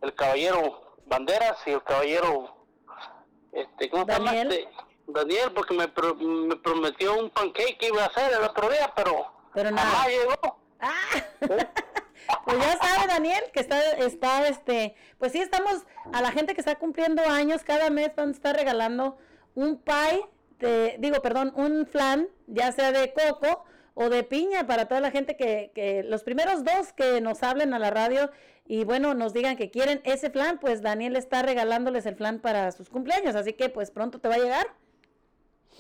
el 0.03 0.15
caballero 0.15 0.97
Banderas 1.07 1.57
y 1.67 1.71
el 1.71 1.83
caballero, 1.83 2.57
este, 3.53 3.89
¿cómo 3.91 4.05
se 4.07 4.13
llama? 4.13 4.35
Este, 4.37 4.69
Daniel, 5.09 5.53
porque 5.55 5.75
me, 5.75 5.89
pro- 5.89 6.15
me 6.15 6.57
prometió 6.57 7.19
un 7.19 7.31
pancake 7.31 7.77
que 7.79 7.89
iba 7.89 8.03
a 8.05 8.07
hacer 8.07 8.33
el 8.33 8.45
otro 8.45 8.69
día, 8.71 8.93
pero, 8.95 9.33
Pero 9.55 9.69
jamás 9.71 9.85
nada. 9.93 10.07
llegó. 10.09 10.59
Pues 12.45 12.59
ya 12.59 12.77
sabe 12.77 13.07
Daniel 13.07 13.43
que 13.55 13.61
está, 13.61 13.81
está, 13.93 14.49
este, 14.49 14.95
pues 15.19 15.33
sí 15.33 15.39
estamos, 15.41 15.87
a 16.13 16.21
la 16.21 16.31
gente 16.31 16.53
que 16.55 16.61
está 16.61 16.75
cumpliendo 16.77 17.23
años, 17.27 17.63
cada 17.65 17.89
mes 17.89 18.15
van 18.15 18.29
a 18.29 18.33
estar 18.33 18.55
regalando 18.55 19.17
un 19.55 19.79
pie, 19.79 20.27
de, 20.59 20.97
digo, 20.99 21.23
perdón, 21.23 21.53
un 21.57 21.87
flan, 21.87 22.29
ya 22.47 22.71
sea 22.73 22.93
de 22.93 23.15
coco 23.15 23.65
o 23.95 24.11
de 24.11 24.25
piña 24.25 24.67
para 24.67 24.87
toda 24.89 25.01
la 25.01 25.11
gente 25.11 25.37
que, 25.39 25.73
que 25.75 26.03
los 26.03 26.23
primeros 26.23 26.65
dos 26.65 26.93
que 26.93 27.23
nos 27.23 27.43
hablen 27.43 27.73
a 27.73 27.79
la 27.79 27.91
radio 27.91 28.31
y 28.67 28.85
bueno, 28.85 29.15
nos 29.15 29.33
digan 29.33 29.57
que 29.57 29.71
quieren 29.71 30.03
ese 30.05 30.29
flan, 30.29 30.59
pues 30.59 30.83
Daniel 30.83 31.17
está 31.17 31.41
regalándoles 31.43 32.05
el 32.05 32.17
flan 32.17 32.41
para 32.41 32.73
sus 32.73 32.91
cumpleaños, 32.91 33.37
así 33.37 33.55
que 33.55 33.71
pues 33.71 33.91
pronto 33.91 34.21
te 34.21 34.29
va 34.29 34.35
a 34.35 34.39
llegar. 34.39 34.67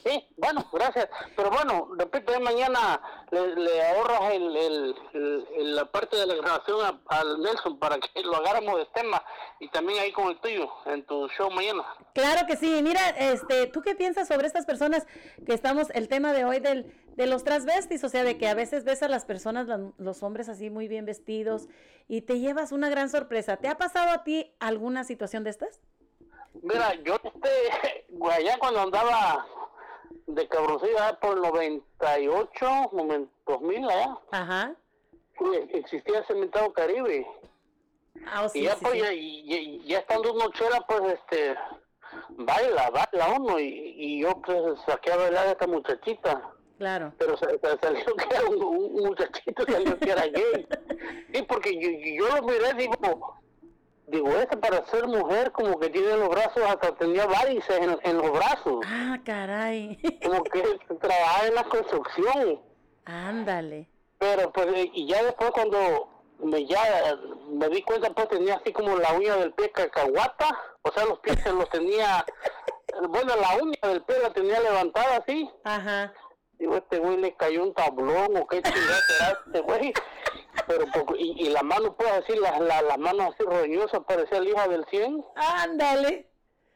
Sí, 0.05 0.27
bueno, 0.37 0.65
gracias. 0.73 1.09
Pero 1.37 1.51
bueno, 1.51 1.89
repito, 1.97 2.39
mañana 2.41 3.01
le, 3.31 3.57
le 3.57 3.87
ahorras 3.89 4.33
el, 4.33 4.57
el- 4.57 4.97
el- 5.12 5.49
el- 5.57 5.77
la 5.77 5.85
parte 5.87 6.16
de 6.16 6.27
la 6.27 6.35
grabación 6.37 7.01
al 7.09 7.41
Nelson 7.43 7.79
para 7.79 7.99
que 7.99 8.23
lo 8.23 8.37
agarramos 8.37 8.77
de 8.79 8.87
tema 8.95 9.23
y 9.61 9.69
también 9.70 9.99
ahí 9.99 10.12
con 10.12 10.29
el 10.29 10.39
tuyo 10.41 10.69
en 10.87 11.05
tu 11.05 11.29
show 11.31 11.51
mañana. 11.51 11.85
Claro 12.15 12.47
que 12.47 12.57
sí. 12.57 12.81
Mira, 12.83 13.09
este, 13.11 13.66
¿tú 13.66 13.83
qué 13.83 13.95
piensas 13.95 14.29
sobre 14.29 14.47
estas 14.47 14.66
personas 14.66 15.07
que 15.45 15.53
estamos, 15.55 15.91
el 15.91 16.09
tema 16.09 16.33
de 16.33 16.45
hoy 16.45 16.61
del, 16.61 16.93
de 17.16 17.27
los 17.27 17.45
transvestis, 17.45 18.03
o 18.05 18.09
sea, 18.09 18.23
de 18.25 18.39
que 18.39 18.49
a 18.49 18.55
veces 18.55 18.85
ves 18.85 19.03
a 19.03 19.09
las 19.09 19.25
personas, 19.25 19.66
los 19.99 20.23
hombres 20.23 20.49
así 20.49 20.70
muy 20.70 20.87
bien 20.89 21.05
vestidos 21.05 21.66
y 22.07 22.23
te 22.23 22.39
llevas 22.39 22.73
una 22.73 22.89
gran 22.89 23.11
sorpresa. 23.11 23.57
¿Te 23.57 23.69
ha 23.69 23.77
pasado 23.77 24.11
a 24.11 24.23
ti 24.25 24.55
alguna 24.61 25.05
situación 25.05 25.45
de 25.45 25.51
estas? 25.51 25.81
Mira, 26.62 26.95
yo 27.05 27.16
este, 27.23 28.07
allá 28.33 28.57
cuando 28.59 28.81
andaba 28.81 29.47
de 30.28 30.46
cabroncillo 30.48 30.98
allá 30.98 31.18
por 31.20 31.36
el 31.36 31.42
98, 31.42 32.66
momen- 32.92 33.28
2000 33.46 33.90
allá, 33.90 34.18
Ajá. 34.30 34.74
existía 35.72 36.18
el 36.18 36.26
cementerio 36.26 36.72
Caribe. 36.72 37.26
Ah, 38.26 38.42
oh, 38.44 38.48
sí, 38.48 38.60
y 38.60 38.62
ya 38.64 38.74
sí, 38.74 38.78
pues 38.82 38.92
sí. 38.94 39.00
ya, 39.00 39.12
y- 39.12 39.44
y- 39.46 39.82
ya 39.86 39.98
estando 40.00 40.32
chela, 40.52 40.80
pues 40.86 41.14
este, 41.14 41.56
baila, 42.30 42.90
baila 42.90 43.38
uno, 43.38 43.59
y, 43.59 43.94
y 43.96 44.20
yo 44.22 44.32
pues 44.42 44.60
saqué 44.86 45.12
a 45.12 45.16
bailar 45.16 45.46
a 45.46 45.50
esta 45.52 45.66
muchachita. 45.66 46.50
Claro. 46.78 47.12
Pero 47.18 47.36
sa- 47.36 47.48
sa- 47.62 47.78
salió 47.80 48.05
que 48.16 48.34
era 48.34 48.44
un, 48.48 48.62
un 48.62 49.05
muchachito, 49.05 49.64
salió 49.66 49.98
que 49.98 50.10
era 50.10 50.26
gay. 50.26 50.66
Sí, 51.32 51.42
porque 51.42 51.74
yo, 51.78 51.88
yo 52.28 52.36
lo 52.36 52.42
miré, 52.46 52.72
digo, 52.74 53.36
digo, 54.09 54.28
este 54.30 54.56
para 54.56 54.85
ser 54.86 55.06
mujer 55.06 55.52
como 55.52 55.78
que 55.78 55.90
tiene 55.90 56.16
los 56.16 56.28
brazos, 56.28 56.62
hasta 56.66 56.94
tenía 56.97 57.26
varices 57.26 57.78
en, 57.78 57.98
en 58.02 58.18
los 58.18 58.30
brazos. 58.32 58.80
Ah, 58.86 59.18
caray. 59.24 59.98
Como 60.22 60.43
que 60.44 60.62
trabajaba 61.01 61.47
en 61.47 61.55
la 61.55 61.64
construcción. 61.64 62.60
Ándale. 63.05 63.89
Pero 64.18 64.52
pues, 64.52 64.66
eh, 64.74 64.90
y 64.93 65.06
ya 65.06 65.22
después 65.22 65.51
cuando 65.52 66.18
me 66.40 66.66
ya 66.66 66.80
me 67.51 67.68
di 67.68 67.82
cuenta, 67.82 68.10
pues 68.10 68.28
tenía 68.28 68.56
así 68.56 68.72
como 68.72 68.97
la 68.97 69.12
uña 69.14 69.36
del 69.36 69.52
pie 69.52 69.70
cacahuata, 69.70 70.48
o 70.82 70.93
sea, 70.93 71.05
los 71.05 71.18
pies 71.20 71.39
se 71.43 71.52
los 71.52 71.68
tenía, 71.70 72.24
bueno, 73.09 73.35
la 73.36 73.56
uña 73.62 73.78
del 73.82 74.02
pie 74.02 74.16
la 74.22 74.30
tenía 74.32 74.60
levantada 74.60 75.18
así. 75.18 75.51
Ajá. 75.64 76.12
Digo, 76.59 76.76
este 76.76 76.98
güey 76.98 77.18
le 77.18 77.36
cayó 77.36 77.62
un 77.62 77.72
tablón 77.72 78.36
o 78.36 78.47
qué 78.48 78.60
chingada 78.62 78.98
será 79.09 79.39
este 79.47 79.60
güey. 79.60 79.93
Pero, 80.66 80.86
poco- 80.93 81.16
y, 81.16 81.32
y 81.47 81.48
la 81.51 81.62
mano, 81.62 81.94
pues 81.94 82.10
así, 82.12 82.35
las 82.39 82.59
la, 82.60 82.82
las 82.82 82.98
manos 82.98 83.35
así 83.35 83.43
roñosas, 83.44 84.01
parecía 84.06 84.39
el 84.39 84.48
hijo 84.48 84.68
del 84.68 84.85
100. 84.86 85.24
Ándale. 85.36 86.26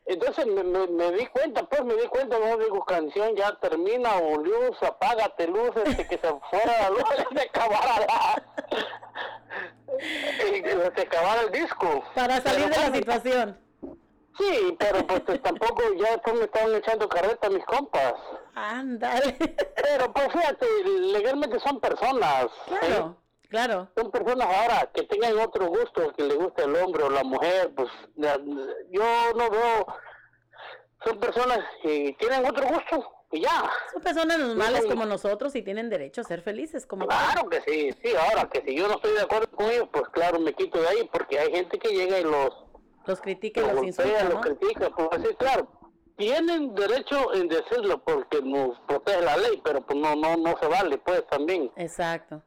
Entonces 0.04 0.46
me, 0.46 0.64
me, 0.64 0.86
me 0.88 1.12
di 1.12 1.26
cuenta, 1.28 1.62
pues 1.68 1.84
me 1.84 1.94
di 1.94 2.06
cuenta, 2.08 2.36
no 2.38 2.56
digo, 2.56 2.84
canción 2.84 3.36
ya 3.36 3.54
termina, 3.60 4.16
o 4.16 4.36
luz, 4.36 4.82
apágate 4.82 5.46
luz, 5.46 5.70
este, 5.84 6.06
que 6.08 6.18
se 6.18 6.28
fuera 6.50 6.82
la 6.82 6.90
luz, 6.90 7.04
se 7.36 7.40
acabara 7.42 8.00
la... 8.00 8.42
y 10.56 10.62
que 10.62 10.70
se 10.96 11.02
acabara 11.02 11.42
el 11.42 11.52
disco. 11.52 12.02
Para 12.14 12.40
salir 12.40 12.68
Pero 12.68 12.82
de 12.82 12.90
la 12.90 12.96
situación. 12.96 13.60
Sí, 14.38 14.76
pero 14.78 15.06
pues 15.06 15.20
pues, 15.20 15.42
tampoco, 15.42 15.82
ya 15.98 16.12
después 16.12 16.36
me 16.36 16.44
estaban 16.46 16.74
echando 16.74 17.08
carreta 17.08 17.50
mis 17.50 17.64
compas. 17.66 18.14
Ándale. 18.54 19.36
Pero 19.76 20.12
pues 20.12 20.32
fíjate, 20.32 20.66
legalmente 20.84 21.60
son 21.60 21.78
personas. 21.80 22.46
Claro, 22.66 23.16
claro. 23.52 23.88
Son 23.96 24.10
personas 24.10 24.48
ahora 24.48 24.90
que 24.92 25.02
tengan 25.04 25.38
otro 25.38 25.66
gusto, 25.68 26.12
que 26.16 26.24
le 26.24 26.34
guste 26.34 26.64
el 26.64 26.74
hombre 26.74 27.04
o 27.04 27.10
la 27.10 27.22
mujer, 27.22 27.70
pues 27.76 27.88
yo 28.90 29.04
no 29.36 29.50
veo, 29.50 29.86
son 31.04 31.20
personas 31.20 31.58
que 31.82 32.16
tienen 32.18 32.44
otro 32.46 32.66
gusto 32.66 33.12
y 33.30 33.40
ya. 33.42 33.70
Son 33.92 34.02
personas 34.02 34.38
normales 34.38 34.82
Sí. 34.82 34.88
como 34.88 35.04
nosotros 35.06 35.54
y 35.54 35.62
tienen 35.62 35.88
derecho 35.90 36.20
a 36.22 36.24
ser 36.24 36.42
felices 36.42 36.86
como 36.86 37.06
Claro 37.06 37.48
que 37.48 37.60
sí, 37.62 37.90
sí, 38.02 38.14
ahora 38.16 38.48
que 38.48 38.62
si 38.66 38.74
yo 38.76 38.88
no 38.88 38.94
estoy 38.96 39.12
de 39.12 39.20
acuerdo 39.22 39.50
con 39.56 39.66
ellos, 39.70 39.88
pues 39.92 40.04
claro, 40.12 40.38
me 40.40 40.52
quito 40.54 40.80
de 40.80 40.88
ahí 40.88 41.08
porque 41.12 41.38
hay 41.38 41.52
gente 41.52 41.78
que 41.78 41.90
llega 41.90 42.18
y 42.18 42.24
los, 42.24 42.50
los 43.06 43.20
critica 43.20 43.60
y 43.60 43.64
los 43.64 43.74
los 43.74 43.82
golpea, 43.84 44.06
insulta, 44.06 44.24
los 44.24 44.34
¿no? 44.34 44.40
critica, 44.40 44.90
pues 44.96 45.22
sí, 45.28 45.34
claro. 45.36 45.68
Tienen 46.16 46.74
derecho 46.74 47.32
en 47.34 47.48
decirlo 47.48 48.02
porque 48.04 48.42
nos 48.42 48.78
protege 48.80 49.22
la 49.22 49.36
ley, 49.38 49.60
pero 49.64 49.80
pues 49.84 49.98
no, 49.98 50.14
no, 50.14 50.36
no 50.36 50.56
se 50.60 50.66
vale, 50.68 50.98
pues 50.98 51.26
también. 51.28 51.72
Exacto. 51.76 52.42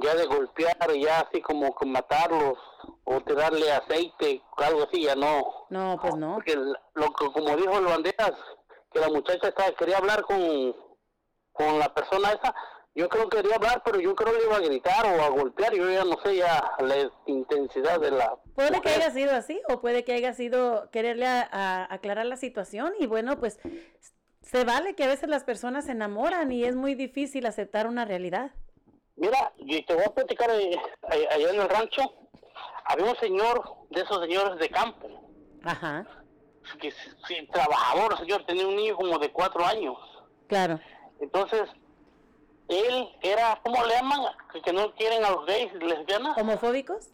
Ya 0.00 0.14
de 0.14 0.26
golpear, 0.26 0.76
ya 1.00 1.20
así 1.20 1.40
como 1.42 1.74
que 1.74 1.86
matarlos 1.86 2.58
o 3.04 3.20
tirarle 3.20 3.70
aceite, 3.72 4.42
algo 4.56 4.84
así, 4.84 5.02
ya 5.02 5.14
no. 5.14 5.66
No, 5.70 5.98
pues 6.00 6.14
no. 6.16 6.34
Porque 6.34 6.54
lo 6.56 7.12
que, 7.12 7.32
como 7.32 7.56
dijo 7.56 7.78
el 7.78 7.84
banderas, 7.86 8.32
que 8.92 9.00
la 9.00 9.08
muchacha 9.08 9.48
estaba, 9.48 9.70
quería 9.72 9.98
hablar 9.98 10.22
con, 10.22 10.74
con 11.52 11.78
la 11.78 11.92
persona 11.92 12.32
esa, 12.32 12.54
yo 12.94 13.08
creo 13.08 13.28
que 13.28 13.38
quería 13.38 13.56
hablar, 13.56 13.82
pero 13.84 13.98
yo 14.00 14.14
creo 14.14 14.34
que 14.36 14.44
iba 14.44 14.56
a 14.56 14.60
gritar 14.60 15.06
o 15.06 15.22
a 15.22 15.28
golpear, 15.30 15.74
yo 15.74 15.90
ya 15.90 16.04
no 16.04 16.16
sé 16.22 16.36
ya 16.36 16.62
la 16.78 16.96
intensidad 17.26 17.98
de 18.00 18.10
la... 18.10 18.36
Puede 18.54 18.80
que 18.82 18.90
haya 18.90 19.10
sido 19.10 19.34
así 19.34 19.60
o 19.70 19.80
puede 19.80 20.04
que 20.04 20.12
haya 20.12 20.34
sido 20.34 20.90
quererle 20.90 21.26
a- 21.26 21.48
a- 21.50 21.92
aclarar 21.94 22.26
la 22.26 22.36
situación 22.36 22.92
y 22.98 23.06
bueno, 23.06 23.38
pues 23.38 23.58
se 24.42 24.64
vale 24.64 24.94
que 24.94 25.04
a 25.04 25.08
veces 25.08 25.30
las 25.30 25.44
personas 25.44 25.86
se 25.86 25.92
enamoran 25.92 26.52
y 26.52 26.64
es 26.64 26.76
muy 26.76 26.94
difícil 26.94 27.46
aceptar 27.46 27.86
una 27.86 28.04
realidad. 28.04 28.50
Mira, 29.16 29.52
y 29.58 29.82
te 29.82 29.94
voy 29.94 30.04
a 30.04 30.10
platicar 30.14 30.50
eh, 30.50 30.80
eh, 31.12 31.28
allá 31.30 31.50
en 31.50 31.60
el 31.60 31.68
rancho, 31.68 32.02
había 32.84 33.04
un 33.06 33.16
señor 33.16 33.62
de 33.90 34.00
esos 34.00 34.20
señores 34.20 34.58
de 34.58 34.68
campo, 34.70 35.08
Ajá, 35.64 36.04
que 36.80 36.90
sí, 37.26 37.46
trabajador, 37.52 38.18
señor, 38.18 38.44
tenía 38.46 38.66
un 38.66 38.76
niño 38.76 38.96
como 38.96 39.18
de 39.18 39.30
cuatro 39.30 39.64
años. 39.64 39.96
claro. 40.48 40.78
Entonces, 41.20 41.68
él 42.68 43.08
era, 43.20 43.60
¿cómo 43.62 43.84
le 43.84 43.94
llaman? 43.94 44.22
Que, 44.52 44.60
que 44.62 44.72
no 44.72 44.92
quieren 44.94 45.24
a 45.24 45.30
los 45.30 45.46
gays, 45.46 45.72
lesbianas. 45.74 46.36
¿Homofóbicos? 46.36 47.10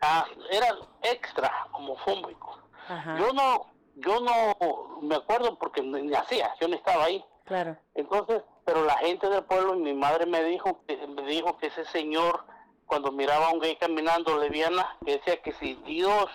Ah, 0.00 0.24
era 0.50 0.66
extra, 1.02 1.68
homofóbico. 1.72 2.58
Ajá, 2.88 3.16
Yo 3.18 3.32
no, 3.32 3.66
yo 3.96 4.20
no 4.20 4.98
me 5.02 5.14
acuerdo 5.16 5.56
porque 5.58 5.80
ni 5.82 6.12
hacía, 6.14 6.52
yo 6.60 6.66
no 6.66 6.74
estaba 6.76 7.04
ahí. 7.04 7.24
claro. 7.44 7.76
Entonces, 7.94 8.42
pero 8.66 8.84
la 8.84 8.98
gente 8.98 9.28
del 9.30 9.44
pueblo 9.44 9.74
y 9.76 9.78
mi 9.78 9.94
madre 9.94 10.26
me 10.26 10.42
dijo, 10.44 10.82
que- 10.86 11.06
me 11.06 11.22
dijo 11.22 11.56
que 11.56 11.68
ese 11.68 11.84
señor, 11.86 12.44
cuando 12.84 13.10
miraba 13.12 13.46
a 13.46 13.52
un 13.52 13.60
gay 13.60 13.76
caminando 13.76 14.36
lesbiana, 14.38 14.96
que 15.06 15.12
decía 15.18 15.40
que 15.40 15.52
si 15.52 15.74
Dios, 15.86 16.26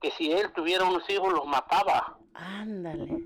que 0.00 0.10
si 0.12 0.32
él 0.32 0.50
tuviera 0.52 0.84
unos 0.84 1.08
hijos, 1.10 1.32
los 1.32 1.46
mataba. 1.46 2.16
Ándale. 2.34 3.22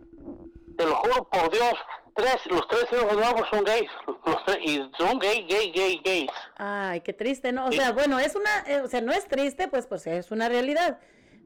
Te 0.77 0.85
lo 0.85 0.95
juro 0.97 1.29
por 1.29 1.51
Dios, 1.51 1.73
tres, 2.15 2.37
los 2.47 2.67
tres 2.69 2.87
hijos 2.93 3.13
nuevos 3.15 3.49
son 3.51 3.65
gays, 3.65 3.91
los 4.27 4.45
tres, 4.45 4.59
y 4.63 4.91
son 4.99 5.19
gay, 5.19 5.45
gay, 5.49 5.73
gay, 5.73 6.01
gays. 6.05 6.31
Ay, 6.57 7.01
qué 7.01 7.13
triste, 7.13 7.53
¿no? 7.53 7.67
O 7.67 7.73
sea, 7.73 7.93
bueno, 7.93 8.19
es 8.19 8.35
una, 8.37 8.61
eh, 8.67 8.81
o 8.83 8.89
sea, 8.89 9.01
no 9.01 9.13
es 9.13 9.27
triste, 9.27 9.69
pues, 9.69 9.87
pues 9.87 10.07
es 10.07 10.31
una 10.31 10.49
realidad. 10.49 10.99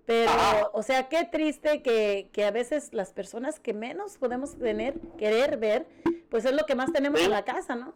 Pero, 0.07 0.33
o 0.73 0.83
sea, 0.83 1.09
qué 1.09 1.25
triste 1.25 1.83
que, 1.83 2.29
que 2.33 2.45
a 2.45 2.51
veces 2.51 2.93
las 2.93 3.13
personas 3.13 3.61
que 3.61 3.73
menos 3.73 4.19
podemos 4.19 4.59
tener, 4.59 4.95
querer 5.17 5.59
ver, 5.59 5.87
pues 6.29 6.45
es 6.45 6.53
lo 6.53 6.67
que 6.67 6.75
más 6.75 6.93
tenemos 6.93 7.21
en 7.21 7.31
la 7.31 7.45
casa, 7.45 7.77
¿no? 7.77 7.95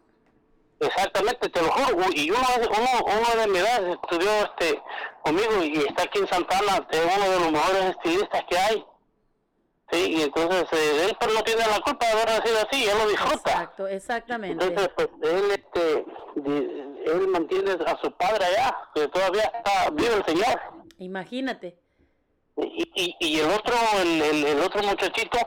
Exactamente, 0.79 1.49
te 1.49 1.61
lo 1.61 1.69
juro, 1.69 2.05
y 2.13 2.29
uno, 2.29 2.39
uno, 2.69 2.89
uno 3.05 3.41
de 3.41 3.47
mi 3.47 3.57
edad 3.57 3.89
estudió 3.89 4.29
este 4.43 4.79
conmigo 5.23 5.63
y 5.63 5.77
está 5.77 6.03
aquí 6.03 6.19
en 6.19 6.27
Santana, 6.27 6.87
es 6.91 7.01
uno 7.17 7.29
de 7.29 7.39
los 7.39 7.51
mejores 7.51 7.83
estilistas 7.95 8.43
que 8.47 8.57
hay. 8.57 8.85
Sí, 9.91 10.17
y 10.17 10.21
entonces 10.21 10.65
eh, 10.73 11.05
él 11.05 11.17
pero 11.19 11.33
no 11.33 11.43
tiene 11.43 11.61
la 11.61 11.79
culpa 11.79 12.05
de 12.05 12.11
haber 12.11 12.27
nacido 12.27 12.57
así, 12.69 12.83
él 12.83 12.97
lo 12.97 13.07
disfruta. 13.07 13.51
Exacto, 13.51 13.87
exactamente. 13.87 14.65
Entonces, 14.65 14.93
pues 14.95 15.09
él, 15.23 15.51
este, 15.51 16.05
él 17.11 17.27
mantiene 17.29 17.71
a 17.71 17.97
su 18.01 18.11
padre 18.11 18.45
allá, 18.45 18.77
que 18.93 19.07
todavía 19.07 19.43
está 19.43 19.89
vive 19.91 20.13
el 20.13 20.25
señor. 20.25 20.61
Imagínate. 20.97 21.79
Y, 22.57 22.91
y, 22.95 23.15
y 23.19 23.39
el 23.39 23.49
otro, 23.51 23.75
el, 24.01 24.21
el, 24.21 24.45
el 24.45 24.59
otro 24.61 24.81
muchachito, 24.83 25.37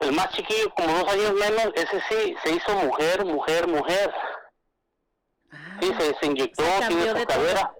el 0.00 0.12
más 0.12 0.28
chiquillo, 0.30 0.72
como 0.74 0.98
dos 0.98 1.12
años 1.12 1.32
menos, 1.32 1.70
ese 1.74 2.00
sí 2.08 2.36
se 2.44 2.50
hizo 2.56 2.74
mujer, 2.74 3.24
mujer, 3.24 3.66
mujer. 3.66 4.12
sí, 5.80 5.92
se, 5.98 6.14
se 6.16 6.26
inyectó, 6.26 6.62
Se 6.62 6.88
tiene 6.88 7.20
su 7.20 7.26
cadera. 7.26 7.72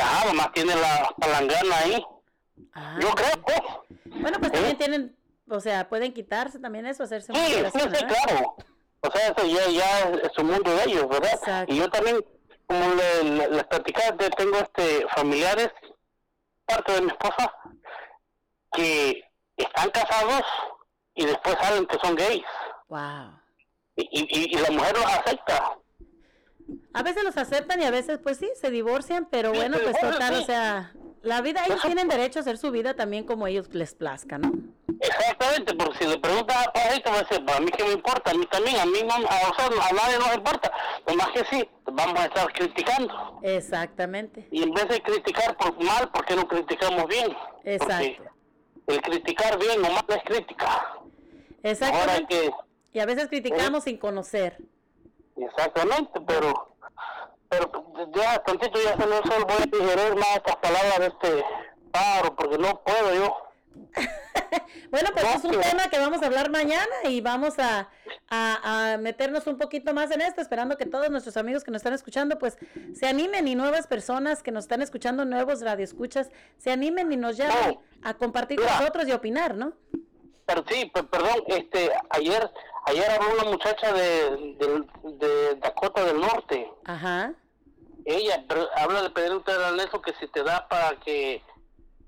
Ajá, 0.00 0.26
nomás 0.26 0.52
tiene 0.52 0.74
la 0.76 1.14
palangana 1.18 1.78
ahí. 1.78 2.04
Yo 3.00 3.10
creo, 3.10 3.42
pues. 3.44 3.60
Bueno, 4.06 4.38
pues 4.38 4.52
también 4.52 4.78
tienen, 4.78 5.16
o 5.50 5.60
sea, 5.60 5.88
pueden 5.88 6.14
quitarse 6.14 6.58
también 6.58 6.86
eso, 6.86 7.02
hacerse 7.02 7.32
Sí, 7.34 7.38
sí, 7.46 7.52
operación, 7.54 7.82
sí, 7.94 8.04
¿verdad? 8.04 8.16
claro. 8.26 8.56
O 9.00 9.10
sea, 9.10 9.26
eso 9.28 9.46
ya, 9.46 9.68
ya 9.68 10.00
es 10.22 10.32
su 10.34 10.42
mundo 10.44 10.70
de 10.74 10.84
ellos, 10.84 11.06
¿verdad? 11.08 11.66
Y 11.68 11.76
yo 11.76 11.90
también, 11.90 12.24
como 12.66 12.94
le- 12.94 13.24
le- 13.24 13.48
les 13.50 13.64
platicaba, 13.64 14.16
te- 14.16 14.30
tengo 14.30 14.56
este 14.56 15.06
familiares, 15.14 15.68
parte 16.66 16.92
de 16.92 17.00
mi 17.02 17.08
esposa, 17.08 17.52
que 18.72 19.22
están 19.56 19.90
casados 19.90 20.42
y 21.14 21.26
después 21.26 21.56
saben 21.60 21.86
que 21.86 21.98
son 22.02 22.14
gays. 22.16 22.44
Wow. 22.88 23.38
Y, 23.96 24.08
y, 24.10 24.56
y 24.56 24.58
la 24.58 24.70
mujer 24.70 24.96
los 24.96 25.06
acepta. 25.06 25.78
A 26.94 27.02
veces 27.02 27.24
los 27.24 27.36
aceptan 27.36 27.80
y 27.80 27.84
a 27.84 27.90
veces, 27.90 28.18
pues 28.22 28.38
sí, 28.38 28.50
se 28.60 28.70
divorcian, 28.70 29.26
pero 29.30 29.52
Sí, 29.52 29.58
bueno, 29.58 29.78
pues 29.82 29.98
total, 30.00 30.34
sí. 30.36 30.42
o 30.42 30.46
sea, 30.46 30.92
la 31.24 31.40
vida, 31.40 31.64
ellos 31.66 31.82
tienen 31.82 32.08
derecho 32.08 32.38
a 32.38 32.42
hacer 32.42 32.58
su 32.58 32.70
vida 32.70 32.94
también 32.94 33.24
como 33.24 33.46
ellos 33.46 33.68
les 33.74 33.94
plazca, 33.94 34.38
¿no? 34.38 34.52
Exactamente, 35.00 35.74
porque 35.74 35.98
si 35.98 36.06
le 36.06 36.18
preguntas 36.18 36.56
a 36.66 36.72
Pajarito, 36.72 37.10
va 37.10 37.16
a 37.16 37.22
decir, 37.22 37.44
"Pues, 37.44 37.56
a 37.56 37.60
mí 37.60 37.70
que 37.70 37.84
me 37.84 37.92
importa, 37.92 38.30
a 38.30 38.34
mí 38.34 38.46
también, 38.46 38.76
a 38.76 38.86
mí 38.86 38.98
no, 39.02 39.14
a, 39.14 39.56
sea, 39.56 39.66
a 39.66 39.92
nadie 39.92 40.18
nos 40.18 40.34
importa. 40.34 40.72
Nomás 41.06 41.28
que 41.30 41.44
sí, 41.46 41.68
vamos 41.84 42.20
a 42.20 42.26
estar 42.26 42.52
criticando. 42.52 43.40
Exactamente. 43.42 44.46
Y 44.50 44.62
en 44.62 44.72
vez 44.72 44.88
de 44.88 45.02
criticar 45.02 45.56
por 45.56 45.82
mal, 45.82 46.10
¿por 46.10 46.24
qué 46.24 46.36
no 46.36 46.46
criticamos 46.46 47.06
bien? 47.08 47.36
Exacto. 47.64 48.24
Porque 48.86 48.94
el 48.94 49.02
criticar 49.02 49.58
bien 49.58 49.84
o 49.84 49.90
mal 49.90 50.04
es 50.08 50.22
crítica. 50.24 50.98
Ahora 51.64 52.26
que, 52.28 52.50
Y 52.92 52.98
a 53.00 53.06
veces 53.06 53.28
criticamos 53.28 53.84
sin 53.84 53.96
conocer. 53.96 54.58
Exactamente, 55.36 56.20
pero 56.26 56.73
pero 57.58 58.10
ya 58.14 58.42
tantito 58.42 58.78
ya 58.82 58.92
se 58.96 59.06
me 59.06 59.16
solo 59.18 59.46
voy 59.46 59.56
a 59.62 59.66
digerir 59.66 60.14
más 60.16 60.36
estas 60.36 60.56
palabras 60.56 60.98
de 60.98 61.06
este 61.06 61.44
pájaro 61.92 62.34
porque 62.36 62.58
no 62.58 62.80
puedo 62.82 63.14
yo. 63.14 63.36
Bueno, 64.90 65.10
pues 65.12 65.24
es 65.34 65.44
un 65.44 65.60
tema 65.60 65.88
que 65.90 65.98
vamos 65.98 66.22
a 66.22 66.26
hablar 66.26 66.48
mañana 66.48 66.94
y 67.04 67.20
vamos 67.20 67.58
a, 67.58 67.88
a- 68.30 68.92
a 68.92 68.96
meternos 68.98 69.44
un 69.48 69.58
poquito 69.58 69.92
más 69.92 70.10
en 70.12 70.20
esto, 70.20 70.40
esperando 70.40 70.76
que 70.76 70.86
todos 70.86 71.10
nuestros 71.10 71.36
amigos 71.36 71.64
que 71.64 71.72
nos 71.72 71.80
están 71.80 71.94
escuchando, 71.94 72.38
pues 72.38 72.56
se 72.94 73.06
animen 73.08 73.48
y 73.48 73.56
nuevas 73.56 73.88
personas 73.88 74.44
que 74.44 74.52
nos 74.52 74.64
están 74.64 74.82
escuchando, 74.82 75.24
nuevos 75.24 75.60
radioescuchas, 75.62 76.30
se 76.58 76.70
animen 76.70 77.10
y 77.10 77.16
nos 77.16 77.36
llamen 77.36 77.78
a 78.04 78.14
compartir 78.14 78.58
con 78.58 78.66
nosotros 78.66 79.08
y 79.08 79.12
opinar, 79.12 79.54
¿no? 79.56 79.72
Pero 80.46 80.64
sí, 80.68 80.86
pe- 80.94 81.02
perdón, 81.04 81.42
este 81.48 81.90
ayer 82.10 82.48
ayer 82.86 83.10
habló 83.10 83.32
una 83.40 83.50
muchacha 83.50 83.92
de, 83.92 84.54
de, 84.58 85.16
de 85.16 85.54
Dakota 85.56 86.04
del 86.04 86.20
Norte. 86.20 86.70
Ajá. 86.84 87.32
Ella, 88.04 88.44
habla 88.76 89.02
de 89.02 89.10
pedir 89.10 89.32
usted 89.32 89.60
a 89.60 89.72
Nelson 89.72 90.02
que 90.02 90.12
si 90.14 90.26
te 90.28 90.42
da 90.42 90.68
para 90.68 90.98
que 91.00 91.42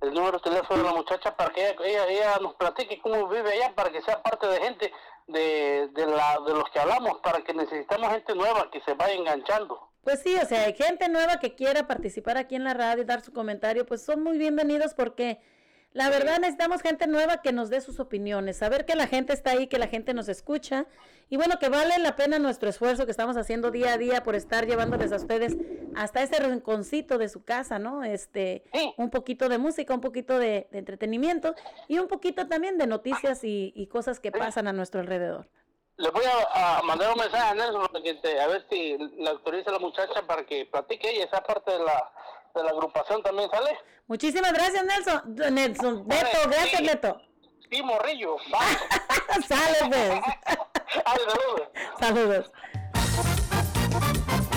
el 0.02 0.12
número 0.12 0.38
de 0.38 0.44
teléfono 0.50 0.82
de 0.82 0.88
la 0.88 0.94
muchacha 0.94 1.34
para 1.36 1.50
que 1.52 1.68
ella, 1.68 1.76
ella, 1.84 2.06
ella 2.08 2.38
nos 2.40 2.54
platique 2.54 3.00
cómo 3.00 3.28
vive 3.28 3.52
allá 3.52 3.74
para 3.74 3.90
que 3.90 4.02
sea 4.02 4.22
parte 4.22 4.46
de 4.46 4.60
gente 4.60 4.92
de, 5.26 5.88
de, 5.92 6.06
la, 6.06 6.38
de 6.46 6.52
los 6.52 6.64
que 6.70 6.78
hablamos 6.78 7.18
para 7.22 7.42
que 7.42 7.54
necesitamos 7.54 8.10
gente 8.10 8.34
nueva 8.34 8.70
que 8.70 8.80
se 8.82 8.94
vaya 8.94 9.14
enganchando. 9.14 9.90
Pues 10.02 10.22
sí, 10.22 10.36
o 10.36 10.46
sea, 10.46 10.64
hay 10.64 10.74
gente 10.74 11.08
nueva 11.08 11.40
que 11.40 11.54
quiera 11.54 11.86
participar 11.86 12.36
aquí 12.36 12.54
en 12.54 12.64
la 12.64 12.74
radio 12.74 13.02
y 13.02 13.06
dar 13.06 13.22
su 13.22 13.32
comentario, 13.32 13.86
pues 13.86 14.04
son 14.04 14.22
muy 14.22 14.38
bienvenidos 14.38 14.94
porque 14.94 15.40
la 15.92 16.10
verdad 16.10 16.38
necesitamos 16.38 16.82
gente 16.82 17.06
nueva 17.06 17.40
que 17.42 17.52
nos 17.52 17.70
dé 17.70 17.80
sus 17.80 18.00
opiniones, 18.00 18.58
saber 18.58 18.84
que 18.84 18.94
la 18.96 19.06
gente 19.06 19.32
está 19.32 19.52
ahí, 19.52 19.66
que 19.66 19.78
la 19.78 19.88
gente 19.88 20.12
nos 20.14 20.28
escucha 20.28 20.86
y 21.28 21.36
bueno, 21.36 21.58
que 21.58 21.68
vale 21.68 21.98
la 21.98 22.14
pena 22.16 22.38
nuestro 22.38 22.68
esfuerzo 22.68 23.04
que 23.04 23.10
estamos 23.10 23.36
haciendo 23.36 23.70
día 23.70 23.94
a 23.94 23.98
día 23.98 24.22
por 24.22 24.34
estar 24.34 24.66
llevándoles 24.66 25.10
a 25.12 25.16
ustedes 25.16 25.56
hasta 25.96 26.22
ese 26.22 26.38
rinconcito 26.38 27.18
de 27.18 27.28
su 27.28 27.42
casa, 27.44 27.78
¿no? 27.78 28.04
Este, 28.04 28.62
un 28.98 29.10
poquito 29.10 29.48
de 29.48 29.58
música, 29.58 29.94
un 29.94 30.00
poquito 30.02 30.38
de, 30.38 30.68
de 30.70 30.78
entretenimiento 30.78 31.54
y 31.88 31.98
un 31.98 32.06
poquito 32.08 32.46
también 32.46 32.76
de 32.78 32.86
noticias 32.86 33.42
y, 33.42 33.72
y 33.74 33.86
cosas 33.88 34.20
que 34.20 34.30
pasan 34.30 34.68
a 34.68 34.72
nuestro 34.72 35.00
alrededor. 35.00 35.48
Le 35.96 36.10
voy 36.10 36.24
a, 36.26 36.78
a 36.78 36.82
mandar 36.82 37.10
un 37.10 37.18
mensaje 37.18 37.42
a 37.42 37.54
Nelson 37.54 37.86
para 37.90 38.04
que 38.04 38.14
te- 38.14 38.38
a 38.38 38.46
ver 38.48 38.66
si 38.68 38.98
le 38.98 39.30
autoriza 39.30 39.70
a 39.70 39.72
la 39.72 39.78
muchacha 39.78 40.26
para 40.26 40.44
que 40.44 40.66
platique 40.66 41.10
ella, 41.10 41.24
esa 41.24 41.40
parte 41.42 41.72
de 41.72 41.78
la, 41.78 42.12
de 42.54 42.62
la 42.62 42.68
agrupación 42.70 43.22
también 43.22 43.48
sale. 43.50 43.70
Muchísimas 44.08 44.52
gracias, 44.52 44.84
Nelson. 44.84 45.54
Nelson, 45.54 46.06
Neto, 46.06 46.38
gracias, 46.48 46.82
Neto. 46.82 47.20
Sí, 47.70 47.82
morrillo, 47.82 48.36
vamos. 48.50 48.76
Sale, 49.48 49.78
pues. 49.88 50.20
Saludos. 51.04 51.68
Saludos. 51.98 52.52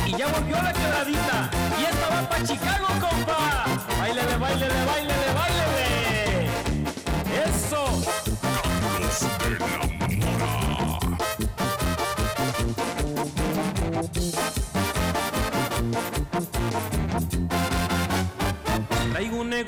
Y 0.06 0.12
ya 0.16 0.28
volvió 0.28 0.56
la 0.62 0.74
quebradita. 0.74 1.50
Y 1.80 1.84
esta 1.84 2.10
va 2.10 2.30
para 2.30 2.44
Chicago, 2.46 2.88
compa. 3.00 3.66
Bailele, 4.00 4.38
bailele, 4.38 4.86
bailele. 4.86 5.09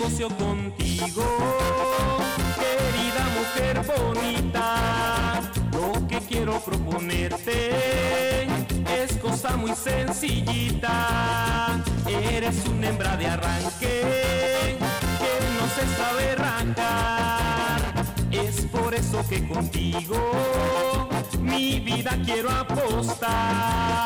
Negocio 0.02 0.30
contigo, 0.30 1.24
querida 2.56 3.24
mujer 3.38 3.86
bonita. 3.86 5.42
Lo 5.74 6.08
que 6.08 6.18
quiero 6.22 6.60
proponerte 6.60 8.48
es 9.04 9.16
cosa 9.22 9.56
muy 9.58 9.76
sencillita. 9.76 10.98
Eres 12.08 12.66
una 12.66 12.90
hembra 12.90 13.16
de 13.16 13.28
arranque 13.28 14.02
que 15.20 15.40
no 15.60 15.68
se 15.76 15.86
sabe 15.96 16.32
arrancar. 16.32 17.94
Es 18.32 18.62
por 18.66 18.96
eso 18.96 19.24
que 19.30 19.48
contigo 19.48 20.18
mi 21.40 21.80
vida 21.80 22.18
quiero 22.26 22.50
apostar. 22.50 24.02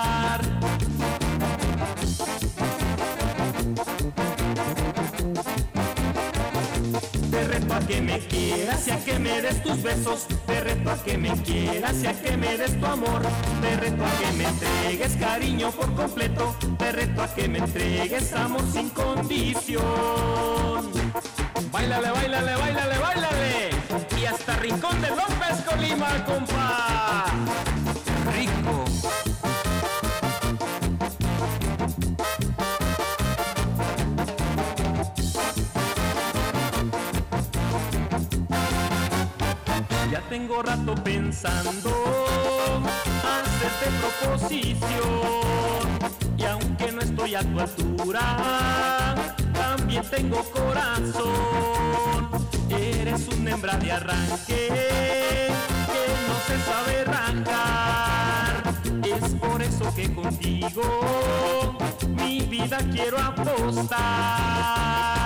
Que 7.95 8.01
me 8.01 8.19
quieras 8.19 8.87
y 8.87 8.91
a 8.91 8.99
que 9.05 9.19
me 9.19 9.41
des 9.41 9.63
tus 9.63 9.81
besos. 9.81 10.27
Te 10.45 10.59
reto 10.59 10.91
a 10.91 10.97
que 11.01 11.17
me 11.17 11.31
quieras 11.43 11.95
y 12.03 12.07
a 12.07 12.13
que 12.13 12.35
me 12.35 12.57
des 12.57 12.77
tu 12.79 12.85
amor. 12.85 13.21
Te 13.61 13.77
reto 13.77 14.05
a 14.05 14.11
que 14.19 14.33
me 14.33 14.43
entregues 14.45 15.15
cariño 15.17 15.71
por 15.71 15.93
completo. 15.95 16.55
Te 16.77 16.91
reto 16.91 17.23
a 17.23 17.33
que 17.33 17.47
me 17.47 17.59
entregues 17.59 18.33
amor 18.33 18.63
sin 18.73 18.89
condición. 18.89 19.83
Bailale, 21.71 22.11
bailale, 22.11 22.55
bailale, 22.55 22.97
bailale. 22.97 23.69
Y 24.21 24.25
hasta 24.25 24.57
Rincón 24.57 25.01
de 25.01 25.09
López, 25.09 25.61
Colima, 25.65 26.25
compa. 26.25 27.74
Rato 40.85 41.03
pensando 41.03 41.89
hacerte 43.23 43.87
proposición 43.99 44.79
y 46.37 46.43
aunque 46.43 46.91
no 46.91 47.01
estoy 47.01 47.33
a 47.35 47.41
tu 47.41 47.59
altura, 47.59 49.15
también 49.53 50.03
tengo 50.09 50.43
corazón. 50.51 52.29
Eres 52.69 53.27
una 53.29 53.51
hembra 53.51 53.77
de 53.77 53.91
arranque 53.91 54.67
que 54.67 55.49
no 56.27 56.35
se 56.45 56.59
sabe 56.65 57.01
arrancar. 57.01 58.63
Es 59.03 59.33
por 59.35 59.61
eso 59.61 59.93
que 59.95 60.13
contigo 60.13 61.77
mi 62.17 62.41
vida 62.41 62.79
quiero 62.91 63.17
apostar. 63.19 65.24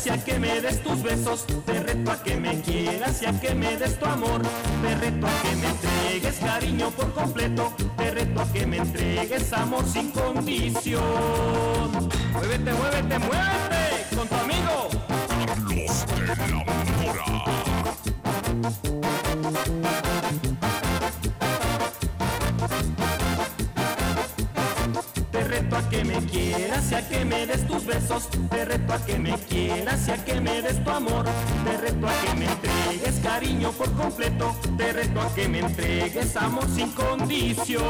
Quieras 0.00 0.06
y 0.06 0.10
a 0.10 0.24
que 0.24 0.38
me 0.38 0.60
des 0.60 0.82
tus 0.82 1.02
besos. 1.02 1.46
Te 1.66 1.80
reto 1.80 2.10
a 2.10 2.22
que 2.22 2.36
me 2.36 2.60
quieras 2.60 3.22
y 3.22 3.26
a 3.26 3.40
que 3.40 3.54
me 3.54 3.76
des 3.76 3.98
tu 3.98 4.06
amor. 4.06 4.42
Te 4.82 4.94
reto 4.94 5.26
a 5.26 5.42
que 5.42 5.56
me 5.56 5.68
entregues 5.68 6.36
cariño 6.38 6.90
por 6.90 7.12
completo. 7.12 7.72
Te 7.96 8.10
reto 8.10 8.40
a 8.40 8.52
que 8.52 8.66
me 8.66 8.78
entregues 8.78 9.52
amor 9.52 9.84
sin 9.86 10.10
condición. 10.10 11.02
Muévete, 12.32 12.72
muévete, 12.72 13.18
muévete 13.18 14.16
con 14.16 14.28
tu 14.28 14.34
amigo. 14.34 14.88
Carlos 16.26 16.66
de 16.66 16.76
la 16.76 17.24
Mora. 19.42 20.09
Quieras 26.30 26.90
y 26.90 26.94
a 26.94 27.08
que 27.08 27.24
me 27.24 27.46
des 27.46 27.66
tus 27.66 27.84
besos. 27.84 28.28
Te 28.50 28.64
reto 28.64 28.92
a 28.92 29.04
que 29.04 29.18
me 29.18 29.32
quieras 29.48 30.08
y 30.08 30.10
a 30.10 30.24
que 30.24 30.40
me 30.40 30.62
des 30.62 30.82
tu 30.82 30.90
amor. 30.90 31.24
Te 31.64 31.76
reto 31.76 32.08
a 32.08 32.12
que 32.22 32.34
me 32.38 32.46
entregues 32.46 33.20
cariño 33.22 33.72
por 33.72 33.92
completo. 33.92 34.54
Te 34.76 34.92
reto 34.92 35.20
a 35.20 35.34
que 35.34 35.48
me 35.48 35.60
entregues 35.60 36.36
amor 36.36 36.66
sin 36.68 36.90
condición. 36.92 37.80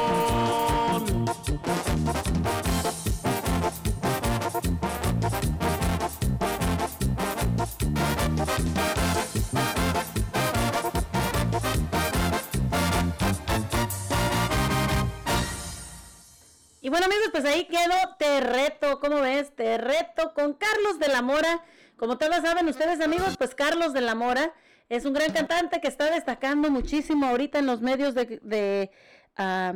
Bueno 16.90 17.06
amigos, 17.06 17.28
pues 17.30 17.44
ahí 17.44 17.66
quedó 17.66 17.94
Te 18.18 18.40
Reto, 18.40 18.98
¿cómo 18.98 19.20
ves? 19.20 19.54
Te 19.54 19.78
Reto 19.78 20.34
con 20.34 20.54
Carlos 20.54 20.98
de 20.98 21.06
la 21.06 21.22
Mora. 21.22 21.64
Como 21.96 22.18
todos 22.18 22.38
saben 22.38 22.66
ustedes 22.66 23.00
amigos, 23.00 23.36
pues 23.38 23.54
Carlos 23.54 23.92
de 23.92 24.00
la 24.00 24.16
Mora 24.16 24.52
es 24.88 25.04
un 25.04 25.12
gran 25.12 25.32
cantante 25.32 25.80
que 25.80 25.86
está 25.86 26.10
destacando 26.10 26.68
muchísimo 26.68 27.26
ahorita 27.26 27.60
en 27.60 27.66
los 27.66 27.80
medios 27.80 28.16
de, 28.16 28.90
ah, 29.36 29.74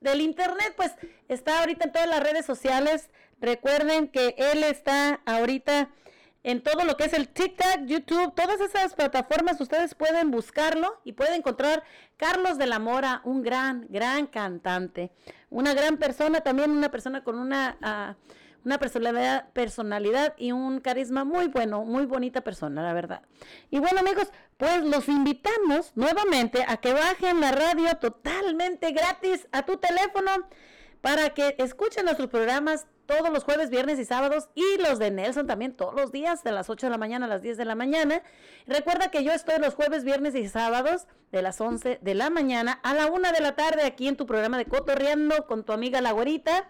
del 0.00 0.22
internet, 0.22 0.72
pues 0.78 0.92
está 1.28 1.60
ahorita 1.60 1.84
en 1.84 1.92
todas 1.92 2.08
las 2.08 2.22
redes 2.22 2.46
sociales. 2.46 3.10
Recuerden 3.38 4.08
que 4.08 4.34
él 4.38 4.64
está 4.64 5.20
ahorita 5.26 5.90
en 6.48 6.62
todo 6.62 6.82
lo 6.86 6.96
que 6.96 7.04
es 7.04 7.12
el 7.12 7.28
TikTok, 7.28 7.84
YouTube, 7.84 8.34
todas 8.34 8.58
esas 8.62 8.94
plataformas, 8.94 9.60
ustedes 9.60 9.94
pueden 9.94 10.30
buscarlo 10.30 10.98
y 11.04 11.12
pueden 11.12 11.34
encontrar 11.34 11.84
Carlos 12.16 12.56
de 12.56 12.66
la 12.66 12.78
Mora, 12.78 13.20
un 13.24 13.42
gran, 13.42 13.86
gran 13.90 14.26
cantante, 14.26 15.12
una 15.50 15.74
gran 15.74 15.98
persona, 15.98 16.40
también 16.40 16.70
una 16.70 16.90
persona 16.90 17.22
con 17.22 17.38
una, 17.38 17.76
ah, 17.82 18.16
una 18.64 18.78
personalidad, 18.78 19.50
personalidad 19.50 20.32
y 20.38 20.52
un 20.52 20.80
carisma 20.80 21.22
muy 21.22 21.48
bueno, 21.48 21.84
muy 21.84 22.06
bonita 22.06 22.40
persona, 22.40 22.82
la 22.82 22.94
verdad. 22.94 23.20
Y 23.70 23.78
bueno 23.78 24.00
amigos, 24.00 24.32
pues 24.56 24.82
los 24.84 25.06
invitamos 25.10 25.92
nuevamente 25.96 26.64
a 26.66 26.78
que 26.78 26.94
bajen 26.94 27.42
la 27.42 27.52
radio 27.52 27.94
totalmente 27.98 28.92
gratis 28.92 29.46
a 29.52 29.66
tu 29.66 29.76
teléfono 29.76 30.30
para 31.02 31.28
que 31.34 31.56
escuchen 31.58 32.06
nuestros 32.06 32.30
programas 32.30 32.86
todos 33.08 33.30
los 33.32 33.42
jueves, 33.42 33.70
viernes 33.70 33.98
y 33.98 34.04
sábados 34.04 34.50
y 34.54 34.80
los 34.82 34.98
de 34.98 35.10
Nelson 35.10 35.46
también 35.46 35.72
todos 35.72 35.94
los 35.94 36.12
días 36.12 36.44
de 36.44 36.52
las 36.52 36.68
8 36.68 36.86
de 36.86 36.90
la 36.90 36.98
mañana 36.98 37.24
a 37.24 37.28
las 37.28 37.40
10 37.40 37.56
de 37.56 37.64
la 37.64 37.74
mañana. 37.74 38.22
Recuerda 38.66 39.10
que 39.10 39.24
yo 39.24 39.32
estoy 39.32 39.58
los 39.58 39.74
jueves, 39.74 40.04
viernes 40.04 40.34
y 40.34 40.46
sábados 40.46 41.06
de 41.32 41.40
las 41.40 41.58
11 41.58 42.00
de 42.02 42.14
la 42.14 42.28
mañana 42.28 42.78
a 42.82 42.92
la 42.92 43.06
1 43.06 43.32
de 43.32 43.40
la 43.40 43.56
tarde 43.56 43.84
aquí 43.84 44.08
en 44.08 44.16
tu 44.16 44.26
programa 44.26 44.58
de 44.58 44.66
Cotorreando 44.66 45.46
con 45.46 45.64
tu 45.64 45.72
amiga 45.72 46.02
La 46.02 46.12
Güerita. 46.12 46.68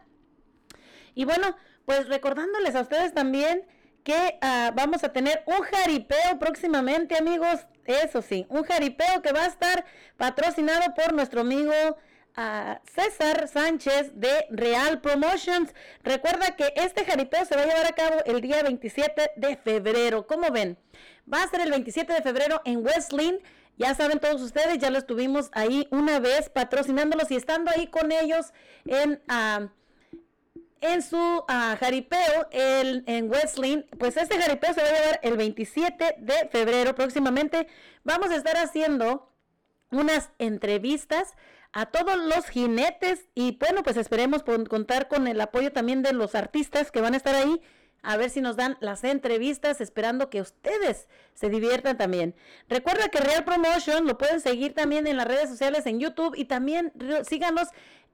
Y 1.16 1.24
bueno, 1.24 1.56
pues 1.84 2.08
recordándoles 2.08 2.76
a 2.76 2.82
ustedes 2.82 3.12
también 3.12 3.66
que 4.04 4.38
ah, 4.40 4.72
vamos 4.76 5.02
a 5.02 5.12
tener 5.12 5.42
un 5.46 5.60
jaripeo 5.62 6.38
próximamente, 6.38 7.18
amigos. 7.18 7.66
Eso 7.84 8.22
sí, 8.22 8.46
un 8.48 8.62
jaripeo 8.62 9.22
que 9.22 9.32
va 9.32 9.42
a 9.42 9.48
estar 9.48 9.84
patrocinado 10.16 10.94
por 10.94 11.12
nuestro 11.14 11.40
amigo 11.40 11.72
a 12.38 12.80
César 12.94 13.48
Sánchez 13.48 14.12
de 14.14 14.46
Real 14.50 15.00
Promotions. 15.00 15.74
Recuerda 16.04 16.54
que 16.54 16.72
este 16.76 17.04
jaripeo 17.04 17.44
se 17.44 17.56
va 17.56 17.62
a 17.62 17.66
llevar 17.66 17.86
a 17.86 17.96
cabo 17.96 18.22
el 18.26 18.40
día 18.40 18.62
27 18.62 19.32
de 19.34 19.56
febrero. 19.56 20.24
¿Cómo 20.28 20.48
ven? 20.52 20.78
Va 21.30 21.42
a 21.42 21.48
ser 21.48 21.62
el 21.62 21.70
27 21.70 22.12
de 22.12 22.22
febrero 22.22 22.62
en 22.64 22.86
Westlin. 22.86 23.40
Ya 23.76 23.92
saben 23.96 24.20
todos 24.20 24.40
ustedes, 24.40 24.78
ya 24.78 24.90
lo 24.90 24.98
estuvimos 24.98 25.50
ahí 25.52 25.88
una 25.90 26.20
vez 26.20 26.48
patrocinándolos 26.48 27.28
y 27.32 27.34
estando 27.34 27.72
ahí 27.72 27.88
con 27.88 28.12
ellos 28.12 28.52
en, 28.86 29.20
ah, 29.26 29.70
en 30.80 31.02
su 31.02 31.44
ah, 31.48 31.76
jaripeo 31.80 32.46
en 32.52 33.28
Westlin. 33.28 33.84
Pues 33.98 34.16
este 34.16 34.40
jaripeo 34.40 34.74
se 34.74 34.82
va 34.82 34.88
a 34.88 34.92
llevar 34.92 35.20
el 35.24 35.36
27 35.36 36.14
de 36.18 36.48
febrero 36.52 36.94
próximamente. 36.94 37.66
Vamos 38.04 38.30
a 38.30 38.36
estar 38.36 38.56
haciendo 38.56 39.28
unas 39.90 40.30
entrevistas 40.38 41.34
a 41.72 41.86
todos 41.86 42.16
los 42.16 42.46
jinetes 42.48 43.28
y 43.34 43.56
bueno, 43.58 43.82
pues 43.82 43.96
esperemos 43.96 44.42
contar 44.42 45.08
con 45.08 45.26
el 45.26 45.40
apoyo 45.40 45.72
también 45.72 46.02
de 46.02 46.12
los 46.12 46.34
artistas 46.34 46.90
que 46.90 47.00
van 47.00 47.14
a 47.14 47.18
estar 47.18 47.34
ahí. 47.34 47.60
A 48.00 48.16
ver 48.16 48.30
si 48.30 48.40
nos 48.40 48.54
dan 48.54 48.76
las 48.80 49.02
entrevistas, 49.02 49.80
esperando 49.80 50.30
que 50.30 50.40
ustedes 50.40 51.08
se 51.34 51.48
diviertan 51.48 51.98
también. 51.98 52.36
Recuerda 52.68 53.08
que 53.08 53.18
Real 53.18 53.44
Promotion 53.44 54.06
lo 54.06 54.16
pueden 54.16 54.40
seguir 54.40 54.72
también 54.72 55.08
en 55.08 55.16
las 55.16 55.26
redes 55.26 55.48
sociales, 55.48 55.84
en 55.84 55.98
YouTube 55.98 56.34
y 56.36 56.44
también 56.44 56.92
síganos 57.28 57.68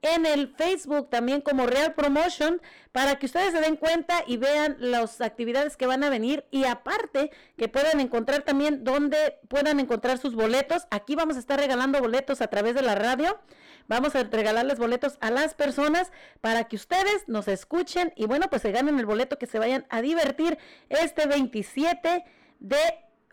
en 0.04 0.26
el 0.26 0.48
Facebook 0.48 1.08
también 1.08 1.40
como 1.40 1.66
Real 1.66 1.94
Promotion 1.94 2.60
para 2.92 3.18
que 3.18 3.24
ustedes 3.24 3.52
se 3.52 3.60
den 3.60 3.76
cuenta 3.76 4.22
y 4.26 4.36
vean 4.36 4.76
las 4.78 5.22
actividades 5.22 5.78
que 5.78 5.86
van 5.86 6.04
a 6.04 6.10
venir 6.10 6.44
y 6.50 6.64
aparte 6.64 7.30
que 7.56 7.68
puedan 7.68 8.00
encontrar 8.00 8.42
también 8.42 8.84
donde 8.84 9.38
puedan 9.48 9.80
encontrar 9.80 10.18
sus 10.18 10.34
boletos. 10.34 10.86
Aquí 10.90 11.14
vamos 11.14 11.36
a 11.36 11.38
estar 11.38 11.58
regalando 11.58 11.98
boletos 12.00 12.42
a 12.42 12.48
través 12.48 12.74
de 12.74 12.82
la 12.82 12.94
radio. 12.94 13.40
Vamos 13.88 14.14
a 14.14 14.24
regalarles 14.24 14.78
boletos 14.78 15.16
a 15.20 15.30
las 15.30 15.54
personas 15.54 16.12
para 16.42 16.64
que 16.64 16.76
ustedes 16.76 17.26
nos 17.26 17.48
escuchen 17.48 18.12
y 18.14 18.26
bueno, 18.26 18.48
pues 18.50 18.60
se 18.60 18.72
ganen 18.72 18.98
el 18.98 19.06
boleto 19.06 19.38
que 19.38 19.46
se 19.46 19.58
vayan 19.58 19.86
a 19.88 20.02
divertir 20.02 20.58
este 20.90 21.26
27 21.26 22.24
de 22.60 22.78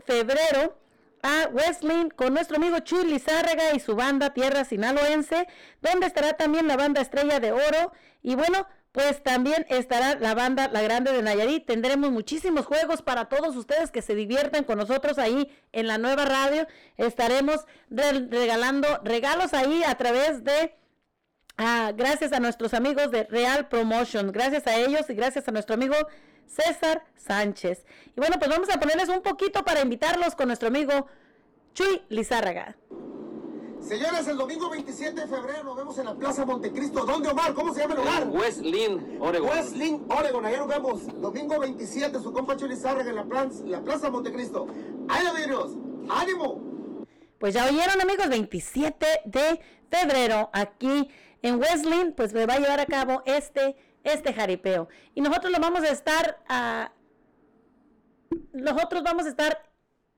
febrero 0.05 0.80
a 1.23 1.47
Wesleyan 1.49 2.09
con 2.09 2.33
nuestro 2.33 2.57
amigo 2.57 2.79
Chuy 2.79 3.05
Lizárraga 3.05 3.73
y 3.73 3.79
su 3.79 3.95
banda 3.95 4.33
Tierra 4.33 4.65
Sinaloense, 4.65 5.47
donde 5.81 6.07
estará 6.07 6.33
también 6.33 6.67
la 6.67 6.77
banda 6.77 7.01
Estrella 7.01 7.39
de 7.39 7.51
Oro 7.51 7.91
y 8.21 8.35
bueno, 8.35 8.67
pues 8.91 9.23
también 9.23 9.65
estará 9.69 10.15
la 10.19 10.33
banda 10.35 10.67
La 10.67 10.81
Grande 10.81 11.13
de 11.13 11.21
Nayarit. 11.21 11.65
Tendremos 11.65 12.11
muchísimos 12.11 12.65
juegos 12.65 13.01
para 13.01 13.29
todos 13.29 13.55
ustedes 13.55 13.89
que 13.89 14.01
se 14.01 14.15
diviertan 14.15 14.65
con 14.65 14.77
nosotros 14.77 15.17
ahí 15.17 15.49
en 15.71 15.87
la 15.87 15.97
nueva 15.97 16.25
radio. 16.25 16.67
Estaremos 16.97 17.65
re- 17.89 18.27
regalando 18.29 18.87
regalos 19.03 19.53
ahí 19.53 19.81
a 19.85 19.95
través 19.95 20.43
de 20.43 20.75
Ah, 21.57 21.91
gracias 21.95 22.31
a 22.31 22.39
nuestros 22.39 22.73
amigos 22.73 23.11
de 23.11 23.25
Real 23.25 23.67
Promotion, 23.67 24.31
gracias 24.31 24.65
a 24.67 24.77
ellos 24.77 25.07
y 25.09 25.13
gracias 25.13 25.47
a 25.47 25.51
nuestro 25.51 25.75
amigo 25.75 25.95
César 26.47 27.03
Sánchez. 27.15 27.85
Y 28.15 28.19
bueno, 28.19 28.35
pues 28.39 28.49
vamos 28.49 28.69
a 28.69 28.79
ponerles 28.79 29.09
un 29.09 29.21
poquito 29.21 29.63
para 29.63 29.81
invitarlos 29.81 30.35
con 30.35 30.47
nuestro 30.47 30.67
amigo 30.67 31.07
Chuy 31.73 32.01
Lizárraga. 32.09 32.75
Señores, 33.79 34.27
el 34.27 34.37
domingo 34.37 34.69
27 34.69 35.21
de 35.21 35.27
febrero 35.27 35.63
nos 35.63 35.75
vemos 35.75 35.97
en 35.97 36.05
la 36.05 36.13
Plaza 36.13 36.45
Montecristo. 36.45 37.03
¿Dónde, 37.03 37.29
Omar? 37.29 37.53
¿Cómo 37.55 37.73
se 37.73 37.81
llama 37.81 37.95
el 37.95 37.99
lugar? 38.01 38.27
West 38.29 38.61
Lynn, 38.61 39.17
Oregon. 39.19 39.49
West 39.49 39.75
Lynn, 39.75 40.05
Oregon. 40.07 40.45
Allá 40.45 40.57
nos 40.59 40.67
vemos. 40.67 41.21
Domingo 41.21 41.59
27, 41.59 42.19
su 42.19 42.31
compa 42.31 42.55
Chuli 42.55 42.75
Zárraga 42.75 43.09
en 43.09 43.15
la, 43.15 43.23
plan- 43.25 43.51
la 43.65 43.81
Plaza 43.81 44.11
Montecristo. 44.11 44.67
¡Ay, 45.09 45.25
vidrios! 45.35 45.71
¡Ánimo! 46.09 46.61
Pues 47.39 47.55
ya 47.55 47.65
oyeron 47.65 47.99
amigos, 47.99 48.29
27 48.29 49.05
de 49.25 49.59
febrero 49.89 50.51
aquí 50.53 51.09
en 51.41 51.55
Wesleyan, 51.59 52.13
pues 52.15 52.33
me 52.33 52.45
va 52.45 52.53
a 52.53 52.59
llevar 52.59 52.79
a 52.79 52.85
cabo 52.85 53.23
este, 53.25 53.75
este 54.03 54.33
jaripeo. 54.33 54.87
Y 55.15 55.21
nosotros 55.21 55.51
lo 55.51 55.59
vamos 55.59 55.81
a 55.83 55.89
estar, 55.89 56.39
ah, 56.47 56.91
nosotros 58.53 59.03
vamos 59.03 59.25
a 59.25 59.29
estar 59.29 59.71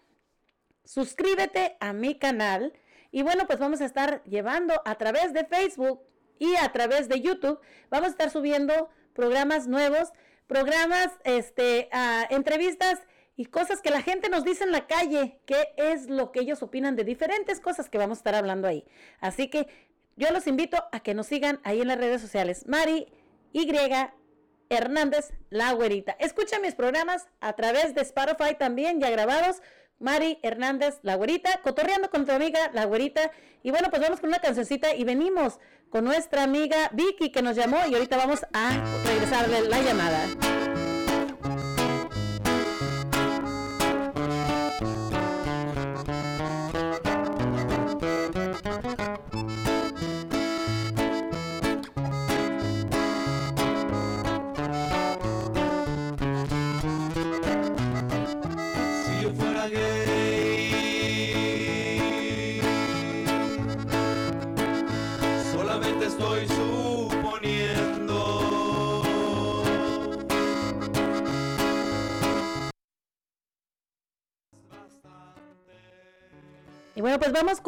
Suscríbete 0.86 1.76
a 1.82 1.92
mi 1.92 2.18
canal. 2.18 2.72
Y 3.12 3.24
bueno, 3.24 3.46
pues 3.46 3.60
vamos 3.60 3.82
a 3.82 3.86
estar 3.86 4.24
llevando 4.24 4.82
a 4.86 4.96
través 4.96 5.34
de 5.34 5.44
Facebook 5.44 6.00
y 6.40 6.56
a 6.56 6.72
través 6.72 7.10
de 7.10 7.22
YouTube, 7.22 7.60
vamos 7.90 8.08
a 8.08 8.12
estar 8.12 8.30
subiendo 8.30 8.90
programas 9.14 9.68
nuevos, 9.68 10.12
programas, 10.48 11.10
este, 11.24 11.90
ah, 11.92 12.28
entrevistas 12.30 13.00
y 13.36 13.46
cosas 13.46 13.82
que 13.82 13.90
la 13.90 14.02
gente 14.02 14.30
nos 14.30 14.44
dice 14.44 14.64
en 14.64 14.72
la 14.72 14.88
calle, 14.88 15.40
qué 15.46 15.74
es 15.78 16.10
lo 16.10 16.32
que 16.32 16.42
ellos 16.42 16.64
opinan 16.64 16.96
de 16.96 17.04
diferentes 17.04 17.60
cosas 17.60 17.90
que 17.90 17.98
vamos 17.98 18.18
a 18.18 18.20
estar 18.20 18.36
hablando 18.36 18.68
ahí. 18.68 18.86
Así 19.20 19.50
que 19.50 19.68
yo 20.16 20.30
los 20.32 20.48
invito 20.48 20.78
a 20.92 21.00
que 21.02 21.14
nos 21.14 21.28
sigan 21.28 21.60
ahí 21.64 21.82
en 21.82 21.88
las 21.90 21.98
redes 21.98 22.22
sociales. 22.22 22.66
Mari 22.68 23.08
Y 23.52 23.70
Hernández 24.70 25.32
La 25.50 25.74
Güerita. 25.74 26.16
Escucha 26.20 26.60
mis 26.60 26.76
programas 26.76 27.28
a 27.40 27.54
través 27.54 27.94
de 27.94 28.02
Spotify 28.02 28.56
también 28.58 29.00
ya 29.00 29.10
grabados. 29.10 29.62
Mari 30.00 30.40
Hernández 30.44 31.00
La 31.04 31.16
Güerita, 31.16 31.62
cotorreando 31.62 32.10
con 32.10 32.26
tu 32.26 32.32
amiga 32.32 32.72
La 32.74 32.86
Güerita. 32.86 33.32
Y 33.64 33.72
bueno, 33.72 33.90
pues 33.90 34.02
vamos 34.02 34.20
con 34.20 34.30
una 34.30 34.40
cancioncita 34.40 34.94
y 34.94 35.04
venimos 35.04 35.60
con 35.90 36.04
nuestra 36.04 36.44
amiga 36.44 36.90
Vicky 36.94 37.32
que 37.32 37.42
nos 37.42 37.56
llamó 37.56 37.78
y 37.90 37.94
ahorita 37.94 38.18
vamos 38.18 38.46
a 38.54 39.02
regresarle 39.06 39.62
la 39.70 39.82
llamada. 39.82 40.75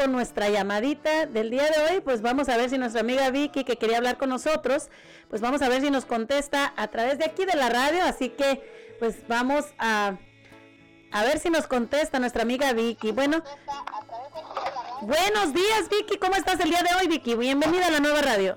Con 0.07 0.13
nuestra 0.13 0.47
llamadita 0.47 1.25
del 1.25 1.49
día 1.49 1.63
de 1.63 1.83
hoy. 1.83 2.01
Pues 2.01 2.21
vamos 2.21 2.47
a 2.47 2.55
ver 2.55 2.69
si 2.69 2.77
nuestra 2.77 3.01
amiga 3.01 3.29
Vicky, 3.29 3.65
que 3.65 3.75
quería 3.75 3.97
hablar 3.97 4.17
con 4.17 4.29
nosotros, 4.29 4.89
pues 5.29 5.41
vamos 5.41 5.61
a 5.61 5.67
ver 5.67 5.81
si 5.81 5.91
nos 5.91 6.05
contesta 6.05 6.73
a 6.77 6.87
través 6.87 7.17
de 7.17 7.25
aquí 7.25 7.43
de 7.43 7.55
la 7.55 7.67
radio. 7.67 8.05
Así 8.05 8.29
que, 8.29 8.95
pues 8.99 9.27
vamos 9.27 9.65
a, 9.77 10.15
a 11.11 11.23
ver 11.23 11.39
si 11.39 11.49
nos 11.49 11.67
contesta 11.67 12.19
nuestra 12.19 12.43
amiga 12.43 12.71
Vicky. 12.71 13.11
Bueno, 13.11 13.43
buenos 15.01 15.53
días, 15.53 15.89
Vicky. 15.89 16.17
¿Cómo 16.17 16.35
estás 16.35 16.57
el 16.61 16.69
día 16.69 16.83
de 16.83 16.95
hoy, 16.95 17.07
Vicky? 17.09 17.35
Bienvenida 17.35 17.87
a 17.87 17.91
la 17.91 17.99
nueva 17.99 18.21
radio. 18.21 18.55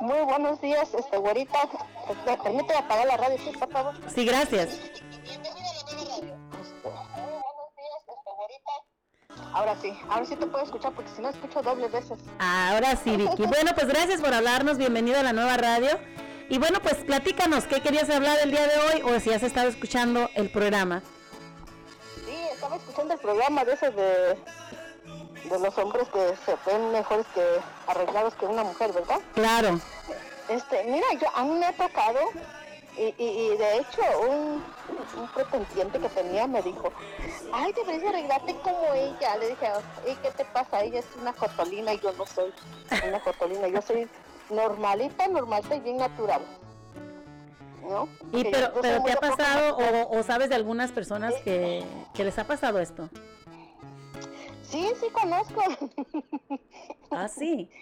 Muy 0.00 0.20
buenos 0.26 0.60
días, 0.60 0.92
este 0.92 1.16
güerita. 1.16 1.58
Este, 2.10 2.36
Permíteme 2.42 2.80
apagar 2.80 3.06
la 3.06 3.16
radio, 3.16 3.38
sí, 3.38 3.50
por 3.58 3.72
favor. 3.72 3.94
Sí, 4.14 4.26
gracias. 4.26 4.78
Ahora 9.56 9.74
sí, 9.80 9.98
ahora 10.10 10.26
sí 10.26 10.36
te 10.36 10.46
puedo 10.46 10.62
escuchar 10.62 10.92
porque 10.92 11.10
si 11.16 11.22
no 11.22 11.30
escucho 11.30 11.62
doble 11.62 11.88
veces. 11.88 12.18
Ahora 12.38 12.94
sí, 12.94 13.16
Vicky. 13.16 13.42
Bueno, 13.46 13.70
pues 13.74 13.86
gracias 13.86 14.20
por 14.20 14.34
hablarnos. 14.34 14.76
Bienvenido 14.76 15.18
a 15.18 15.22
la 15.22 15.32
nueva 15.32 15.56
radio. 15.56 15.98
Y 16.50 16.58
bueno, 16.58 16.80
pues 16.82 16.96
platícanos, 16.96 17.64
¿qué 17.64 17.80
querías 17.80 18.10
hablar 18.10 18.36
el 18.42 18.50
día 18.50 18.66
de 18.66 18.76
hoy 18.76 19.02
o 19.14 19.18
si 19.18 19.32
has 19.32 19.42
estado 19.42 19.70
escuchando 19.70 20.28
el 20.34 20.50
programa? 20.50 21.02
Sí, 22.26 22.36
estaba 22.52 22.76
escuchando 22.76 23.14
el 23.14 23.20
programa 23.20 23.64
de 23.64 23.72
esos 23.72 23.96
de, 23.96 24.38
de 25.48 25.58
los 25.58 25.78
hombres 25.78 26.06
que 26.10 26.34
se 26.44 26.54
ven 26.70 26.92
mejores 26.92 27.24
que 27.34 27.42
arreglados 27.86 28.34
que 28.34 28.44
una 28.44 28.62
mujer, 28.62 28.92
¿verdad? 28.92 29.20
Claro. 29.32 29.80
Este, 30.50 30.84
mira, 30.84 31.06
yo 31.18 31.28
a 31.34 31.44
mí 31.44 31.58
me 31.58 31.64
ha 31.64 31.72
tocado 31.72 32.18
y, 32.96 33.14
y, 33.18 33.52
y 33.52 33.56
de 33.56 33.78
hecho 33.78 34.02
un, 34.28 34.64
un 35.20 35.28
pretendiente 35.34 35.98
que 35.98 36.08
tenía 36.08 36.46
me 36.46 36.62
dijo, 36.62 36.92
ay, 37.52 37.72
deberías 37.72 38.08
arreglarte 38.08 38.54
como 38.56 38.92
ella. 38.94 39.36
Le 39.36 39.50
dije, 39.50 39.68
¿y 40.06 40.14
qué 40.16 40.30
te 40.30 40.44
pasa? 40.46 40.82
Ella 40.82 41.00
es 41.00 41.06
una 41.20 41.32
jotolina 41.32 41.94
y 41.94 42.00
yo 42.00 42.12
no 42.12 42.26
soy 42.26 42.52
una 43.06 43.20
jotolina, 43.20 43.68
yo 43.68 43.82
soy 43.82 44.08
normalita, 44.50 45.28
normalita 45.28 45.76
y 45.76 45.80
bien 45.80 45.98
natural. 45.98 46.42
¿No? 47.88 48.08
Y 48.32 48.42
Que 48.42 48.50
pero, 48.50 48.72
pero 48.80 49.02
¿te 49.04 49.12
ha 49.12 49.20
pasado 49.20 49.76
o 50.10 50.22
sabes 50.24 50.48
de 50.48 50.56
algunas 50.56 50.90
personas 50.90 51.34
que, 51.44 51.84
que 52.14 52.24
les 52.24 52.36
ha 52.38 52.44
pasado 52.44 52.80
esto? 52.80 53.08
Sí, 54.68 54.90
sí 55.00 55.06
conozco. 55.12 55.62
Ah, 57.10 57.28
sí. 57.28 57.70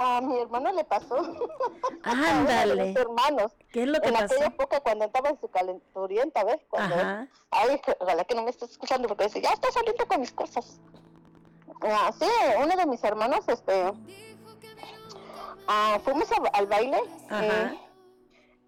A 0.00 0.20
mi 0.20 0.38
hermano 0.38 0.72
le 0.72 0.84
pasó. 0.84 1.16
Ándale. 2.04 2.94
A 2.96 3.00
hermanos. 3.00 3.52
¿Qué 3.72 3.82
es 3.82 3.88
lo 3.88 4.00
que 4.00 4.08
en 4.08 4.14
pasó? 4.14 4.24
aquella 4.34 4.46
época 4.46 4.80
cuando 4.80 5.04
estaba 5.06 5.28
en 5.30 5.40
su 5.40 5.48
calenturienta, 5.48 6.44
¿ves? 6.44 6.60
Cuando, 6.70 6.94
Ajá. 6.94 7.28
Ay, 7.50 7.80
ojalá 7.98 8.24
que 8.24 8.34
no 8.34 8.42
me 8.44 8.50
estés 8.50 8.70
escuchando 8.70 9.08
porque 9.08 9.24
dice, 9.24 9.40
ya 9.40 9.50
está 9.52 9.70
saliendo 9.72 10.06
con 10.06 10.20
mis 10.20 10.32
cosas. 10.32 10.80
Ah, 11.82 12.10
sí, 12.18 12.26
uno 12.62 12.76
de 12.76 12.86
mis 12.86 13.02
hermanos, 13.04 13.44
este, 13.48 13.92
ah, 15.68 15.98
fuimos 16.04 16.30
a- 16.32 16.48
al 16.58 16.66
baile 16.66 17.00
Ajá. 17.28 17.74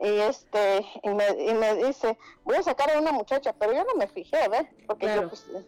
y, 0.01 0.07
y, 0.09 0.21
este, 0.21 0.87
y 1.03 1.09
me, 1.11 1.29
y 1.45 1.55
me 1.55 1.75
dice, 1.87 2.17
voy 2.45 2.57
a 2.57 2.63
sacar 2.63 2.91
a 2.91 2.99
una 2.99 3.13
muchacha, 3.13 3.53
pero 3.53 3.73
yo 3.73 3.85
no 3.85 3.95
me 3.97 4.07
fijé, 4.09 4.49
¿ves? 4.49 4.67
Porque 4.87 5.07
Claro. 5.07 5.23
yo 5.23 5.29
pues 5.29 5.47
eh, 5.55 5.65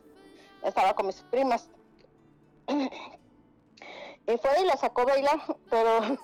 estaba 0.64 0.94
con 0.94 1.06
mis 1.06 1.20
primas. 1.22 1.68
Y 4.26 4.36
fue 4.38 4.60
y 4.62 4.64
la 4.66 4.76
sacó 4.76 5.02
a 5.02 5.06
bailar, 5.06 5.40
pero 5.68 6.00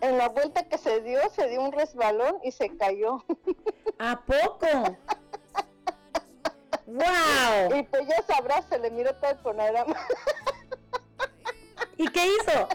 en 0.00 0.18
la 0.18 0.28
vuelta 0.28 0.68
que 0.68 0.78
se 0.78 1.00
dio, 1.00 1.20
se 1.30 1.48
dio 1.48 1.60
un 1.62 1.72
resbalón 1.72 2.38
y 2.44 2.52
se 2.52 2.76
cayó. 2.76 3.24
¿A 3.98 4.20
poco? 4.20 4.66
¡Wow! 6.86 7.76
Y 7.76 7.82
pues 7.82 8.06
ya 8.08 8.22
sabrás, 8.22 8.64
se 8.68 8.78
le 8.78 8.90
miró 8.90 9.14
todo 9.16 9.30
el 9.32 9.36
panorama. 9.38 9.96
¿Y 11.96 12.08
qué 12.08 12.26
hizo? 12.26 12.68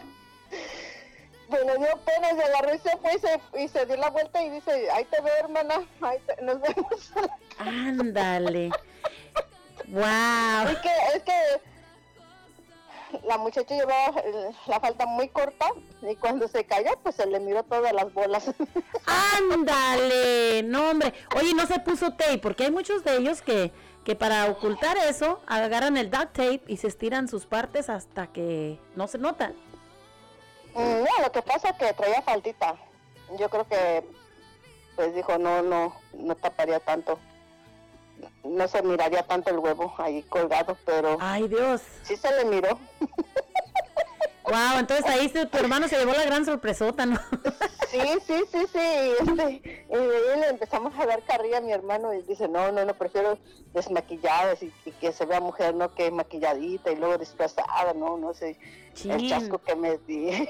Le 1.50 1.76
dio 1.78 1.98
pena, 2.04 2.30
se 2.36 2.42
agarró 2.44 2.74
y 2.74 2.78
se 2.78 2.96
fue 2.98 3.14
y 3.14 3.18
se, 3.18 3.40
y 3.64 3.68
se 3.68 3.86
dio 3.86 3.96
la 3.96 4.10
vuelta 4.10 4.42
y 4.42 4.50
dice, 4.50 4.90
ahí 4.90 5.04
te 5.06 5.20
veo 5.20 5.34
hermana, 5.36 5.86
ahí 6.00 6.18
te- 6.26 6.42
nos 6.42 6.60
vemos. 6.60 7.12
Ándale. 7.58 8.70
¡Wow! 9.88 10.68
Es 10.68 10.78
que, 10.78 10.90
es 11.16 11.22
que 11.22 11.60
la 13.24 13.38
muchacha 13.38 13.74
llevaba 13.74 14.22
la 14.66 14.80
falda 14.80 15.06
muy 15.06 15.28
corta 15.28 15.66
y 16.02 16.16
cuando 16.16 16.48
se 16.48 16.64
cayó, 16.64 16.90
pues 17.02 17.14
se 17.16 17.26
le 17.26 17.40
miró 17.40 17.62
todas 17.62 17.92
las 17.92 18.12
bolas. 18.12 18.50
¡Ándale! 19.38 20.62
No, 20.64 20.90
hombre. 20.90 21.12
Oye, 21.36 21.54
no 21.54 21.66
se 21.66 21.78
puso 21.80 22.12
tape, 22.12 22.38
porque 22.38 22.64
hay 22.64 22.70
muchos 22.70 23.04
de 23.04 23.16
ellos 23.16 23.42
que, 23.42 23.72
que 24.04 24.14
para 24.14 24.46
ocultar 24.46 24.96
eso 24.96 25.40
agarran 25.46 25.96
el 25.96 26.10
duct 26.10 26.32
tape 26.32 26.62
y 26.66 26.76
se 26.76 26.88
estiran 26.88 27.28
sus 27.28 27.46
partes 27.46 27.88
hasta 27.88 28.26
que 28.28 28.78
no 28.96 29.06
se 29.08 29.18
notan. 29.18 29.54
Mm, 30.74 31.04
No, 31.04 31.22
lo 31.24 31.32
que 31.32 31.42
pasa 31.42 31.70
es 31.70 31.76
que 31.76 31.92
traía 31.94 32.22
faldita. 32.22 32.74
Yo 33.38 33.48
creo 33.48 33.66
que, 33.66 34.04
pues 34.96 35.14
dijo, 35.14 35.38
no, 35.38 35.62
no, 35.62 35.94
no 36.12 36.34
taparía 36.36 36.80
tanto. 36.80 37.18
No 38.44 38.68
se 38.68 38.82
miraría 38.82 39.22
tanto 39.22 39.50
el 39.50 39.58
huevo 39.58 39.92
ahí 39.98 40.22
colgado, 40.24 40.76
pero... 40.84 41.16
¡Ay, 41.20 41.48
Dios! 41.48 41.80
Sí 42.02 42.16
se 42.16 42.34
le 42.36 42.44
miró. 42.44 42.78
¡Wow! 44.44 44.78
Entonces 44.78 45.06
ahí 45.06 45.28
se- 45.30 45.46
tu 45.46 45.56
hermano 45.56 45.88
se 45.88 45.96
llevó 45.98 46.12
la 46.12 46.24
gran 46.26 46.44
sorpresota, 46.44 47.06
¿no? 47.06 47.18
Sí, 47.90 48.00
sí, 48.26 48.42
sí, 48.52 48.66
sí. 48.72 48.78
y 48.78 49.12
Este, 49.22 49.86
y 49.88 49.96
de 49.96 50.16
ahí 50.32 50.40
le 50.40 50.48
empezamos 50.50 50.92
a 50.98 51.06
dar 51.06 51.22
carrilla 51.22 51.58
a 51.58 51.60
mi 51.62 51.72
hermano 51.72 52.12
y 52.12 52.20
dice, 52.22 52.46
no, 52.48 52.70
no, 52.70 52.84
no, 52.84 52.92
prefiero 52.94 53.38
desmaquilladas 53.72 54.62
y, 54.62 54.70
y 54.84 54.90
que 54.92 55.12
se 55.12 55.24
vea 55.24 55.40
mujer, 55.40 55.74
no 55.74 55.94
que 55.94 56.10
maquilladita 56.10 56.90
y 56.92 56.96
luego 56.96 57.16
disfrazada, 57.16 57.94
no, 57.94 58.18
no 58.18 58.34
sé. 58.34 58.58
El 59.04 59.16
Chin. 59.20 59.28
chasco 59.30 59.58
que 59.58 59.74
me 59.76 59.96
di. 59.98 60.46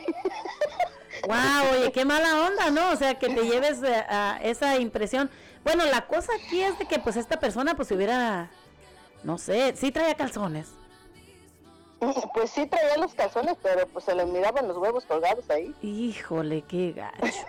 ¡Wow! 1.29 1.79
Oye, 1.79 1.93
qué 1.93 2.05
mala 2.05 2.47
onda, 2.47 2.71
¿no? 2.71 2.91
O 2.91 2.97
sea, 2.97 3.19
que 3.19 3.29
te 3.29 3.43
lleves 3.45 3.81
a 3.85 4.41
esa 4.43 4.77
impresión. 4.79 5.31
Bueno, 5.65 5.85
la 5.87 6.07
cosa 6.07 6.33
aquí 6.35 6.63
es 6.63 6.79
de 6.79 6.87
que 6.87 6.99
pues 6.99 7.17
esta 7.17 7.41
persona 7.41 7.75
pues 7.75 7.91
hubiera, 7.91 8.51
no 9.23 9.39
sé, 9.39 9.75
sí 9.77 9.91
traía 9.91 10.15
calzones. 10.15 10.69
Pues 12.35 12.51
sí 12.51 12.67
traía 12.67 12.99
los 12.99 13.15
calzones, 13.15 13.57
pero 13.63 13.87
pues 13.89 14.05
se 14.05 14.15
le 14.15 14.27
miraban 14.27 14.69
los 14.69 14.77
huevos 14.77 15.07
colgados 15.07 15.49
ahí. 15.49 15.75
Híjole, 15.81 16.63
qué 16.63 16.93
gacho. 16.93 17.47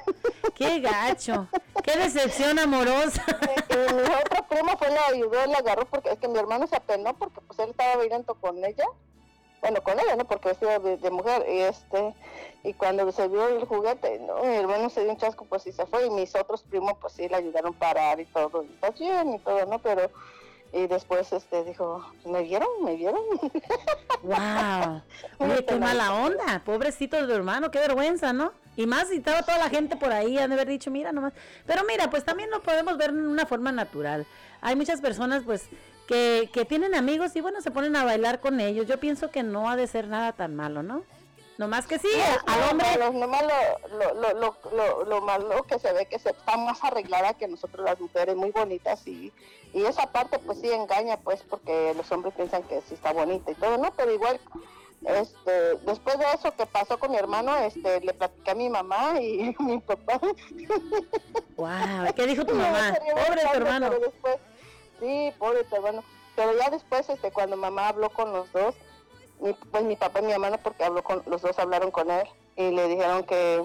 Qué 0.56 0.80
gacho. 0.80 1.48
Qué 1.84 1.98
decepción 1.98 2.58
amorosa. 2.60 3.24
Y 3.70 3.94
mi 3.94 4.02
otro 4.02 4.48
primo 4.48 4.78
fue, 4.78 4.90
la 4.92 5.08
ayudó, 5.08 5.46
la 5.48 5.58
agarró 5.58 5.86
porque 5.86 6.10
es 6.12 6.20
que 6.20 6.30
mi 6.30 6.40
hermano 6.40 6.68
se 6.68 6.78
apenó 6.78 7.14
porque 7.18 7.42
pues 7.42 7.60
él 7.60 7.72
estaba 7.72 7.98
bailando 7.98 8.34
con 8.36 8.64
ella. 8.64 8.86
Bueno, 9.62 9.82
con 9.82 10.00
ella, 10.00 10.16
¿no? 10.16 10.26
Porque 10.26 10.50
vestida 10.50 10.80
de, 10.80 10.98
de 10.98 11.12
mujer. 11.12 11.46
Y 11.50 11.60
este, 11.60 12.14
y 12.64 12.74
cuando 12.74 13.12
se 13.12 13.28
vio 13.28 13.48
el 13.48 13.66
juguete, 13.66 14.20
no, 14.20 14.44
mi 14.44 14.56
hermano 14.56 14.90
se 14.90 15.04
dio 15.04 15.12
un 15.12 15.18
chasco, 15.18 15.46
pues 15.46 15.64
sí 15.64 15.72
se 15.72 15.86
fue. 15.86 16.08
Y 16.08 16.10
mis 16.10 16.34
otros 16.36 16.64
primos, 16.64 16.94
pues 17.00 17.14
sí, 17.14 17.28
le 17.30 17.36
ayudaron 17.36 17.76
a 17.76 17.80
parar 17.80 18.20
y 18.20 18.26
todo. 18.26 18.64
Y 18.64 18.74
está 18.74 18.90
bien 18.92 19.34
y 19.34 19.40
todo, 19.40 19.66
¿no? 19.66 19.80
Pero, 19.80 20.10
y 20.74 20.88
después 20.88 21.32
este 21.32 21.64
dijo, 21.64 22.04
¿me 22.26 22.44
vieron? 22.44 22.68
¿Me 22.84 22.96
vieron? 22.96 23.22
Wow. 24.24 25.04
Oye, 25.38 25.64
qué 25.66 25.76
mala 25.76 26.16
onda. 26.16 26.64
Pobrecito 26.66 27.16
de 27.16 27.28
tu 27.28 27.34
hermano, 27.34 27.70
qué 27.70 27.78
vergüenza, 27.78 28.34
¿no? 28.34 28.54
Y 28.76 28.88
más 28.88 29.10
si 29.10 29.18
estaba 29.18 29.44
toda 29.44 29.60
la 29.60 29.70
gente 29.70 29.96
por 29.96 30.12
ahí, 30.12 30.40
han 30.40 30.50
de 30.50 30.56
haber 30.56 30.68
dicho, 30.68 30.90
mira 30.90 31.12
nomás. 31.12 31.34
Pero 31.68 31.84
mira, 31.88 32.10
pues 32.10 32.26
también 32.26 32.50
lo 32.50 32.64
podemos 32.64 32.98
ver 32.98 33.12
en 33.12 33.28
una 33.28 33.46
forma 33.46 33.72
natural. 33.72 34.26
Hay 34.62 34.76
muchas 34.76 35.00
personas, 35.00 35.44
pues, 35.46 35.70
que, 36.08 36.50
que 36.54 36.66
tienen 36.66 36.96
amigos 36.96 37.36
y 37.36 37.42
bueno, 37.42 37.62
se 37.62 37.72
ponen 37.72 37.96
a 37.96 38.04
bailar 38.06 38.40
con 38.40 38.60
ellos. 38.60 38.88
Yo 38.88 39.00
pienso 39.00 39.32
que 39.32 39.44
no 39.44 39.70
ha 39.70 39.76
de 39.76 39.88
ser 39.88 40.08
nada 40.08 40.34
tan 40.34 40.56
malo, 40.56 40.84
¿no? 40.84 41.04
Nomás 41.58 41.88
que 41.88 41.98
sí, 42.00 42.10
No, 42.46 42.54
al 42.54 42.60
no, 42.60 42.72
hombre. 42.72 42.88
malo, 42.98 43.14
nomás 43.14 43.44
lo, 43.44 43.98
lo, 43.98 44.14
lo, 44.14 44.34
lo, 44.34 44.58
lo, 44.76 45.06
lo 45.06 45.22
malo 45.22 45.64
que 45.64 45.80
se 45.80 45.94
ve 45.94 46.06
que 46.06 46.20
se 46.20 46.32
está 46.32 46.58
más 46.58 46.84
arreglada 46.84 47.34
que 47.36 47.48
nosotros 47.48 47.86
las 47.86 47.98
mujeres, 48.00 48.36
muy 48.36 48.52
bonitas 48.52 49.08
y, 49.08 49.32
y 49.74 49.86
esa 49.86 50.08
parte 50.12 50.38
pues 50.40 50.60
sí 50.60 50.70
engaña 50.70 51.16
pues 51.18 51.42
porque 51.50 51.94
los 51.96 52.12
hombres 52.12 52.34
piensan 52.36 52.64
que 52.64 52.82
sí 52.82 52.96
está 52.96 53.14
bonita 53.14 53.52
y 53.52 53.56
todo, 53.56 53.78
¿no? 53.78 53.94
Pero 53.96 54.12
igual, 54.12 54.38
este, 55.06 55.76
después 55.86 56.20
de 56.20 56.26
eso 56.38 56.54
que 56.58 56.66
pasó 56.66 57.00
con 57.00 57.12
mi 57.12 57.18
hermano, 57.18 57.56
este, 57.56 58.02
le 58.02 58.14
platicé 58.14 58.52
a 58.52 58.56
mi 58.56 58.68
mamá 58.68 59.22
y 59.22 59.56
mi 59.60 59.80
papá. 59.80 60.20
Wow, 61.56 62.14
¿qué 62.16 62.28
dijo 62.28 62.46
tu 62.46 62.54
mamá? 62.56 62.96
Pobre 63.28 63.42
tu 63.42 63.58
hermano. 63.58 63.90
pero 63.92 64.02
después, 64.02 64.36
sí, 65.00 65.32
pobre 65.38 65.64
tu 65.66 65.76
hermano. 65.76 66.04
Pero 66.36 66.58
ya 66.58 66.70
después, 66.70 67.10
este, 67.10 67.32
cuando 67.32 67.56
mamá 67.58 67.90
habló 67.90 68.10
con 68.10 68.32
los 68.34 68.52
dos, 68.52 68.76
mi, 69.40 69.54
pues 69.54 69.84
mi 69.84 69.96
papá 69.96 70.20
y 70.20 70.24
mi 70.26 70.32
hermano, 70.34 70.58
porque 70.62 70.84
habló 70.84 71.04
con, 71.04 71.24
los 71.28 71.42
dos 71.42 71.58
hablaron 71.60 71.92
con 71.92 72.10
él 72.12 72.28
y 72.58 72.72
le 72.72 72.88
dijeron 72.88 73.24
que, 73.24 73.64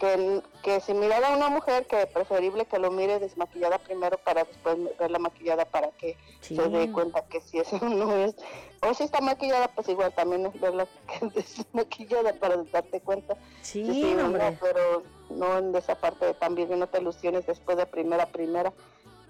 que, 0.00 0.42
que 0.62 0.80
si 0.80 0.92
mirara 0.94 1.28
a 1.28 1.36
una 1.36 1.48
mujer, 1.48 1.86
que 1.86 2.06
preferible 2.06 2.66
que 2.66 2.78
lo 2.78 2.90
mire 2.90 3.18
desmaquillada 3.18 3.78
primero 3.78 4.18
para 4.18 4.44
después 4.44 4.76
verla 4.98 5.18
maquillada 5.18 5.64
para 5.66 5.90
que 5.92 6.16
se 6.40 6.54
dé 6.54 6.84
Sí. 6.86 6.92
cuenta 6.92 7.22
que 7.26 7.40
si 7.40 7.58
eso 7.58 7.78
no 7.82 8.14
es. 8.16 8.34
O 8.82 8.92
si 8.94 9.04
está 9.04 9.20
maquillada, 9.20 9.68
pues 9.68 9.88
igual 9.88 10.12
también 10.14 10.46
es 10.46 10.58
verla 10.60 10.86
desmaquillada 11.34 12.32
para 12.34 12.56
darte 12.64 13.00
cuenta. 13.00 13.36
Sí, 13.62 14.14
no, 14.16 14.26
hombre. 14.26 14.58
pero 14.60 15.02
no 15.30 15.58
en 15.58 15.74
esa 15.76 15.94
parte 15.94 16.24
de 16.26 16.34
también 16.34 16.78
no 16.78 16.86
te 16.86 17.00
ilusiones 17.00 17.46
después 17.46 17.76
de 17.76 17.86
primera 17.86 18.26
primera 18.26 18.72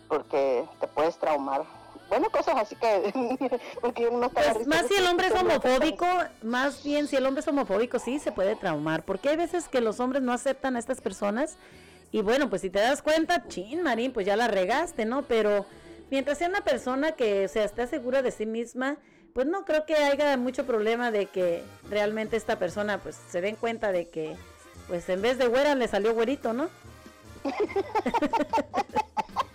porque 0.08 0.64
te 0.80 0.86
puedes 0.88 1.16
traumar. 1.18 1.64
bueno, 2.08 2.30
cosas 2.30 2.56
así 2.56 2.76
que, 2.76 3.12
porque 3.80 4.04
yo 4.04 4.10
no 4.10 4.26
estaba 4.26 4.54
Pues 4.54 4.66
más 4.66 4.86
si 4.86 4.94
el 4.94 5.06
hombre 5.06 5.28
es 5.28 5.34
homofóbico, 5.34 6.06
más 6.42 6.82
bien 6.82 7.08
si 7.08 7.16
el 7.16 7.26
hombre 7.26 7.40
es 7.40 7.48
homofóbico, 7.48 7.98
sí 7.98 8.18
se 8.18 8.32
puede 8.32 8.56
traumar, 8.56 9.04
porque 9.04 9.30
hay 9.30 9.36
veces 9.36 9.68
que 9.68 9.80
los 9.80 10.00
hombres 10.00 10.22
no 10.22 10.32
aceptan 10.32 10.76
a 10.76 10.78
estas 10.78 11.00
personas 11.00 11.56
y 12.12 12.22
bueno, 12.22 12.48
pues 12.48 12.62
si 12.62 12.70
te 12.70 12.78
das 12.78 13.02
cuenta, 13.02 13.46
chin, 13.48 13.82
Marín, 13.82 14.12
pues 14.12 14.26
ya 14.26 14.36
la 14.36 14.48
regaste, 14.48 15.04
¿no? 15.04 15.22
Pero 15.22 15.66
mientras 16.10 16.38
sea 16.38 16.48
una 16.48 16.62
persona 16.62 17.12
que, 17.12 17.44
o 17.44 17.48
sea, 17.48 17.64
esté 17.64 17.86
segura 17.86 18.22
de 18.22 18.30
sí 18.30 18.46
misma, 18.46 18.96
pues 19.34 19.46
no 19.46 19.64
creo 19.64 19.84
que 19.84 19.96
haya 19.96 20.36
mucho 20.36 20.64
problema 20.64 21.10
de 21.10 21.26
que 21.26 21.62
realmente 21.90 22.36
esta 22.36 22.58
persona, 22.58 22.98
pues 22.98 23.16
se 23.28 23.40
den 23.40 23.56
cuenta 23.56 23.92
de 23.92 24.08
que, 24.08 24.36
pues 24.88 25.08
en 25.08 25.20
vez 25.20 25.38
de 25.38 25.48
güera 25.48 25.74
le 25.74 25.88
salió 25.88 26.14
güerito, 26.14 26.52
¿no? 26.52 26.68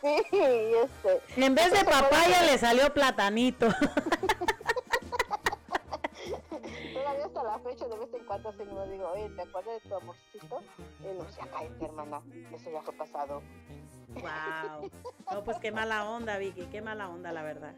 Sí, 0.00 0.16
este. 0.30 1.20
En 1.36 1.54
vez 1.54 1.72
de 1.72 1.84
papaya 1.84 2.42
le 2.42 2.58
salió 2.58 2.92
platanito. 2.92 3.68
Todavía 6.92 7.26
hasta 7.26 7.42
la 7.42 7.58
fecha 7.60 7.86
de 7.86 7.98
vez 7.98 8.14
en 8.14 8.24
cuando 8.24 8.48
así 8.50 8.58
me 8.64 8.86
digo, 8.88 9.08
oye, 9.12 9.28
¿te 9.30 9.42
acuerdas 9.42 9.82
de 9.82 9.88
tu 9.88 9.94
amorcito? 9.94 10.62
Y 11.00 11.18
no, 11.18 11.28
ya 11.28 11.46
cállate, 11.50 11.84
hermana, 11.84 12.22
eso 12.52 12.70
ya 12.70 12.82
fue 12.82 12.94
pasado. 12.94 13.42
Wow. 14.08 14.90
No, 15.30 15.44
pues 15.44 15.58
qué 15.58 15.72
mala 15.72 16.08
onda, 16.08 16.36
Vicky, 16.38 16.66
qué 16.66 16.82
mala 16.82 17.08
onda, 17.08 17.32
la 17.32 17.42
verdad. 17.42 17.74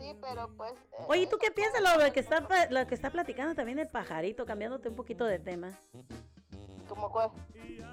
Sí, 0.00 0.16
pero 0.20 0.48
pues... 0.56 0.72
eh, 0.72 1.04
Oye, 1.08 1.26
¿tú 1.26 1.38
qué 1.38 1.50
piensas 1.50 1.80
lo 1.80 1.98
de 2.02 2.12
que 2.12 2.20
está 2.20 2.46
lo 2.70 2.86
que 2.86 2.94
está 2.94 3.10
platicando 3.10 3.54
también 3.54 3.78
el 3.78 3.88
pajarito, 3.88 4.44
cambiándote 4.46 4.88
un 4.88 4.96
poquito 4.96 5.24
de 5.24 5.38
tema? 5.38 5.78
¿Cómo 6.88 7.10
cuál? 7.10 7.30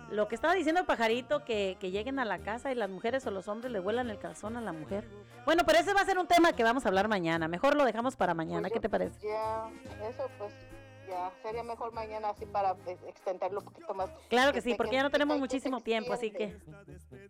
Lo 0.10 0.28
que 0.28 0.36
estaba 0.36 0.54
diciendo 0.54 0.82
el 0.82 0.88
pajarito, 0.88 1.46
que, 1.46 1.78
que 1.80 1.92
lleguen 1.92 2.20
a 2.20 2.26
la 2.26 2.40
casa 2.40 2.72
y 2.72 2.76
las 2.76 2.90
mujeres 2.90 3.26
o 3.26 3.32
los 3.32 3.48
hombres 3.48 3.72
le 3.72 3.80
vuelan 3.80 4.10
el 4.10 4.20
calzón 4.20 4.58
a 4.58 4.62
la 4.62 4.74
mujer. 4.74 5.08
Bueno, 5.46 5.64
pero 5.66 5.80
ese 5.80 5.94
va 5.94 6.02
a 6.02 6.06
ser 6.06 6.20
un 6.20 6.28
tema 6.28 6.54
que 6.54 6.64
vamos 6.64 6.86
a 6.86 6.90
hablar 6.90 7.08
mañana. 7.08 7.48
Mejor 7.48 7.76
lo 7.76 7.86
dejamos 7.86 8.16
para 8.16 8.34
mañana. 8.34 8.70
¿Qué 8.70 8.80
te 8.80 8.90
parece? 8.90 9.20
Ya, 9.26 9.70
eso 10.08 10.30
pues 10.38 10.54
ya 11.12 11.32
sería 11.42 11.64
mejor 11.64 11.92
mañana 11.94 12.30
así 12.30 12.46
para 12.46 12.74
pues, 12.76 12.98
extenderlo 13.04 13.60
un 13.60 13.66
poquito 13.66 13.94
más. 13.94 14.10
Claro 14.30 14.54
que 14.54 14.62
sí, 14.62 14.74
porque 14.76 14.96
ya 14.96 15.04
no 15.04 15.12
tenemos 15.12 15.38
muchísimo 15.38 15.82
tiempo, 15.82 16.14
así 16.14 16.32
que... 16.32 16.58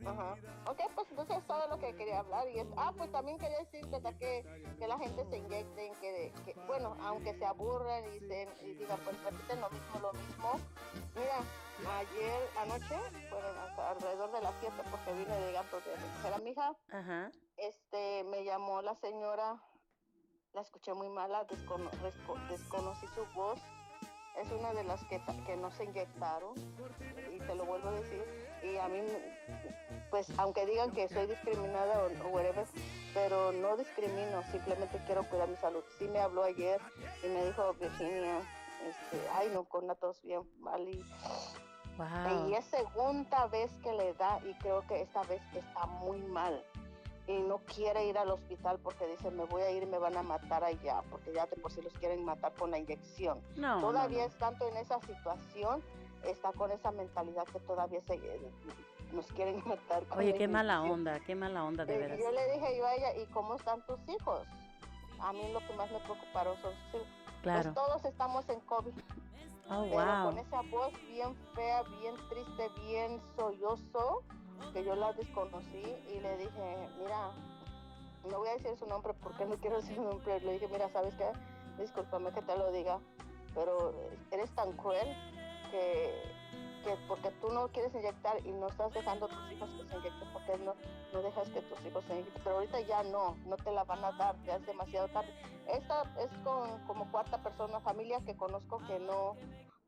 Ajá. 0.06 0.36
Ok, 0.68 0.80
pues 0.96 1.08
entonces 1.10 1.38
es 1.38 1.48
todo 1.48 1.68
lo 1.68 1.80
que 1.80 1.96
quería 1.96 2.20
hablar. 2.20 2.48
Y 2.50 2.60
es, 2.60 2.68
ah, 2.78 2.94
pues 2.96 3.12
también 3.12 3.38
quería 3.38 3.58
decir 3.60 3.86
¿verdad? 3.88 4.14
que, 4.18 4.46
que 4.78 4.88
la 4.88 4.98
gente 5.00 5.26
se 5.26 5.38
inyecte, 5.38 5.92
que, 6.00 6.34
que, 6.46 6.54
bueno, 6.68 6.96
aunque 7.02 7.34
se 7.34 7.46
aburran 7.46 8.04
y, 8.14 8.20
se, 8.20 8.48
y 8.62 8.74
digan, 8.76 9.00
pues 9.04 9.22
repiten 9.24 9.60
lo 9.60 9.70
mismo, 9.70 10.00
lo 10.00 10.14
mismo. 10.14 10.60
Mira, 11.16 11.40
ayer 11.98 12.50
anoche, 12.58 12.96
bueno, 13.30 13.48
hasta 13.68 13.92
alrededor 13.92 14.32
de 14.32 14.42
las 14.42 14.54
7, 14.60 14.76
porque 14.90 15.14
vine 15.14 15.40
de 15.40 15.52
gato 15.54 15.78
de 15.82 16.44
mi 16.44 16.52
hija, 16.52 16.76
Ajá. 16.92 17.32
este, 17.58 18.24
me 18.26 18.44
llamó 18.44 18.82
la 18.82 18.96
señora, 18.96 19.62
la 20.54 20.62
escuché 20.62 20.94
muy 20.94 21.10
mala, 21.10 21.46
descono- 21.48 21.90
desconocí 22.50 23.08
su 23.08 23.26
voz. 23.34 23.60
Es 24.38 24.50
una 24.52 24.74
de 24.74 24.84
las 24.86 25.04
que, 25.06 25.22
que 25.46 25.58
no 25.58 25.72
se 25.72 25.84
inyectaron, 25.84 26.54
y 27.32 27.38
te 27.40 27.54
lo 27.56 27.66
vuelvo 27.66 27.90
a 27.90 27.92
decir. 27.92 28.24
Y 28.64 28.78
a 28.78 28.88
mí, 28.88 29.02
pues, 30.10 30.28
aunque 30.38 30.66
digan 30.66 30.92
que 30.92 31.10
soy 31.10 31.28
discriminada 31.28 32.04
o, 32.04 32.28
o 32.28 32.30
whatever, 32.30 32.66
pero 33.14 33.52
no 33.52 33.76
discrimino, 33.76 34.42
simplemente 34.52 35.02
quiero 35.06 35.28
cuidar 35.30 35.50
mi 35.50 35.58
salud. 35.58 35.84
Sí 36.00 36.08
me 36.08 36.20
habló 36.20 36.44
ayer 36.44 36.80
y 37.24 37.28
me 37.28 37.46
dijo, 37.46 37.74
Virginia, 37.74 38.40
este, 38.88 39.30
ay, 39.34 39.50
no, 39.54 39.66
con 39.66 39.86
la 39.88 39.96
tos 39.96 40.22
bien 40.22 40.42
mal. 40.60 40.88
Y, 40.88 41.04
Wow. 41.98 42.50
y 42.50 42.56
es 42.56 42.66
segunda 42.66 43.48
vez 43.48 43.70
que 43.84 43.92
le 43.92 44.14
da 44.14 44.40
y 44.46 44.54
creo 44.56 44.88
que 44.88 45.02
esta 45.02 45.22
vez 45.24 45.42
está 45.54 45.86
muy 45.86 46.20
mal. 46.22 46.66
Y 47.28 47.40
no 47.40 47.60
quiere 47.60 48.06
ir 48.08 48.18
al 48.18 48.32
hospital 48.32 48.80
porque 48.80 49.06
dice, 49.08 49.30
me 49.32 49.46
voy 49.46 49.62
a 49.62 49.72
ir 49.72 49.84
y 49.84 49.86
me 49.86 50.00
van 50.00 50.18
a 50.18 50.24
matar 50.24 50.64
allá, 50.64 51.02
porque 51.10 51.32
ya 51.32 51.46
de 51.46 51.56
por 51.56 51.72
sí 51.72 51.82
los 51.82 51.94
quieren 51.94 52.26
matar 52.26 52.54
con 52.54 52.72
la 52.72 52.80
inyección. 52.80 53.40
No, 53.56 53.76
no, 53.76 53.82
todavía 53.82 54.20
no. 54.20 54.26
es 54.26 54.38
tanto 54.38 54.68
en 54.68 54.78
esa 54.78 55.00
situación, 55.02 55.84
está 56.24 56.52
con 56.54 56.72
esa 56.72 56.92
mentalidad 56.92 57.46
que 57.46 57.60
todavía 57.60 58.02
se, 58.02 58.20
nos 59.14 59.28
quieren 59.28 59.62
matar. 59.68 60.04
con 60.08 60.20
Oye, 60.20 60.34
qué 60.34 60.48
mala 60.48 60.82
onda, 60.82 61.20
qué 61.20 61.36
mala 61.36 61.64
onda, 61.64 61.86
de 61.86 61.94
Eh, 61.94 61.98
veras. 62.00 62.20
Yo 62.20 62.32
le 62.32 62.54
dije 62.54 62.78
yo 62.78 62.86
a 62.86 62.96
ella, 62.96 63.16
¿y 63.18 63.26
cómo 63.28 63.56
están 63.56 63.86
tus 63.86 64.00
hijos? 64.10 64.42
A 65.20 65.32
mí 65.34 65.52
lo 65.54 65.60
que 65.60 65.74
más 65.74 65.92
me 65.92 66.00
preocuparon 66.00 66.58
son 66.62 66.74
sus 66.92 67.02
hijos. 67.02 67.08
Claro. 67.44 67.74
Pues 67.74 67.86
todos 67.86 68.06
estamos 68.06 68.50
en 68.50 68.60
COVID. 68.62 68.94
Oh, 69.70 69.84
pero 69.90 70.06
wow. 70.06 70.26
con 70.26 70.38
esa 70.38 70.62
voz 70.64 70.92
bien 71.08 71.36
fea, 71.56 71.84
bien 72.02 72.16
triste, 72.30 72.70
bien 72.82 73.22
sollozo, 73.38 74.22
que 74.74 74.84
yo 74.84 74.96
la 74.96 75.14
desconocí 75.14 75.84
y 76.10 76.20
le 76.20 76.38
dije, 76.38 76.90
mira, 77.00 77.32
no 78.30 78.40
voy 78.40 78.50
a 78.50 78.54
decir 78.54 78.78
su 78.78 78.86
nombre 78.86 79.14
porque 79.22 79.46
no 79.46 79.56
quiero 79.58 79.78
decir 79.78 79.96
su 79.96 80.04
nombre. 80.04 80.40
Le 80.42 80.54
dije, 80.54 80.68
mira, 80.68 80.90
¿sabes 80.90 81.16
qué? 81.16 81.32
Discúlpame 81.78 82.32
que 82.32 82.42
te 82.42 82.58
lo 82.58 82.72
diga, 82.72 83.00
pero 83.54 83.94
eres 84.32 84.54
tan 84.56 84.72
cruel 84.74 85.08
que, 85.72 86.24
que 86.84 86.96
porque 87.08 87.32
tú 87.42 87.50
no 87.50 87.68
quieres 87.70 87.94
inyectar 87.96 88.46
y 88.46 88.52
no 88.52 88.68
estás 88.68 88.94
dejando 88.94 89.26
a 89.26 89.30
tus 89.30 89.52
hijos 89.52 89.70
que 89.70 89.88
se 89.88 89.98
inyecten, 89.98 90.34
porque 90.34 90.58
no, 90.60 90.76
no 91.14 91.22
dejas 91.22 91.50
que 91.50 91.62
tus 91.62 91.86
hijos 91.86 92.04
se 92.06 92.14
inyecten. 92.14 92.42
Pero 92.44 92.56
ahorita 92.58 92.82
ya 92.82 93.04
no, 93.04 93.38
no 93.46 93.58
te 93.58 93.72
la 93.72 93.84
van 93.84 94.04
a 94.04 94.12
dar, 94.14 94.36
ya 94.44 94.56
es 94.58 94.66
demasiado 94.66 95.08
tarde. 95.10 95.34
Esta 95.68 96.04
es 96.20 96.30
con, 96.44 96.80
como 96.86 97.10
cuarta 97.12 97.42
persona, 97.42 97.80
familia 97.80 98.20
que 98.26 98.36
conozco 98.36 98.80
que 98.88 99.00
no 99.00 99.36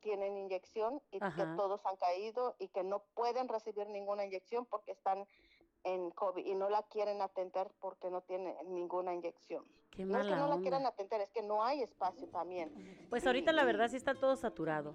tienen 0.04 0.36
inyección 0.36 1.00
y 1.10 1.18
que 1.18 1.24
Ajá. 1.24 1.56
todos 1.56 1.84
han 1.86 1.96
caído 1.96 2.54
y 2.58 2.68
que 2.68 2.84
no 2.84 3.00
pueden 3.14 3.48
recibir 3.48 3.88
ninguna 3.88 4.26
inyección 4.26 4.66
porque 4.66 4.92
están 4.92 5.26
en 5.82 6.10
COVID 6.10 6.44
y 6.44 6.54
no 6.54 6.68
la 6.68 6.82
quieren 6.82 7.22
atender 7.22 7.70
porque 7.80 8.10
no 8.10 8.20
tienen 8.20 8.54
ninguna 8.66 9.14
inyección. 9.14 9.64
Qué 9.90 10.04
no 10.04 10.18
es 10.18 10.26
que 10.26 10.30
no 10.36 10.46
la 10.46 10.54
onda. 10.54 10.60
quieran 10.60 10.86
atender, 10.86 11.22
es 11.22 11.30
que 11.30 11.42
no 11.42 11.64
hay 11.64 11.82
espacio 11.82 12.28
también. 12.28 12.70
Pues 13.08 13.26
ahorita 13.26 13.52
la 13.52 13.64
verdad 13.64 13.88
sí 13.88 13.96
está 13.96 14.14
todo 14.14 14.36
saturado. 14.36 14.94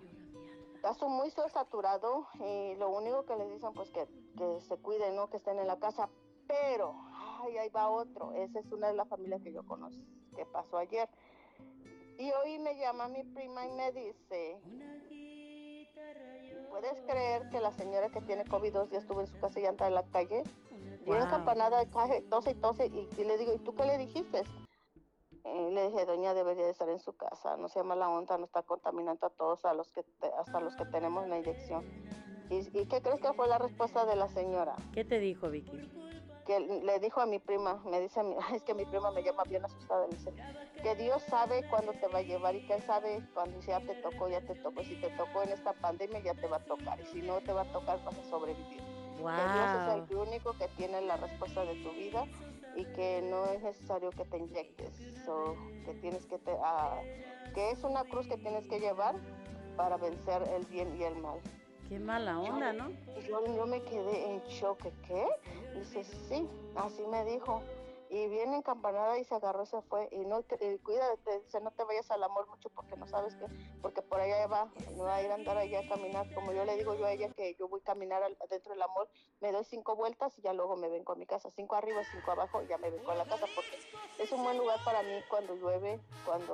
Está 0.76 0.94
muy 1.08 1.30
saturado 1.32 2.28
y 2.36 2.76
lo 2.76 2.90
único 2.90 3.26
que 3.26 3.36
les 3.36 3.52
dicen 3.52 3.74
pues 3.74 3.90
que, 3.92 4.08
que 4.38 4.62
se 4.62 4.78
cuiden, 4.78 5.16
¿no? 5.16 5.30
Que 5.30 5.38
estén 5.38 5.60
en 5.60 5.68
la 5.68 5.78
casa. 5.80 6.10
Pero, 6.48 6.96
ay, 7.44 7.58
ahí 7.58 7.70
va 7.70 7.90
otro. 7.90 8.32
Esa 8.34 8.60
es 8.60 8.72
una 8.72 8.88
de 8.88 8.94
las 8.94 9.08
familias 9.08 9.42
que 9.42 9.52
yo 9.52 9.64
conozco, 9.66 10.02
que 10.36 10.46
pasó 10.46 10.78
ayer. 10.78 11.10
Y 12.20 12.32
hoy 12.32 12.60
me 12.60 12.76
llama 12.78 13.08
mi 13.08 13.24
prima 13.24 13.66
y 13.66 13.72
me 13.72 13.92
dice, 13.94 14.60
¿puedes 16.70 17.02
creer 17.08 17.48
que 17.50 17.62
la 17.62 17.72
señora 17.72 18.10
que 18.10 18.20
tiene 18.22 18.44
COVID 18.44 18.74
dos 18.74 18.90
días 18.90 19.04
estuvo 19.04 19.22
en 19.22 19.28
su 19.28 19.40
casa 19.40 19.60
y 19.62 19.66
anda 19.66 19.88
en 19.88 19.96
la 19.96 20.04
calle? 20.04 20.44
Wow. 21.06 21.30
campanada, 21.30 21.86
tose 22.30 22.52
y 22.52 22.56
tose, 22.56 22.88
y, 22.88 23.08
y 23.18 23.24
le 23.24 23.38
digo, 23.38 23.54
¿y 23.54 23.60
tú 23.60 23.74
qué 23.74 23.86
le 23.86 23.98
dijiste? 23.98 24.44
Eh, 25.46 25.72
le 25.72 25.88
dije, 25.90 26.06
doña 26.06 26.34
debería 26.34 26.66
de 26.66 26.72
estar 26.72 26.90
en 26.90 27.00
su 27.00 27.16
casa, 27.16 27.56
no 27.56 27.70
sea 27.70 27.84
mala 27.84 28.10
onda, 28.10 28.38
no 28.38 28.44
está 28.46 28.62
contaminando 28.64 29.26
a 29.26 29.30
todos, 29.30 29.64
a 29.64 29.74
los 29.74 29.90
que 29.94 30.04
te- 30.04 30.32
hasta 30.38 30.60
los 30.60 30.76
que 30.76 30.86
tenemos 30.86 31.26
la 31.28 31.38
inyección. 31.40 31.86
¿Y, 32.50 32.58
¿Y 32.78 32.86
qué 32.86 33.02
crees 33.02 33.22
que 33.22 33.34
fue 33.34 33.48
la 33.48 33.58
respuesta 33.58 34.06
de 34.06 34.18
la 34.18 34.28
señora? 34.28 34.76
¿Qué 34.94 35.06
te 35.06 35.20
dijo, 35.20 35.50
Vicky? 35.50 35.90
Que 36.50 36.60
le 36.60 37.00
dijo 37.00 37.22
a 37.22 37.28
mi 37.28 37.38
prima, 37.38 37.76
me 37.86 38.02
dice, 38.02 38.22
es 38.56 38.64
que 38.64 38.74
mi 38.74 38.84
prima 38.84 39.12
me 39.12 39.22
llama 39.22 39.44
bien 39.44 39.64
asustada, 39.64 40.08
me 40.08 40.18
dice, 40.18 40.34
que 40.82 40.96
Dios 40.96 41.22
sabe 41.30 41.62
cuándo 41.70 41.94
te 41.94 42.08
va 42.08 42.20
a 42.20 42.22
llevar 42.24 42.56
y 42.56 42.66
que 42.66 42.74
Él 42.74 42.82
sabe 42.82 43.24
cuando 43.36 43.60
ya 43.60 43.80
te 43.82 43.94
tocó, 44.02 44.28
ya 44.30 44.42
te 44.42 44.56
tocó. 44.56 44.84
Si 44.84 44.96
te 44.96 45.12
tocó 45.12 45.44
en 45.44 45.50
esta 45.50 45.74
pandemia, 45.74 46.22
ya 46.22 46.34
te 46.34 46.48
va 46.48 46.58
a 46.58 46.66
tocar. 46.66 47.00
Y 47.02 47.06
si 47.06 47.22
no 47.22 47.40
te 47.42 47.54
va 47.54 47.62
a 47.62 47.72
tocar, 47.72 48.04
vas 48.04 48.18
a 48.18 48.24
sobrevivir. 48.32 48.82
Que 49.18 49.22
Dios 49.22 50.04
es 50.04 50.10
el 50.10 50.18
único 50.18 50.58
que 50.58 50.68
tiene 50.70 51.02
la 51.02 51.18
respuesta 51.18 51.64
de 51.66 51.76
tu 51.84 51.92
vida 51.92 52.26
y 52.76 52.84
que 52.94 53.22
no 53.30 53.46
es 53.46 53.62
necesario 53.62 54.10
que 54.10 54.26
te 54.26 54.40
inyectes. 54.40 54.90
So, 55.26 55.56
que 55.86 55.94
tienes 56.02 56.26
que 56.26 56.40
te, 56.40 56.52
ah, 56.64 57.00
que 57.54 57.70
es 57.70 57.84
una 57.84 58.06
cruz 58.06 58.28
que 58.28 58.38
tienes 58.38 58.66
que 58.66 58.80
llevar 58.80 59.16
para 59.78 59.98
vencer 59.98 60.42
el 60.56 60.66
bien 60.66 60.98
y 61.00 61.04
el 61.04 61.16
mal. 61.18 61.40
Qué 61.90 61.98
mala 61.98 62.40
onda, 62.40 62.72
¿no? 62.72 62.92
Yo, 63.28 63.44
yo 63.48 63.66
me 63.66 63.82
quedé 63.82 64.32
en 64.32 64.44
shock, 64.44 64.84
¿qué? 65.08 65.28
Dice, 65.74 66.04
sí, 66.04 66.48
así 66.76 67.02
me 67.08 67.26
dijo. 67.26 67.64
Y 68.12 68.28
viene 68.28 68.58
encampanada 68.58 69.18
y 69.18 69.24
se 69.24 69.34
agarró 69.34 69.64
y 69.64 69.66
se 69.66 69.82
fue. 69.82 70.08
Y 70.12 70.20
no 70.26 70.44
te, 70.44 70.56
y 70.64 70.78
cuídate, 70.80 71.42
dice, 71.42 71.60
no 71.62 71.72
te 71.72 71.84
vayas 71.84 72.10
al 72.12 72.24
amor 72.24 72.48
mucho 72.48 72.70
porque 72.70 72.96
no 72.96 73.08
sabes 73.08 73.36
que, 73.36 73.46
porque 73.82 74.04
por 74.04 74.20
allá 74.20 74.46
va, 74.46 74.72
no 74.98 75.04
va 75.04 75.16
a 75.16 75.24
ir 75.24 75.32
a 75.32 75.36
andar 75.36 75.58
allá 75.58 75.80
a 75.80 75.88
caminar. 75.88 76.32
Como 76.36 76.52
yo 76.54 76.64
le 76.64 76.76
digo 76.76 76.94
yo 76.94 77.06
a 77.06 77.12
ella 77.12 77.30
que 77.30 77.56
yo 77.56 77.68
voy 77.68 77.82
a 77.82 77.84
caminar 77.84 78.22
adentro 78.24 78.74
del 78.74 78.82
amor, 78.84 79.10
me 79.42 79.52
doy 79.52 79.64
cinco 79.64 79.96
vueltas 79.96 80.38
y 80.38 80.42
ya 80.44 80.54
luego 80.54 80.76
me 80.76 80.90
vengo 80.90 81.14
a 81.14 81.16
mi 81.16 81.26
casa. 81.26 81.50
Cinco 81.50 81.76
arriba, 81.76 82.04
cinco 82.12 82.32
abajo 82.32 82.62
ya 82.70 82.78
me 82.78 82.92
vengo 82.92 83.12
a 83.12 83.16
la 83.16 83.26
casa 83.26 83.48
porque 83.56 83.78
es 84.20 84.32
un 84.32 84.44
buen 84.44 84.58
lugar 84.58 84.78
para 84.86 85.02
mí 85.02 85.24
cuando 85.28 85.56
llueve, 85.56 86.00
cuando 86.26 86.54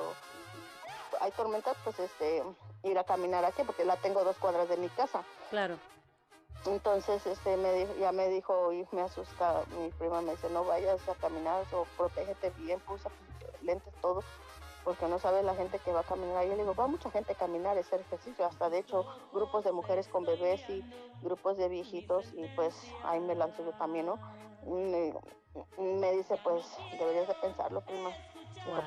hay 1.21 1.31
tormentas, 1.31 1.75
pues 1.83 1.99
este, 1.99 2.43
ir 2.83 2.97
a 2.97 3.03
caminar 3.03 3.45
aquí 3.45 3.63
porque 3.63 3.85
la 3.85 3.97
tengo 3.97 4.23
dos 4.23 4.37
cuadras 4.37 4.69
de 4.69 4.77
mi 4.77 4.89
casa. 4.89 5.23
Claro. 5.49 5.77
Entonces, 6.65 7.25
este, 7.27 7.57
me 7.57 7.73
dijo, 7.73 7.93
ya 7.99 8.11
me 8.11 8.27
dijo 8.27 8.73
y 8.73 8.87
me 8.91 9.01
asusta, 9.01 9.61
mi 9.77 9.89
prima 9.91 10.21
me 10.21 10.31
dice, 10.31 10.49
no 10.49 10.65
vayas 10.65 11.07
a 11.07 11.13
caminar 11.15 11.63
o 11.71 11.85
protégete 11.95 12.49
bien, 12.57 12.81
usa 12.89 13.11
lentes, 13.61 13.93
todo, 14.01 14.23
porque 14.83 15.07
no 15.07 15.19
sabes 15.19 15.43
la 15.43 15.55
gente 15.55 15.77
que 15.79 15.91
va 15.91 15.99
a 15.99 16.03
caminar 16.03 16.37
ahí. 16.37 16.49
Yo 16.49 16.55
le 16.55 16.63
digo, 16.63 16.73
va 16.73 16.87
mucha 16.87 17.11
gente 17.11 17.33
a 17.33 17.37
caminar, 17.37 17.77
hacer 17.77 18.01
ejercicio, 18.01 18.45
hasta 18.45 18.69
de 18.69 18.79
hecho 18.79 19.05
grupos 19.31 19.63
de 19.63 19.71
mujeres 19.71 20.07
con 20.07 20.25
bebés 20.25 20.67
y 20.69 20.83
grupos 21.21 21.57
de 21.57 21.69
viejitos 21.69 22.33
y 22.33 22.47
pues 22.55 22.75
ahí 23.03 23.19
me 23.19 23.35
lanzo 23.35 23.63
yo 23.63 23.71
también, 23.73 24.07
¿no? 24.07 24.15
Mm, 24.63 24.93
eh, 24.93 25.13
me 25.77 26.11
dice, 26.13 26.39
pues 26.43 26.65
deberías 26.97 27.27
de 27.27 27.35
pensarlo, 27.35 27.81
prima. 27.81 28.11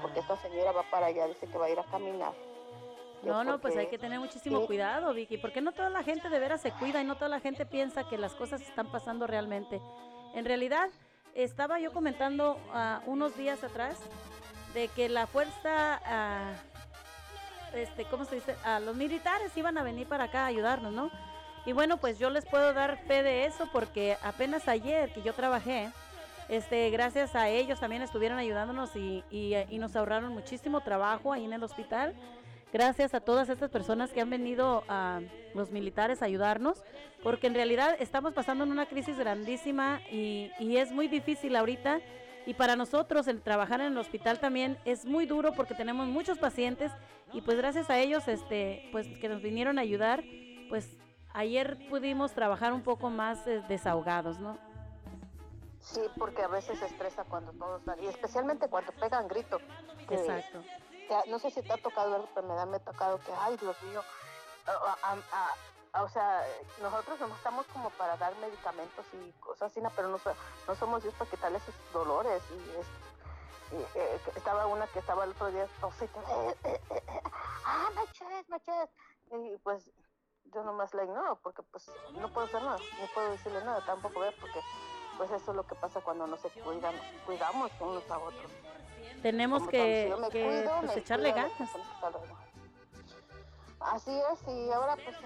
Porque 0.03 0.21
esta 0.21 0.37
señora 0.37 0.73
va 0.73 0.83
para 0.91 1.07
allá, 1.07 1.27
dice 1.27 1.47
que 1.47 1.59
va 1.59 1.67
a 1.67 1.71
ir 1.71 1.79
a 1.79 1.85
caminar. 1.85 2.33
Yo, 3.23 3.33
No, 3.33 3.45
no, 3.45 3.59
pues 3.61 3.77
hay 3.77 3.89
que 3.89 3.99
tener 3.99 4.21
muchísimo 4.21 4.61
Sí. 4.61 4.67
cuidado, 4.67 5.13
Vicky, 5.13 5.39
porque 5.39 5.61
no 5.61 5.73
toda 5.73 5.91
la 5.91 6.03
gente 6.03 6.29
de 6.29 6.39
veras 6.39 6.61
se 6.61 6.71
cuida 6.73 7.01
y 7.01 7.05
no 7.05 7.17
toda 7.17 7.29
la 7.29 7.41
gente 7.41 7.67
piensa 7.67 8.09
que 8.09 8.17
las 8.19 8.35
cosas 8.35 8.61
están 8.63 8.91
pasando 8.91 9.27
realmente. 9.27 9.81
En 10.35 10.45
realidad, 10.45 10.89
estaba 11.35 11.79
yo 11.81 11.93
comentando 11.93 12.59
ah, 12.73 13.01
unos 13.07 13.37
días 13.37 13.63
atrás 13.65 13.99
de 14.75 14.89
que 14.89 15.09
la 15.09 15.27
fuerza, 15.27 16.01
ah, 16.05 16.53
este, 17.75 18.05
¿cómo 18.05 18.25
se 18.25 18.37
dice? 18.37 18.57
Ah, 18.65 18.81
los 18.81 18.97
militares 18.97 19.57
iban 19.57 19.79
a 19.79 19.83
venir 19.83 20.07
para 20.07 20.25
acá 20.25 20.45
a 20.45 20.47
ayudarnos, 20.47 20.93
¿no? 20.93 21.11
Y 21.67 21.73
bueno, 21.73 21.97
pues 21.99 22.19
yo 22.19 22.31
les 22.31 22.47
puedo 22.47 22.73
dar 22.73 22.99
fe 23.07 23.23
de 23.23 23.45
eso 23.45 23.69
porque 23.73 24.17
apenas 24.23 24.69
ayer 24.69 25.13
que 25.13 25.23
yo 25.23 25.35
trabajé, 25.35 25.91
este, 26.49 26.89
gracias 26.91 27.35
a 27.35 27.49
ellos 27.49 27.81
también 27.81 28.03
estuvieron 28.03 28.39
ayudándonos 28.39 28.97
y, 28.97 29.23
y, 29.31 29.79
nos 29.79 29.95
ahorraron 29.97 30.33
muchísimo 30.33 30.81
trabajo 30.81 31.33
ahí 31.33 31.45
en 31.45 31.53
el 31.53 31.63
hospital. 31.63 32.15
Gracias 32.73 33.15
a 33.15 33.21
todas 33.21 33.49
estas 33.49 33.71
personas 33.71 34.13
que 34.13 34.21
han 34.21 34.31
venido 34.31 34.85
a 34.89 35.21
los 35.55 35.71
militares 35.71 36.23
a 36.23 36.27
ayudarnos, 36.27 36.83
porque 37.23 37.47
en 37.47 37.55
realidad 37.55 37.97
estamos 37.99 38.35
pasando 38.35 38.65
en 38.65 38.73
una 38.73 38.87
crisis 38.87 39.19
grandísima 39.19 40.01
y, 40.11 40.51
y 40.59 40.77
es 40.77 40.93
muy 40.93 41.09
difícil 41.09 41.57
ahorita. 41.57 42.01
Y 42.47 42.55
para 42.55 42.77
nosotros 42.77 43.29
el 43.29 43.43
trabajar 43.43 43.81
en 43.81 43.89
el 43.93 43.99
hospital 43.99 44.39
también 44.39 44.79
es 44.87 45.05
muy 45.05 45.27
duro 45.27 45.53
porque 45.53 45.75
tenemos 45.75 46.07
muchos 46.09 46.39
pacientes 46.39 46.91
y 47.35 47.43
pues 47.43 47.59
gracias 47.59 47.91
a 47.91 47.99
ellos 47.99 48.27
este 48.27 48.89
pues 48.91 49.07
que 49.19 49.29
nos 49.29 49.43
vinieron 49.43 49.79
a 49.79 49.83
ayudar, 49.83 50.25
pues 50.71 50.97
ayer 51.35 51.77
pudimos 51.91 52.33
trabajar 52.33 52.73
un 52.73 52.83
poco 52.83 53.11
más 53.11 53.47
eh, 53.47 53.63
desahogados, 53.69 54.39
¿no? 54.41 54.59
Sí, 55.89 56.07
porque 56.19 56.43
a 56.43 56.49
veces 56.49 56.79
se 56.79 56.85
estresa 56.87 57.25
cuando 57.25 57.53
todos 57.55 57.81
están, 57.81 57.99
y 58.03 58.09
especialmente 58.09 58.69
cuando 58.69 58.93
pegan 58.93 59.27
grito. 59.29 59.59
que- 60.07 60.15
Exacto. 60.15 60.65
que- 61.07 61.23
no 61.27 61.39
sé 61.39 61.51
si 61.51 61.63
te 61.63 61.73
ha 61.75 61.79
tocado 61.79 62.11
ver 62.11 62.21
enfermedad, 62.23 62.67
me 62.67 62.77
ha 62.77 62.81
tocado 62.81 63.23
que, 63.23 63.33
ay, 63.33 63.57
Dios 63.59 63.83
mío, 63.83 64.05
a- 64.67 64.99
a- 65.03 65.23
a- 65.33 65.59
a- 65.93 66.03
o 66.03 66.09
sea, 66.09 66.45
nosotros 66.79 67.21
no 67.21 67.35
estamos 67.35 67.67
como 67.69 67.91
para 67.91 68.17
dar 68.17 68.37
medicamentos 68.37 69.13
y 69.13 69.33
cosas 69.35 69.71
así, 69.71 69.81
no, 69.83 69.91
pero 69.95 70.09
no, 70.09 70.19
no 70.67 70.75
somos 70.75 71.03
Dios 71.03 71.15
para 71.15 71.29
quitarle 71.29 71.59
esos 71.59 71.75
dolores. 71.91 72.49
Y, 72.51 72.75
es- 72.77 72.93
y, 73.71 73.77
eh, 73.95 74.23
estaba 74.35 74.67
una 74.67 74.89
que 74.89 74.99
estaba 74.99 75.25
el 75.25 75.31
otro 75.33 75.51
día, 75.51 75.65
eh, 75.65 75.71
eh, 76.65 77.23
ah, 77.65 77.89
me 77.95 78.03
eches, 78.05 78.49
me 78.49 78.57
eches. 78.57 78.91
Y 79.31 79.57
pues 79.59 79.91
yo 80.45 80.63
nomás 80.65 80.95
la 80.95 81.05
ignoro 81.05 81.37
porque 81.43 81.63
pues 81.65 81.91
no 82.13 82.29
puedo 82.33 82.47
hacer 82.47 82.63
nada, 82.63 82.83
no 82.99 83.09
puedo 83.09 83.31
decirle 83.33 83.63
nada, 83.63 83.83
tampoco 83.83 84.21
ver 84.21 84.35
porque 84.41 84.65
pues 85.19 85.31
eso 85.33 85.51
es 85.51 85.57
lo 85.57 85.67
que 85.67 85.75
pasa 85.75 86.01
cuando 86.01 86.27
no 86.27 86.37
se 86.39 86.49
cuidan, 86.49 86.95
cuidamos 87.27 87.71
unos 87.81 88.11
a 88.11 88.19
otros. 88.19 88.53
Tenemos 89.21 89.59
Como 89.61 89.71
que, 89.71 90.15
me 90.21 90.29
que, 90.31 90.45
cuido, 90.45 90.81
pues, 90.81 90.97
echarle 90.97 91.33
cuido, 91.33 91.49
ganas. 91.49 91.71
Así 93.81 94.11
es, 94.33 94.49
y 94.49 94.71
ahora 94.73 94.97
pues 94.97 95.17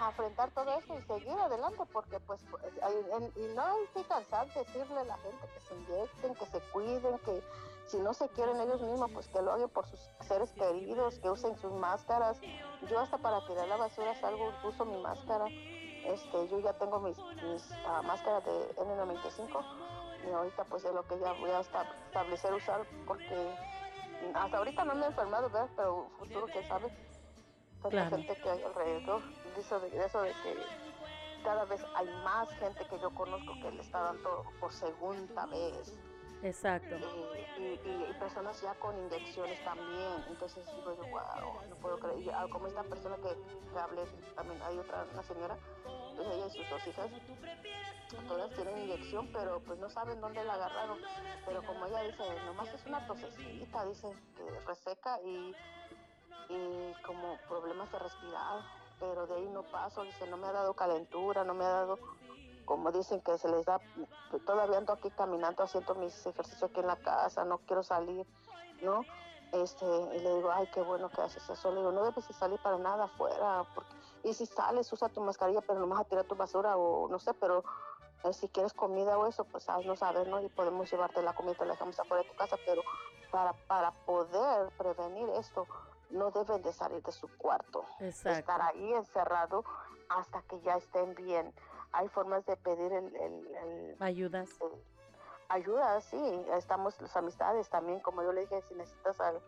afrontar 0.00 0.50
todo 0.50 0.78
eso 0.78 0.98
y 0.98 1.02
seguir 1.02 1.32
adelante 1.38 1.82
porque 1.92 2.20
pues 2.20 2.40
hay- 2.82 3.32
y 3.36 3.54
no 3.54 3.82
estoy 3.84 4.04
cansada 4.04 4.44
de 4.46 4.64
decirle 4.64 5.00
a 5.00 5.04
la 5.04 5.16
gente 5.18 5.46
que 5.54 5.60
se 5.60 5.74
inyecten, 5.74 6.34
que 6.34 6.46
se 6.46 6.60
cuiden, 6.72 7.18
que 7.20 7.42
si 7.86 7.98
no 7.98 8.14
se 8.14 8.28
quieren 8.30 8.60
ellos 8.60 8.80
mismos 8.82 9.10
pues 9.12 9.26
que 9.28 9.40
lo 9.42 9.52
hagan 9.52 9.68
por 9.70 9.86
sus 9.86 10.00
seres 10.26 10.50
queridos, 10.52 11.18
que 11.18 11.30
usen 11.30 11.56
sus 11.58 11.72
máscaras. 11.72 12.38
Yo 12.90 13.00
hasta 13.00 13.18
para 13.18 13.44
tirar 13.46 13.66
la 13.68 13.76
basura 13.76 14.14
salgo, 14.20 14.52
uso 14.64 14.84
mi 14.84 14.98
máscara. 15.02 15.46
Este, 16.08 16.48
yo 16.48 16.58
ya 16.60 16.72
tengo 16.74 17.00
mis, 17.00 17.16
mis 17.18 17.62
ah, 17.86 18.02
máscaras 18.02 18.44
de 18.44 18.50
N95 18.76 19.64
y 20.28 20.32
ahorita 20.32 20.64
pues 20.64 20.84
es 20.84 20.92
lo 20.94 21.06
que 21.06 21.18
ya 21.18 21.32
voy 21.34 21.50
a 21.50 21.60
esta- 21.60 21.86
establecer 22.06 22.52
usar 22.54 22.86
porque 23.06 23.54
hasta 24.34 24.58
ahorita 24.58 24.84
no 24.84 24.94
me 24.94 25.04
he 25.04 25.08
enfermado, 25.08 25.50
¿verdad? 25.50 25.68
pero 25.76 26.08
futuro 26.18 26.46
quién 26.46 26.66
sabe 26.68 26.88
tanta 27.82 27.90
Claro. 27.90 28.10
gente 28.10 28.36
que 28.36 28.50
hay 28.50 28.62
alrededor. 28.62 29.22
Dice 29.56 29.78
de 29.80 30.04
eso 30.04 30.22
de 30.22 30.32
que 30.42 30.66
cada 31.44 31.64
vez 31.66 31.84
hay 31.94 32.06
más 32.24 32.48
gente 32.58 32.84
que 32.86 32.98
yo 32.98 33.10
conozco 33.14 33.54
que 33.60 33.70
le 33.70 33.82
está 33.82 34.00
dando 34.00 34.44
por 34.60 34.72
segunda 34.72 35.46
vez. 35.46 35.92
Exacto. 36.42 36.96
Y, 37.58 37.62
y- 37.62 37.80
y- 37.84 38.14
personas 38.18 38.60
ya 38.60 38.74
con 38.74 38.96
inyecciones 38.98 39.62
también. 39.64 40.24
Entonces 40.28 40.64
digo 40.76 40.94
yo, 40.94 41.02
wow, 41.08 41.62
no 41.68 41.76
puedo 41.76 41.98
creer. 41.98 42.18
Y, 42.20 42.30
ah, 42.30 42.46
como 42.50 42.66
esta 42.66 42.82
persona 42.84 43.16
que, 43.16 43.36
que 43.72 43.78
hablé, 43.78 44.04
también 44.34 44.60
hay 44.62 44.78
otra, 44.78 45.06
una 45.12 45.22
señora, 45.22 45.56
pues 46.16 46.28
ella 46.28 46.46
y 46.46 46.50
sus 46.50 46.68
dos 46.70 46.86
hijas, 46.86 47.10
todas 48.28 48.50
tienen 48.52 48.78
inyección, 48.78 49.30
pero 49.32 49.60
pues 49.60 49.78
no 49.78 49.88
saben 49.90 50.20
dónde 50.20 50.44
la 50.44 50.54
agarraron. 50.54 50.98
Pero 51.44 51.62
como 51.64 51.86
ella 51.86 52.00
dice, 52.02 52.22
nomás 52.46 52.68
es 52.72 52.84
una 52.86 53.06
tosecita, 53.06 53.84
dice, 53.86 54.08
que 54.36 54.60
reseca 54.66 55.20
y, 55.22 55.54
y 56.48 56.94
como 57.04 57.38
problemas 57.48 57.90
de 57.92 57.98
respirar, 57.98 58.62
pero 58.98 59.26
de 59.26 59.34
ahí 59.34 59.48
no 59.48 59.62
paso, 59.64 60.02
dice, 60.04 60.26
no 60.28 60.36
me 60.36 60.46
ha 60.46 60.52
dado 60.52 60.74
calentura, 60.74 61.44
no 61.44 61.54
me 61.54 61.64
ha 61.64 61.68
dado, 61.70 61.98
como 62.66 62.92
dicen 62.92 63.22
que 63.22 63.38
se 63.38 63.48
les 63.48 63.64
da, 63.64 63.80
todavía 64.44 64.76
ando 64.76 64.92
aquí 64.92 65.10
caminando, 65.10 65.62
haciendo 65.62 65.94
mis 65.94 66.26
ejercicios 66.26 66.70
aquí 66.70 66.80
en 66.80 66.88
la 66.88 66.96
casa, 66.96 67.44
no 67.44 67.58
quiero 67.58 67.82
salir, 67.82 68.26
¿no? 68.82 69.02
Este, 69.52 69.86
y 69.86 70.18
le 70.18 70.34
digo, 70.34 70.50
ay, 70.50 70.68
qué 70.74 70.82
bueno 70.82 71.08
que 71.08 71.22
haces 71.22 71.48
eso. 71.48 71.70
Le 71.70 71.78
digo, 71.78 71.92
no 71.92 72.04
debes 72.04 72.26
de 72.26 72.34
salir 72.34 72.60
para 72.60 72.78
nada 72.78 73.04
afuera. 73.04 73.64
Porque, 73.74 73.94
y 74.24 74.34
si 74.34 74.44
sales, 74.44 74.92
usa 74.92 75.08
tu 75.08 75.20
mascarilla, 75.20 75.60
pero 75.62 75.80
no 75.80 75.86
vas 75.86 76.00
a 76.00 76.04
tirar 76.04 76.24
tu 76.24 76.34
basura 76.34 76.76
o 76.76 77.08
no 77.08 77.18
sé, 77.18 77.32
pero 77.34 77.64
eh, 78.24 78.32
si 78.32 78.48
quieres 78.48 78.72
comida 78.72 79.16
o 79.16 79.26
eso, 79.26 79.44
pues 79.44 79.68
haznos 79.68 80.00
saber, 80.00 80.28
¿no? 80.28 80.40
Y 80.42 80.48
podemos 80.48 80.90
llevarte 80.90 81.22
la 81.22 81.34
comida, 81.34 81.56
la 81.60 81.72
dejamos 81.72 81.98
afuera 81.98 82.22
de 82.22 82.28
tu 82.28 82.36
casa, 82.36 82.56
pero 82.66 82.82
para, 83.30 83.52
para 83.66 83.92
poder 83.92 84.70
prevenir 84.76 85.28
esto, 85.30 85.66
no 86.10 86.30
deben 86.30 86.62
de 86.62 86.72
salir 86.72 87.02
de 87.02 87.12
su 87.12 87.28
cuarto. 87.38 87.84
Exacto. 88.00 88.38
Estar 88.38 88.62
ahí 88.62 88.92
encerrado 88.94 89.64
hasta 90.08 90.42
que 90.42 90.60
ya 90.60 90.76
estén 90.76 91.14
bien. 91.14 91.52
Hay 91.96 92.08
formas 92.10 92.44
de 92.44 92.56
pedir 92.58 92.92
el, 92.92 93.16
el- 93.16 93.46
el- 93.56 93.96
Ayudas. 94.00 94.50
ayuda, 95.48 95.98
sí. 96.02 96.44
Estamos 96.52 97.00
las 97.00 97.16
amistades 97.16 97.70
también, 97.70 98.00
como 98.00 98.22
yo 98.22 98.32
le 98.32 98.42
dije, 98.42 98.60
si 98.68 98.74
necesitas 98.74 99.18
al- 99.18 99.40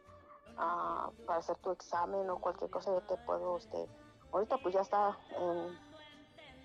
ah, 0.56 1.10
para 1.26 1.40
hacer 1.40 1.56
tu 1.58 1.70
examen 1.72 2.28
o 2.30 2.38
cualquier 2.38 2.70
cosa, 2.70 2.90
yo 2.90 3.02
te 3.02 3.18
puedo, 3.26 3.58
este, 3.58 3.86
ahorita 4.32 4.56
pues 4.58 4.74
ya 4.74 4.80
está 4.80 5.18
en- 5.38 5.78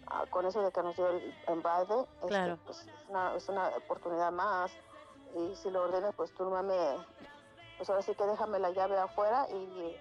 ah, 0.08 0.26
con 0.30 0.46
eso 0.46 0.62
de 0.62 0.72
que 0.72 0.82
nos 0.84 0.96
dio 0.96 1.10
el 1.10 1.34
embate, 1.48 1.94
este, 2.22 2.28
Claro. 2.28 2.58
pues 2.66 2.80
es 2.80 3.10
una, 3.10 3.36
es 3.36 3.50
una 3.50 3.68
oportunidad 3.76 4.32
más. 4.32 4.72
Y 5.36 5.54
si 5.58 5.70
lo 5.70 5.84
ordenas, 5.84 6.14
pues 6.16 6.32
tú 6.36 6.50
no 6.50 6.64
me, 6.64 6.96
pues 7.76 7.90
ahora 7.90 8.04
sí 8.04 8.16
que 8.16 8.26
déjame 8.26 8.58
la 8.60 8.70
llave 8.70 8.98
afuera 8.98 9.48
y 9.50 9.98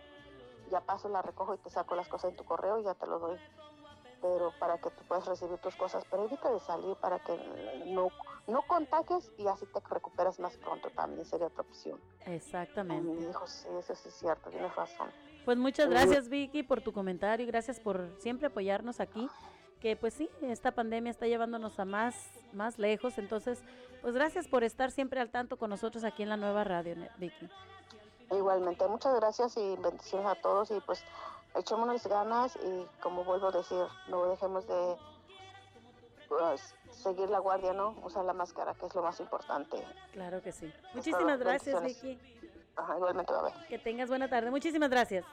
ya 0.70 0.80
paso, 0.80 1.09
la 1.09 1.22
recojo 1.22 1.54
y 1.54 1.59
te 1.59 1.70
saco 1.70 1.96
las 1.96 2.06
cosas 2.09 2.30
en 2.30 2.36
tu 2.36 2.44
correo 2.44 2.78
y 2.78 2.84
ya 2.84 2.94
te 2.94 3.06
lo 3.09 3.18
doy. 3.18 3.36
Pero 4.22 4.52
para 4.60 4.78
que 4.78 4.88
tú 4.90 5.02
puedas 5.08 5.26
recibir 5.26 5.58
tus 5.58 5.74
cosas, 5.74 6.04
pero 6.10 6.24
evita 6.24 6.50
de 6.50 6.60
salir 6.60 6.96
para 6.96 7.18
que 7.18 7.36
no, 7.86 8.08
no 8.46 8.62
contagies 8.68 9.32
y 9.36 9.46
así 9.48 9.66
te 9.66 9.80
recuperas 9.90 10.38
más 10.38 10.56
pronto 10.56 10.88
también 10.90 11.26
sería 11.26 11.48
otra 11.48 11.62
opción. 11.62 12.00
Exactamente. 12.24 13.10
Y 13.10 13.14
me 13.14 13.26
dijo, 13.26 13.46
sí, 13.46 13.66
eso 13.78 13.94
sí 13.96 14.08
es 14.08 14.14
cierto, 14.14 14.48
tienes 14.50 14.74
razón. 14.76 15.10
Pues 15.44 15.58
muchas 15.58 15.86
Eh, 15.86 15.90
gracias 15.90 16.28
Vicky 16.28 16.62
por 16.62 16.80
tu 16.82 16.92
comentario 16.92 17.44
y 17.44 17.48
gracias 17.48 17.80
por 17.80 18.14
siempre 18.18 18.46
apoyarnos 18.46 19.00
aquí. 19.00 19.28
Que 19.80 19.96
pues 19.96 20.14
sí, 20.14 20.30
esta 20.42 20.70
pandemia 20.70 21.10
está 21.10 21.26
llevándonos 21.26 21.80
a 21.80 21.84
más, 21.84 22.14
más 22.52 22.78
lejos. 22.78 23.18
Entonces, 23.18 23.60
pues 24.00 24.14
gracias 24.14 24.46
por 24.46 24.62
estar 24.62 24.92
siempre 24.92 25.18
al 25.20 25.30
tanto 25.30 25.56
con 25.58 25.70
nosotros 25.70 26.04
aquí 26.04 26.22
en 26.22 26.28
la 26.28 26.36
nueva 26.36 26.62
radio, 26.62 26.94
Vicky. 27.18 27.50
Igualmente, 28.30 28.86
muchas 28.86 29.16
gracias 29.16 29.56
y 29.56 29.76
bendiciones 29.76 30.28
a 30.28 30.36
todos 30.36 30.70
y 30.70 30.80
pues 30.86 31.04
echémonos 31.54 32.06
ganas 32.06 32.56
y 32.56 32.86
como 33.00 33.24
vuelvo 33.24 33.48
a 33.48 33.52
decir, 33.52 33.84
no 34.08 34.26
dejemos 34.26 34.66
de 34.66 34.96
pues, 36.28 36.74
seguir 36.90 37.28
la 37.28 37.38
guardia, 37.38 37.72
¿no? 37.72 37.90
Usar 38.02 38.24
la 38.24 38.32
máscara, 38.32 38.74
que 38.74 38.86
es 38.86 38.94
lo 38.94 39.02
más 39.02 39.20
importante. 39.20 39.84
Claro 40.12 40.42
que 40.42 40.52
sí. 40.52 40.72
Muchísimas 40.94 41.38
gracias. 41.38 41.82
Vicky. 41.82 42.18
Ajá, 42.76 42.96
igualmente, 42.96 43.32
bye. 43.32 43.66
Que 43.68 43.78
tengas 43.78 44.08
buena 44.08 44.28
tarde. 44.28 44.50
Muchísimas 44.50 44.90
gracias. 44.90 45.24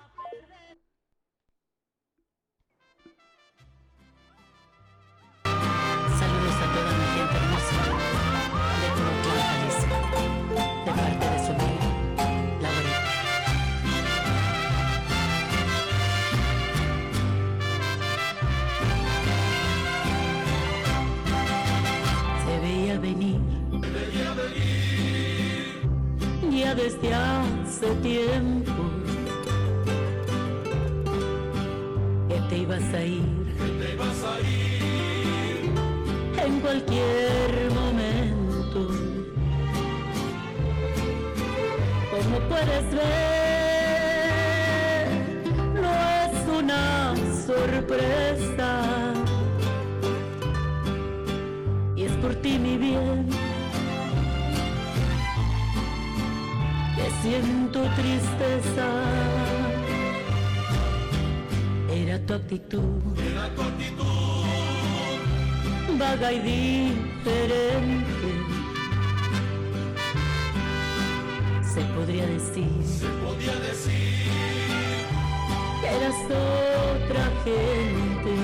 desde 26.83 27.13
hace 27.13 27.87
tiempo 27.95 28.71
que 32.29 32.39
te 32.49 32.57
ibas 32.59 32.93
a 32.93 33.03
ir, 33.03 33.21
que 33.57 33.67
te 33.79 33.93
ibas 33.93 34.23
a 34.23 34.39
ir 34.39 35.73
en 36.45 36.59
cualquier 36.61 37.71
momento. 37.73 38.93
Como 42.11 42.39
puedes 42.47 42.91
ver 42.91 43.28
siento 57.21 57.81
tristeza. 57.95 58.87
Era 61.91 62.19
tu 62.25 62.33
actitud, 62.33 63.01
vaga 65.97 66.31
y 66.31 66.39
diferente. 66.39 68.29
Se 71.73 71.81
podría 71.95 72.25
decir, 72.25 72.65
Podía 73.23 73.55
decir 73.59 74.25
que 75.81 75.87
eras 75.87 76.15
otra 77.05 77.25
gente. 77.43 78.35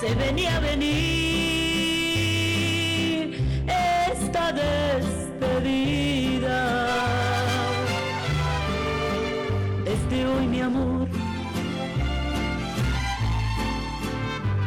Se 0.00 0.14
venía 0.14 0.56
a 0.56 0.60
venir 0.60 0.90
esta 3.66 4.52
despedida. 4.52 5.09
Desde 10.10 10.26
hoy, 10.26 10.46
mi 10.48 10.60
amor, 10.60 11.06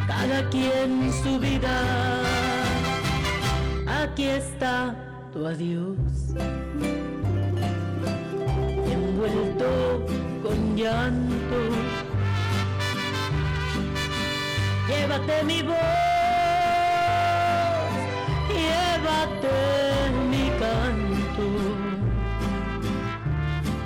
cada 0.06 0.48
quien 0.48 1.12
su 1.22 1.38
vida. 1.38 2.22
Aquí 3.86 4.24
está 4.24 4.94
tu 5.34 5.46
adiós 5.46 5.98
envuelto 8.90 10.06
con 10.42 10.76
llanto. 10.76 11.58
Llévate 14.88 15.44
mi 15.44 15.62
voz, 15.62 15.76
llévate 18.48 19.56
mi 20.30 20.48
canto. 20.58 21.46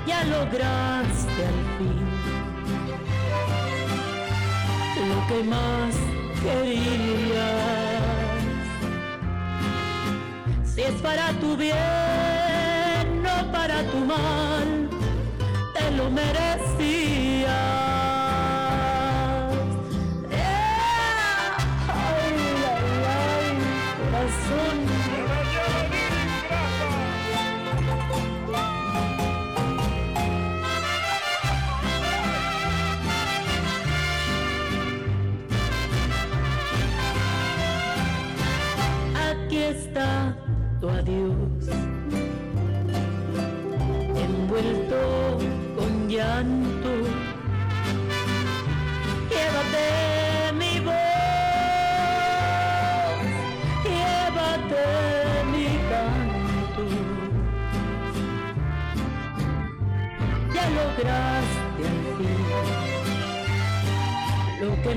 Ya 0.06 0.24
lograste 0.24 0.97
que 5.28 5.42
más 5.44 5.94
querías. 6.42 7.38
Si 10.64 10.80
es 10.82 10.94
para 11.02 11.32
tu 11.40 11.56
bien, 11.56 13.22
no 13.22 13.52
para 13.52 13.82
tu 13.90 13.98
mal, 13.98 14.88
te 15.74 15.90
lo 15.96 16.10
merecías. 16.10 17.27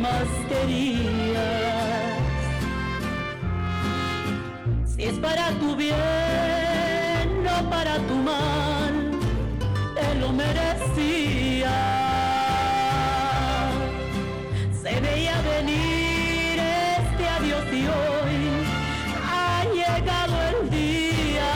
Más 0.02 0.28
querías. 0.49 1.38
Si 4.86 5.03
es 5.06 5.18
para 5.19 5.52
tu 5.60 5.76
bien, 5.76 7.44
no 7.44 7.69
para 7.69 7.98
tu 8.07 8.15
mal, 8.15 9.11
te 9.95 10.15
lo 10.15 10.32
merecía. 10.32 11.72
Se 14.82 14.99
veía 14.99 15.36
venir 15.41 16.60
este 16.60 17.28
adiós 17.38 17.65
y 17.72 17.88
hoy 17.88 18.38
ha 19.23 19.64
llegado 19.65 20.36
el 20.49 20.69
día. 20.69 21.52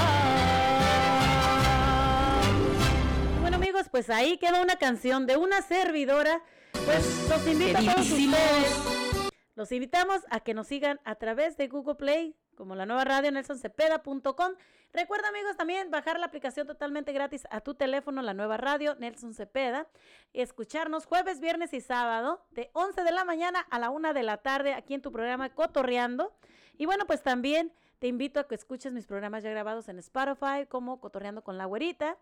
Bueno 3.42 3.58
amigos, 3.58 3.88
pues 3.90 4.10
ahí 4.10 4.38
queda 4.38 4.62
una 4.62 4.76
canción 4.76 5.26
de 5.26 5.38
una 5.38 5.62
servidora. 5.64 6.42
Pues 6.86 7.30
los 7.30 7.48
invito 7.48 7.78
a 7.78 7.82
todos 7.82 7.96
queridísimos. 7.96 8.40
ustedes. 8.40 9.32
Los 9.56 9.72
invitamos 9.72 10.22
a 10.30 10.42
que 10.42 10.54
nos 10.54 10.68
sigan 10.68 11.00
a 11.04 11.16
través 11.16 11.58
de 11.58 11.68
Google 11.68 11.96
Play, 11.96 12.36
como 12.56 12.76
la 12.76 12.86
nueva 12.86 13.06
radio 13.06 13.32
nelsoncepeda.com. 13.32 14.54
Recuerda, 14.94 15.30
amigos, 15.30 15.58
también 15.58 15.90
bajar 15.92 16.20
la 16.20 16.26
aplicación 16.28 16.68
totalmente 16.68 17.12
gratis 17.14 17.48
a 17.50 17.62
tu 17.62 17.74
teléfono, 17.74 18.22
la 18.22 18.34
nueva 18.34 18.58
radio 18.58 18.96
Nelson 18.96 19.34
Cepeda, 19.34 19.88
y 20.34 20.42
escucharnos 20.42 21.06
jueves, 21.06 21.40
viernes 21.40 21.74
y 21.74 21.82
sábado 21.82 22.46
de 22.52 22.70
11 22.74 23.04
de 23.04 23.12
la 23.12 23.24
mañana 23.26 23.66
a 23.72 23.80
la 23.80 23.90
1 23.90 24.14
de 24.14 24.24
la 24.24 24.38
tarde 24.38 24.74
aquí 24.74 24.94
en 24.94 25.02
tu 25.02 25.12
programa 25.12 25.50
Cotorreando. 25.50 26.34
Y 26.78 26.86
bueno, 26.86 27.08
pues 27.08 27.24
también 27.24 27.72
te 28.00 28.08
invito 28.08 28.40
a 28.40 28.48
que 28.48 28.56
escuches 28.56 28.92
mis 28.94 29.08
programas 29.08 29.44
ya 29.44 29.50
grabados 29.50 29.88
en 29.90 30.00
Spotify 30.00 30.66
como 30.68 31.00
Cotorreando 31.00 31.44
con 31.44 31.58
la 31.58 31.66
Güerita. 31.66 32.18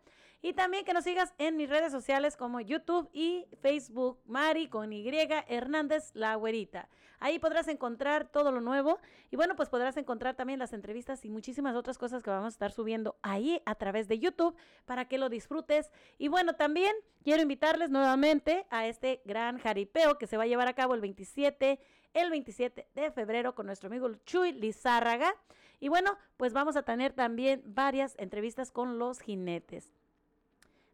Y 0.46 0.52
también 0.52 0.84
que 0.84 0.94
nos 0.94 1.06
sigas 1.06 1.34
en 1.38 1.56
mis 1.56 1.70
redes 1.70 1.94
sociales 1.94 2.36
como 2.36 2.60
YouTube 2.60 3.10
y 3.14 3.48
Facebook, 3.62 4.20
Mari 4.26 4.68
con 4.68 4.92
Y 4.92 5.10
Hernández 5.48 6.12
La 6.16 6.36
Güerita. 6.36 6.90
Ahí 7.22 7.40
podrás 7.40 7.70
encontrar 7.70 8.28
todo 8.28 8.52
lo 8.52 8.60
nuevo 8.60 9.00
y 9.32 9.38
bueno, 9.38 9.56
pues 9.56 9.70
podrás 9.70 9.96
encontrar 9.96 10.36
también 10.36 10.60
las 10.60 10.74
entrevistas 10.74 11.24
y 11.24 11.30
muchísimas 11.30 11.78
otras 11.78 11.98
cosas 11.98 12.22
que 12.22 12.30
vamos 12.30 12.48
a 12.48 12.56
estar 12.56 12.74
subiendo 12.74 13.16
ahí 13.22 13.62
a 13.66 13.76
través 13.76 14.10
de 14.10 14.20
YouTube 14.20 14.54
para 14.84 15.06
que 15.06 15.18
lo 15.18 15.30
disfrutes. 15.30 15.90
Y 16.18 16.28
bueno, 16.28 16.56
también 16.56 16.94
quiero 17.24 17.42
invitarles 17.42 17.90
nuevamente 17.90 18.66
a 18.70 18.86
este 18.86 19.22
gran 19.24 19.60
jaripeo 19.60 20.18
que 20.18 20.28
se 20.28 20.36
va 20.36 20.44
a 20.44 20.48
llevar 20.48 20.68
a 20.68 20.74
cabo 20.74 20.94
el 20.94 21.00
27 21.00 21.80
el 22.14 22.30
27 22.30 22.90
de 22.94 23.12
febrero 23.12 23.56
con 23.56 23.66
nuestro 23.66 23.88
amigo 23.88 24.14
Chuy 24.26 24.52
Lizárraga. 24.52 25.34
Y 25.80 25.88
bueno, 25.88 26.18
pues 26.36 26.52
vamos 26.52 26.76
a 26.76 26.84
tener 26.84 27.14
también 27.14 27.64
varias 27.66 28.16
entrevistas 28.20 28.72
con 28.72 29.00
los 29.00 29.22
jinetes. 29.22 29.90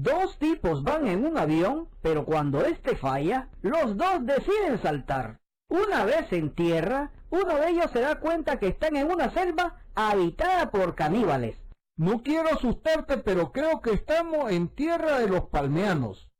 Dos 0.00 0.38
tipos 0.38 0.84
van 0.84 1.08
en 1.08 1.26
un 1.26 1.36
avión, 1.36 1.88
pero 2.02 2.24
cuando 2.24 2.64
este 2.64 2.94
falla, 2.94 3.48
los 3.62 3.96
dos 3.96 4.24
deciden 4.24 4.80
saltar. 4.80 5.40
Una 5.68 6.04
vez 6.04 6.32
en 6.32 6.54
tierra, 6.54 7.10
uno 7.30 7.56
de 7.56 7.70
ellos 7.70 7.90
se 7.90 8.02
da 8.02 8.20
cuenta 8.20 8.60
que 8.60 8.68
están 8.68 8.94
en 8.94 9.10
una 9.10 9.28
selva 9.30 9.82
habitada 9.96 10.70
por 10.70 10.94
caníbales. 10.94 11.56
No 11.96 12.22
quiero 12.22 12.48
asustarte, 12.48 13.18
pero 13.18 13.50
creo 13.50 13.80
que 13.80 13.90
estamos 13.90 14.52
en 14.52 14.68
tierra 14.68 15.18
de 15.18 15.26
los 15.26 15.48
palmeanos. 15.48 16.30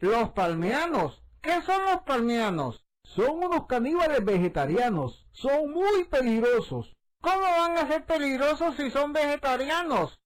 ¿Los 0.00 0.30
palmeanos? 0.30 1.22
¿Qué 1.42 1.62
son 1.62 1.84
los 1.84 2.00
palmeanos? 2.00 2.84
Son 3.04 3.44
unos 3.44 3.66
caníbales 3.68 4.24
vegetarianos. 4.24 5.28
Son 5.30 5.70
muy 5.70 6.06
peligrosos. 6.10 6.96
¿Cómo 7.20 7.42
van 7.42 7.78
a 7.78 7.86
ser 7.86 8.04
peligrosos 8.04 8.74
si 8.74 8.90
son 8.90 9.12
vegetarianos? 9.12 10.19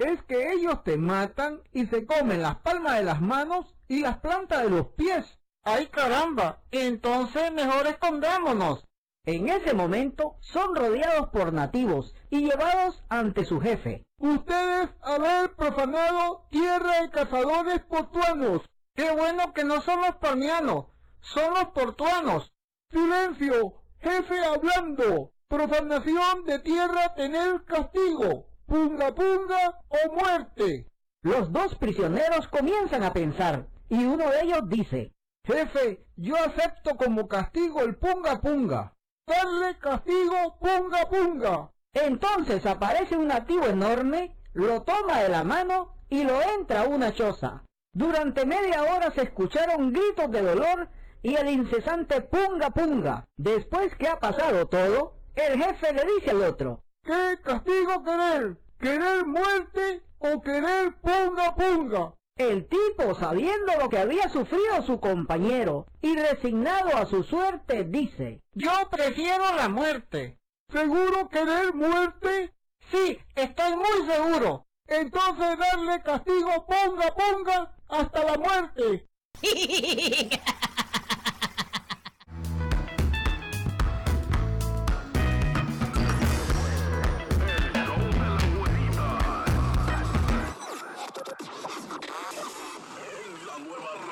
Es 0.00 0.22
que 0.22 0.54
ellos 0.54 0.82
te 0.82 0.96
matan 0.96 1.60
y 1.74 1.84
se 1.84 2.06
comen 2.06 2.40
las 2.40 2.56
palmas 2.60 2.96
de 2.96 3.04
las 3.04 3.20
manos 3.20 3.76
y 3.86 4.00
las 4.00 4.16
plantas 4.16 4.62
de 4.62 4.70
los 4.70 4.86
pies. 4.92 5.38
¡Ay 5.62 5.88
caramba! 5.88 6.62
Entonces 6.70 7.52
mejor 7.52 7.86
escondémonos. 7.86 8.88
En 9.26 9.50
ese 9.50 9.74
momento 9.74 10.36
son 10.40 10.74
rodeados 10.74 11.28
por 11.28 11.52
nativos 11.52 12.14
y 12.30 12.46
llevados 12.46 13.04
ante 13.10 13.44
su 13.44 13.60
jefe. 13.60 14.06
Ustedes 14.16 14.88
haber 15.02 15.54
profanado 15.54 16.46
tierra 16.50 17.02
de 17.02 17.10
cazadores 17.10 17.80
portuanos. 17.80 18.62
Qué 18.94 19.14
bueno 19.14 19.52
que 19.52 19.64
no 19.64 19.82
son 19.82 20.00
los 20.00 20.16
palmianos, 20.16 20.86
son 21.20 21.52
los 21.52 21.66
portuanos. 21.74 22.54
Silencio, 22.90 23.82
jefe 23.98 24.42
hablando. 24.46 25.32
Profanación 25.46 26.46
de 26.46 26.58
tierra 26.60 27.14
tener 27.14 27.66
castigo. 27.66 28.49
Punga 28.70 29.12
punga 29.12 29.80
o 29.88 30.12
muerte. 30.12 30.86
Los 31.22 31.50
dos 31.50 31.74
prisioneros 31.74 32.46
comienzan 32.46 33.02
a 33.02 33.12
pensar 33.12 33.66
y 33.88 34.04
uno 34.04 34.30
de 34.30 34.42
ellos 34.42 34.68
dice, 34.68 35.12
Jefe, 35.44 36.06
yo 36.14 36.36
acepto 36.36 36.96
como 36.96 37.26
castigo 37.26 37.80
el 37.80 37.96
punga 37.96 38.40
punga. 38.40 38.94
Darle 39.26 39.76
castigo 39.80 40.56
punga 40.60 41.08
punga. 41.10 41.72
Entonces 41.94 42.64
aparece 42.64 43.16
un 43.16 43.26
nativo 43.26 43.66
enorme, 43.66 44.36
lo 44.52 44.82
toma 44.82 45.18
de 45.18 45.30
la 45.30 45.42
mano 45.42 45.96
y 46.08 46.22
lo 46.22 46.40
entra 46.40 46.82
a 46.82 46.88
una 46.88 47.12
choza. 47.12 47.64
Durante 47.92 48.46
media 48.46 48.84
hora 48.84 49.10
se 49.10 49.22
escucharon 49.22 49.92
gritos 49.92 50.30
de 50.30 50.42
dolor 50.42 50.88
y 51.22 51.34
el 51.34 51.48
incesante 51.50 52.20
punga 52.20 52.70
punga. 52.70 53.26
Después 53.36 53.96
que 53.96 54.06
ha 54.06 54.20
pasado 54.20 54.68
todo, 54.68 55.16
el 55.34 55.60
jefe 55.60 55.92
le 55.92 56.04
dice 56.14 56.30
al 56.30 56.42
otro, 56.42 56.84
¿Qué 57.02 57.38
castigo 57.42 58.04
querer? 58.04 58.56
¿Querer 58.78 59.26
muerte 59.26 60.02
o 60.18 60.40
querer 60.42 60.94
punga 61.00 61.54
punga? 61.54 62.14
El 62.36 62.66
tipo, 62.68 63.14
sabiendo 63.14 63.72
lo 63.78 63.88
que 63.88 63.98
había 63.98 64.28
sufrido 64.28 64.82
su 64.86 65.00
compañero 65.00 65.86
y 66.00 66.16
resignado 66.16 66.96
a 66.96 67.06
su 67.06 67.22
suerte, 67.22 67.84
dice, 67.84 68.42
Yo 68.52 68.70
prefiero 68.90 69.54
la 69.56 69.68
muerte. 69.68 70.38
¿Seguro 70.70 71.28
querer 71.28 71.74
muerte? 71.74 72.54
Sí, 72.90 73.18
estoy 73.34 73.76
muy 73.76 74.06
seguro. 74.06 74.66
Entonces 74.86 75.58
darle 75.58 76.02
castigo 76.02 76.66
ponga 76.66 77.14
ponga 77.14 77.74
hasta 77.88 78.24
la 78.24 78.38
muerte. 78.38 79.06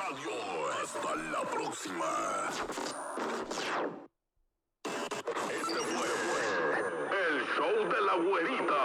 radio. 0.09 0.31
Hasta 0.83 1.15
la 1.15 1.41
próxima. 1.41 2.49
Este 5.49 5.79
fue 5.79 6.07
el 7.27 7.35
show 7.55 7.75
de 7.89 8.01
la 8.01 8.15
güerita. 8.15 8.81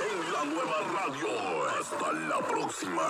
En 0.00 0.32
la 0.32 0.44
nueva 0.44 0.78
radio. 0.92 1.32
Hasta 1.80 2.12
la 2.12 2.38
próxima. 2.40 3.04